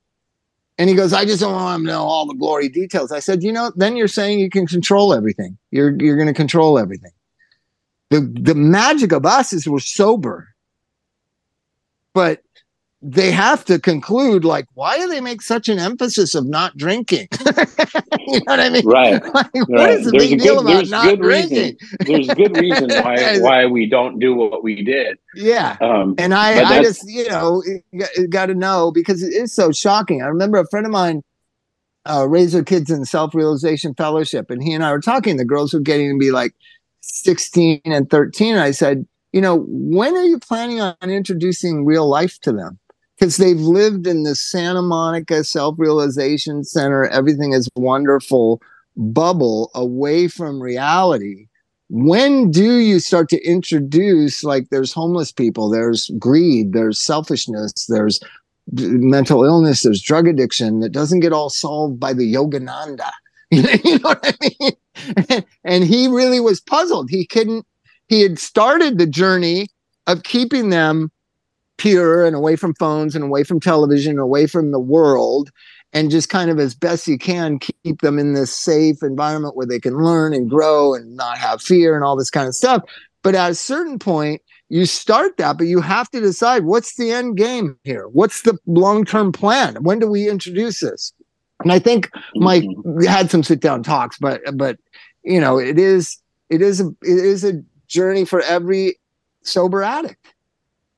And 0.78 0.90
he 0.90 0.96
goes, 0.96 1.12
I 1.12 1.26
just 1.26 1.42
don't 1.42 1.54
want 1.54 1.82
to 1.82 1.86
know 1.86 2.04
all 2.04 2.26
the 2.26 2.34
glory 2.34 2.70
details. 2.70 3.12
I 3.12 3.20
said, 3.20 3.44
you 3.44 3.52
know, 3.52 3.70
then 3.76 3.98
you're 3.98 4.08
saying 4.08 4.40
you 4.40 4.50
can 4.50 4.66
control 4.66 5.14
everything. 5.14 5.58
You're 5.72 5.94
you're 6.02 6.16
going 6.16 6.28
to 6.28 6.34
control 6.34 6.80
everything. 6.80 7.12
The 8.10 8.22
the 8.22 8.56
magic 8.56 9.12
of 9.12 9.26
us 9.26 9.54
is 9.54 9.68
we're 9.68 9.80
sober. 9.80 10.50
But 12.14 12.42
they 13.02 13.32
have 13.32 13.64
to 13.64 13.80
conclude 13.80 14.44
like 14.44 14.66
why 14.74 14.98
do 14.98 15.08
they 15.08 15.22
make 15.22 15.42
such 15.42 15.70
an 15.70 15.80
emphasis 15.80 16.36
of 16.36 16.46
not 16.46 16.76
drinking? 16.78 17.28
You 18.28 18.42
know 18.42 18.54
what 18.54 18.60
i 18.60 18.70
mean? 18.70 18.86
Right, 18.86 19.24
like, 19.34 19.34
right. 19.56 19.70
what 19.70 19.90
is 19.90 20.06
the 20.06 20.12
there's 20.12 20.30
big 20.30 20.38
good, 20.38 20.44
deal 20.44 20.60
about 20.60 20.88
not 20.88 21.18
drinking 21.18 21.58
reason. 21.58 21.78
there's 22.02 22.28
good 22.28 22.56
reason 22.58 22.90
why 22.90 23.40
why 23.40 23.66
we 23.66 23.90
don't 23.90 24.20
do 24.20 24.36
what 24.36 24.64
we 24.64 24.84
did. 24.84 25.18
Yeah. 25.34 25.78
Um, 25.82 26.14
and 26.20 26.36
i 26.36 26.62
i 26.62 26.84
just 26.84 27.10
you 27.10 27.28
know 27.28 27.64
got 28.30 28.48
to 28.48 28.54
know 28.54 28.92
because 28.92 29.24
it 29.24 29.34
is 29.34 29.52
so 29.52 29.72
shocking. 29.72 30.22
I 30.22 30.26
remember 30.28 30.60
a 30.60 30.68
friend 30.68 30.86
of 30.86 30.92
mine 30.92 31.24
uh, 32.06 32.28
raised 32.28 32.54
their 32.54 32.64
kids 32.64 32.92
in 32.92 33.04
self-realization 33.04 33.96
fellowship 33.96 34.50
and 34.50 34.64
he 34.64 34.74
and 34.74 34.84
i 34.84 34.92
were 34.92 35.02
talking 35.02 35.38
the 35.38 35.46
girls 35.46 35.74
were 35.74 35.80
getting 35.80 36.12
to 36.14 36.18
be 36.18 36.32
like 36.32 36.54
16 37.02 37.82
and 37.86 38.10
13 38.10 38.54
and 38.54 38.62
i 38.62 38.72
said 38.72 39.06
you 39.32 39.42
know 39.42 39.66
when 39.68 40.16
are 40.16 40.24
you 40.24 40.40
planning 40.40 40.82
on 40.82 40.96
introducing 41.04 41.86
real 41.86 42.08
life 42.08 42.40
to 42.42 42.52
them? 42.52 42.80
Because 43.18 43.38
they've 43.38 43.60
lived 43.60 44.08
in 44.08 44.24
the 44.24 44.36
santa 44.36 44.82
monica 44.82 45.44
self-realization 45.44 46.64
center 46.64 47.06
everything 47.08 47.54
is 47.54 47.70
wonderful 47.76 48.62
bubble 48.96 49.72
away 49.76 50.28
from 50.28 50.62
reality. 50.62 51.48
When 51.90 52.52
do 52.52 52.78
you 52.78 53.00
start 53.00 53.30
to 53.30 53.44
introduce 53.44 54.44
like 54.44 54.70
there's 54.70 54.94
homeless 54.94 55.32
people 55.32 55.70
there's 55.70 56.12
greed 56.20 56.74
there's 56.74 57.00
selfishness 57.00 57.88
there's 57.88 58.20
mental 58.72 59.44
illness 59.44 59.82
there's 59.82 60.02
drug 60.02 60.28
addiction 60.28 60.80
that 60.82 60.92
doesn't 60.92 61.22
get 61.22 61.34
all 61.34 61.50
solved 61.50 62.00
by 62.00 62.14
the 62.14 62.32
yogananda 62.32 63.10
you 63.84 64.00
know 64.00 64.10
what 64.10 64.20
I 64.24 64.52
mean? 64.60 65.44
and 65.64 65.84
he 65.84 66.08
really 66.08 66.40
was 66.40 66.62
puzzled. 66.62 67.10
He 67.10 67.26
couldn't, 67.26 67.66
he 68.08 68.22
had 68.22 68.38
started 68.38 68.98
the 68.98 69.08
journey 69.08 69.68
of 70.08 70.24
keeping 70.24 70.70
them 70.70 71.12
pure 71.78 72.26
and 72.26 72.36
away 72.36 72.56
from 72.56 72.76
phones 72.76 73.16
and 73.16 73.24
away 73.24 73.44
from 73.44 73.60
television, 73.60 74.12
and 74.12 74.20
away 74.20 74.46
from 74.46 74.72
the 74.72 74.80
world, 74.80 75.50
and 75.94 76.12
just 76.12 76.30
kind 76.30 76.52
of 76.52 76.60
as 76.60 76.76
best 76.76 77.08
you 77.08 77.18
can 77.18 77.58
keep 77.58 78.02
them 78.02 78.20
in 78.20 78.34
this 78.34 78.56
safe 78.56 79.02
environment 79.02 79.56
where 79.56 79.66
they 79.66 79.80
can 79.80 79.98
learn 79.98 80.34
and 80.34 80.50
grow 80.50 80.94
and 80.94 81.16
not 81.16 81.38
have 81.38 81.62
fear 81.62 81.96
and 81.96 82.04
all 82.04 82.16
this 82.16 82.30
kind 82.30 82.48
of 82.48 82.56
stuff. 82.56 82.84
But 83.24 83.36
at 83.36 83.52
a 83.52 83.56
certain 83.56 83.98
point, 83.98 84.42
you 84.70 84.86
start 84.86 85.38
that, 85.38 85.58
but 85.58 85.68
you 85.68 85.82
have 85.82 86.10
to 86.12 86.22
decide 86.22 86.64
what's 86.66 86.96
the 86.96 87.12
end 87.12 87.38
game 87.38 87.78
here? 87.84 88.08
What's 88.10 88.44
the 88.44 88.58
long 88.68 89.04
term 89.04 89.32
plan? 89.32 89.78
When 89.84 89.98
do 90.00 90.08
we 90.08 90.30
introduce 90.30 90.82
this? 90.82 91.12
And 91.62 91.72
I 91.72 91.80
think 91.80 92.10
Mike 92.36 92.64
mm-hmm. 92.64 93.04
had 93.04 93.30
some 93.30 93.44
sit 93.44 93.60
down 93.60 93.84
talks, 93.84 94.18
but 94.18 94.42
but 94.56 94.78
you 95.24 95.40
know 95.40 95.58
it 95.58 95.78
is 95.78 96.18
it 96.50 96.62
is 96.62 96.80
a 96.80 96.88
it 97.02 97.18
is 97.18 97.44
a 97.44 97.62
journey 97.88 98.26
for 98.26 98.42
every 98.42 98.98
sober 99.44 99.84
addict. 99.84 100.34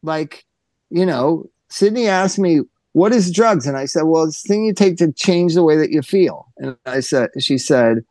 Like 0.03 0.45
you 0.89 1.05
know, 1.05 1.49
Sydney 1.69 2.07
asked 2.07 2.39
me 2.39 2.61
what 2.93 3.13
is 3.13 3.31
drugs, 3.31 3.65
and 3.65 3.77
I 3.77 3.85
said, 3.85 4.03
well, 4.03 4.25
it's 4.25 4.43
the 4.43 4.47
thing 4.49 4.65
you 4.65 4.73
take 4.73 4.97
to 4.97 5.11
change 5.13 5.53
the 5.53 5.63
way 5.63 5.77
that 5.77 5.91
you 5.91 6.01
feel. 6.01 6.47
And 6.57 6.75
I 6.85 6.99
said, 6.99 7.29
she 7.39 7.57
said, 7.57 8.03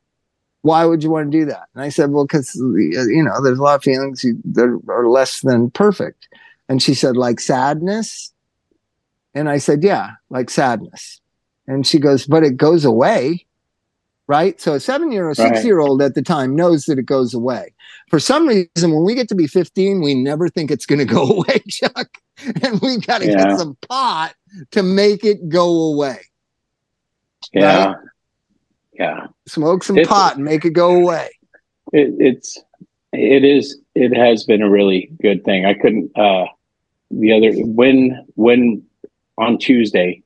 why 0.63 0.85
would 0.85 1.03
you 1.03 1.11
want 1.11 1.31
to 1.31 1.39
do 1.39 1.45
that? 1.47 1.69
And 1.75 1.83
I 1.83 1.89
said, 1.89 2.11
well, 2.11 2.25
because 2.25 2.55
you 2.55 3.23
know, 3.23 3.43
there's 3.43 3.59
a 3.59 3.63
lot 3.63 3.77
of 3.77 3.83
feelings 3.83 4.23
that 4.23 4.83
are 4.89 5.09
less 5.09 5.41
than 5.41 5.71
perfect. 5.71 6.29
And 6.69 6.83
she 6.83 6.95
said, 6.95 7.17
like 7.17 7.41
sadness. 7.41 8.33
And 9.35 9.49
I 9.49 9.59
said, 9.59 9.83
yeah, 9.83 10.13
like 10.29 10.51
sadness. 10.51 11.21
And 11.71 11.87
she 11.87 12.01
goes, 12.01 12.27
but 12.27 12.43
it 12.43 12.57
goes 12.57 12.85
away. 12.85 13.47
Right. 14.27 14.61
So 14.61 14.75
a 14.75 14.81
seven 14.81 15.13
year 15.13 15.29
or 15.29 15.35
six 15.35 15.65
year 15.65 15.79
old 15.79 16.03
at 16.03 16.17
the 16.17 16.23
time 16.23 16.57
knows 16.57 16.85
that 16.87 16.99
it 16.99 17.07
goes 17.07 17.33
away. 17.33 17.75
For 18.09 18.19
some 18.19 18.47
reason, 18.47 18.93
when 18.93 19.05
we 19.05 19.15
get 19.15 19.29
to 19.29 19.37
be 19.37 19.47
15, 19.47 20.01
we 20.01 20.15
never 20.15 20.49
think 20.49 20.73
it's 20.73 20.85
going 20.85 20.99
to 20.99 21.05
go 21.05 21.23
away, 21.31 21.61
Chuck. 21.69 22.09
And 22.63 22.81
we've 22.81 23.07
got 23.07 23.21
to 23.21 23.29
yeah. 23.29 23.45
get 23.45 23.59
some 23.59 23.77
pot 23.89 24.35
to 24.73 24.83
make 24.83 25.25
it 25.25 25.49
go 25.49 25.93
away. 25.93 26.19
Yeah. 27.53 27.87
Right? 27.87 27.97
Yeah. 28.93 29.27
Smoke 29.47 29.85
some 29.85 29.99
it's, 29.99 30.09
pot 30.09 30.37
and 30.37 30.45
make 30.45 30.65
it 30.65 30.71
go 30.71 30.95
away. 30.95 31.31
It, 31.93 32.15
it's 32.19 32.59
it 33.13 33.45
is 33.45 33.81
it 33.95 34.17
has 34.17 34.43
been 34.45 34.63
a 34.63 34.71
really 34.71 35.11
good 35.23 35.45
thing. 35.45 35.67
I 35.67 35.75
couldn't 35.75 36.11
uh 36.17 36.47
the 37.13 37.33
other 37.33 37.53
when 37.65 38.27
when 38.35 38.83
on 39.39 39.59
Tuesday 39.59 40.20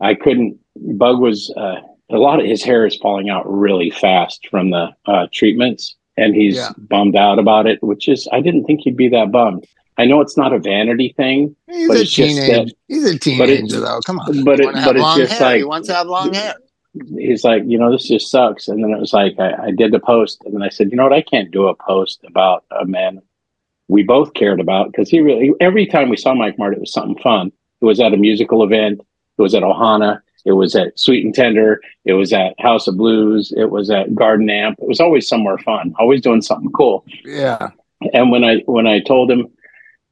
I 0.00 0.14
couldn't 0.14 0.58
Bug 0.76 1.20
was 1.20 1.52
uh 1.56 1.80
a 2.10 2.18
lot 2.18 2.38
of 2.38 2.46
his 2.46 2.62
hair 2.62 2.86
is 2.86 2.96
falling 2.96 3.30
out 3.30 3.50
really 3.50 3.90
fast 3.90 4.46
from 4.48 4.70
the 4.70 4.94
uh, 5.06 5.26
treatments 5.32 5.96
and 6.16 6.34
he's 6.34 6.56
yeah. 6.56 6.70
bummed 6.78 7.16
out 7.16 7.38
about 7.38 7.66
it, 7.66 7.82
which 7.82 8.08
is 8.08 8.28
I 8.32 8.40
didn't 8.40 8.64
think 8.64 8.80
he'd 8.82 8.96
be 8.96 9.08
that 9.08 9.32
bummed. 9.32 9.66
I 9.98 10.04
know 10.04 10.20
it's 10.20 10.36
not 10.36 10.52
a 10.52 10.58
vanity 10.58 11.14
thing, 11.16 11.56
he's 11.66 11.88
but 11.88 11.96
a 11.96 12.00
it's 12.02 12.14
teenage, 12.14 12.36
just 12.36 12.50
that, 12.50 12.74
he's 12.88 13.04
a 13.04 13.18
teenager 13.18 13.80
though. 13.80 14.00
Come 14.04 14.20
on, 14.20 14.44
but 14.44 14.60
it, 14.60 14.72
but 14.72 14.96
it's 14.96 15.16
just 15.16 15.32
hair. 15.32 15.48
like 15.48 15.56
he 15.58 15.64
wants 15.64 15.88
to 15.88 15.94
have 15.94 16.06
long 16.06 16.34
hair. 16.34 16.54
He's 17.18 17.44
like, 17.44 17.62
you 17.66 17.78
know, 17.78 17.92
this 17.92 18.08
just 18.08 18.30
sucks. 18.30 18.68
And 18.68 18.82
then 18.82 18.90
it 18.90 18.98
was 18.98 19.12
like, 19.12 19.38
I, 19.38 19.66
I 19.66 19.70
did 19.70 19.92
the 19.92 20.00
post, 20.00 20.42
and 20.44 20.54
then 20.54 20.62
I 20.62 20.70
said, 20.70 20.90
you 20.90 20.96
know 20.96 21.02
what, 21.02 21.12
I 21.12 21.22
can't 21.22 21.50
do 21.50 21.68
a 21.68 21.74
post 21.74 22.20
about 22.26 22.64
a 22.70 22.86
man 22.86 23.20
we 23.88 24.02
both 24.02 24.34
cared 24.34 24.60
about 24.60 24.90
because 24.90 25.08
he 25.08 25.20
really 25.20 25.52
every 25.60 25.86
time 25.86 26.08
we 26.08 26.16
saw 26.16 26.34
Mike 26.34 26.58
Martt, 26.58 26.74
it 26.74 26.80
was 26.80 26.92
something 26.92 27.22
fun. 27.22 27.52
It 27.80 27.84
was 27.84 28.00
at 28.00 28.14
a 28.14 28.16
musical 28.16 28.62
event. 28.62 29.00
It 29.38 29.42
was 29.42 29.54
at 29.54 29.62
Ohana. 29.62 30.20
It 30.44 30.52
was 30.52 30.76
at 30.76 30.98
Sweet 30.98 31.24
and 31.24 31.34
Tender. 31.34 31.80
It 32.04 32.12
was 32.12 32.32
at 32.32 32.58
House 32.60 32.86
of 32.86 32.96
Blues. 32.96 33.52
It 33.56 33.70
was 33.70 33.90
at 33.90 34.14
Garden 34.14 34.48
Amp. 34.48 34.78
It 34.80 34.88
was 34.88 35.00
always 35.00 35.28
somewhere 35.28 35.58
fun. 35.58 35.94
Always 35.98 36.20
doing 36.20 36.42
something 36.42 36.70
cool. 36.72 37.04
Yeah. 37.24 37.70
And 38.12 38.30
when 38.30 38.44
I 38.44 38.58
when 38.66 38.86
I 38.86 39.00
told 39.00 39.30
him 39.30 39.48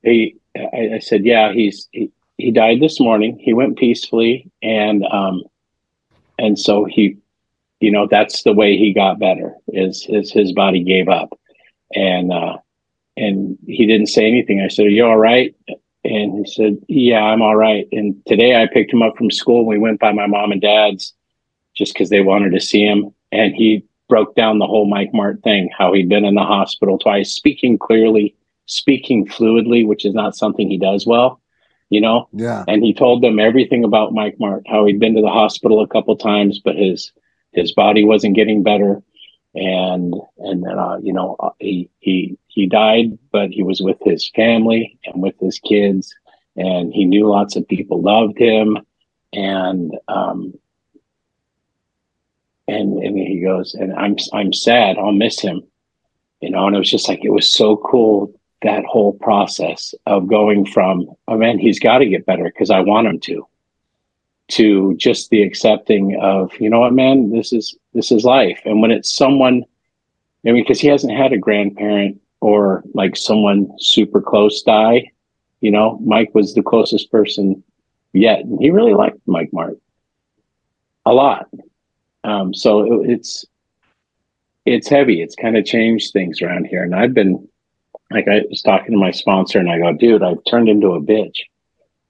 he 0.03 0.37
I, 0.57 0.95
I, 0.95 0.99
said, 0.99 1.25
yeah, 1.25 1.53
he's 1.53 1.89
he, 1.93 2.11
he 2.39 2.51
died 2.51 2.81
this 2.81 3.01
morning. 3.01 3.39
He 3.39 3.53
went 3.53 3.79
peacefully, 3.79 4.51
and 4.63 5.05
um, 5.07 5.43
and 6.39 6.59
so 6.59 6.85
he, 6.85 7.19
you 7.81 7.91
know, 7.91 8.07
that's 8.09 8.43
the 8.43 8.53
way 8.53 8.77
he 8.77 8.93
got 8.93 9.19
better. 9.19 9.55
Is 9.69 10.07
is 10.09 10.33
his 10.33 10.53
body 10.53 10.83
gave 10.83 11.09
up, 11.09 11.39
and 11.95 12.33
uh, 12.33 12.59
and 13.17 13.59
he 13.67 13.87
didn't 13.87 14.09
say 14.09 14.27
anything. 14.27 14.61
I 14.61 14.69
said, 14.69 14.87
"Are 14.87 14.91
you 14.91 15.07
all 15.07 15.17
right?" 15.17 15.55
And 16.05 16.44
he 16.44 16.52
said, 16.52 16.78
"Yeah, 16.89 17.22
I'm 17.22 17.43
all 17.43 17.56
right." 17.56 17.86
And 17.93 18.14
today 18.26 18.60
I 18.60 18.66
picked 18.66 18.93
him 18.93 19.02
up 19.02 19.16
from 19.16 19.31
school. 19.31 19.64
We 19.64 19.78
went 19.78 20.01
by 20.01 20.12
my 20.12 20.26
mom 20.26 20.52
and 20.52 20.60
dad's 20.60 21.14
just 21.74 21.94
because 21.94 22.10
they 22.10 22.20
wanted 22.20 22.52
to 22.52 22.60
see 22.60 22.85
him, 22.85 23.14
and 23.32 23.55
he 23.55 23.85
broke 24.09 24.36
down 24.36 24.59
the 24.59 24.66
whole 24.66 24.86
Mike 24.86 25.12
Martt 25.14 25.43
thing, 25.43 25.70
how 25.76 25.93
he'd 25.93 26.09
been 26.09 26.24
in 26.24 26.35
the 26.35 26.43
hospital 26.43 26.98
twice, 26.98 27.32
speaking 27.32 27.78
clearly 27.78 28.36
speaking 28.66 29.26
fluidly, 29.26 29.86
which 29.86 30.05
is 30.05 30.14
not 30.14 30.36
something 30.36 30.68
he 30.68 30.78
does 30.78 31.06
well, 31.06 31.40
you 31.90 32.01
know? 32.01 32.28
Yeah. 32.32 32.64
And 32.66 32.82
he 32.82 32.94
told 32.94 33.22
them 33.22 33.39
everything 33.39 33.85
about 33.85 34.12
Mike 34.12 34.36
Martt, 34.39 34.64
how 34.66 34.85
he'd 34.86 35.01
been 35.01 35.14
to 35.14 35.22
the 35.22 35.28
hospital 35.28 35.82
a 35.82 35.89
couple 35.89 36.16
times, 36.16 36.60
but 36.62 36.76
his 36.76 37.12
his 37.52 37.72
body 37.72 38.05
wasn't 38.05 38.35
getting 38.35 38.62
better. 38.62 39.02
And 39.55 40.14
and 40.39 40.64
then 40.64 40.78
uh, 40.78 40.98
you 41.02 41.12
know, 41.12 41.36
uh, 41.39 41.51
he 41.60 41.90
he 42.01 42.36
he 42.55 42.66
died, 42.66 43.18
but 43.32 43.51
he 43.51 43.62
was 43.62 43.81
with 43.81 43.98
his 44.02 44.31
family 44.35 44.98
and 45.05 45.22
with 45.22 45.39
his 45.40 45.59
kids, 45.59 46.14
and 46.56 46.93
he 46.93 47.05
knew 47.05 47.28
lots 47.28 47.56
of 47.56 47.68
people 47.68 48.01
loved 48.01 48.39
him. 48.39 48.78
And 49.32 49.93
um 50.09 50.55
and 52.68 53.02
and 53.02 53.18
he 53.18 53.40
goes, 53.40 53.74
and 53.74 53.93
I'm 53.94 54.16
I'm 54.32 54.52
sad, 54.52 54.97
I'll 54.98 55.12
miss 55.12 55.40
him 55.40 55.62
you 56.40 56.51
know 56.51 56.66
and 56.66 56.76
it 56.76 56.78
was 56.78 56.90
just 56.90 57.09
like 57.09 57.24
it 57.24 57.31
was 57.31 57.55
so 57.55 57.76
cool 57.76 58.31
that 58.64 58.85
whole 58.86 59.12
process 59.12 59.94
of 60.06 60.26
going 60.26 60.66
from, 60.66 61.06
oh 61.28 61.36
man, 61.36 61.59
he's 61.59 61.78
got 61.78 61.98
to 61.98 62.06
get 62.06 62.26
better 62.26 62.44
because 62.44 62.70
I 62.70 62.81
want 62.81 63.06
him 63.06 63.20
to, 63.20 63.47
to 64.48 64.97
just 64.97 65.31
the 65.31 65.43
accepting 65.43 66.18
of, 66.20 66.51
you 66.59 66.70
know 66.70 66.81
what, 66.81 66.94
man, 66.94 67.31
this 67.31 67.52
is 67.52 67.76
this 67.93 68.10
is 68.10 68.24
life. 68.24 68.60
And 68.64 68.81
when 68.81 68.90
it's 68.90 69.14
someone, 69.14 69.64
I 70.47 70.51
mean, 70.51 70.64
because 70.64 70.81
he 70.81 70.89
hasn't 70.89 71.16
had 71.16 71.32
a 71.32 71.39
grandparent 71.39 72.20
or 72.45 72.85
like 72.93 73.16
someone 73.16 73.71
super 73.79 74.21
close 74.21 74.62
die, 74.62 75.11
you 75.62 75.71
know, 75.71 75.99
Mike 76.05 76.35
was 76.35 76.53
the 76.53 76.62
closest 76.62 77.11
person 77.11 77.65
yet, 78.12 78.41
and 78.41 78.61
he 78.61 78.71
really 78.71 78.93
liked 78.93 79.19
Mike 79.27 79.49
Martt 79.51 79.79
a 81.07 81.15
lot. 81.15 81.49
Um, 82.23 82.53
so 82.53 83.03
it, 83.03 83.11
it's 83.12 83.47
it's 84.66 84.89
heavy. 84.89 85.23
It's 85.23 85.35
kind 85.35 85.57
of 85.57 85.65
changed 85.65 86.12
things 86.12 86.43
around 86.43 86.66
here, 86.66 86.83
and 86.83 86.95
I've 86.95 87.15
been 87.15 87.49
like 88.11 88.29
I 88.29 88.43
was 88.51 88.61
talking 88.61 88.93
to 88.93 88.99
my 88.99 89.11
sponsor 89.11 89.59
and 89.59 89.71
I 89.71 89.79
go, 89.79 89.95
dude, 89.95 90.23
I've 90.23 90.45
turned 90.47 90.69
into 90.69 90.89
a 90.89 91.01
bitch. 91.01 91.39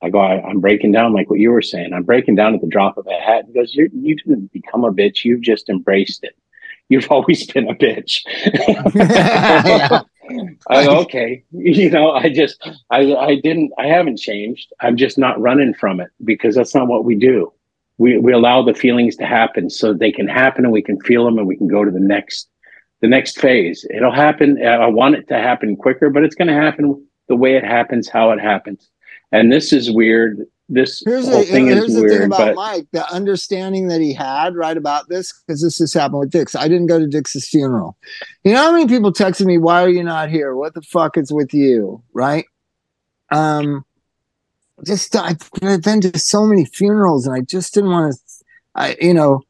I 0.03 0.11
go, 0.11 0.19
I, 0.19 0.51
am 0.51 0.59
breaking 0.59 0.91
down 0.91 1.13
like 1.13 1.31
what 1.31 1.39
you 1.39 1.53
were 1.53 1.63
saying. 1.63 1.93
I'm 1.93 2.03
breaking 2.03 2.35
down 2.35 2.55
at 2.55 2.61
the 2.61 2.67
drop 2.67 2.99
of 2.99 3.07
a 3.07 3.21
hat. 3.21 3.45
He 3.47 3.53
goes, 3.53 3.73
you 3.73 3.89
you 3.93 4.17
didn't 4.17 4.53
become 4.53 4.83
a 4.83 4.93
bitch. 4.93 5.25
You've 5.25 5.43
just 5.43 5.69
embraced 5.69 6.25
it. 6.25 6.37
You've 6.89 7.09
always 7.11 7.47
been 7.47 7.69
a 7.69 7.75
bitch. 7.75 8.25
I 10.69 10.87
okay. 10.87 11.45
You 11.53 11.91
know, 11.91 12.11
I 12.13 12.33
just, 12.33 12.67
I, 12.91 13.15
I 13.15 13.35
didn't, 13.37 13.73
I 13.79 13.87
haven't 13.87 14.19
changed. 14.19 14.73
I'm 14.81 14.97
just 14.97 15.19
not 15.19 15.41
running 15.41 15.75
from 15.75 16.01
it 16.01 16.11
because 16.25 16.55
that's 16.55 16.75
not 16.75 16.89
what 16.89 17.05
we 17.05 17.15
do. 17.15 17.53
We, 17.99 18.19
we 18.19 18.33
allow 18.33 18.63
the 18.63 18.75
feelings 18.75 19.17
to 19.17 19.27
happen 19.27 19.71
so 19.71 19.93
they 19.93 20.11
can 20.11 20.27
happen 20.27 20.65
and 20.65 20.73
we 20.73 20.83
can 20.83 21.01
feel 21.01 21.25
them 21.25 21.39
and 21.39 21.47
we 21.47 21.57
can 21.57 21.69
go 21.69 21.85
to 21.85 21.91
the 21.91 22.01
next 22.01 22.49
the 23.01 23.09
next 23.09 23.39
phase. 23.39 23.85
It'll 23.95 24.15
happen. 24.15 24.65
I 24.67 24.87
want 24.87 25.17
it 25.17 25.29
to 25.29 25.35
happen 25.35 25.77
quicker, 25.77 26.09
but 26.09 26.25
it's 26.25 26.35
going 26.35 26.49
to 26.49 26.55
happen 26.55 27.07
the 27.29 27.37
way 27.37 27.55
it 27.55 27.65
happens, 27.65 28.09
how 28.09 28.31
it 28.31 28.41
happens. 28.41 28.89
And 29.31 29.53
this 29.53 29.75
is 29.75 29.91
weird. 29.91 30.47
This 30.69 31.03
here's 31.05 31.29
whole 31.29 31.43
a, 31.43 31.45
thing 31.45 31.67
here's 31.67 31.91
is 31.91 31.95
the 31.95 32.01
weird. 32.01 32.13
Thing 32.13 32.27
about 32.27 32.39
but 32.39 32.55
Mike, 32.55 32.87
the 32.93 33.07
understanding 33.13 33.89
that 33.89 34.01
he 34.01 34.15
had 34.15 34.57
right 34.57 34.77
about 34.77 35.09
this, 35.11 35.33
because 35.33 35.61
this 35.61 35.79
has 35.79 35.93
happened 35.93 36.21
with 36.21 36.31
Dix. 36.31 36.55
I 36.55 36.69
didn't 36.69 36.87
go 36.87 36.99
to 36.99 37.07
Dix's 37.07 37.47
funeral. 37.47 37.99
You 38.45 38.55
know 38.55 38.63
how 38.63 38.73
many 38.73 38.87
people 38.87 39.13
texted 39.13 39.45
me, 39.45 39.59
"Why 39.59 39.83
are 39.83 39.91
you 39.91 40.03
not 40.03 40.31
here? 40.31 40.57
What 40.57 40.73
the 40.73 40.81
fuck 40.81 41.19
is 41.19 41.31
with 41.31 41.53
you?" 41.53 42.03
Right? 42.15 42.47
Um, 43.31 43.85
just 44.87 45.15
I've 45.15 45.39
been 45.83 46.01
to 46.01 46.19
so 46.19 46.47
many 46.47 46.65
funerals, 46.65 47.27
and 47.27 47.37
I 47.37 47.41
just 47.41 47.75
didn't 47.75 47.91
want 47.91 48.15
to. 48.15 48.21
I, 48.75 48.97
you 49.01 49.13
know, 49.13 49.43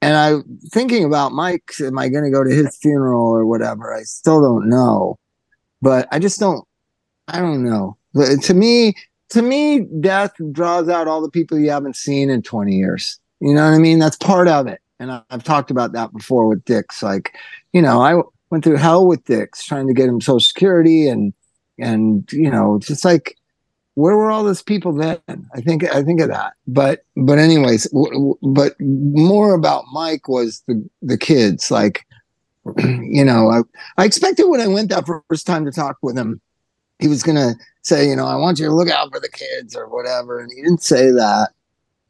and 0.00 0.16
I 0.16 0.42
thinking 0.70 1.04
about 1.04 1.32
Mike, 1.32 1.72
am 1.80 1.98
I 1.98 2.08
going 2.08 2.24
to 2.24 2.30
go 2.30 2.44
to 2.44 2.50
his 2.50 2.76
funeral 2.76 3.26
or 3.26 3.46
whatever? 3.46 3.92
I 3.92 4.02
still 4.02 4.40
don't 4.40 4.68
know, 4.68 5.18
but 5.82 6.06
I 6.12 6.20
just 6.20 6.38
don't. 6.38 6.64
I 7.26 7.40
don't 7.40 7.64
know. 7.64 7.96
But 8.14 8.42
to 8.44 8.54
me, 8.54 8.94
to 9.30 9.42
me, 9.42 9.80
death 10.00 10.32
draws 10.52 10.88
out 10.88 11.08
all 11.08 11.20
the 11.20 11.30
people 11.30 11.58
you 11.58 11.70
haven't 11.70 11.96
seen 11.96 12.30
in 12.30 12.42
20 12.42 12.74
years. 12.74 13.18
You 13.40 13.54
know 13.54 13.64
what 13.64 13.74
I 13.74 13.78
mean? 13.78 13.98
That's 13.98 14.16
part 14.16 14.48
of 14.48 14.66
it. 14.66 14.80
And 14.98 15.10
I, 15.12 15.22
have 15.30 15.44
talked 15.44 15.70
about 15.70 15.92
that 15.92 16.12
before 16.12 16.46
with 16.48 16.64
Dix. 16.64 17.02
Like, 17.02 17.36
you 17.72 17.82
know, 17.82 18.00
I 18.00 18.22
went 18.50 18.64
through 18.64 18.76
hell 18.76 19.06
with 19.06 19.24
Dix 19.24 19.64
trying 19.64 19.88
to 19.88 19.94
get 19.94 20.08
him 20.08 20.20
Social 20.20 20.40
Security 20.40 21.08
and 21.08 21.32
and 21.78 22.30
you 22.32 22.50
know, 22.50 22.76
it's 22.76 22.86
just 22.86 23.04
like 23.04 23.36
where 23.96 24.16
were 24.16 24.30
all 24.30 24.44
those 24.44 24.62
people 24.62 24.92
then? 24.92 25.18
I 25.54 25.60
think 25.62 25.82
I 25.84 26.02
think 26.02 26.20
of 26.20 26.28
that. 26.28 26.52
But 26.66 27.04
but 27.16 27.38
anyways, 27.38 27.90
w- 27.90 28.12
w- 28.12 28.38
but 28.42 28.78
more 28.80 29.54
about 29.54 29.84
Mike 29.92 30.28
was 30.28 30.62
the 30.68 30.88
the 31.02 31.18
kids. 31.18 31.70
Like, 31.70 32.06
you 32.78 33.24
know, 33.24 33.50
I 33.50 33.62
I 34.00 34.04
expected 34.04 34.44
when 34.44 34.60
I 34.60 34.66
went 34.66 34.90
that 34.90 35.06
first 35.28 35.46
time 35.46 35.64
to 35.64 35.72
talk 35.72 35.96
with 36.02 36.16
him, 36.16 36.40
he 36.98 37.08
was 37.08 37.22
gonna 37.22 37.54
say, 37.86 38.08
you 38.08 38.16
know, 38.16 38.26
I 38.26 38.34
want 38.34 38.58
you 38.58 38.66
to 38.66 38.74
look 38.74 38.90
out 38.90 39.12
for 39.12 39.20
the 39.20 39.28
kids 39.28 39.76
or 39.76 39.88
whatever, 39.88 40.40
and 40.40 40.50
he 40.54 40.60
didn't 40.62 40.82
say 40.82 41.10
that. 41.12 41.50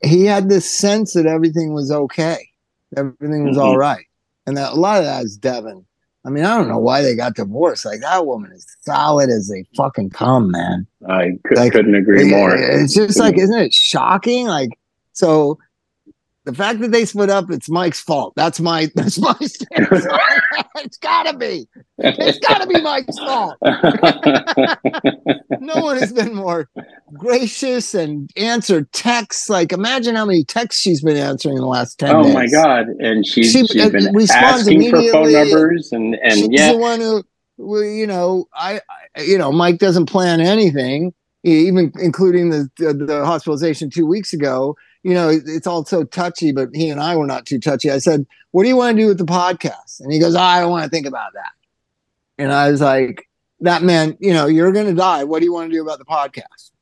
He 0.03 0.25
had 0.25 0.49
this 0.49 0.71
sense 0.71 1.13
that 1.15 1.27
everything 1.27 1.75
was 1.75 1.91
okay, 1.91 2.49
everything 2.97 3.47
was 3.47 3.57
mm-hmm. 3.57 3.67
all 3.67 3.77
right, 3.77 4.07
and 4.47 4.57
that 4.57 4.73
a 4.73 4.77
lot 4.77 4.99
of 4.99 5.05
that 5.05 5.25
is 5.25 5.37
Devin. 5.37 5.85
I 6.25 6.31
mean, 6.31 6.45
I 6.45 6.57
don't 6.57 6.69
know 6.69 6.79
why 6.79 7.03
they 7.03 7.15
got 7.15 7.37
divorced. 7.37 7.85
Like 7.85 8.01
that 8.01 8.27
woman 8.27 8.51
is 8.53 8.67
solid 8.81 9.31
as 9.31 9.49
they 9.49 9.65
fucking 9.77 10.11
come, 10.11 10.51
man. 10.51 10.87
I 11.09 11.39
could, 11.45 11.57
like, 11.57 11.73
couldn't 11.73 11.95
agree 11.95 12.29
more. 12.29 12.57
It's 12.57 12.95
just 12.95 13.19
like, 13.19 13.39
isn't 13.39 13.59
it 13.59 13.73
shocking? 13.73 14.49
Like, 14.49 14.71
so 15.13 15.59
the 16.47 16.55
fact 16.55 16.79
that 16.79 16.93
they 16.93 17.05
split 17.05 17.29
up, 17.29 17.51
it's 17.51 17.69
Mike's 17.69 18.01
fault. 18.01 18.33
That's 18.37 18.61
my 18.61 18.89
that's 18.95 19.19
my 19.19 19.35
stance. 19.35 19.67
it's 20.77 20.97
gotta 20.97 21.37
be. 21.37 21.69
It's 21.99 22.39
gotta 22.39 22.67
be 22.67 22.81
Mike's 22.81 23.19
fault. 23.19 23.57
no 25.61 25.83
one 25.83 25.99
has 25.99 26.13
been 26.13 26.35
more 26.35 26.71
gracious 27.13 27.95
and 27.95 28.31
answered 28.37 28.91
texts. 28.93 29.51
Like 29.51 29.73
imagine 29.73 30.15
how 30.15 30.25
many 30.25 30.45
texts 30.45 30.81
she's 30.81 31.03
been 31.03 31.17
answering 31.17 31.57
in 31.57 31.63
the 31.63 31.69
last 31.69 31.99
10 31.99 32.15
oh 32.15 32.23
days. 32.23 32.35
my 32.35 32.47
god. 32.47 32.87
And 33.01 33.27
she's, 33.27 33.51
she, 33.51 33.67
she's 33.67 33.85
uh, 33.85 33.91
been 33.91 34.17
asking 34.31 34.91
for 34.91 35.03
phone 35.11 35.33
numbers 35.33 35.91
and, 35.93 36.15
and 36.23 36.35
she's 36.35 36.49
yeah. 36.51 36.73
the 36.73 36.79
one 36.79 37.01
who 37.01 37.25
well, 37.59 37.83
you 37.83 38.07
know, 38.07 38.47
I, 38.55 38.81
I 39.17 39.23
you 39.23 39.37
know, 39.37 39.51
Mike 39.51 39.79
doesn't 39.79 40.07
plan 40.07 40.41
anything 40.41 41.13
even 41.43 41.93
including 42.01 42.51
the, 42.51 42.69
the, 42.79 42.93
the 42.93 43.25
hospitalization 43.25 43.89
two 43.89 44.07
weeks 44.07 44.33
ago 44.33 44.77
you 45.07 45.15
know, 45.15 45.29
it's 45.31 45.69
all 45.69 45.85
so 45.85 46.03
touchy, 46.03 46.51
but 46.51 46.71
he 46.75 46.91
and 46.91 47.01
I 47.01 47.15
were 47.15 47.29
not 47.29 47.47
too 47.47 47.61
touchy. 47.61 47.93
I 47.93 47.99
said, 47.99 48.27
What 48.51 48.65
do 48.65 48.69
you 48.69 48.77
want 48.77 48.97
to 48.97 49.03
do 49.03 49.07
with 49.07 49.19
the 49.19 49.25
podcast? 49.25 50.01
And 50.01 50.13
he 50.13 50.19
goes, 50.19 50.35
oh, 50.35 50.41
I 50.41 50.61
don't 50.61 50.71
want 50.73 50.83
to 50.83 50.91
think 50.91 51.07
about 51.07 51.33
that. 51.35 51.53
And 52.39 52.53
I 52.53 52.69
was 52.73 52.81
like, 52.81 53.29
That 53.61 53.85
meant, 53.85 54.17
you 54.19 54.35
know, 54.35 54.47
you're 54.47 54.73
going 54.73 54.87
to 54.89 54.95
die. 54.95 55.23
What 55.23 55.39
do 55.39 55.45
you 55.45 55.53
want 55.53 55.71
to 55.71 55.77
do 55.77 55.81
about 55.81 56.01
the 56.01 56.05
podcast? 56.05 56.73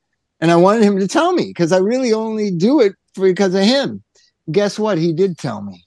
And 0.41 0.49
I 0.49 0.55
wanted 0.55 0.83
him 0.83 0.97
to 0.97 1.07
tell 1.07 1.33
me 1.33 1.45
because 1.45 1.71
I 1.71 1.77
really 1.77 2.13
only 2.13 2.49
do 2.49 2.81
it 2.81 2.93
because 3.13 3.53
of 3.53 3.61
him. 3.61 4.03
Guess 4.51 4.79
what? 4.79 4.97
He 4.97 5.13
did 5.13 5.37
tell 5.37 5.61
me. 5.61 5.85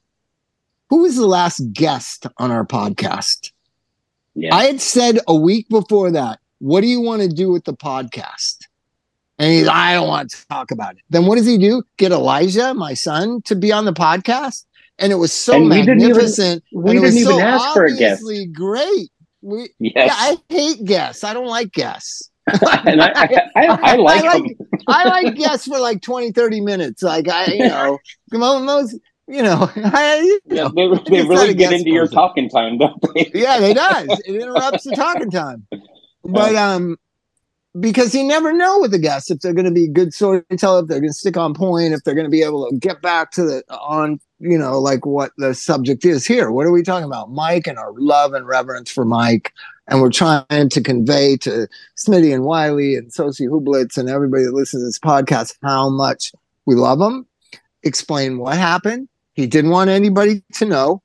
who 0.90 1.02
was 1.02 1.16
the 1.16 1.26
last 1.26 1.60
guest 1.72 2.24
on 2.38 2.52
our 2.52 2.64
podcast? 2.64 3.50
Yeah. 4.36 4.54
I 4.54 4.66
had 4.66 4.80
said 4.80 5.18
a 5.26 5.34
week 5.34 5.68
before 5.68 6.12
that, 6.12 6.38
what 6.60 6.82
do 6.82 6.86
you 6.86 7.00
want 7.00 7.22
to 7.22 7.28
do 7.28 7.50
with 7.50 7.64
the 7.64 7.74
podcast? 7.74 8.67
And 9.38 9.52
he's, 9.52 9.68
I 9.68 9.94
don't 9.94 10.08
want 10.08 10.30
to 10.30 10.46
talk 10.48 10.70
about 10.72 10.94
it. 10.96 11.02
Then 11.10 11.26
what 11.26 11.36
does 11.36 11.46
he 11.46 11.58
do? 11.58 11.82
Get 11.96 12.10
Elijah, 12.12 12.74
my 12.74 12.94
son, 12.94 13.40
to 13.42 13.54
be 13.54 13.70
on 13.72 13.84
the 13.84 13.92
podcast? 13.92 14.64
And 14.98 15.12
it 15.12 15.16
was 15.16 15.32
so 15.32 15.54
And 15.54 15.70
we 15.70 15.76
didn't 15.76 16.00
even- 16.00 16.08
magnificent. 16.08 16.64
we 16.72 16.94
didn't 16.94 17.16
even 17.16 17.24
so 17.34 17.40
ask 17.40 17.72
for 17.72 17.84
a 17.84 17.94
guest. 17.96 18.24
Great. 18.52 19.10
We, 19.40 19.68
yes. 19.78 19.92
yeah, 19.94 20.12
I 20.12 20.36
hate 20.48 20.84
guests. 20.84 21.22
I 21.22 21.32
don't 21.34 21.46
like 21.46 21.70
guests. 21.72 22.30
and 22.48 23.00
I, 23.00 23.12
I, 23.14 23.50
I, 23.54 23.66
I 23.92 23.96
like, 23.96 24.24
I 24.24 24.32
like- 24.38 24.56
I 24.88 25.04
like 25.04 25.34
guests 25.36 25.66
for 25.68 25.78
like 25.78 26.02
20, 26.02 26.32
30 26.32 26.60
minutes. 26.62 27.02
Like 27.02 27.28
I, 27.28 27.44
you 27.52 27.68
know, 27.68 27.98
mo- 28.32 28.58
most, 28.60 28.98
you 29.28 29.42
know, 29.42 29.70
I, 29.76 30.20
you 30.24 30.40
Yeah, 30.46 30.68
know, 30.68 30.98
they, 31.04 31.20
they 31.22 31.28
really 31.28 31.54
get 31.54 31.72
into 31.72 31.90
your 31.90 32.08
talking 32.08 32.48
time, 32.48 32.78
don't 32.78 33.00
they? 33.14 33.30
yeah, 33.34 33.60
it 33.60 33.74
does. 33.74 34.20
It 34.26 34.34
interrupts 34.34 34.84
the 34.84 34.96
talking 34.96 35.30
time. 35.30 35.66
But 36.24 36.56
um, 36.56 36.96
because 37.78 38.14
you 38.14 38.24
never 38.24 38.52
know 38.52 38.80
with 38.80 38.90
the 38.90 38.98
guests 38.98 39.30
if 39.30 39.40
they're 39.40 39.52
going 39.52 39.64
to 39.64 39.70
be 39.70 39.88
good 39.88 40.14
storyteller, 40.14 40.80
if 40.80 40.88
they're 40.88 41.00
going 41.00 41.12
to 41.12 41.18
stick 41.18 41.36
on 41.36 41.54
point, 41.54 41.92
if 41.92 42.02
they're 42.04 42.14
going 42.14 42.26
to 42.26 42.30
be 42.30 42.42
able 42.42 42.68
to 42.68 42.76
get 42.76 43.02
back 43.02 43.30
to 43.32 43.42
the 43.42 43.62
on, 43.70 44.20
you 44.40 44.58
know, 44.58 44.78
like 44.80 45.04
what 45.04 45.32
the 45.36 45.54
subject 45.54 46.04
is 46.04 46.26
here. 46.26 46.50
What 46.50 46.66
are 46.66 46.72
we 46.72 46.82
talking 46.82 47.06
about? 47.06 47.30
Mike 47.30 47.66
and 47.66 47.78
our 47.78 47.92
love 47.96 48.32
and 48.32 48.46
reverence 48.46 48.90
for 48.90 49.04
Mike. 49.04 49.52
And 49.86 50.00
we're 50.00 50.10
trying 50.10 50.68
to 50.68 50.80
convey 50.82 51.36
to 51.38 51.66
Smitty 51.96 52.34
and 52.34 52.44
Wiley 52.44 52.94
and 52.94 53.12
Sosie 53.12 53.46
Hublitz 53.46 53.96
and 53.96 54.08
everybody 54.08 54.44
that 54.44 54.54
listens 54.54 54.82
to 54.82 54.86
this 54.86 54.98
podcast 54.98 55.56
how 55.62 55.88
much 55.88 56.32
we 56.66 56.74
love 56.74 57.00
him. 57.00 57.26
Explain 57.82 58.38
what 58.38 58.56
happened. 58.56 59.08
He 59.34 59.46
didn't 59.46 59.70
want 59.70 59.88
anybody 59.88 60.42
to 60.54 60.64
know. 60.64 61.02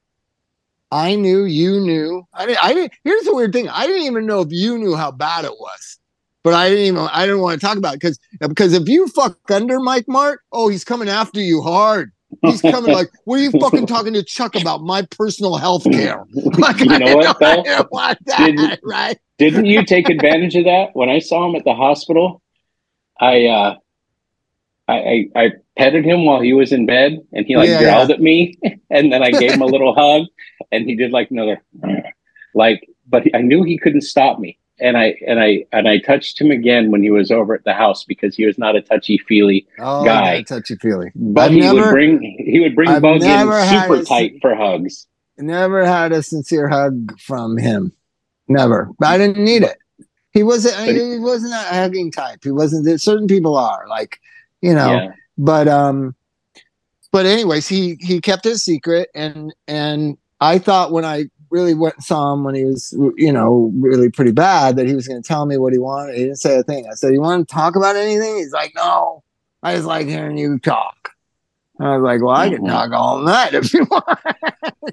I 0.92 1.16
knew, 1.16 1.46
you 1.46 1.80
knew. 1.80 2.28
I 2.34 2.46
didn't. 2.46 2.64
I 2.64 2.74
didn't. 2.74 2.94
Here's 3.04 3.24
the 3.24 3.34
weird 3.34 3.52
thing. 3.52 3.68
I 3.70 3.88
didn't 3.88 4.04
even 4.04 4.28
know 4.28 4.42
if 4.42 4.50
you 4.52 4.78
knew 4.78 4.96
how 4.96 5.12
bad 5.12 5.44
it 5.44 5.54
was, 5.60 6.00
but 6.44 6.54
I 6.54 6.70
didn't 6.70 6.86
even. 6.86 7.08
I 7.12 7.26
didn't 7.26 7.42
want 7.42 7.60
to 7.60 7.66
talk 7.66 7.78
about 7.78 7.96
it 7.96 8.02
because 8.02 8.20
because 8.42 8.74
if 8.74 8.88
you 8.90 9.08
fuck 9.08 9.38
under 9.50 9.80
Mike 9.80 10.06
Martt, 10.08 10.42
oh, 10.52 10.68
he's 10.70 10.84
coming 10.84 11.10
after 11.10 11.40
you 11.40 11.62
hard. 11.62 12.12
He's 12.42 12.62
coming 12.62 12.92
like, 12.92 13.10
what 13.26 13.40
are 13.40 13.44
you 13.44 13.52
fucking 13.52 13.86
talking 13.88 14.14
to 14.14 14.24
Chuck 14.24 14.56
about 14.56 14.82
my 14.82 15.04
personal 15.12 15.56
health 15.56 15.84
care? 15.92 16.24
Like, 16.58 16.80
You 16.80 17.00
know 17.00 17.08
I 17.08 17.16
what, 17.16 17.28
I 17.42 17.56
though? 17.64 17.88
that, 18.26 18.38
Didn't- 18.38 18.80
right? 18.84 19.18
Didn't 19.40 19.66
you 19.66 19.84
take 19.86 20.10
advantage 20.10 20.56
of 20.56 20.66
that? 20.66 20.90
When 20.96 21.10
I 21.10 21.20
saw 21.20 21.48
him 21.50 21.56
at 21.56 21.64
the 21.64 21.74
hospital, 21.74 22.42
I 23.20 23.46
uh 23.48 23.76
I, 24.88 24.94
I, 24.94 25.28
I 25.36 25.50
petted 25.78 26.04
him 26.06 26.26
while 26.26 26.42
he 26.42 26.54
was 26.54 26.72
in 26.74 26.86
bed 26.86 27.20
and 27.32 27.46
he 27.46 27.56
like 27.56 27.70
Yeah, 27.70 27.80
growled 27.84 28.12
at 28.12 28.20
me 28.22 28.58
and 28.90 29.12
then 29.14 29.24
I 29.24 29.32
gave 29.32 29.54
him 29.54 29.62
a 29.62 29.66
little 29.66 29.96
hug 29.96 30.28
and 30.72 30.86
he 30.86 30.96
did 30.96 31.12
like 31.12 31.32
another 31.32 31.64
like 32.54 32.88
but 33.08 33.24
I 33.34 33.42
knew 33.42 33.64
he 33.64 33.78
couldn't 33.78 34.02
stop 34.02 34.40
me. 34.40 34.58
And 34.84 34.98
I 34.98 35.16
and 35.26 35.40
I 35.40 35.66
and 35.72 35.88
I 35.88 35.98
touched 36.00 36.40
him 36.42 36.52
again 36.52 36.92
when 36.92 37.02
he 37.02 37.10
was 37.10 37.32
over 37.32 37.56
at 37.56 37.64
the 37.64 37.74
house 37.74 38.04
because 38.04 38.36
he 38.36 38.46
was 38.46 38.58
not 38.58 38.76
a 38.76 38.82
touchy 38.82 39.18
feely 39.18 39.66
Oh, 39.80 40.04
Guy. 40.04 40.42
touchy 40.44 40.76
feely. 40.76 41.10
but 41.16 41.46
I've 41.46 41.52
he 41.52 41.62
never- 41.62 41.76
would 41.82 41.92
bring 41.92 42.22
he 42.46 42.60
would 42.60 42.76
bring 42.76 42.90
Bug 43.00 43.22
in 43.22 43.22
super 43.22 43.96
a- 44.02 44.04
tight 44.04 44.34
for 44.42 44.54
hugs. 44.56 45.08
Never 45.38 45.86
had 45.86 46.12
a 46.12 46.22
sincere 46.22 46.68
hug 46.68 47.18
from 47.20 47.58
him. 47.58 47.94
Never. 48.50 48.90
But 49.00 49.08
I 49.08 49.18
didn't 49.18 49.44
need 49.44 49.64
it. 49.64 49.78
He 50.34 50.44
wasn't. 50.44 50.76
But 50.76 50.96
he 50.96 51.18
wasn't 51.18 51.54
a 51.54 51.74
hugging 51.74 52.12
type. 52.12 52.40
He 52.44 52.52
wasn't. 52.52 53.00
Certain 53.02 53.28
people 53.28 53.56
are 53.56 53.88
like, 53.88 54.20
you 54.62 54.74
know. 54.74 54.92
Yeah. 54.92 55.12
But 55.38 55.68
um, 55.70 56.14
but 57.12 57.26
anyways, 57.26 57.68
he 57.70 57.96
he 58.02 58.20
kept 58.20 58.44
his 58.44 58.64
secret, 58.64 59.10
and 59.16 59.54
and 59.68 60.18
I 60.42 60.60
thought 60.60 60.92
when 60.92 61.06
I 61.06 61.26
really 61.54 61.76
went 61.76 61.96
and 61.96 62.04
saw 62.04 62.34
him 62.34 62.44
when 62.44 62.56
he 62.56 62.66
was 62.66 62.92
you 63.16 63.32
know 63.32 63.72
really 63.76 64.10
pretty 64.10 64.32
bad 64.32 64.76
that 64.76 64.88
he 64.88 64.96
was 64.96 65.08
going 65.08 65.22
to 65.22 65.28
tell 65.28 65.46
me 65.46 65.56
what 65.58 65.72
he 65.72 65.80
wanted. 65.80 66.16
He 66.16 66.24
didn't 66.24 66.40
say 66.40 66.58
a 66.58 66.64
thing. 66.64 66.88
I 66.92 66.96
said, 66.96 67.14
"You 67.14 67.22
want 67.22 67.48
to 67.48 67.54
talk 67.54 67.76
about 67.76 67.96
anything?" 67.96 68.36
He's 68.38 68.52
like, 68.52 68.74
"No, 68.76 69.24
I 69.62 69.76
just 69.76 69.86
like 69.86 70.08
hearing 70.08 70.38
you 70.38 70.58
talk." 70.60 71.12
And 71.80 71.88
I 71.88 71.98
was 71.98 72.04
like, 72.04 72.22
"Well, 72.22 72.36
I 72.36 72.50
can 72.50 72.64
Mhm. 72.64 72.70
talk 72.70 72.92
all 72.92 73.20
night 73.20 73.54
if 73.54 73.74
you 73.74 73.86
want." 73.92 74.20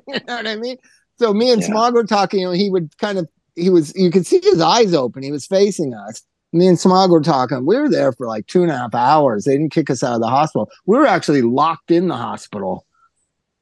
you 0.06 0.20
know 0.28 0.36
what 0.36 0.46
I 0.46 0.56
mean? 0.56 0.76
So 1.18 1.32
me 1.32 1.50
and 1.50 1.60
Yeah. 1.62 1.68
Smog 1.68 1.94
were 1.94 2.04
talking. 2.04 2.40
You 2.40 2.46
know, 2.46 2.52
he 2.52 2.68
would 2.70 2.96
kind 2.98 3.18
of 3.18 3.26
he 3.56 3.70
was 3.70 3.94
you 3.96 4.10
could 4.10 4.26
see 4.26 4.40
his 4.42 4.60
eyes 4.60 4.92
open. 4.94 5.22
He 5.22 5.32
was 5.32 5.46
facing 5.46 5.94
us. 5.94 6.22
Me 6.52 6.66
and 6.66 6.78
Smog 6.78 7.10
were 7.10 7.20
talking. 7.22 7.64
We 7.64 7.76
were 7.78 7.88
there 7.88 8.12
for 8.12 8.26
like 8.26 8.46
two 8.48 8.62
and 8.62 8.70
a 8.70 8.76
half 8.76 8.94
hours. 8.94 9.44
They 9.44 9.52
didn't 9.56 9.72
kick 9.72 9.88
us 9.88 10.02
out 10.02 10.14
of 10.14 10.20
the 10.20 10.26
hospital. 10.28 10.68
We 10.84 10.96
were 10.98 11.06
actually 11.06 11.42
locked 11.42 11.90
in 11.90 12.08
the 12.08 12.16
hospital. 12.16 12.84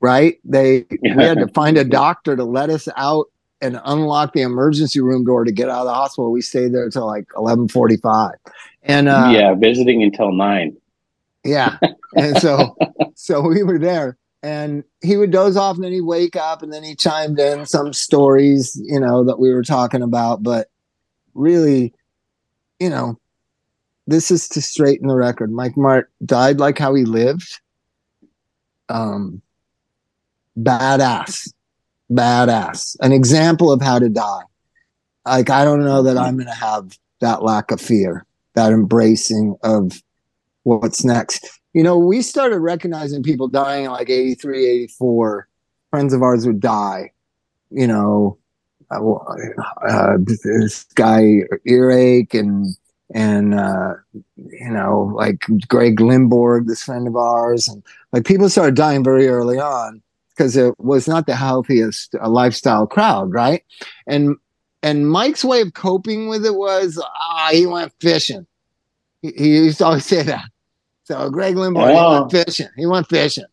Right? 0.00 0.38
They 0.44 0.86
we 1.02 1.10
had 1.10 1.38
to 1.38 1.48
find 1.48 1.76
a 1.76 1.84
doctor 1.84 2.36
to 2.36 2.44
let 2.44 2.70
us 2.70 2.88
out 2.96 3.26
and 3.60 3.80
unlock 3.84 4.32
the 4.32 4.42
emergency 4.42 5.00
room 5.00 5.24
door 5.24 5.44
to 5.44 5.52
get 5.52 5.68
out 5.68 5.80
of 5.80 5.86
the 5.86 5.94
hospital. 5.94 6.30
We 6.30 6.42
stayed 6.42 6.72
there 6.72 6.88
till 6.88 7.06
like 7.06 7.26
eleven 7.36 7.68
forty 7.68 7.96
five. 7.96 8.34
And 8.82 9.08
uh, 9.08 9.30
yeah, 9.34 9.54
visiting 9.54 10.02
until 10.02 10.32
nine. 10.32 10.76
yeah. 11.44 11.78
And 12.14 12.38
so 12.38 12.76
so 13.14 13.40
we 13.40 13.62
were 13.62 13.78
there 13.78 14.16
and 14.42 14.84
he 15.02 15.16
would 15.16 15.30
doze 15.30 15.56
off 15.56 15.76
and 15.76 15.84
then 15.84 15.92
he'd 15.92 16.02
wake 16.02 16.36
up 16.36 16.62
and 16.62 16.72
then 16.72 16.84
he 16.84 16.94
chimed 16.94 17.38
in 17.38 17.66
some 17.66 17.92
stories, 17.92 18.80
you 18.84 19.00
know, 19.00 19.24
that 19.24 19.38
we 19.38 19.52
were 19.52 19.64
talking 19.64 20.02
about. 20.02 20.42
But 20.42 20.68
really, 21.34 21.92
you 22.78 22.88
know, 22.88 23.18
this 24.06 24.30
is 24.30 24.48
to 24.50 24.62
straighten 24.62 25.08
the 25.08 25.16
record. 25.16 25.50
Mike 25.50 25.76
Martt 25.76 26.08
died 26.24 26.60
like 26.60 26.78
how 26.78 26.94
he 26.94 27.04
lived. 27.04 27.60
Um 28.88 29.42
badass. 30.58 31.52
Badass. 32.10 32.96
An 33.00 33.12
example 33.12 33.70
of 33.70 33.82
how 33.82 33.98
to 33.98 34.08
die. 34.08 34.42
Like 35.26 35.50
I 35.50 35.64
don't 35.64 35.84
know 35.84 36.02
that 36.02 36.16
I'm 36.16 36.38
gonna 36.38 36.54
have 36.54 36.98
that 37.20 37.42
lack 37.42 37.70
of 37.70 37.80
fear, 37.80 38.24
that 38.54 38.72
embracing 38.72 39.56
of 39.62 40.02
what's 40.62 41.04
next. 41.04 41.60
You 41.74 41.82
know, 41.82 41.98
we 41.98 42.22
started 42.22 42.60
recognizing 42.60 43.22
people 43.22 43.48
dying 43.48 43.84
in 43.84 43.90
like 43.90 44.08
83, 44.08 44.66
84. 44.66 45.48
Friends 45.90 46.12
of 46.14 46.22
ours 46.22 46.46
would 46.46 46.60
die. 46.60 47.12
You 47.70 47.86
know, 47.86 48.38
uh, 48.90 49.00
uh, 49.86 50.16
this 50.18 50.84
guy 50.94 51.42
earache 51.66 52.34
and 52.34 52.66
and 53.14 53.54
uh, 53.54 53.94
you 54.36 54.70
know, 54.70 55.12
like 55.14 55.44
Greg 55.68 55.98
Limborg, 55.98 56.66
this 56.66 56.82
friend 56.84 57.06
of 57.06 57.16
ours, 57.16 57.68
and 57.68 57.82
like 58.12 58.24
people 58.24 58.48
started 58.48 58.74
dying 58.74 59.04
very 59.04 59.28
early 59.28 59.58
on 59.58 60.02
because 60.38 60.56
it 60.56 60.74
was 60.78 61.08
not 61.08 61.26
the 61.26 61.34
healthiest 61.34 62.14
uh, 62.14 62.28
lifestyle 62.28 62.86
crowd, 62.86 63.32
right? 63.32 63.64
And 64.06 64.36
and 64.82 65.10
Mike's 65.10 65.44
way 65.44 65.60
of 65.60 65.74
coping 65.74 66.28
with 66.28 66.46
it 66.46 66.54
was, 66.54 67.02
ah, 67.04 67.48
he 67.50 67.66
went 67.66 67.92
fishing. 68.00 68.46
He, 69.20 69.32
he 69.36 69.48
used 69.56 69.78
to 69.78 69.86
always 69.86 70.06
say 70.06 70.22
that. 70.22 70.44
So 71.02 71.28
Greg 71.30 71.56
Limborg, 71.56 71.90
he 71.90 71.98
Oh. 71.98 72.20
went 72.20 72.30
fishing. 72.30 72.68
He 72.76 72.86
went 72.86 73.08
fishing. 73.08 73.46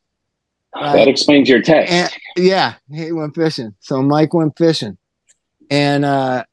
That 0.73 1.07
explains 1.07 1.49
your 1.49 1.61
text. 1.61 1.91
And 1.91 2.11
yeah, 2.37 2.75
he 2.91 3.11
went 3.11 3.33
fishing. 3.33 3.73
So 3.79 4.03
Mike 4.03 4.33
went 4.33 4.55
fishing. 4.57 4.97
And 5.71 6.05
uh 6.05 6.43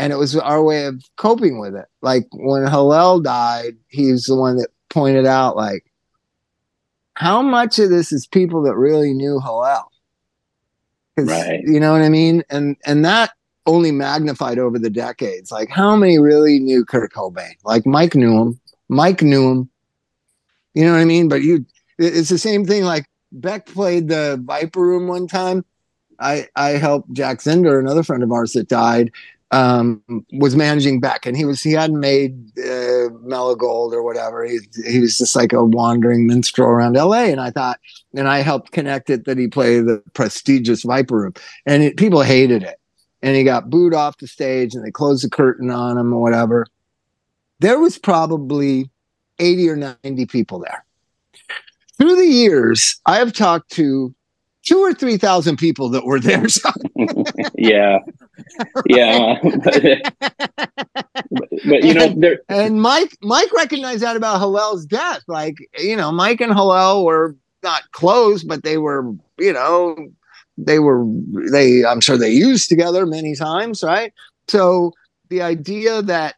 and 0.00 0.12
it 0.12 0.16
was 0.16 0.36
our 0.36 0.62
way 0.62 0.86
of 0.86 1.00
coping 1.16 1.60
with 1.60 1.76
it. 1.76 1.86
Like 2.02 2.26
when 2.32 2.66
Hillel 2.66 3.20
died, 3.20 3.76
he 3.86 4.10
was 4.10 4.24
the 4.24 4.34
one 4.34 4.56
that 4.56 4.70
pointed 4.90 5.26
out 5.26 5.56
like 5.56 5.84
how 7.14 7.42
much 7.42 7.78
of 7.78 7.90
this 7.90 8.12
is 8.12 8.26
people 8.26 8.62
that 8.62 8.76
really 8.76 9.12
knew 9.12 9.40
Hillel? 9.40 9.90
Right. 11.16 11.60
You 11.64 11.78
know 11.78 11.92
what 11.92 12.02
I 12.02 12.08
mean? 12.08 12.42
And 12.50 12.76
and 12.84 13.04
that 13.04 13.32
only 13.66 13.92
magnified 13.92 14.58
over 14.58 14.78
the 14.78 14.90
decades. 14.90 15.50
Like 15.50 15.70
how 15.70 15.96
many 15.96 16.18
really 16.18 16.58
knew 16.58 16.84
Kurt 16.84 17.12
Cobain? 17.12 17.54
Like 17.64 17.86
Mike 17.86 18.14
knew 18.14 18.36
him. 18.40 18.60
Mike 18.88 19.22
knew 19.22 19.50
him. 19.50 19.70
You 20.74 20.84
know 20.84 20.92
what 20.92 21.00
I 21.00 21.04
mean? 21.04 21.28
But 21.28 21.42
you 21.42 21.64
it's 21.98 22.28
the 22.28 22.38
same 22.38 22.66
thing 22.66 22.84
like 22.84 23.06
Beck 23.30 23.66
played 23.66 24.08
the 24.08 24.40
Viper 24.42 24.80
Room 24.80 25.06
one 25.06 25.28
time. 25.28 25.64
I 26.18 26.48
I 26.56 26.70
helped 26.70 27.12
Jack 27.12 27.38
Zander, 27.38 27.78
another 27.78 28.02
friend 28.02 28.22
of 28.22 28.32
ours 28.32 28.52
that 28.52 28.68
died, 28.68 29.12
um, 29.54 30.02
was 30.32 30.56
managing 30.56 31.00
Beck, 31.00 31.26
and 31.26 31.36
he 31.36 31.44
was 31.44 31.62
he 31.62 31.72
hadn't 31.72 32.00
made 32.00 32.34
uh, 32.58 33.08
Mellow 33.22 33.54
Gold 33.54 33.94
or 33.94 34.02
whatever. 34.02 34.44
He 34.44 34.58
he 34.86 34.98
was 34.98 35.16
just 35.16 35.36
like 35.36 35.52
a 35.52 35.64
wandering 35.64 36.26
minstrel 36.26 36.68
around 36.68 36.96
L.A. 36.96 37.30
And 37.30 37.40
I 37.40 37.50
thought, 37.50 37.78
and 38.14 38.28
I 38.28 38.40
helped 38.40 38.72
connect 38.72 39.10
it 39.10 39.26
that 39.26 39.38
he 39.38 39.46
played 39.46 39.86
the 39.86 40.02
prestigious 40.12 40.82
Viper 40.82 41.16
Room, 41.16 41.34
and 41.66 41.82
it, 41.84 41.96
people 41.96 42.22
hated 42.22 42.64
it, 42.64 42.80
and 43.22 43.36
he 43.36 43.44
got 43.44 43.70
booed 43.70 43.94
off 43.94 44.18
the 44.18 44.26
stage, 44.26 44.74
and 44.74 44.84
they 44.84 44.90
closed 44.90 45.24
the 45.24 45.30
curtain 45.30 45.70
on 45.70 45.96
him 45.96 46.12
or 46.12 46.20
whatever. 46.20 46.66
There 47.60 47.78
was 47.78 47.96
probably 47.96 48.90
eighty 49.38 49.68
or 49.68 49.76
ninety 49.76 50.26
people 50.26 50.58
there 50.58 50.84
through 51.98 52.16
the 52.16 52.26
years, 52.26 53.00
I 53.06 53.16
have 53.16 53.32
talked 53.32 53.70
to 53.72 54.14
two 54.64 54.78
or 54.78 54.92
three 54.92 55.16
thousand 55.16 55.56
people 55.56 55.88
that 55.90 56.04
were 56.04 56.20
there. 56.20 56.48
So, 56.48 56.70
yeah, 57.56 57.98
yeah. 58.86 59.38
Uh, 59.42 59.48
uh, 59.48 60.66
but, 61.30 61.48
but, 61.66 61.84
you 61.84 61.94
know, 61.94 62.08
there. 62.16 62.40
and 62.48 62.80
Mike, 62.80 63.16
Mike 63.22 63.52
recognized 63.52 64.02
that 64.02 64.16
about 64.16 64.38
Hillel's 64.38 64.86
death. 64.86 65.22
Like, 65.28 65.56
you 65.78 65.96
know, 65.96 66.12
Mike 66.12 66.40
and 66.40 66.52
Hillel 66.52 67.04
were 67.04 67.36
not 67.62 67.82
close, 67.92 68.44
but 68.44 68.62
they 68.62 68.78
were, 68.78 69.12
you 69.38 69.52
know, 69.52 69.96
they 70.56 70.78
were 70.78 71.04
they 71.50 71.84
i'm 71.84 72.00
sure 72.00 72.16
they 72.16 72.30
used 72.30 72.68
together 72.68 73.06
many 73.06 73.34
times 73.34 73.82
right 73.82 74.12
so 74.48 74.92
the 75.28 75.42
idea 75.42 76.02
that 76.02 76.36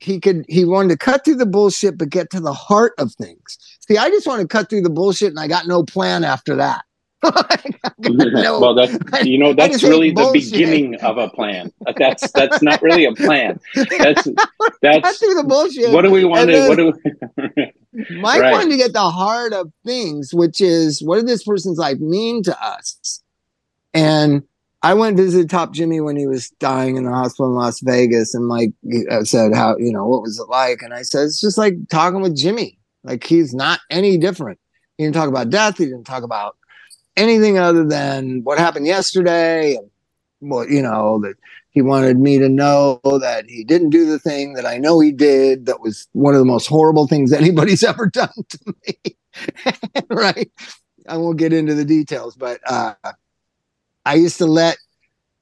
he 0.00 0.20
could 0.20 0.44
he 0.48 0.64
wanted 0.64 0.88
to 0.88 0.98
cut 0.98 1.24
through 1.24 1.36
the 1.36 1.46
bullshit 1.46 1.96
but 1.96 2.10
get 2.10 2.30
to 2.30 2.40
the 2.40 2.52
heart 2.52 2.92
of 2.98 3.12
things 3.14 3.58
see 3.86 3.96
i 3.96 4.08
just 4.10 4.26
want 4.26 4.40
to 4.40 4.48
cut 4.48 4.68
through 4.68 4.82
the 4.82 4.90
bullshit 4.90 5.28
and 5.28 5.38
i 5.38 5.46
got 5.46 5.66
no 5.66 5.82
plan 5.84 6.24
after 6.24 6.56
that 6.56 6.84
no, 7.98 8.60
well 8.60 8.74
that's 8.74 9.26
you 9.26 9.38
know 9.38 9.54
that's 9.54 9.82
really 9.82 10.10
the 10.10 10.30
beginning 10.32 10.94
of 10.96 11.18
a 11.18 11.28
plan 11.30 11.72
that's 11.96 12.30
that's 12.32 12.62
not 12.62 12.80
really 12.82 13.04
a 13.04 13.12
plan 13.12 13.58
that's 13.74 14.28
that's 14.82 15.18
through 15.18 15.34
the 15.34 15.44
bullshit 15.46 15.90
what 15.90 16.02
do 16.02 16.10
we 16.10 16.24
want 16.24 16.48
to 16.48 16.68
what 16.68 16.76
do 16.76 16.92
we 17.96 18.20
mike 18.20 18.40
right. 18.40 18.52
wanted 18.52 18.70
to 18.70 18.76
get 18.76 18.92
the 18.92 19.10
heart 19.10 19.52
of 19.52 19.72
things 19.84 20.34
which 20.34 20.60
is 20.60 21.02
what 21.02 21.16
did 21.16 21.26
this 21.26 21.44
person's 21.44 21.78
life 21.78 21.98
mean 21.98 22.42
to 22.42 22.56
us 22.62 23.22
and 23.94 24.42
I 24.82 24.92
went 24.92 25.16
and 25.16 25.26
visited 25.26 25.48
Top 25.48 25.72
Jimmy 25.72 26.02
when 26.02 26.14
he 26.14 26.26
was 26.26 26.50
dying 26.60 26.96
in 26.96 27.04
the 27.04 27.10
hospital 27.10 27.46
in 27.46 27.54
Las 27.54 27.80
Vegas, 27.80 28.34
and 28.34 28.46
Mike 28.46 28.74
uh, 29.10 29.24
said, 29.24 29.54
"How 29.54 29.78
you 29.78 29.90
know 29.90 30.06
what 30.06 30.20
was 30.20 30.38
it 30.38 30.50
like?" 30.50 30.82
And 30.82 30.92
I 30.92 31.00
said, 31.00 31.24
"It's 31.24 31.40
just 31.40 31.56
like 31.56 31.74
talking 31.88 32.20
with 32.20 32.36
Jimmy. 32.36 32.78
Like 33.02 33.24
he's 33.24 33.54
not 33.54 33.80
any 33.88 34.18
different. 34.18 34.58
He 34.98 35.04
didn't 35.04 35.14
talk 35.14 35.28
about 35.28 35.48
death. 35.48 35.78
He 35.78 35.86
didn't 35.86 36.04
talk 36.04 36.22
about 36.22 36.56
anything 37.16 37.58
other 37.58 37.84
than 37.84 38.42
what 38.44 38.58
happened 38.58 38.86
yesterday, 38.86 39.76
and 39.76 39.90
what 40.40 40.70
you 40.70 40.82
know 40.82 41.20
that 41.20 41.34
he 41.70 41.82
wanted 41.82 42.18
me 42.18 42.38
to 42.38 42.48
know 42.48 43.00
that 43.04 43.44
he 43.48 43.64
didn't 43.64 43.90
do 43.90 44.06
the 44.06 44.18
thing 44.18 44.54
that 44.54 44.66
I 44.66 44.78
know 44.78 45.00
he 45.00 45.12
did. 45.12 45.66
That 45.66 45.80
was 45.80 46.08
one 46.12 46.34
of 46.34 46.38
the 46.38 46.44
most 46.44 46.66
horrible 46.66 47.06
things 47.06 47.32
anybody's 47.34 47.82
ever 47.82 48.06
done 48.06 48.30
to 48.48 48.74
me. 48.86 49.16
right? 50.10 50.50
I 51.08 51.16
won't 51.16 51.38
get 51.38 51.52
into 51.52 51.74
the 51.74 51.84
details, 51.84 52.36
but." 52.36 52.60
uh 52.66 52.94
I 54.04 54.14
used 54.14 54.38
to 54.38 54.46
let 54.46 54.76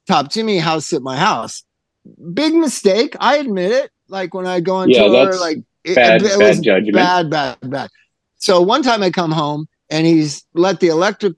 Top 0.06 0.30
Jimmy 0.30 0.58
house 0.58 0.86
sit 0.86 1.02
my 1.02 1.16
house. 1.16 1.64
Big 2.32 2.54
mistake. 2.54 3.16
I 3.20 3.36
admit 3.36 3.72
it. 3.72 3.90
Like 4.08 4.34
when 4.34 4.46
I 4.46 4.60
go 4.60 4.76
on 4.76 4.90
yeah, 4.90 5.02
tour, 5.02 5.38
like 5.38 5.58
it, 5.84 5.94
bad, 5.94 6.22
it, 6.22 6.32
it 6.32 6.38
was 6.38 6.60
judgment. 6.60 6.94
bad, 6.94 7.30
bad, 7.30 7.58
bad. 7.62 7.90
So 8.36 8.60
one 8.60 8.82
time 8.82 9.02
I 9.02 9.10
come 9.10 9.30
home 9.30 9.68
and 9.90 10.06
he's 10.06 10.44
let 10.54 10.80
the 10.80 10.88
electric 10.88 11.34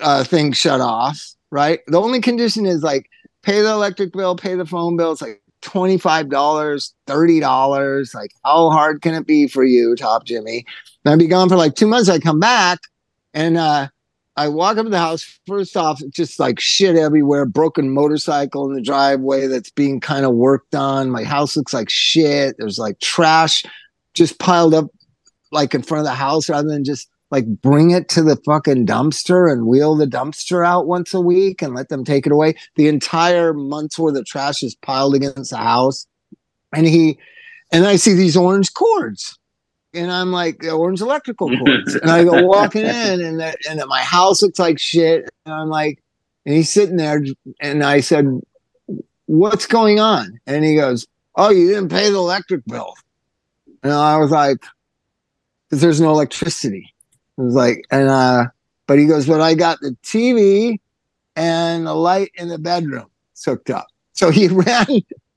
uh, 0.00 0.24
thing 0.24 0.52
shut 0.52 0.80
off. 0.80 1.34
Right. 1.50 1.80
The 1.86 2.00
only 2.00 2.20
condition 2.20 2.66
is 2.66 2.82
like 2.82 3.08
pay 3.42 3.60
the 3.60 3.70
electric 3.70 4.12
bill, 4.12 4.34
pay 4.34 4.54
the 4.54 4.66
phone 4.66 4.96
bill. 4.96 5.12
It's 5.12 5.22
like 5.22 5.40
$25, 5.62 6.28
$30. 7.06 8.14
Like, 8.14 8.30
how 8.44 8.70
hard 8.70 9.02
can 9.02 9.14
it 9.14 9.26
be 9.26 9.46
for 9.46 9.64
you, 9.64 9.94
Top 9.96 10.24
Jimmy? 10.24 10.64
And 11.04 11.12
I'd 11.12 11.18
be 11.18 11.26
gone 11.26 11.48
for 11.48 11.56
like 11.56 11.74
two 11.74 11.86
months. 11.86 12.08
I 12.08 12.18
come 12.18 12.40
back 12.40 12.80
and 13.32 13.56
uh, 13.56 13.88
I 14.36 14.48
walk 14.48 14.78
up 14.78 14.84
to 14.84 14.90
the 14.90 14.98
house. 14.98 15.38
First 15.46 15.76
off, 15.76 16.02
just 16.10 16.40
like 16.40 16.58
shit 16.58 16.96
everywhere, 16.96 17.46
broken 17.46 17.90
motorcycle 17.90 18.68
in 18.68 18.74
the 18.74 18.82
driveway 18.82 19.46
that's 19.46 19.70
being 19.70 20.00
kind 20.00 20.24
of 20.24 20.34
worked 20.34 20.74
on. 20.74 21.10
My 21.10 21.24
house 21.24 21.56
looks 21.56 21.74
like 21.74 21.90
shit. 21.90 22.56
There's 22.58 22.78
like 22.78 22.98
trash 23.00 23.64
just 24.14 24.38
piled 24.38 24.74
up 24.74 24.86
like 25.52 25.74
in 25.74 25.82
front 25.82 26.00
of 26.00 26.06
the 26.06 26.14
house 26.14 26.48
rather 26.48 26.68
than 26.68 26.84
just 26.84 27.08
like 27.34 27.46
bring 27.60 27.90
it 27.90 28.08
to 28.10 28.22
the 28.22 28.36
fucking 28.46 28.86
dumpster 28.86 29.50
and 29.50 29.66
wheel 29.66 29.96
the 29.96 30.06
dumpster 30.06 30.64
out 30.64 30.86
once 30.86 31.12
a 31.12 31.20
week 31.20 31.62
and 31.62 31.74
let 31.74 31.88
them 31.88 32.04
take 32.04 32.26
it 32.26 32.32
away. 32.32 32.54
The 32.76 32.86
entire 32.86 33.52
month's 33.52 33.98
worth 33.98 34.16
of 34.16 34.24
trash 34.24 34.62
is 34.62 34.76
piled 34.76 35.16
against 35.16 35.50
the 35.50 35.56
house. 35.56 36.06
And 36.72 36.86
he, 36.86 37.18
and 37.72 37.86
I 37.86 37.96
see 37.96 38.14
these 38.14 38.36
orange 38.36 38.72
cords 38.72 39.36
and 39.94 40.12
I'm 40.12 40.30
like 40.30 40.64
orange 40.64 41.00
electrical 41.00 41.48
cords, 41.56 41.94
and 41.94 42.10
I 42.10 42.24
go 42.24 42.42
walking 42.46 42.82
in, 42.82 43.20
and 43.20 43.40
that, 43.40 43.58
and 43.68 43.80
my 43.86 44.02
house 44.02 44.42
looks 44.42 44.58
like 44.58 44.78
shit, 44.78 45.30
and 45.46 45.54
I'm 45.54 45.68
like, 45.68 46.02
and 46.44 46.54
he's 46.54 46.70
sitting 46.70 46.96
there, 46.96 47.24
and 47.60 47.82
I 47.82 48.00
said, 48.00 48.26
"What's 49.26 49.66
going 49.66 50.00
on?" 50.00 50.40
And 50.46 50.64
he 50.64 50.74
goes, 50.74 51.06
"Oh, 51.36 51.50
you 51.50 51.68
didn't 51.68 51.90
pay 51.90 52.10
the 52.10 52.18
electric 52.18 52.64
bill," 52.66 52.94
and 53.82 53.92
I 53.92 54.18
was 54.18 54.30
like, 54.30 54.58
"Because 55.68 55.80
there's 55.80 56.00
no 56.00 56.10
electricity." 56.10 56.93
I 57.38 57.42
was 57.42 57.54
like, 57.54 57.84
and 57.90 58.08
uh, 58.08 58.46
but 58.86 58.98
he 58.98 59.06
goes, 59.06 59.26
"But 59.26 59.40
I 59.40 59.54
got 59.54 59.80
the 59.80 59.96
TV 60.02 60.78
and 61.36 61.86
the 61.86 61.94
light 61.94 62.30
in 62.34 62.48
the 62.48 62.58
bedroom 62.58 63.06
hooked 63.44 63.70
up." 63.70 63.86
So 64.12 64.30
he 64.30 64.48
ran 64.48 64.86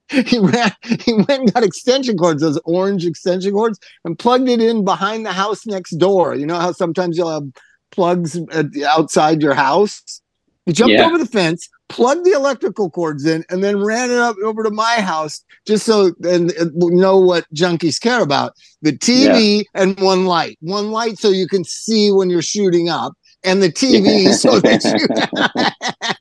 he 0.10 0.40
ran 0.40 0.72
he 1.06 1.14
went 1.14 1.30
and 1.30 1.54
got 1.54 1.64
extension 1.64 2.18
cords 2.18 2.42
those 2.42 2.60
orange 2.64 3.06
extension 3.06 3.52
cords 3.54 3.80
and 4.06 4.18
plugged 4.18 4.48
it 4.48 4.62
in 4.62 4.86
behind 4.86 5.26
the 5.26 5.34
house 5.34 5.66
next 5.66 5.92
door 5.98 6.34
you 6.36 6.46
know 6.46 6.58
how 6.58 6.72
sometimes 6.72 7.18
you'll 7.18 7.30
have 7.30 7.48
plugs 7.92 8.40
outside 8.86 9.42
your 9.42 9.54
house 9.54 10.22
he 10.66 10.74
jumped 10.74 10.94
yeah. 10.94 11.06
over 11.06 11.18
the 11.18 11.26
fence 11.26 11.70
plugged 11.90 12.26
the 12.26 12.32
electrical 12.32 12.90
cords 12.90 13.26
in 13.26 13.46
and 13.50 13.64
then 13.64 13.84
ran 13.84 14.12
it 14.12 14.18
up 14.18 14.36
over 14.44 14.64
to 14.64 14.72
my 14.72 15.00
house 15.00 15.44
just 15.66 15.86
so 15.86 16.12
and, 16.24 16.52
and 16.52 16.72
know 16.76 17.18
what 17.18 17.46
junkies 17.54 18.00
care 18.00 18.22
about 18.22 18.54
the 18.82 18.92
tv 18.92 19.58
yeah. 19.58 19.82
and 19.82 20.00
one 20.00 20.26
light 20.26 20.58
one 20.60 20.92
light 20.92 21.18
so 21.18 21.30
you 21.30 21.48
can 21.48 21.64
see 21.64 22.12
when 22.12 22.30
you're 22.30 22.42
shooting 22.42 22.90
up 22.90 23.14
and 23.44 23.64
the 23.64 23.72
tv 23.72 24.34
so 24.34 24.60
that 24.60 24.84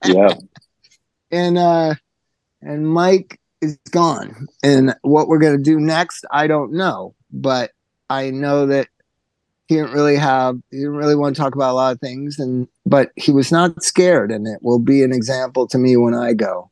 you 0.04 0.14
yeah 0.14 0.34
and 1.30 1.58
uh 1.58 1.94
and 2.62 2.88
mike 2.88 3.40
is 3.60 3.78
gone. 3.90 4.46
And 4.62 4.94
what 5.02 5.28
we're 5.28 5.38
going 5.38 5.56
to 5.56 5.62
do 5.62 5.78
next, 5.78 6.24
I 6.30 6.46
don't 6.46 6.72
know. 6.72 7.14
But 7.30 7.72
I 8.08 8.30
know 8.30 8.66
that 8.66 8.88
he 9.66 9.76
didn't 9.76 9.92
really 9.92 10.16
have, 10.16 10.58
he 10.70 10.78
didn't 10.78 10.96
really 10.96 11.16
want 11.16 11.34
to 11.34 11.42
talk 11.42 11.54
about 11.54 11.72
a 11.72 11.74
lot 11.74 11.92
of 11.92 12.00
things. 12.00 12.38
And, 12.38 12.68
but 12.84 13.10
he 13.16 13.32
was 13.32 13.50
not 13.50 13.82
scared. 13.82 14.30
And 14.30 14.46
it 14.46 14.60
will 14.62 14.78
be 14.78 15.02
an 15.02 15.12
example 15.12 15.66
to 15.68 15.78
me 15.78 15.96
when 15.96 16.14
I 16.14 16.32
go. 16.34 16.70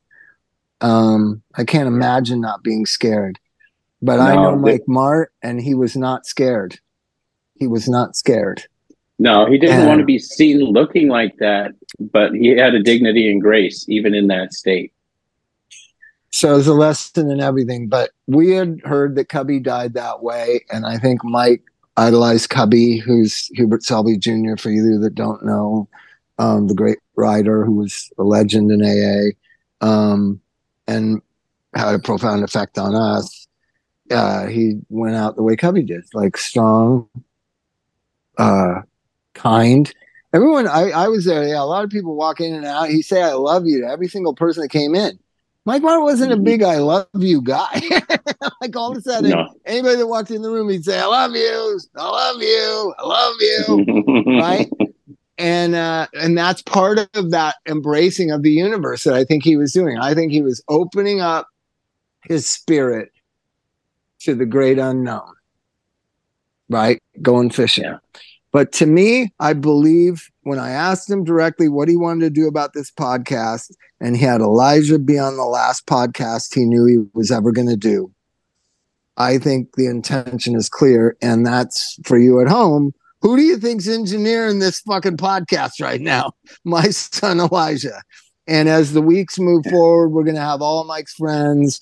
Um, 0.81 1.43
I 1.55 1.65
can't 1.65 1.89
imagine 1.89 2.41
not 2.41 2.63
being 2.63 2.87
scared. 2.87 3.39
But 4.03 4.17
no, 4.17 4.23
I 4.23 4.35
know 4.35 4.57
Mike 4.57 4.85
Martt, 4.87 5.31
and 5.43 5.61
he 5.61 5.75
was 5.75 5.97
not 5.97 6.27
scared. 6.27 6.79
He 7.55 7.67
was 7.67 7.89
not 7.89 8.17
scared. 8.17 8.65
No, 9.19 9.47
he 9.47 9.57
didn't 9.57 9.79
and, 9.79 9.89
want 9.89 10.01
to 10.01 10.05
be 10.05 10.19
seen 10.19 10.59
looking 10.59 11.09
like 11.09 11.37
that, 11.39 11.73
but 11.99 12.35
he 12.35 12.49
had 12.49 12.75
a 12.75 12.83
dignity 12.83 13.31
and 13.31 13.41
grace 13.41 13.89
even 13.89 14.15
in 14.15 14.27
that 14.27 14.53
state. 14.53 14.93
So 16.31 16.59
it's 16.59 16.67
a 16.67 16.75
lesson 16.75 17.31
in 17.31 17.41
everything. 17.41 17.89
But 17.89 18.11
we 18.27 18.51
had 18.51 18.81
heard 18.85 19.15
that 19.15 19.29
Cubby 19.29 19.61
died 19.61 19.95
that 19.95 20.23
way, 20.23 20.65
and 20.71 20.85
I 20.85 20.99
think 20.99 21.25
Mike 21.25 21.63
idolized 21.97 22.51
Cubby, 22.51 22.99
who's 22.99 23.49
Hubert 23.55 23.83
Selby 23.83 24.17
Jr. 24.17 24.57
For 24.59 24.71
you 24.71 24.99
that 24.99 25.15
don't 25.15 25.45
know, 25.45 25.89
um, 26.39 26.67
the 26.69 26.75
great 26.75 26.99
writer 27.17 27.65
who 27.65 27.73
was 27.73 28.11
a 28.19 28.25
legend 28.25 28.71
in 28.71 28.83
AA, 28.83 29.87
um, 29.87 30.41
and 30.87 31.23
had 31.75 31.95
a 31.95 31.99
profound 31.99 32.45
effect 32.45 32.79
on 32.79 32.95
us. 32.95 33.47
Uh, 34.11 34.47
he 34.47 34.81
went 34.89 35.17
out 35.17 35.37
the 35.37 35.43
way 35.43 35.57
Cubby 35.57 35.83
did, 35.83 36.05
like 36.13 36.37
strong, 36.37 37.09
uh, 38.39 38.83
kind. 39.35 39.93
Everyone, 40.35 40.67
I, 40.67 40.91
I 40.91 41.09
was 41.09 41.25
there. 41.25 41.47
Yeah, 41.47 41.63
a 41.63 41.65
lot 41.65 41.85
of 41.85 41.91
people 41.91 42.17
walk 42.17 42.41
in 42.41 42.55
and 42.55 42.67
out. 42.67 42.91
He 42.91 43.03
say, 43.03 43.23
"I 43.23 43.33
love 43.33 43.67
you" 43.67 43.81
to 43.81 43.87
every 43.87 44.09
single 44.09 44.35
person 44.35 44.63
that 44.63 44.69
came 44.69 44.95
in. 44.95 45.19
Mike 45.67 45.83
Martin 45.83 46.03
wasn't 46.03 46.33
a 46.33 46.35
mm-hmm. 46.35 46.45
big 46.45 46.63
"I 46.63 46.79
love 46.79 47.07
you" 47.15 47.41
guy. 47.41 47.81
like 48.61 48.77
all 48.77 48.93
of 48.93 48.99
a 48.99 49.01
sudden, 49.01 49.31
no. 49.31 49.55
anybody 49.65 49.97
that 49.97 50.07
walked 50.07 50.31
in 50.31 50.43
the 50.43 50.51
room, 50.51 50.69
he'd 50.69 50.85
say, 50.85 51.01
"I 51.01 51.07
love 51.07 51.35
you, 51.35 51.81
I 51.97 52.09
love 52.09 52.43
you, 52.43 52.95
I 52.99 53.07
love 53.07 53.37
you," 53.41 54.25
right? 54.41 54.71
And 55.39 55.75
uh, 55.75 56.07
and 56.15 56.37
that's 56.37 56.63
part 56.63 56.99
of 57.15 57.31
that 57.31 57.57
embracing 57.67 58.31
of 58.31 58.43
the 58.43 58.53
universe 58.53 59.05
that 59.05 59.15
I 59.15 59.25
think 59.25 59.43
he 59.43 59.57
was 59.57 59.73
doing. 59.73 59.99
I 59.99 60.15
think 60.15 60.33
he 60.33 60.43
was 60.43 60.63
opening 60.69 61.21
up 61.21 61.49
his 62.25 62.49
spirit 62.49 63.11
to 64.21 64.35
the 64.35 64.47
great 64.47 64.79
unknown, 64.79 65.33
right? 66.69 67.03
Going 67.23 67.51
fishing. 67.51 67.85
Yeah. 67.85 67.99
But 68.53 68.71
to 68.73 68.87
me, 68.87 69.33
I 69.41 69.53
believe 69.55 70.31
when 70.45 70.59
I 70.59 70.71
asked 70.71 71.11
him 71.11 71.25
directly 71.25 71.69
what 71.69 71.89
he 71.89 71.97
wanted 71.97 72.21
to 72.21 72.31
do 72.31 72.47
about 72.47 72.73
this 72.73 72.91
podcast, 72.91 73.75
and 74.01 74.17
he 74.17 74.25
had 74.25 74.41
Elijah 74.41 74.99
be 74.99 75.19
on 75.19 75.37
the 75.37 75.45
last 75.45 75.87
podcast 75.87 76.55
he 76.55 76.65
knew 76.65 76.87
he 76.87 76.99
was 77.15 77.31
ever 77.31 77.53
going 77.53 77.69
to 77.69 77.77
do, 77.77 78.13
I 79.17 79.39
think 79.39 79.75
the 79.77 79.87
intention 79.87 80.55
is 80.55 80.69
clear. 80.69 81.17
And 81.21 81.47
that's 81.47 81.99
for 82.05 82.19
you 82.19 82.41
at 82.41 82.49
home. 82.49 82.93
Who 83.21 83.37
do 83.37 83.43
you 83.43 83.57
think's 83.57 83.89
engineering 83.89 84.59
this 84.59 84.81
fucking 84.81 85.17
podcast 85.17 85.81
right 85.81 86.01
now? 86.01 86.33
My 86.65 86.91
son 86.91 87.41
Elijah. 87.41 88.03
And 88.47 88.69
as 88.69 88.93
the 88.93 89.01
weeks 89.01 89.39
move 89.39 89.65
forward, 89.71 90.11
we're 90.11 90.25
going 90.25 90.35
to 90.35 90.43
have 90.43 90.61
all 90.61 90.85
Mike's 90.85 91.15
friends 91.15 91.81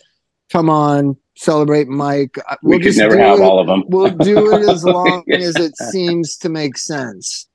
come 0.53 0.69
on, 0.69 1.17
celebrate 1.35 1.89
Mike. 1.89 2.37
We'll 2.63 2.79
we 2.79 2.85
could 2.85 2.97
never 2.97 3.17
have 3.17 3.41
it, 3.41 3.43
all 3.43 3.59
of 3.59 3.67
them. 3.67 3.85
we'll 3.89 4.11
do 4.11 4.55
it 4.55 4.69
as 4.69 4.85
long 4.85 5.25
as 5.33 5.57
it 5.57 5.77
seems 5.91 6.37
to 6.39 6.51
make 6.51 6.77
sense. 6.77 7.49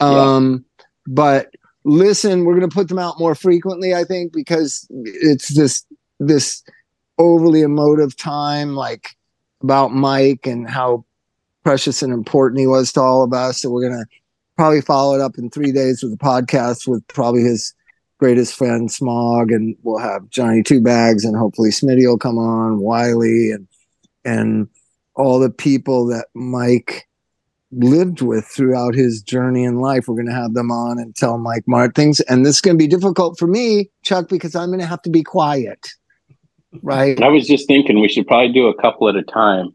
Um, 0.00 0.64
yeah. 0.78 0.84
But 1.08 1.54
listen, 1.84 2.44
we're 2.44 2.56
going 2.58 2.68
to 2.68 2.74
put 2.74 2.88
them 2.88 2.98
out 2.98 3.18
more 3.18 3.34
frequently, 3.34 3.94
I 3.94 4.04
think, 4.04 4.32
because 4.32 4.86
it's 4.90 5.54
this 5.54 5.84
this 6.18 6.62
overly 7.18 7.62
emotive 7.62 8.16
time, 8.16 8.74
like 8.74 9.16
about 9.62 9.92
Mike 9.92 10.46
and 10.46 10.68
how 10.68 11.04
precious 11.64 12.02
and 12.02 12.12
important 12.12 12.60
he 12.60 12.66
was 12.66 12.92
to 12.92 13.00
all 13.00 13.22
of 13.22 13.32
us. 13.32 13.60
So 13.60 13.70
we're 13.70 13.88
going 13.88 14.04
to 14.04 14.06
probably 14.56 14.80
follow 14.80 15.14
it 15.14 15.20
up 15.20 15.38
in 15.38 15.50
three 15.50 15.72
days 15.72 16.02
with 16.02 16.12
a 16.12 16.16
podcast 16.16 16.86
with 16.86 17.06
probably 17.08 17.42
his 17.42 17.74
greatest 18.18 18.54
friend 18.54 18.90
Smog, 18.90 19.50
and 19.50 19.76
we'll 19.82 19.98
have 19.98 20.28
Johnny 20.30 20.62
Two 20.62 20.80
Bags, 20.80 21.24
and 21.24 21.36
hopefully 21.36 21.70
Smitty 21.70 22.06
will 22.06 22.18
come 22.18 22.38
on, 22.38 22.80
Wiley, 22.80 23.50
and 23.50 23.68
and 24.24 24.68
all 25.14 25.38
the 25.38 25.50
people 25.50 26.06
that 26.06 26.26
Mike 26.34 27.06
lived 27.76 28.22
with 28.22 28.46
throughout 28.46 28.94
his 28.94 29.22
journey 29.22 29.64
in 29.64 29.80
life. 29.80 30.08
We're 30.08 30.16
going 30.16 30.26
to 30.26 30.32
have 30.32 30.54
them 30.54 30.70
on 30.70 30.98
and 30.98 31.14
tell 31.14 31.38
Mike 31.38 31.64
Martt 31.66 31.94
things, 31.94 32.20
and 32.20 32.44
this 32.44 32.56
is 32.56 32.60
going 32.60 32.76
to 32.76 32.82
be 32.82 32.88
difficult 32.88 33.38
for 33.38 33.46
me, 33.46 33.90
Chuck, 34.02 34.28
because 34.28 34.54
I'm 34.54 34.68
going 34.68 34.80
to 34.80 34.86
have 34.86 35.02
to 35.02 35.10
be 35.10 35.22
quiet. 35.22 35.88
Right. 36.82 37.20
I 37.22 37.28
was 37.28 37.46
just 37.46 37.66
thinking 37.66 38.00
we 38.00 38.08
should 38.08 38.26
probably 38.26 38.52
do 38.52 38.66
a 38.66 38.74
couple 38.80 39.08
at 39.08 39.16
a 39.16 39.22
time. 39.22 39.72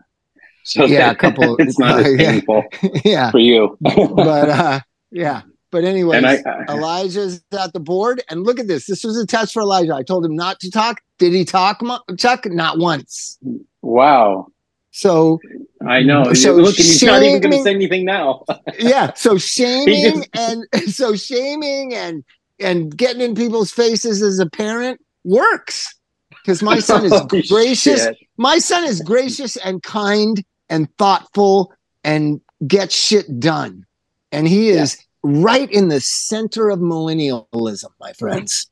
So 0.64 0.86
yeah, 0.86 1.12
a 1.12 1.16
couple. 1.16 1.56
it's 1.60 1.80
not 1.80 2.00
as 2.00 2.18
painful. 2.18 2.64
yeah. 3.06 3.32
For 3.32 3.40
you. 3.40 3.78
but 3.82 4.50
uh, 4.50 4.80
yeah. 5.12 5.42
But 5.72 5.86
anyway, 5.86 6.22
Elijah's 6.70 7.42
at 7.58 7.72
the 7.72 7.80
board, 7.80 8.22
and 8.30 8.44
look 8.44 8.60
at 8.60 8.68
this. 8.68 8.88
This 8.88 9.06
was 9.06 9.18
a 9.18 9.26
test 9.26 9.54
for 9.54 9.62
Elijah. 9.62 9.96
I 9.96 10.04
told 10.04 10.26
him 10.26 10.36
not 10.36 10.60
to 10.60 10.70
talk. 10.70 11.00
Did 11.18 11.32
he 11.32 11.46
talk, 11.46 11.82
Chuck? 12.18 12.46
Not 12.46 12.78
once. 12.78 13.40
Wow. 13.82 14.48
So 14.92 15.40
I 15.88 16.02
know. 16.04 16.34
So 16.34 16.54
look, 16.54 16.78
and 16.78 16.86
he's 16.86 17.02
not 17.02 17.24
even 17.24 17.42
going 17.42 17.54
to 17.54 17.64
say 17.64 17.74
anything 17.74 18.06
now. 18.06 18.44
yeah. 18.80 19.14
So 19.14 19.38
shaming 19.38 20.26
and 20.34 20.66
so 20.88 21.16
shaming 21.16 21.94
and 21.94 22.24
and 22.60 22.96
getting 22.96 23.22
in 23.22 23.34
people's 23.34 23.72
faces 23.72 24.22
as 24.22 24.40
a 24.40 24.46
parent 24.46 25.02
works 25.24 25.96
because 26.30 26.62
my 26.62 26.80
son 26.80 27.06
is 27.06 27.22
gracious. 27.50 28.04
Shit. 28.04 28.18
My 28.38 28.60
son 28.60 28.84
is 28.84 29.02
gracious 29.02 29.56
and 29.56 29.82
kind 29.82 30.44
and 30.70 30.94
thoughtful 30.98 31.74
and 32.04 32.42
gets 32.68 32.96
shit 32.96 33.40
done, 33.40 33.86
and 34.32 34.48
he 34.48 34.70
is 34.70 35.02
right 35.24 35.72
in 35.72 35.88
the 35.88 36.02
center 36.02 36.70
of 36.70 36.80
millennialism, 36.80 37.90
my 38.00 38.12
friends. 38.14 38.68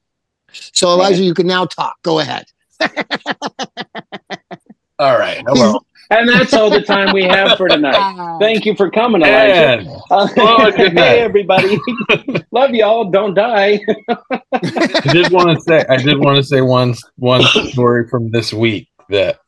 So, 0.51 0.89
Elijah, 0.89 1.23
you 1.23 1.33
can 1.33 1.47
now 1.47 1.65
talk. 1.65 2.01
Go 2.01 2.19
ahead. 2.19 2.45
all 4.97 5.17
right. 5.17 5.43
Hello. 5.45 5.79
And 6.11 6.27
that's 6.27 6.53
all 6.53 6.71
the 6.71 6.81
time 6.81 7.13
we 7.13 7.23
have 7.23 7.55
for 7.55 7.67
tonight. 7.67 8.37
Thank 8.39 8.65
you 8.65 8.75
for 8.75 8.89
coming, 8.89 9.21
Elijah. 9.21 9.87
Uh, 10.09 10.27
oh, 10.37 10.71
good 10.71 10.93
night. 10.95 11.03
hey, 11.03 11.19
everybody. 11.19 11.79
Love 12.51 12.71
y'all. 12.71 13.11
Don't 13.11 13.35
die. 13.35 13.79
I 14.09 15.01
did 15.13 15.31
want 15.31 15.55
to 15.55 15.61
say. 15.61 15.85
I 15.87 15.97
did 15.97 16.17
want 16.17 16.37
to 16.37 16.43
say 16.43 16.61
one 16.61 16.95
one 17.17 17.43
story 17.43 18.07
from 18.07 18.31
this 18.31 18.51
week 18.51 18.89
that 19.09 19.39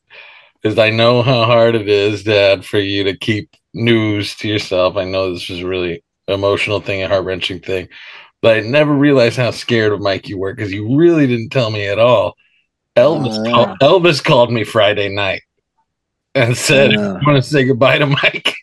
because 0.62 0.78
I 0.78 0.92
know 0.92 1.24
how 1.24 1.46
hard 1.46 1.74
it 1.74 1.90
is, 1.90 2.24
Dad, 2.24 2.64
for 2.64 2.80
you 2.80 3.06
to 3.06 3.18
keep 3.18 3.56
news 3.74 4.36
to 4.36 4.48
yourself. 4.48 4.98
I 4.98 5.06
know 5.06 5.34
this 5.34 5.50
was 5.50 5.64
really 5.64 6.04
emotional 6.28 6.80
thing, 6.80 7.02
a 7.02 7.08
heart 7.08 7.26
wrenching 7.26 7.60
thing. 7.60 7.90
But 8.44 8.58
I 8.58 8.60
never 8.62 8.94
realized 8.94 9.38
how 9.38 9.50
scared 9.50 9.94
of 9.94 10.02
Mike 10.02 10.30
you 10.30 10.38
were 10.38 10.54
because 10.54 10.72
you 10.72 10.96
really 10.96 11.26
didn't 11.26 11.50
tell 11.50 11.72
me 11.72 11.88
at 11.88 11.98
all. 11.98 12.36
Elvis, 12.96 13.48
uh, 13.48 13.52
call, 13.52 14.00
Elvis 14.00 14.24
called 14.24 14.52
me 14.52 14.64
Friday 14.64 15.10
night 15.10 15.42
and 16.36 16.58
said, 16.58 16.96
uh, 16.96 17.20
"I 17.22 17.30
want 17.30 17.44
to 17.44 17.50
say 17.50 17.66
goodbye 17.66 17.98
to 18.00 18.08
Mike." 18.08 18.56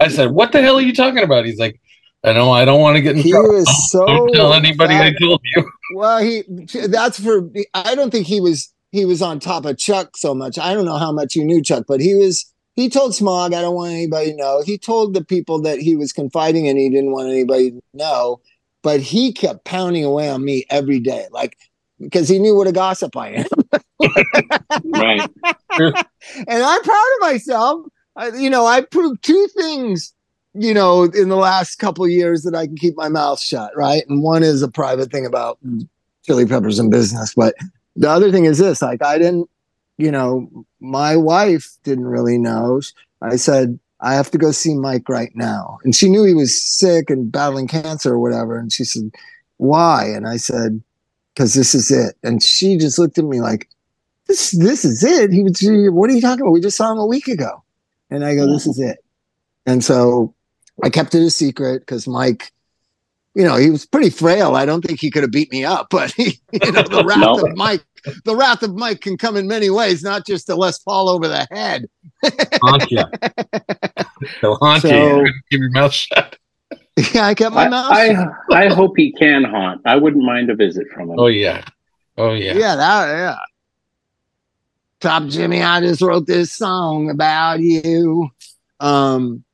I 0.00 0.08
said, 0.08 0.30
"What 0.30 0.52
the 0.52 0.62
hell 0.62 0.76
are 0.76 0.82
you 0.82 0.94
talking 0.94 1.22
about?" 1.22 1.44
He's 1.44 1.58
like, 1.58 1.80
"I 2.24 2.32
know 2.32 2.50
I 2.50 2.64
don't 2.64 2.80
want 2.80 2.96
to 2.96 3.02
get 3.02 3.16
in 3.16 3.22
he 3.22 3.30
trouble. 3.30 3.52
Was 3.52 3.90
so 3.90 4.06
don't 4.06 4.32
tell 4.32 4.52
anybody 4.54 4.94
I 4.94 5.12
told 5.20 5.40
you." 5.56 5.70
Well, 5.94 6.18
he 6.18 6.42
that's 6.88 7.20
for. 7.20 7.48
I 7.74 7.94
don't 7.94 8.10
think 8.10 8.26
he 8.26 8.40
was 8.40 8.72
he 8.92 9.04
was 9.04 9.22
on 9.22 9.38
top 9.40 9.64
of 9.64 9.78
Chuk 9.78 10.16
so 10.16 10.34
much. 10.34 10.58
I 10.58 10.74
don't 10.74 10.84
know 10.84 10.98
how 10.98 11.12
much 11.12 11.36
you 11.36 11.44
knew 11.44 11.62
Chuk, 11.62 11.84
but 11.86 12.00
he 12.00 12.14
was 12.14 12.52
he 12.76 12.90
told 12.90 13.14
Smog, 13.14 13.54
I 13.54 13.62
don't 13.62 13.74
want 13.74 13.92
anybody 13.92 14.32
to 14.32 14.36
know. 14.36 14.62
He 14.62 14.76
told 14.76 15.14
the 15.14 15.24
people 15.24 15.60
that 15.62 15.78
he 15.78 15.96
was 15.96 16.12
confiding 16.12 16.66
in, 16.66 16.76
he 16.76 16.90
didn't 16.90 17.12
want 17.12 17.30
anybody 17.30 17.70
to 17.70 17.82
know. 17.94 18.40
But 18.82 19.00
he 19.00 19.32
kept 19.32 19.64
pounding 19.64 20.04
away 20.04 20.28
on 20.28 20.44
me 20.44 20.64
every 20.70 21.00
day, 21.00 21.26
like 21.32 21.56
because 22.00 22.28
he 22.28 22.38
knew 22.38 22.54
what 22.56 22.66
a 22.66 22.72
gossip 22.72 23.16
I 23.16 23.28
am. 23.30 23.46
right. 24.84 25.30
and 25.78 26.62
I'm 26.62 26.82
proud 26.82 27.06
of 27.14 27.20
myself. 27.20 27.86
I, 28.16 28.28
you 28.28 28.50
know, 28.50 28.66
I 28.66 28.82
proved 28.82 29.22
two 29.22 29.48
things, 29.56 30.14
you 30.54 30.74
know, 30.74 31.04
in 31.04 31.28
the 31.28 31.36
last 31.36 31.76
couple 31.76 32.08
years 32.08 32.42
that 32.42 32.54
I 32.54 32.66
can 32.66 32.76
keep 32.76 32.96
my 32.96 33.08
mouth 33.08 33.40
shut, 33.40 33.76
right? 33.76 34.02
And 34.08 34.22
one 34.22 34.42
is 34.42 34.62
a 34.62 34.68
private 34.68 35.10
thing 35.10 35.26
about 35.26 35.58
chili 36.24 36.46
peppers 36.46 36.78
and 36.78 36.90
business. 36.90 37.34
But 37.34 37.54
the 37.94 38.10
other 38.10 38.30
thing 38.30 38.44
is 38.44 38.58
this 38.58 38.82
like, 38.82 39.02
I 39.02 39.18
didn't 39.18 39.48
you 39.98 40.10
know, 40.10 40.48
my 40.80 41.16
wife 41.16 41.76
didn't 41.84 42.06
really 42.06 42.38
know. 42.38 42.80
I 43.22 43.36
said, 43.36 43.78
I 44.00 44.14
have 44.14 44.30
to 44.32 44.38
go 44.38 44.50
see 44.50 44.74
Mike 44.74 45.08
right 45.08 45.32
now. 45.34 45.78
And 45.84 45.94
she 45.94 46.08
knew 46.08 46.24
he 46.24 46.34
was 46.34 46.60
sick 46.60 47.08
and 47.08 47.32
battling 47.32 47.66
cancer 47.66 48.12
or 48.12 48.18
whatever. 48.18 48.58
And 48.58 48.72
she 48.72 48.84
said, 48.84 49.10
Why? 49.56 50.06
And 50.06 50.28
I 50.28 50.36
said, 50.36 50.82
Because 51.36 51.52
this 51.52 51.74
is 51.74 51.90
it. 51.90 52.16
And 52.22 52.42
she 52.42 52.78
just 52.78 52.98
looked 52.98 53.18
at 53.18 53.24
me 53.26 53.42
like, 53.42 53.68
This 54.26 54.52
this 54.52 54.84
is 54.84 55.04
it. 55.04 55.30
He 55.30 55.42
was 55.42 55.60
what 55.92 56.08
are 56.08 56.14
you 56.14 56.22
talking 56.22 56.40
about? 56.40 56.52
We 56.52 56.60
just 56.60 56.78
saw 56.78 56.90
him 56.90 56.98
a 56.98 57.06
week 57.06 57.28
ago. 57.28 57.62
And 58.10 58.24
I 58.24 58.34
go, 58.34 58.50
This 58.50 58.66
is 58.66 58.80
it. 58.80 59.04
And 59.66 59.84
so 59.84 60.34
I 60.82 60.88
kept 60.88 61.14
it 61.14 61.22
a 61.22 61.30
secret 61.30 61.80
because 61.80 62.08
Mike 62.08 62.52
you 63.36 63.44
know, 63.44 63.56
he 63.56 63.68
was 63.68 63.84
pretty 63.84 64.08
frail. 64.08 64.56
I 64.56 64.64
don't 64.64 64.82
think 64.82 64.98
he 64.98 65.10
could 65.10 65.22
have 65.22 65.30
beat 65.30 65.52
me 65.52 65.62
up, 65.62 65.88
but 65.90 66.10
he, 66.12 66.40
you 66.52 66.72
know, 66.72 66.82
the 66.82 67.04
wrath 67.06 67.18
no. 67.18 67.46
of 67.46 67.54
Mike, 67.54 67.84
the 68.24 68.34
wrath 68.34 68.62
of 68.62 68.74
Mike 68.74 69.02
can 69.02 69.18
come 69.18 69.36
in 69.36 69.46
many 69.46 69.68
ways, 69.68 70.02
not 70.02 70.26
just 70.26 70.46
to 70.46 70.56
let's 70.56 70.78
fall 70.78 71.08
over 71.08 71.28
the 71.28 71.46
head. 71.50 71.86
haunt 72.62 72.90
you. 72.90 73.04
He'll 74.40 74.56
haunt 74.56 74.82
so, 74.82 74.88
you. 74.88 75.32
Keep 75.50 75.60
your 75.60 75.70
mouth 75.70 75.92
shut. 75.92 76.35
Yeah, 77.12 77.26
I 77.26 77.34
kept 77.34 77.54
my 77.54 77.66
I, 77.66 77.68
mouth. 77.68 77.92
I, 77.92 78.64
I 78.64 78.68
hope 78.68 78.94
he 78.96 79.12
can 79.12 79.44
haunt. 79.44 79.82
I 79.84 79.96
wouldn't 79.96 80.24
mind 80.24 80.48
a 80.48 80.54
visit 80.54 80.86
from 80.94 81.10
him. 81.10 81.18
Oh 81.18 81.26
yeah, 81.26 81.62
oh 82.16 82.32
yeah, 82.32 82.54
yeah, 82.54 82.76
that 82.76 83.08
yeah. 83.08 83.36
Top 85.00 85.26
Jimmy, 85.26 85.62
I 85.62 85.80
just 85.80 86.00
wrote 86.00 86.26
this 86.26 86.52
song 86.52 87.10
about 87.10 87.60
you. 87.60 88.30
Um, 88.80 89.44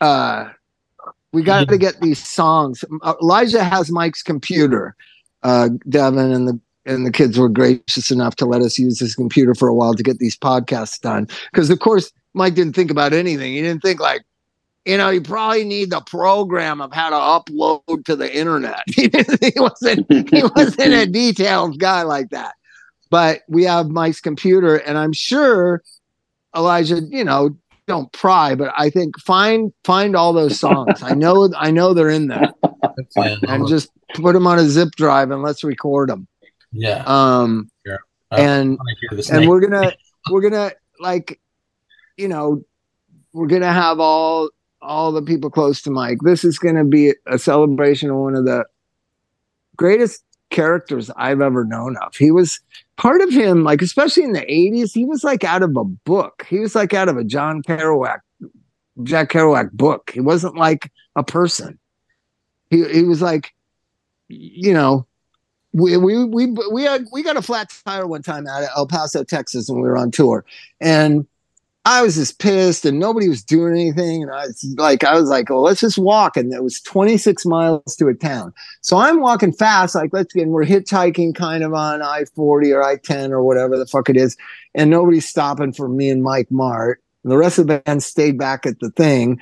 uh, 0.00 0.48
we 1.32 1.44
got 1.44 1.68
to 1.68 1.78
get 1.78 2.00
these 2.00 2.18
songs. 2.26 2.84
Elijah 3.22 3.62
has 3.62 3.90
Mike's 3.92 4.22
computer. 4.22 4.96
Uh, 5.44 5.68
Devin 5.88 6.32
and 6.32 6.48
the 6.48 6.60
and 6.86 7.06
the 7.06 7.12
kids 7.12 7.38
were 7.38 7.48
gracious 7.48 8.10
enough 8.10 8.36
to 8.36 8.46
let 8.46 8.62
us 8.62 8.78
use 8.78 8.98
his 8.98 9.14
computer 9.14 9.54
for 9.54 9.68
a 9.68 9.74
while 9.74 9.94
to 9.94 10.02
get 10.02 10.18
these 10.18 10.36
podcasts 10.36 11.00
done. 11.00 11.28
Because 11.52 11.70
of 11.70 11.78
course, 11.78 12.10
Mike 12.34 12.54
didn't 12.54 12.74
think 12.74 12.90
about 12.90 13.12
anything. 13.12 13.52
He 13.52 13.60
didn't 13.60 13.82
think 13.82 14.00
like, 14.00 14.22
you 14.84 14.96
know, 14.96 15.10
you 15.10 15.20
probably 15.20 15.64
need 15.64 15.90
the 15.90 16.00
program 16.00 16.80
of 16.80 16.92
how 16.92 17.10
to 17.10 17.16
upload 17.16 18.04
to 18.06 18.16
the 18.16 18.34
internet. 18.34 18.82
he 18.88 19.10
wasn't 19.56 20.10
he 20.10 20.42
wasn't 20.42 20.94
a 20.94 21.06
detailed 21.06 21.78
guy 21.78 22.02
like 22.02 22.30
that. 22.30 22.54
But 23.10 23.42
we 23.48 23.64
have 23.64 23.88
Mike's 23.88 24.20
computer, 24.20 24.76
and 24.76 24.96
I'm 24.96 25.12
sure 25.12 25.82
Elijah, 26.56 27.00
you 27.00 27.24
know, 27.24 27.56
don't 27.86 28.10
pry, 28.12 28.54
but 28.54 28.72
I 28.76 28.88
think 28.88 29.18
find 29.18 29.72
find 29.84 30.14
all 30.14 30.32
those 30.32 30.58
songs. 30.58 31.02
I 31.02 31.14
know 31.14 31.50
I 31.56 31.70
know 31.72 31.92
they're 31.92 32.08
in 32.08 32.28
there, 32.28 32.52
and 33.16 33.66
just 33.66 33.90
put 34.14 34.32
them 34.32 34.46
on 34.46 34.58
a 34.58 34.64
zip 34.64 34.90
drive 34.92 35.30
and 35.30 35.42
let's 35.42 35.64
record 35.64 36.08
them. 36.08 36.26
Yeah. 36.72 37.02
Um. 37.04 37.70
Yeah. 37.84 37.96
And 38.30 38.78
and 39.30 39.48
we're 39.48 39.60
gonna 39.60 39.92
we're 40.30 40.40
gonna 40.40 40.72
like, 41.00 41.40
you 42.16 42.28
know, 42.28 42.62
we're 43.32 43.48
gonna 43.48 43.72
have 43.72 43.98
all 43.98 44.50
all 44.82 45.12
the 45.12 45.22
people 45.22 45.50
close 45.50 45.82
to 45.82 45.90
Mike. 45.90 46.18
This 46.22 46.44
is 46.44 46.58
gonna 46.58 46.84
be 46.84 47.14
a 47.26 47.38
celebration 47.38 48.10
of 48.10 48.16
one 48.16 48.34
of 48.34 48.44
the 48.44 48.64
greatest 49.76 50.24
characters 50.50 51.10
I've 51.16 51.40
ever 51.40 51.64
known 51.64 51.96
of. 51.98 52.14
He 52.16 52.30
was 52.30 52.60
part 52.96 53.22
of 53.22 53.30
him, 53.30 53.64
like 53.64 53.82
especially 53.82 54.24
in 54.24 54.32
the 54.32 54.40
80s, 54.40 54.92
he 54.92 55.04
was 55.04 55.24
like 55.24 55.44
out 55.44 55.62
of 55.62 55.76
a 55.76 55.84
book. 55.84 56.46
He 56.48 56.58
was 56.58 56.74
like 56.74 56.92
out 56.92 57.08
of 57.08 57.16
a 57.16 57.24
John 57.24 57.62
Kerouac, 57.62 58.18
Jack 59.02 59.30
Kerouac 59.30 59.72
book. 59.72 60.10
He 60.12 60.20
wasn't 60.20 60.56
like 60.56 60.90
a 61.16 61.22
person. 61.22 61.78
He 62.68 62.86
he 62.88 63.02
was 63.02 63.22
like, 63.22 63.52
you 64.28 64.72
know, 64.72 65.06
we 65.72 65.96
we 65.96 66.24
we 66.24 66.46
we 66.70 66.82
had 66.84 67.06
we 67.12 67.22
got 67.22 67.36
a 67.36 67.42
flat 67.42 67.72
tire 67.84 68.06
one 68.06 68.22
time 68.22 68.46
at 68.46 68.68
El 68.76 68.86
Paso, 68.86 69.24
Texas, 69.24 69.68
and 69.68 69.80
we 69.80 69.88
were 69.88 69.96
on 69.96 70.10
tour, 70.10 70.44
and 70.80 71.26
I 71.86 72.02
was 72.02 72.16
just 72.16 72.38
pissed 72.38 72.84
and 72.84 72.98
nobody 72.98 73.28
was 73.28 73.42
doing 73.42 73.72
anything. 73.72 74.22
And 74.22 74.30
I 74.30 74.46
was 74.46 74.74
like, 74.76 75.02
I 75.02 75.14
was 75.14 75.30
like, 75.30 75.50
oh, 75.50 75.62
let's 75.62 75.80
just 75.80 75.96
walk. 75.96 76.36
And 76.36 76.52
it 76.52 76.62
was 76.62 76.80
26 76.82 77.46
miles 77.46 77.96
to 77.96 78.08
a 78.08 78.14
town. 78.14 78.52
So 78.82 78.98
I'm 78.98 79.20
walking 79.20 79.52
fast, 79.52 79.94
like, 79.94 80.10
let's 80.12 80.32
get, 80.34 80.42
and 80.42 80.52
we're 80.52 80.66
hitchhiking 80.66 81.34
kind 81.34 81.64
of 81.64 81.72
on 81.72 82.02
I 82.02 82.24
40 82.36 82.72
or 82.72 82.82
I 82.82 82.96
10 82.96 83.32
or 83.32 83.42
whatever 83.42 83.78
the 83.78 83.86
fuck 83.86 84.10
it 84.10 84.16
is. 84.16 84.36
And 84.74 84.90
nobody's 84.90 85.28
stopping 85.28 85.72
for 85.72 85.88
me 85.88 86.10
and 86.10 86.22
Mike 86.22 86.50
Martt. 86.50 87.00
And 87.24 87.32
the 87.32 87.38
rest 87.38 87.58
of 87.58 87.66
the 87.66 87.80
band 87.80 88.02
stayed 88.02 88.38
back 88.38 88.66
at 88.66 88.78
the 88.80 88.90
thing. 88.90 89.40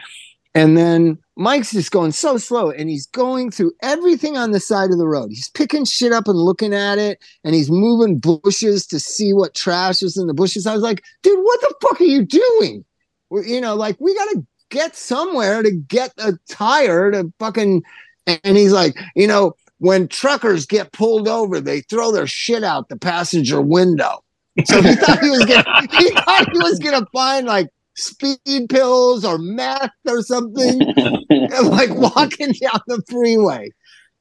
And 0.55 0.77
then 0.77 1.19
Mike's 1.39 1.71
just 1.71 1.93
going 1.93 2.11
so 2.11 2.37
slow 2.37 2.71
and 2.71 2.91
he's 2.91 3.07
going 3.07 3.53
through 3.53 3.73
everything 3.81 4.37
on 4.37 4.51
the 4.51 4.59
side 4.59 4.91
of 4.91 4.99
the 4.99 5.07
road. 5.07 5.29
He's 5.31 5.49
picking 5.51 5.85
shit 5.85 6.13
up 6.13 6.27
and 6.27 6.37
looking 6.37 6.75
at 6.75 6.99
it 6.99 7.25
and 7.45 7.55
he's 7.55 7.71
moving 7.71 8.19
bushes 8.19 8.85
to 8.89 8.99
see 8.99 9.33
what 9.33 9.55
trash 9.55 10.03
is 10.03 10.17
in 10.17 10.27
the 10.27 10.35
bushes. 10.35 10.67
I 10.67 10.75
was 10.75 10.83
like, 10.83 11.05
dude, 11.23 11.39
what 11.39 11.61
the 11.61 11.75
fuck 11.81 12.01
are 12.01 12.05
you 12.05 12.25
doing? 12.25 12.85
you 13.31 13.61
know, 13.61 13.75
like 13.75 13.97
we 14.01 14.15
got 14.17 14.31
to 14.31 14.47
get 14.71 14.97
somewhere 14.97 15.63
to 15.63 15.71
get 15.71 16.13
a 16.19 16.33
tire 16.49 17.13
to 17.13 17.33
fucking. 17.39 17.83
And 18.27 18.57
he's 18.57 18.73
like, 18.73 18.99
you 19.15 19.27
know, 19.27 19.55
when 19.79 20.09
truckers 20.09 20.67
get 20.67 20.93
pulled 20.93 21.29
over, 21.29 21.61
they 21.61 21.83
throw 21.83 22.11
their 22.11 22.27
shit 22.27 22.65
out 22.65 22.89
the 22.89 22.99
passenger 22.99 23.61
window. 23.61 24.25
So 24.65 24.83
he 24.83 24.95
thought 24.97 25.21
he 25.21 25.31
was 25.31 25.45
gonna 25.45 25.87
he 25.99 26.11
thought 26.11 26.49
he 26.53 26.59
was 26.59 26.81
gonna 26.81 27.07
find 27.13 27.47
like 27.47 27.69
speed 27.99 28.69
pills 28.69 29.25
or 29.25 29.39
meth 29.39 29.91
or 30.07 30.23
something, 30.23 30.81
and 31.31 31.69
like 31.69 31.91
walking 31.91 32.53
down 32.53 32.81
the 32.87 33.03
freeway. 33.09 33.71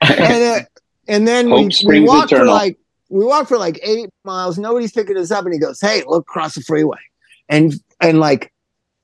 And, 0.01 0.43
uh, 0.43 0.59
and 1.07 1.27
then 1.27 1.49
we, 1.49 1.69
we 1.85 1.99
walked 2.01 2.31
for 2.31 2.45
like 2.45 2.77
we 3.09 3.25
walked 3.25 3.49
for 3.49 3.57
like 3.57 3.79
eight 3.83 4.09
miles. 4.25 4.57
Nobody's 4.57 4.91
picking 4.91 5.17
us 5.17 5.31
up, 5.31 5.45
and 5.45 5.53
he 5.53 5.59
goes, 5.59 5.79
"Hey, 5.79 6.03
look 6.05 6.21
across 6.21 6.55
the 6.55 6.61
freeway," 6.61 6.99
and 7.49 7.73
and 8.01 8.19
like 8.19 8.51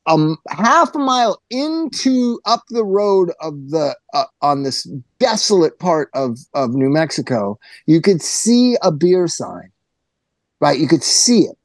um 0.06 0.38
half 0.50 0.94
a 0.96 1.00
mile 1.00 1.42
into 1.50 2.40
up 2.46 2.64
the 2.70 2.84
road 2.84 3.32
of 3.40 3.70
the 3.70 3.96
uh, 4.14 4.26
on 4.42 4.64
this 4.64 4.84
desolate 5.20 5.80
part 5.80 6.10
of 6.14 6.38
of 6.54 6.74
New 6.74 6.90
Mexico, 6.90 7.58
you 7.86 8.02
could 8.02 8.22
see 8.22 8.78
a 8.82 8.92
beer 8.92 9.28
sign. 9.28 9.72
Right, 10.60 10.80
you 10.80 10.88
could 10.88 11.04
see 11.04 11.42
it. 11.42 11.58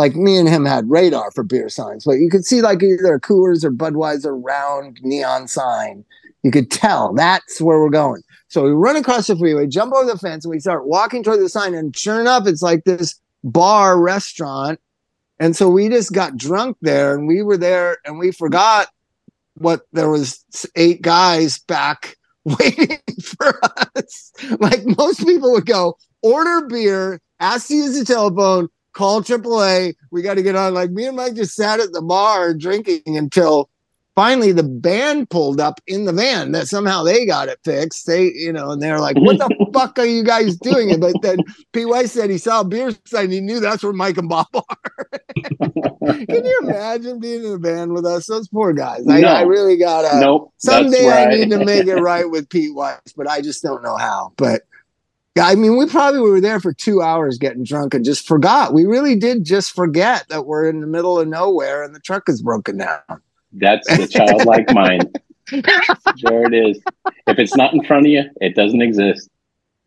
Like 0.00 0.16
me 0.16 0.38
and 0.38 0.48
him 0.48 0.64
had 0.64 0.88
radar 0.88 1.30
for 1.30 1.44
beer 1.44 1.68
signs, 1.68 2.06
but 2.06 2.12
you 2.12 2.30
could 2.30 2.46
see 2.46 2.62
like 2.62 2.82
either 2.82 3.18
Coors 3.18 3.64
or 3.64 3.70
Budweiser 3.70 4.32
round 4.42 4.98
neon 5.02 5.46
sign. 5.46 6.06
You 6.42 6.50
could 6.50 6.70
tell 6.70 7.12
that's 7.12 7.60
where 7.60 7.78
we're 7.78 7.90
going. 7.90 8.22
So 8.48 8.64
we 8.64 8.70
run 8.70 8.96
across 8.96 9.26
the 9.26 9.36
freeway, 9.36 9.66
jump 9.66 9.92
over 9.92 10.10
the 10.10 10.16
fence, 10.16 10.46
and 10.46 10.50
we 10.52 10.58
start 10.58 10.86
walking 10.86 11.22
toward 11.22 11.40
the 11.40 11.50
sign. 11.50 11.74
And 11.74 11.94
sure 11.94 12.18
enough, 12.18 12.46
it's 12.46 12.62
like 12.62 12.84
this 12.84 13.20
bar 13.44 14.00
restaurant. 14.00 14.80
And 15.38 15.54
so 15.54 15.68
we 15.68 15.90
just 15.90 16.14
got 16.14 16.34
drunk 16.34 16.78
there, 16.80 17.14
and 17.14 17.28
we 17.28 17.42
were 17.42 17.58
there, 17.58 17.98
and 18.06 18.18
we 18.18 18.32
forgot 18.32 18.88
what 19.58 19.82
there 19.92 20.08
was 20.08 20.42
eight 20.76 21.02
guys 21.02 21.58
back 21.58 22.16
waiting 22.44 23.02
for 23.22 23.60
us. 23.94 24.32
Like 24.60 24.80
most 24.96 25.26
people 25.26 25.52
would 25.52 25.66
go 25.66 25.98
order 26.22 26.66
beer, 26.68 27.20
ask 27.38 27.68
to 27.68 27.74
use 27.74 27.98
the 27.98 28.06
telephone, 28.06 28.70
call 28.92 29.22
AAA. 29.22 29.94
We 30.10 30.22
got 30.22 30.34
to 30.34 30.42
get 30.42 30.56
on. 30.56 30.74
Like 30.74 30.90
me 30.90 31.06
and 31.06 31.16
Mike 31.16 31.34
just 31.34 31.54
sat 31.54 31.80
at 31.80 31.92
the 31.92 32.02
bar 32.02 32.54
drinking 32.54 33.02
until 33.06 33.70
finally 34.14 34.52
the 34.52 34.62
band 34.62 35.30
pulled 35.30 35.60
up 35.60 35.80
in 35.86 36.04
the 36.04 36.12
van 36.12 36.52
that 36.52 36.68
somehow 36.68 37.02
they 37.02 37.24
got 37.24 37.48
it 37.48 37.58
fixed. 37.64 38.06
They, 38.06 38.30
you 38.32 38.52
know, 38.52 38.70
and 38.70 38.82
they're 38.82 39.00
like, 39.00 39.16
what 39.16 39.38
the 39.38 39.66
fuck 39.72 39.98
are 39.98 40.04
you 40.04 40.22
guys 40.22 40.56
doing? 40.56 40.98
But 41.00 41.14
then 41.22 41.38
P. 41.72 41.84
Weiss 41.86 42.12
said 42.12 42.28
he 42.28 42.38
saw 42.38 42.60
a 42.60 42.64
beer 42.64 42.92
sign. 43.06 43.30
He 43.30 43.40
knew 43.40 43.60
that's 43.60 43.82
where 43.82 43.92
Mike 43.92 44.18
and 44.18 44.28
Bob 44.28 44.46
are. 44.54 45.20
Can 46.26 46.44
you 46.44 46.60
imagine 46.62 47.20
being 47.20 47.44
in 47.44 47.52
a 47.52 47.58
band 47.58 47.92
with 47.92 48.04
us? 48.04 48.26
Those 48.26 48.48
poor 48.48 48.72
guys. 48.72 49.06
I, 49.08 49.20
no. 49.20 49.28
I 49.28 49.42
really 49.42 49.76
gotta, 49.76 50.20
nope, 50.20 50.52
someday 50.58 51.06
right. 51.06 51.28
I 51.28 51.36
need 51.36 51.50
to 51.50 51.64
make 51.64 51.86
it 51.86 51.94
right 52.00 52.28
with 52.28 52.48
Pete 52.48 52.74
Weiss, 52.74 53.14
but 53.16 53.28
I 53.28 53.40
just 53.40 53.62
don't 53.62 53.82
know 53.82 53.96
how. 53.96 54.32
But 54.36 54.62
I 55.40 55.54
mean, 55.54 55.76
we 55.76 55.86
probably 55.86 56.20
were 56.20 56.40
there 56.40 56.60
for 56.60 56.72
two 56.72 57.02
hours 57.02 57.38
getting 57.38 57.64
drunk 57.64 57.94
and 57.94 58.04
just 58.04 58.26
forgot. 58.26 58.72
We 58.72 58.84
really 58.84 59.16
did 59.16 59.44
just 59.44 59.74
forget 59.74 60.28
that 60.28 60.46
we're 60.46 60.68
in 60.68 60.80
the 60.80 60.86
middle 60.86 61.18
of 61.18 61.28
nowhere 61.28 61.82
and 61.82 61.94
the 61.94 62.00
truck 62.00 62.28
is 62.28 62.42
broken 62.42 62.78
down. 62.78 63.00
That's 63.52 63.86
the 63.88 64.06
childlike 64.06 64.70
mind. 64.74 65.18
there 65.50 66.44
it 66.44 66.54
is. 66.54 66.80
If 67.26 67.38
it's 67.38 67.56
not 67.56 67.74
in 67.74 67.84
front 67.84 68.06
of 68.06 68.12
you, 68.12 68.24
it 68.40 68.54
doesn't 68.54 68.82
exist. 68.82 69.28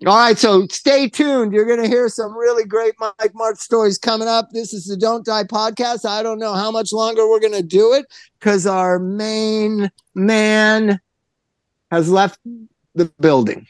All 0.05 0.17
right, 0.17 0.37
so 0.37 0.67
stay 0.67 1.07
tuned. 1.07 1.53
You're 1.53 1.65
going 1.65 1.81
to 1.81 1.87
hear 1.87 2.09
some 2.09 2.37
really 2.37 2.65
great 2.65 2.93
Mike 2.99 3.33
Martt's 3.33 3.63
stories 3.63 3.97
coming 3.97 4.27
up. 4.27 4.49
This 4.51 4.73
is 4.73 4.85
the 4.85 4.97
Don't 4.97 5.25
Die 5.25 5.43
podcast. 5.45 6.03
I 6.03 6.21
don't 6.21 6.39
know 6.39 6.53
how 6.53 6.71
much 6.71 6.91
longer 6.91 7.29
we're 7.29 7.39
going 7.39 7.53
to 7.53 7.63
do 7.63 7.93
it 7.93 8.05
because 8.37 8.67
our 8.67 8.99
main 8.99 9.89
man 10.13 10.99
has 11.89 12.09
left 12.09 12.37
the 12.95 13.05
building. 13.21 13.65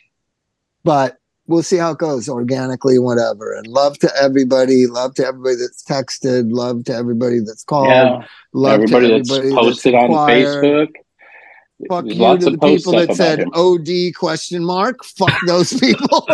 But 0.84 1.20
we'll 1.54 1.64
see 1.64 1.78
how 1.78 1.92
it 1.92 2.00
goes 2.00 2.28
organically, 2.28 3.00
whatever. 3.00 3.54
And 3.54 3.68
love 3.68 3.98
to 4.00 4.12
everybody. 4.22 4.88
Love 4.88 5.14
to 5.16 5.26
everybody 5.26 5.56
that's 5.56 5.84
texted. 5.84 6.52
Love 6.52 6.84
to 6.86 6.94
everybody 6.94 7.40
that's 7.40 7.64
called. 7.64 7.90
Yeah. 7.90 8.26
Love 8.54 8.74
everybody, 8.74 9.08
to 9.08 9.14
everybody 9.16 9.50
that's 9.50 9.56
posted 9.56 9.94
that's 9.94 10.14
on 10.14 10.30
Facebook. 10.30 10.94
Fuck 11.90 12.06
There's 12.06 12.18
you 12.18 12.38
to 12.40 12.50
the 12.52 12.58
people 12.58 12.94
that 12.94 13.16
said 13.16 13.40
him. 13.40 13.52
OD 13.54 14.16
question 14.16 14.64
mark. 14.64 15.04
Fuck 15.04 15.38
those 15.46 15.74
people. 15.80 16.28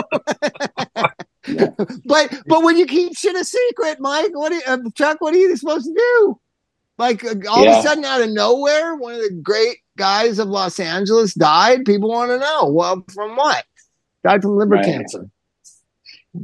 yeah. 1.47 1.69
But 2.05 2.41
but 2.45 2.63
when 2.63 2.77
you 2.77 2.85
keep 2.85 3.15
shit 3.17 3.35
a 3.35 3.43
secret, 3.43 3.99
Mike, 3.99 4.31
what 4.33 4.51
you, 4.51 4.61
uh, 4.67 4.77
Chuk, 4.95 5.21
what 5.21 5.33
are 5.33 5.37
you 5.37 5.55
supposed 5.55 5.85
to 5.85 5.93
do? 5.93 6.39
Like 6.97 7.23
uh, 7.23 7.35
all 7.49 7.63
yeah. 7.63 7.79
of 7.79 7.85
a 7.85 7.87
sudden, 7.87 8.05
out 8.05 8.21
of 8.21 8.29
nowhere, 8.29 8.95
one 8.95 9.15
of 9.15 9.21
the 9.21 9.39
great 9.41 9.77
guys 9.97 10.37
of 10.37 10.49
Los 10.49 10.79
Angeles 10.79 11.33
died. 11.33 11.85
People 11.85 12.09
want 12.09 12.31
to 12.31 12.37
know. 12.37 12.69
Well, 12.69 13.03
from 13.13 13.35
what? 13.35 13.65
Died 14.23 14.41
from 14.41 14.57
liver 14.57 14.75
right. 14.75 14.85
cancer. 14.85 15.29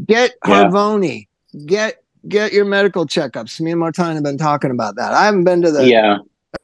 Get 0.06 0.34
yeah. 0.46 0.66
Harvoni. 0.66 1.28
Get 1.66 2.04
get 2.28 2.54
your 2.54 2.66
medical 2.66 3.06
checkups. 3.06 3.60
Me 3.62 3.72
and 3.72 3.80
Martine 3.80 4.16
have 4.16 4.24
been 4.24 4.38
talking 4.38 4.72
about 4.72 4.96
that. 4.96 5.14
I 5.14 5.26
haven't 5.26 5.44
been 5.44 5.62
to 5.62 5.72
the 5.72 5.88
yeah. 5.88 6.18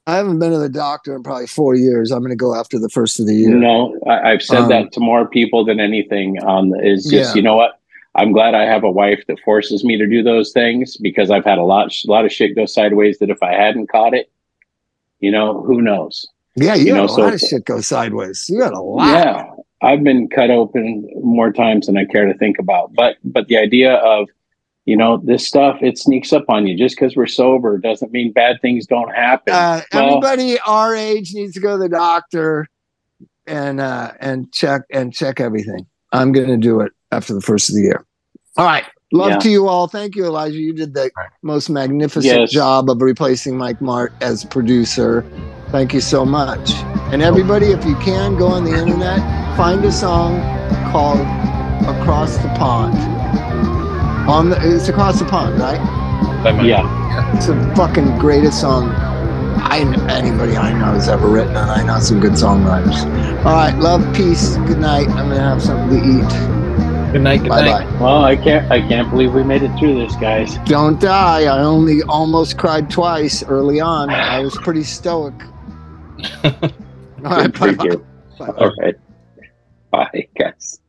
I 0.08 0.16
haven't 0.16 0.40
been 0.40 0.52
to 0.52 0.58
the 0.58 0.70
doctor 0.70 1.16
in 1.16 1.24
probably 1.24 1.48
four 1.48 1.76
years. 1.76 2.12
I'm 2.12 2.20
going 2.20 2.32
to 2.32 2.36
go 2.36 2.56
after 2.56 2.80
the 2.80 2.90
first 2.90 3.20
of 3.20 3.28
the 3.28 3.36
year. 3.36 3.54
No, 3.54 4.00
I, 4.08 4.32
have 4.32 4.42
said 4.42 4.62
um, 4.62 4.70
that 4.70 4.94
to 4.94 5.00
more 5.00 5.28
people 5.28 5.66
than 5.66 5.80
anything. 5.80 6.42
Um, 6.46 6.74
is 6.76 7.06
just 7.06 7.14
yeah. 7.14 7.36
you 7.36 7.42
know 7.42 7.56
what? 7.56 7.80
I'm 8.16 8.32
glad 8.32 8.56
I 8.56 8.64
have 8.64 8.84
a 8.84 8.92
wife 8.92 9.24
that 9.28 9.40
forces 9.42 9.84
me 9.84 9.98
to 9.98 10.08
do 10.08 10.24
those 10.24 10.52
things 10.52 10.98
because 10.98 11.32
I've 11.32 11.46
had 11.46 11.58
a 11.58 11.64
lot, 11.64 11.94
a 12.06 12.12
lot 12.12 12.26
of 12.26 12.32
shit 12.32 12.56
go 12.56 12.66
sideways. 12.66 13.20
That 13.20 13.30
if 13.30 13.42
I 13.44 13.54
hadn't 13.54 13.88
caught 13.88 14.14
it, 14.14 14.30
you 15.20 15.32
know, 15.32 15.62
who 15.62 15.82
knows? 15.82 16.26
Yeah, 16.56 16.76
you, 16.76 16.88
you 16.88 16.94
know, 16.94 17.06
a 17.06 17.10
so 17.10 17.22
lot 17.22 17.34
of 17.34 17.40
shit 17.40 17.66
go 17.66 17.80
sideways. 17.80 18.50
You 18.50 18.60
got 18.60 18.74
a 18.74 18.82
lot. 18.82 19.08
Yeah, 19.08 19.51
I've 19.82 20.04
been 20.04 20.28
cut 20.30 20.50
open 20.52 21.10
more 21.22 21.52
times 21.52 21.88
than 21.88 21.98
I 21.98 22.06
care 22.06 22.26
to 22.26 22.38
think 22.38 22.60
about. 22.60 22.94
But 22.94 23.18
but 23.24 23.48
the 23.48 23.58
idea 23.58 23.96
of 23.96 24.28
you 24.86 24.96
know 24.96 25.22
this 25.24 25.48
stuff 25.48 25.78
it 25.82 25.98
sneaks 25.98 26.34
up 26.34 26.46
on 26.50 26.68
you 26.68 26.78
just 26.78 26.96
because 26.96 27.16
we're 27.16 27.28
sober 27.28 27.78
doesn't 27.78 28.12
mean 28.12 28.32
bad 28.32 28.62
things 28.62 28.86
don't 28.86 29.14
happen. 29.14 29.54
Uh, 29.54 29.82
well, 29.94 30.08
everybody 30.08 30.60
our 30.60 30.96
age 30.96 31.34
needs 31.34 31.54
to 31.54 31.60
go 31.60 31.78
to 31.78 31.84
the 31.84 31.90
doctor 31.90 32.68
and 33.48 33.82
uh, 33.82 34.12
and 34.20 34.52
check 34.52 34.84
and 34.92 35.14
check 35.14 35.40
everything. 35.40 35.86
I'm 36.12 36.32
going 36.32 36.48
to 36.48 36.58
do 36.58 36.82
it 36.82 36.92
after 37.12 37.34
the 37.34 37.42
first 37.42 37.70
of 37.70 37.76
the 37.76 37.82
year. 37.82 38.06
All 38.58 38.66
right. 38.66 38.86
Love 39.14 39.32
yeah. 39.32 39.40
to 39.40 39.50
you 39.50 39.68
all. 39.68 39.88
Thank 39.88 40.16
you, 40.16 40.26
Elijah. 40.26 40.58
You 40.58 40.74
did 40.74 40.94
the 40.94 41.12
most 41.42 41.70
magnificent 41.70 42.42
yes. 42.42 42.52
job 42.52 42.90
of 42.90 43.02
replacing 43.02 43.58
Mike 43.58 43.82
Martt 43.82 44.14
as 44.22 44.46
producer. 44.46 45.26
Thank 45.72 45.94
you 45.94 46.02
so 46.02 46.26
much. 46.26 46.74
And 47.14 47.22
everybody, 47.22 47.68
if 47.68 47.86
you 47.86 47.96
can, 47.96 48.38
go 48.38 48.48
on 48.48 48.66
the 48.66 48.78
internet, 48.78 49.20
find 49.56 49.84
a 49.86 49.92
song 49.92 50.42
called 50.92 51.20
Across 51.88 52.38
the 52.38 52.50
Pond. 52.58 52.98
On 54.30 54.50
the, 54.50 54.58
it's 54.62 54.90
across 54.90 55.20
the 55.20 55.26
pond, 55.26 55.60
right? 55.60 55.80
Yeah. 56.64 57.36
It's 57.36 57.48
the 57.48 57.74
fucking 57.76 58.20
greatest 58.20 58.62
song 58.62 58.90
I 59.72 59.80
anybody 60.10 60.58
I 60.58 60.74
know 60.74 60.94
has 60.94 61.08
ever 61.08 61.28
written, 61.28 61.56
and 61.56 61.72
I 61.72 61.84
know 61.84 62.00
some 62.00 62.20
good 62.20 62.34
songwriters. 62.34 63.06
All 63.46 63.54
right, 63.54 63.76
love, 63.78 64.02
peace, 64.14 64.58
good 64.68 64.80
night. 64.80 65.08
I'm 65.10 65.30
gonna 65.30 65.40
have 65.40 65.62
something 65.62 66.00
to 66.00 66.06
eat. 66.06 67.12
Good 67.14 67.22
night. 67.22 67.42
Good 67.42 67.50
bye 67.50 67.62
night. 67.62 67.90
Bye. 67.90 68.02
Well, 68.02 68.24
I 68.24 68.36
can't. 68.36 68.70
I 68.72 68.82
can't 68.82 69.10
believe 69.10 69.34
we 69.34 69.44
made 69.44 69.64
it 69.64 69.78
through 69.78 69.96
this, 69.96 70.16
guys. 70.18 70.58
Don't 70.66 71.00
die. 71.00 71.44
I 71.44 71.60
only 71.60 72.02
almost 72.04 72.58
cried 72.58 72.90
twice 72.90 73.44
early 73.44 73.80
on. 73.80 74.10
I 74.10 74.40
was 74.40 74.58
pretty 74.58 74.84
stoic. 74.84 75.34
All 76.44 77.38
right. 77.38 77.54
Bye. 77.60 77.74
Bye. 77.74 78.48
All 78.58 78.74
right. 78.82 78.96
Bye, 79.92 80.28
guys. 80.38 80.81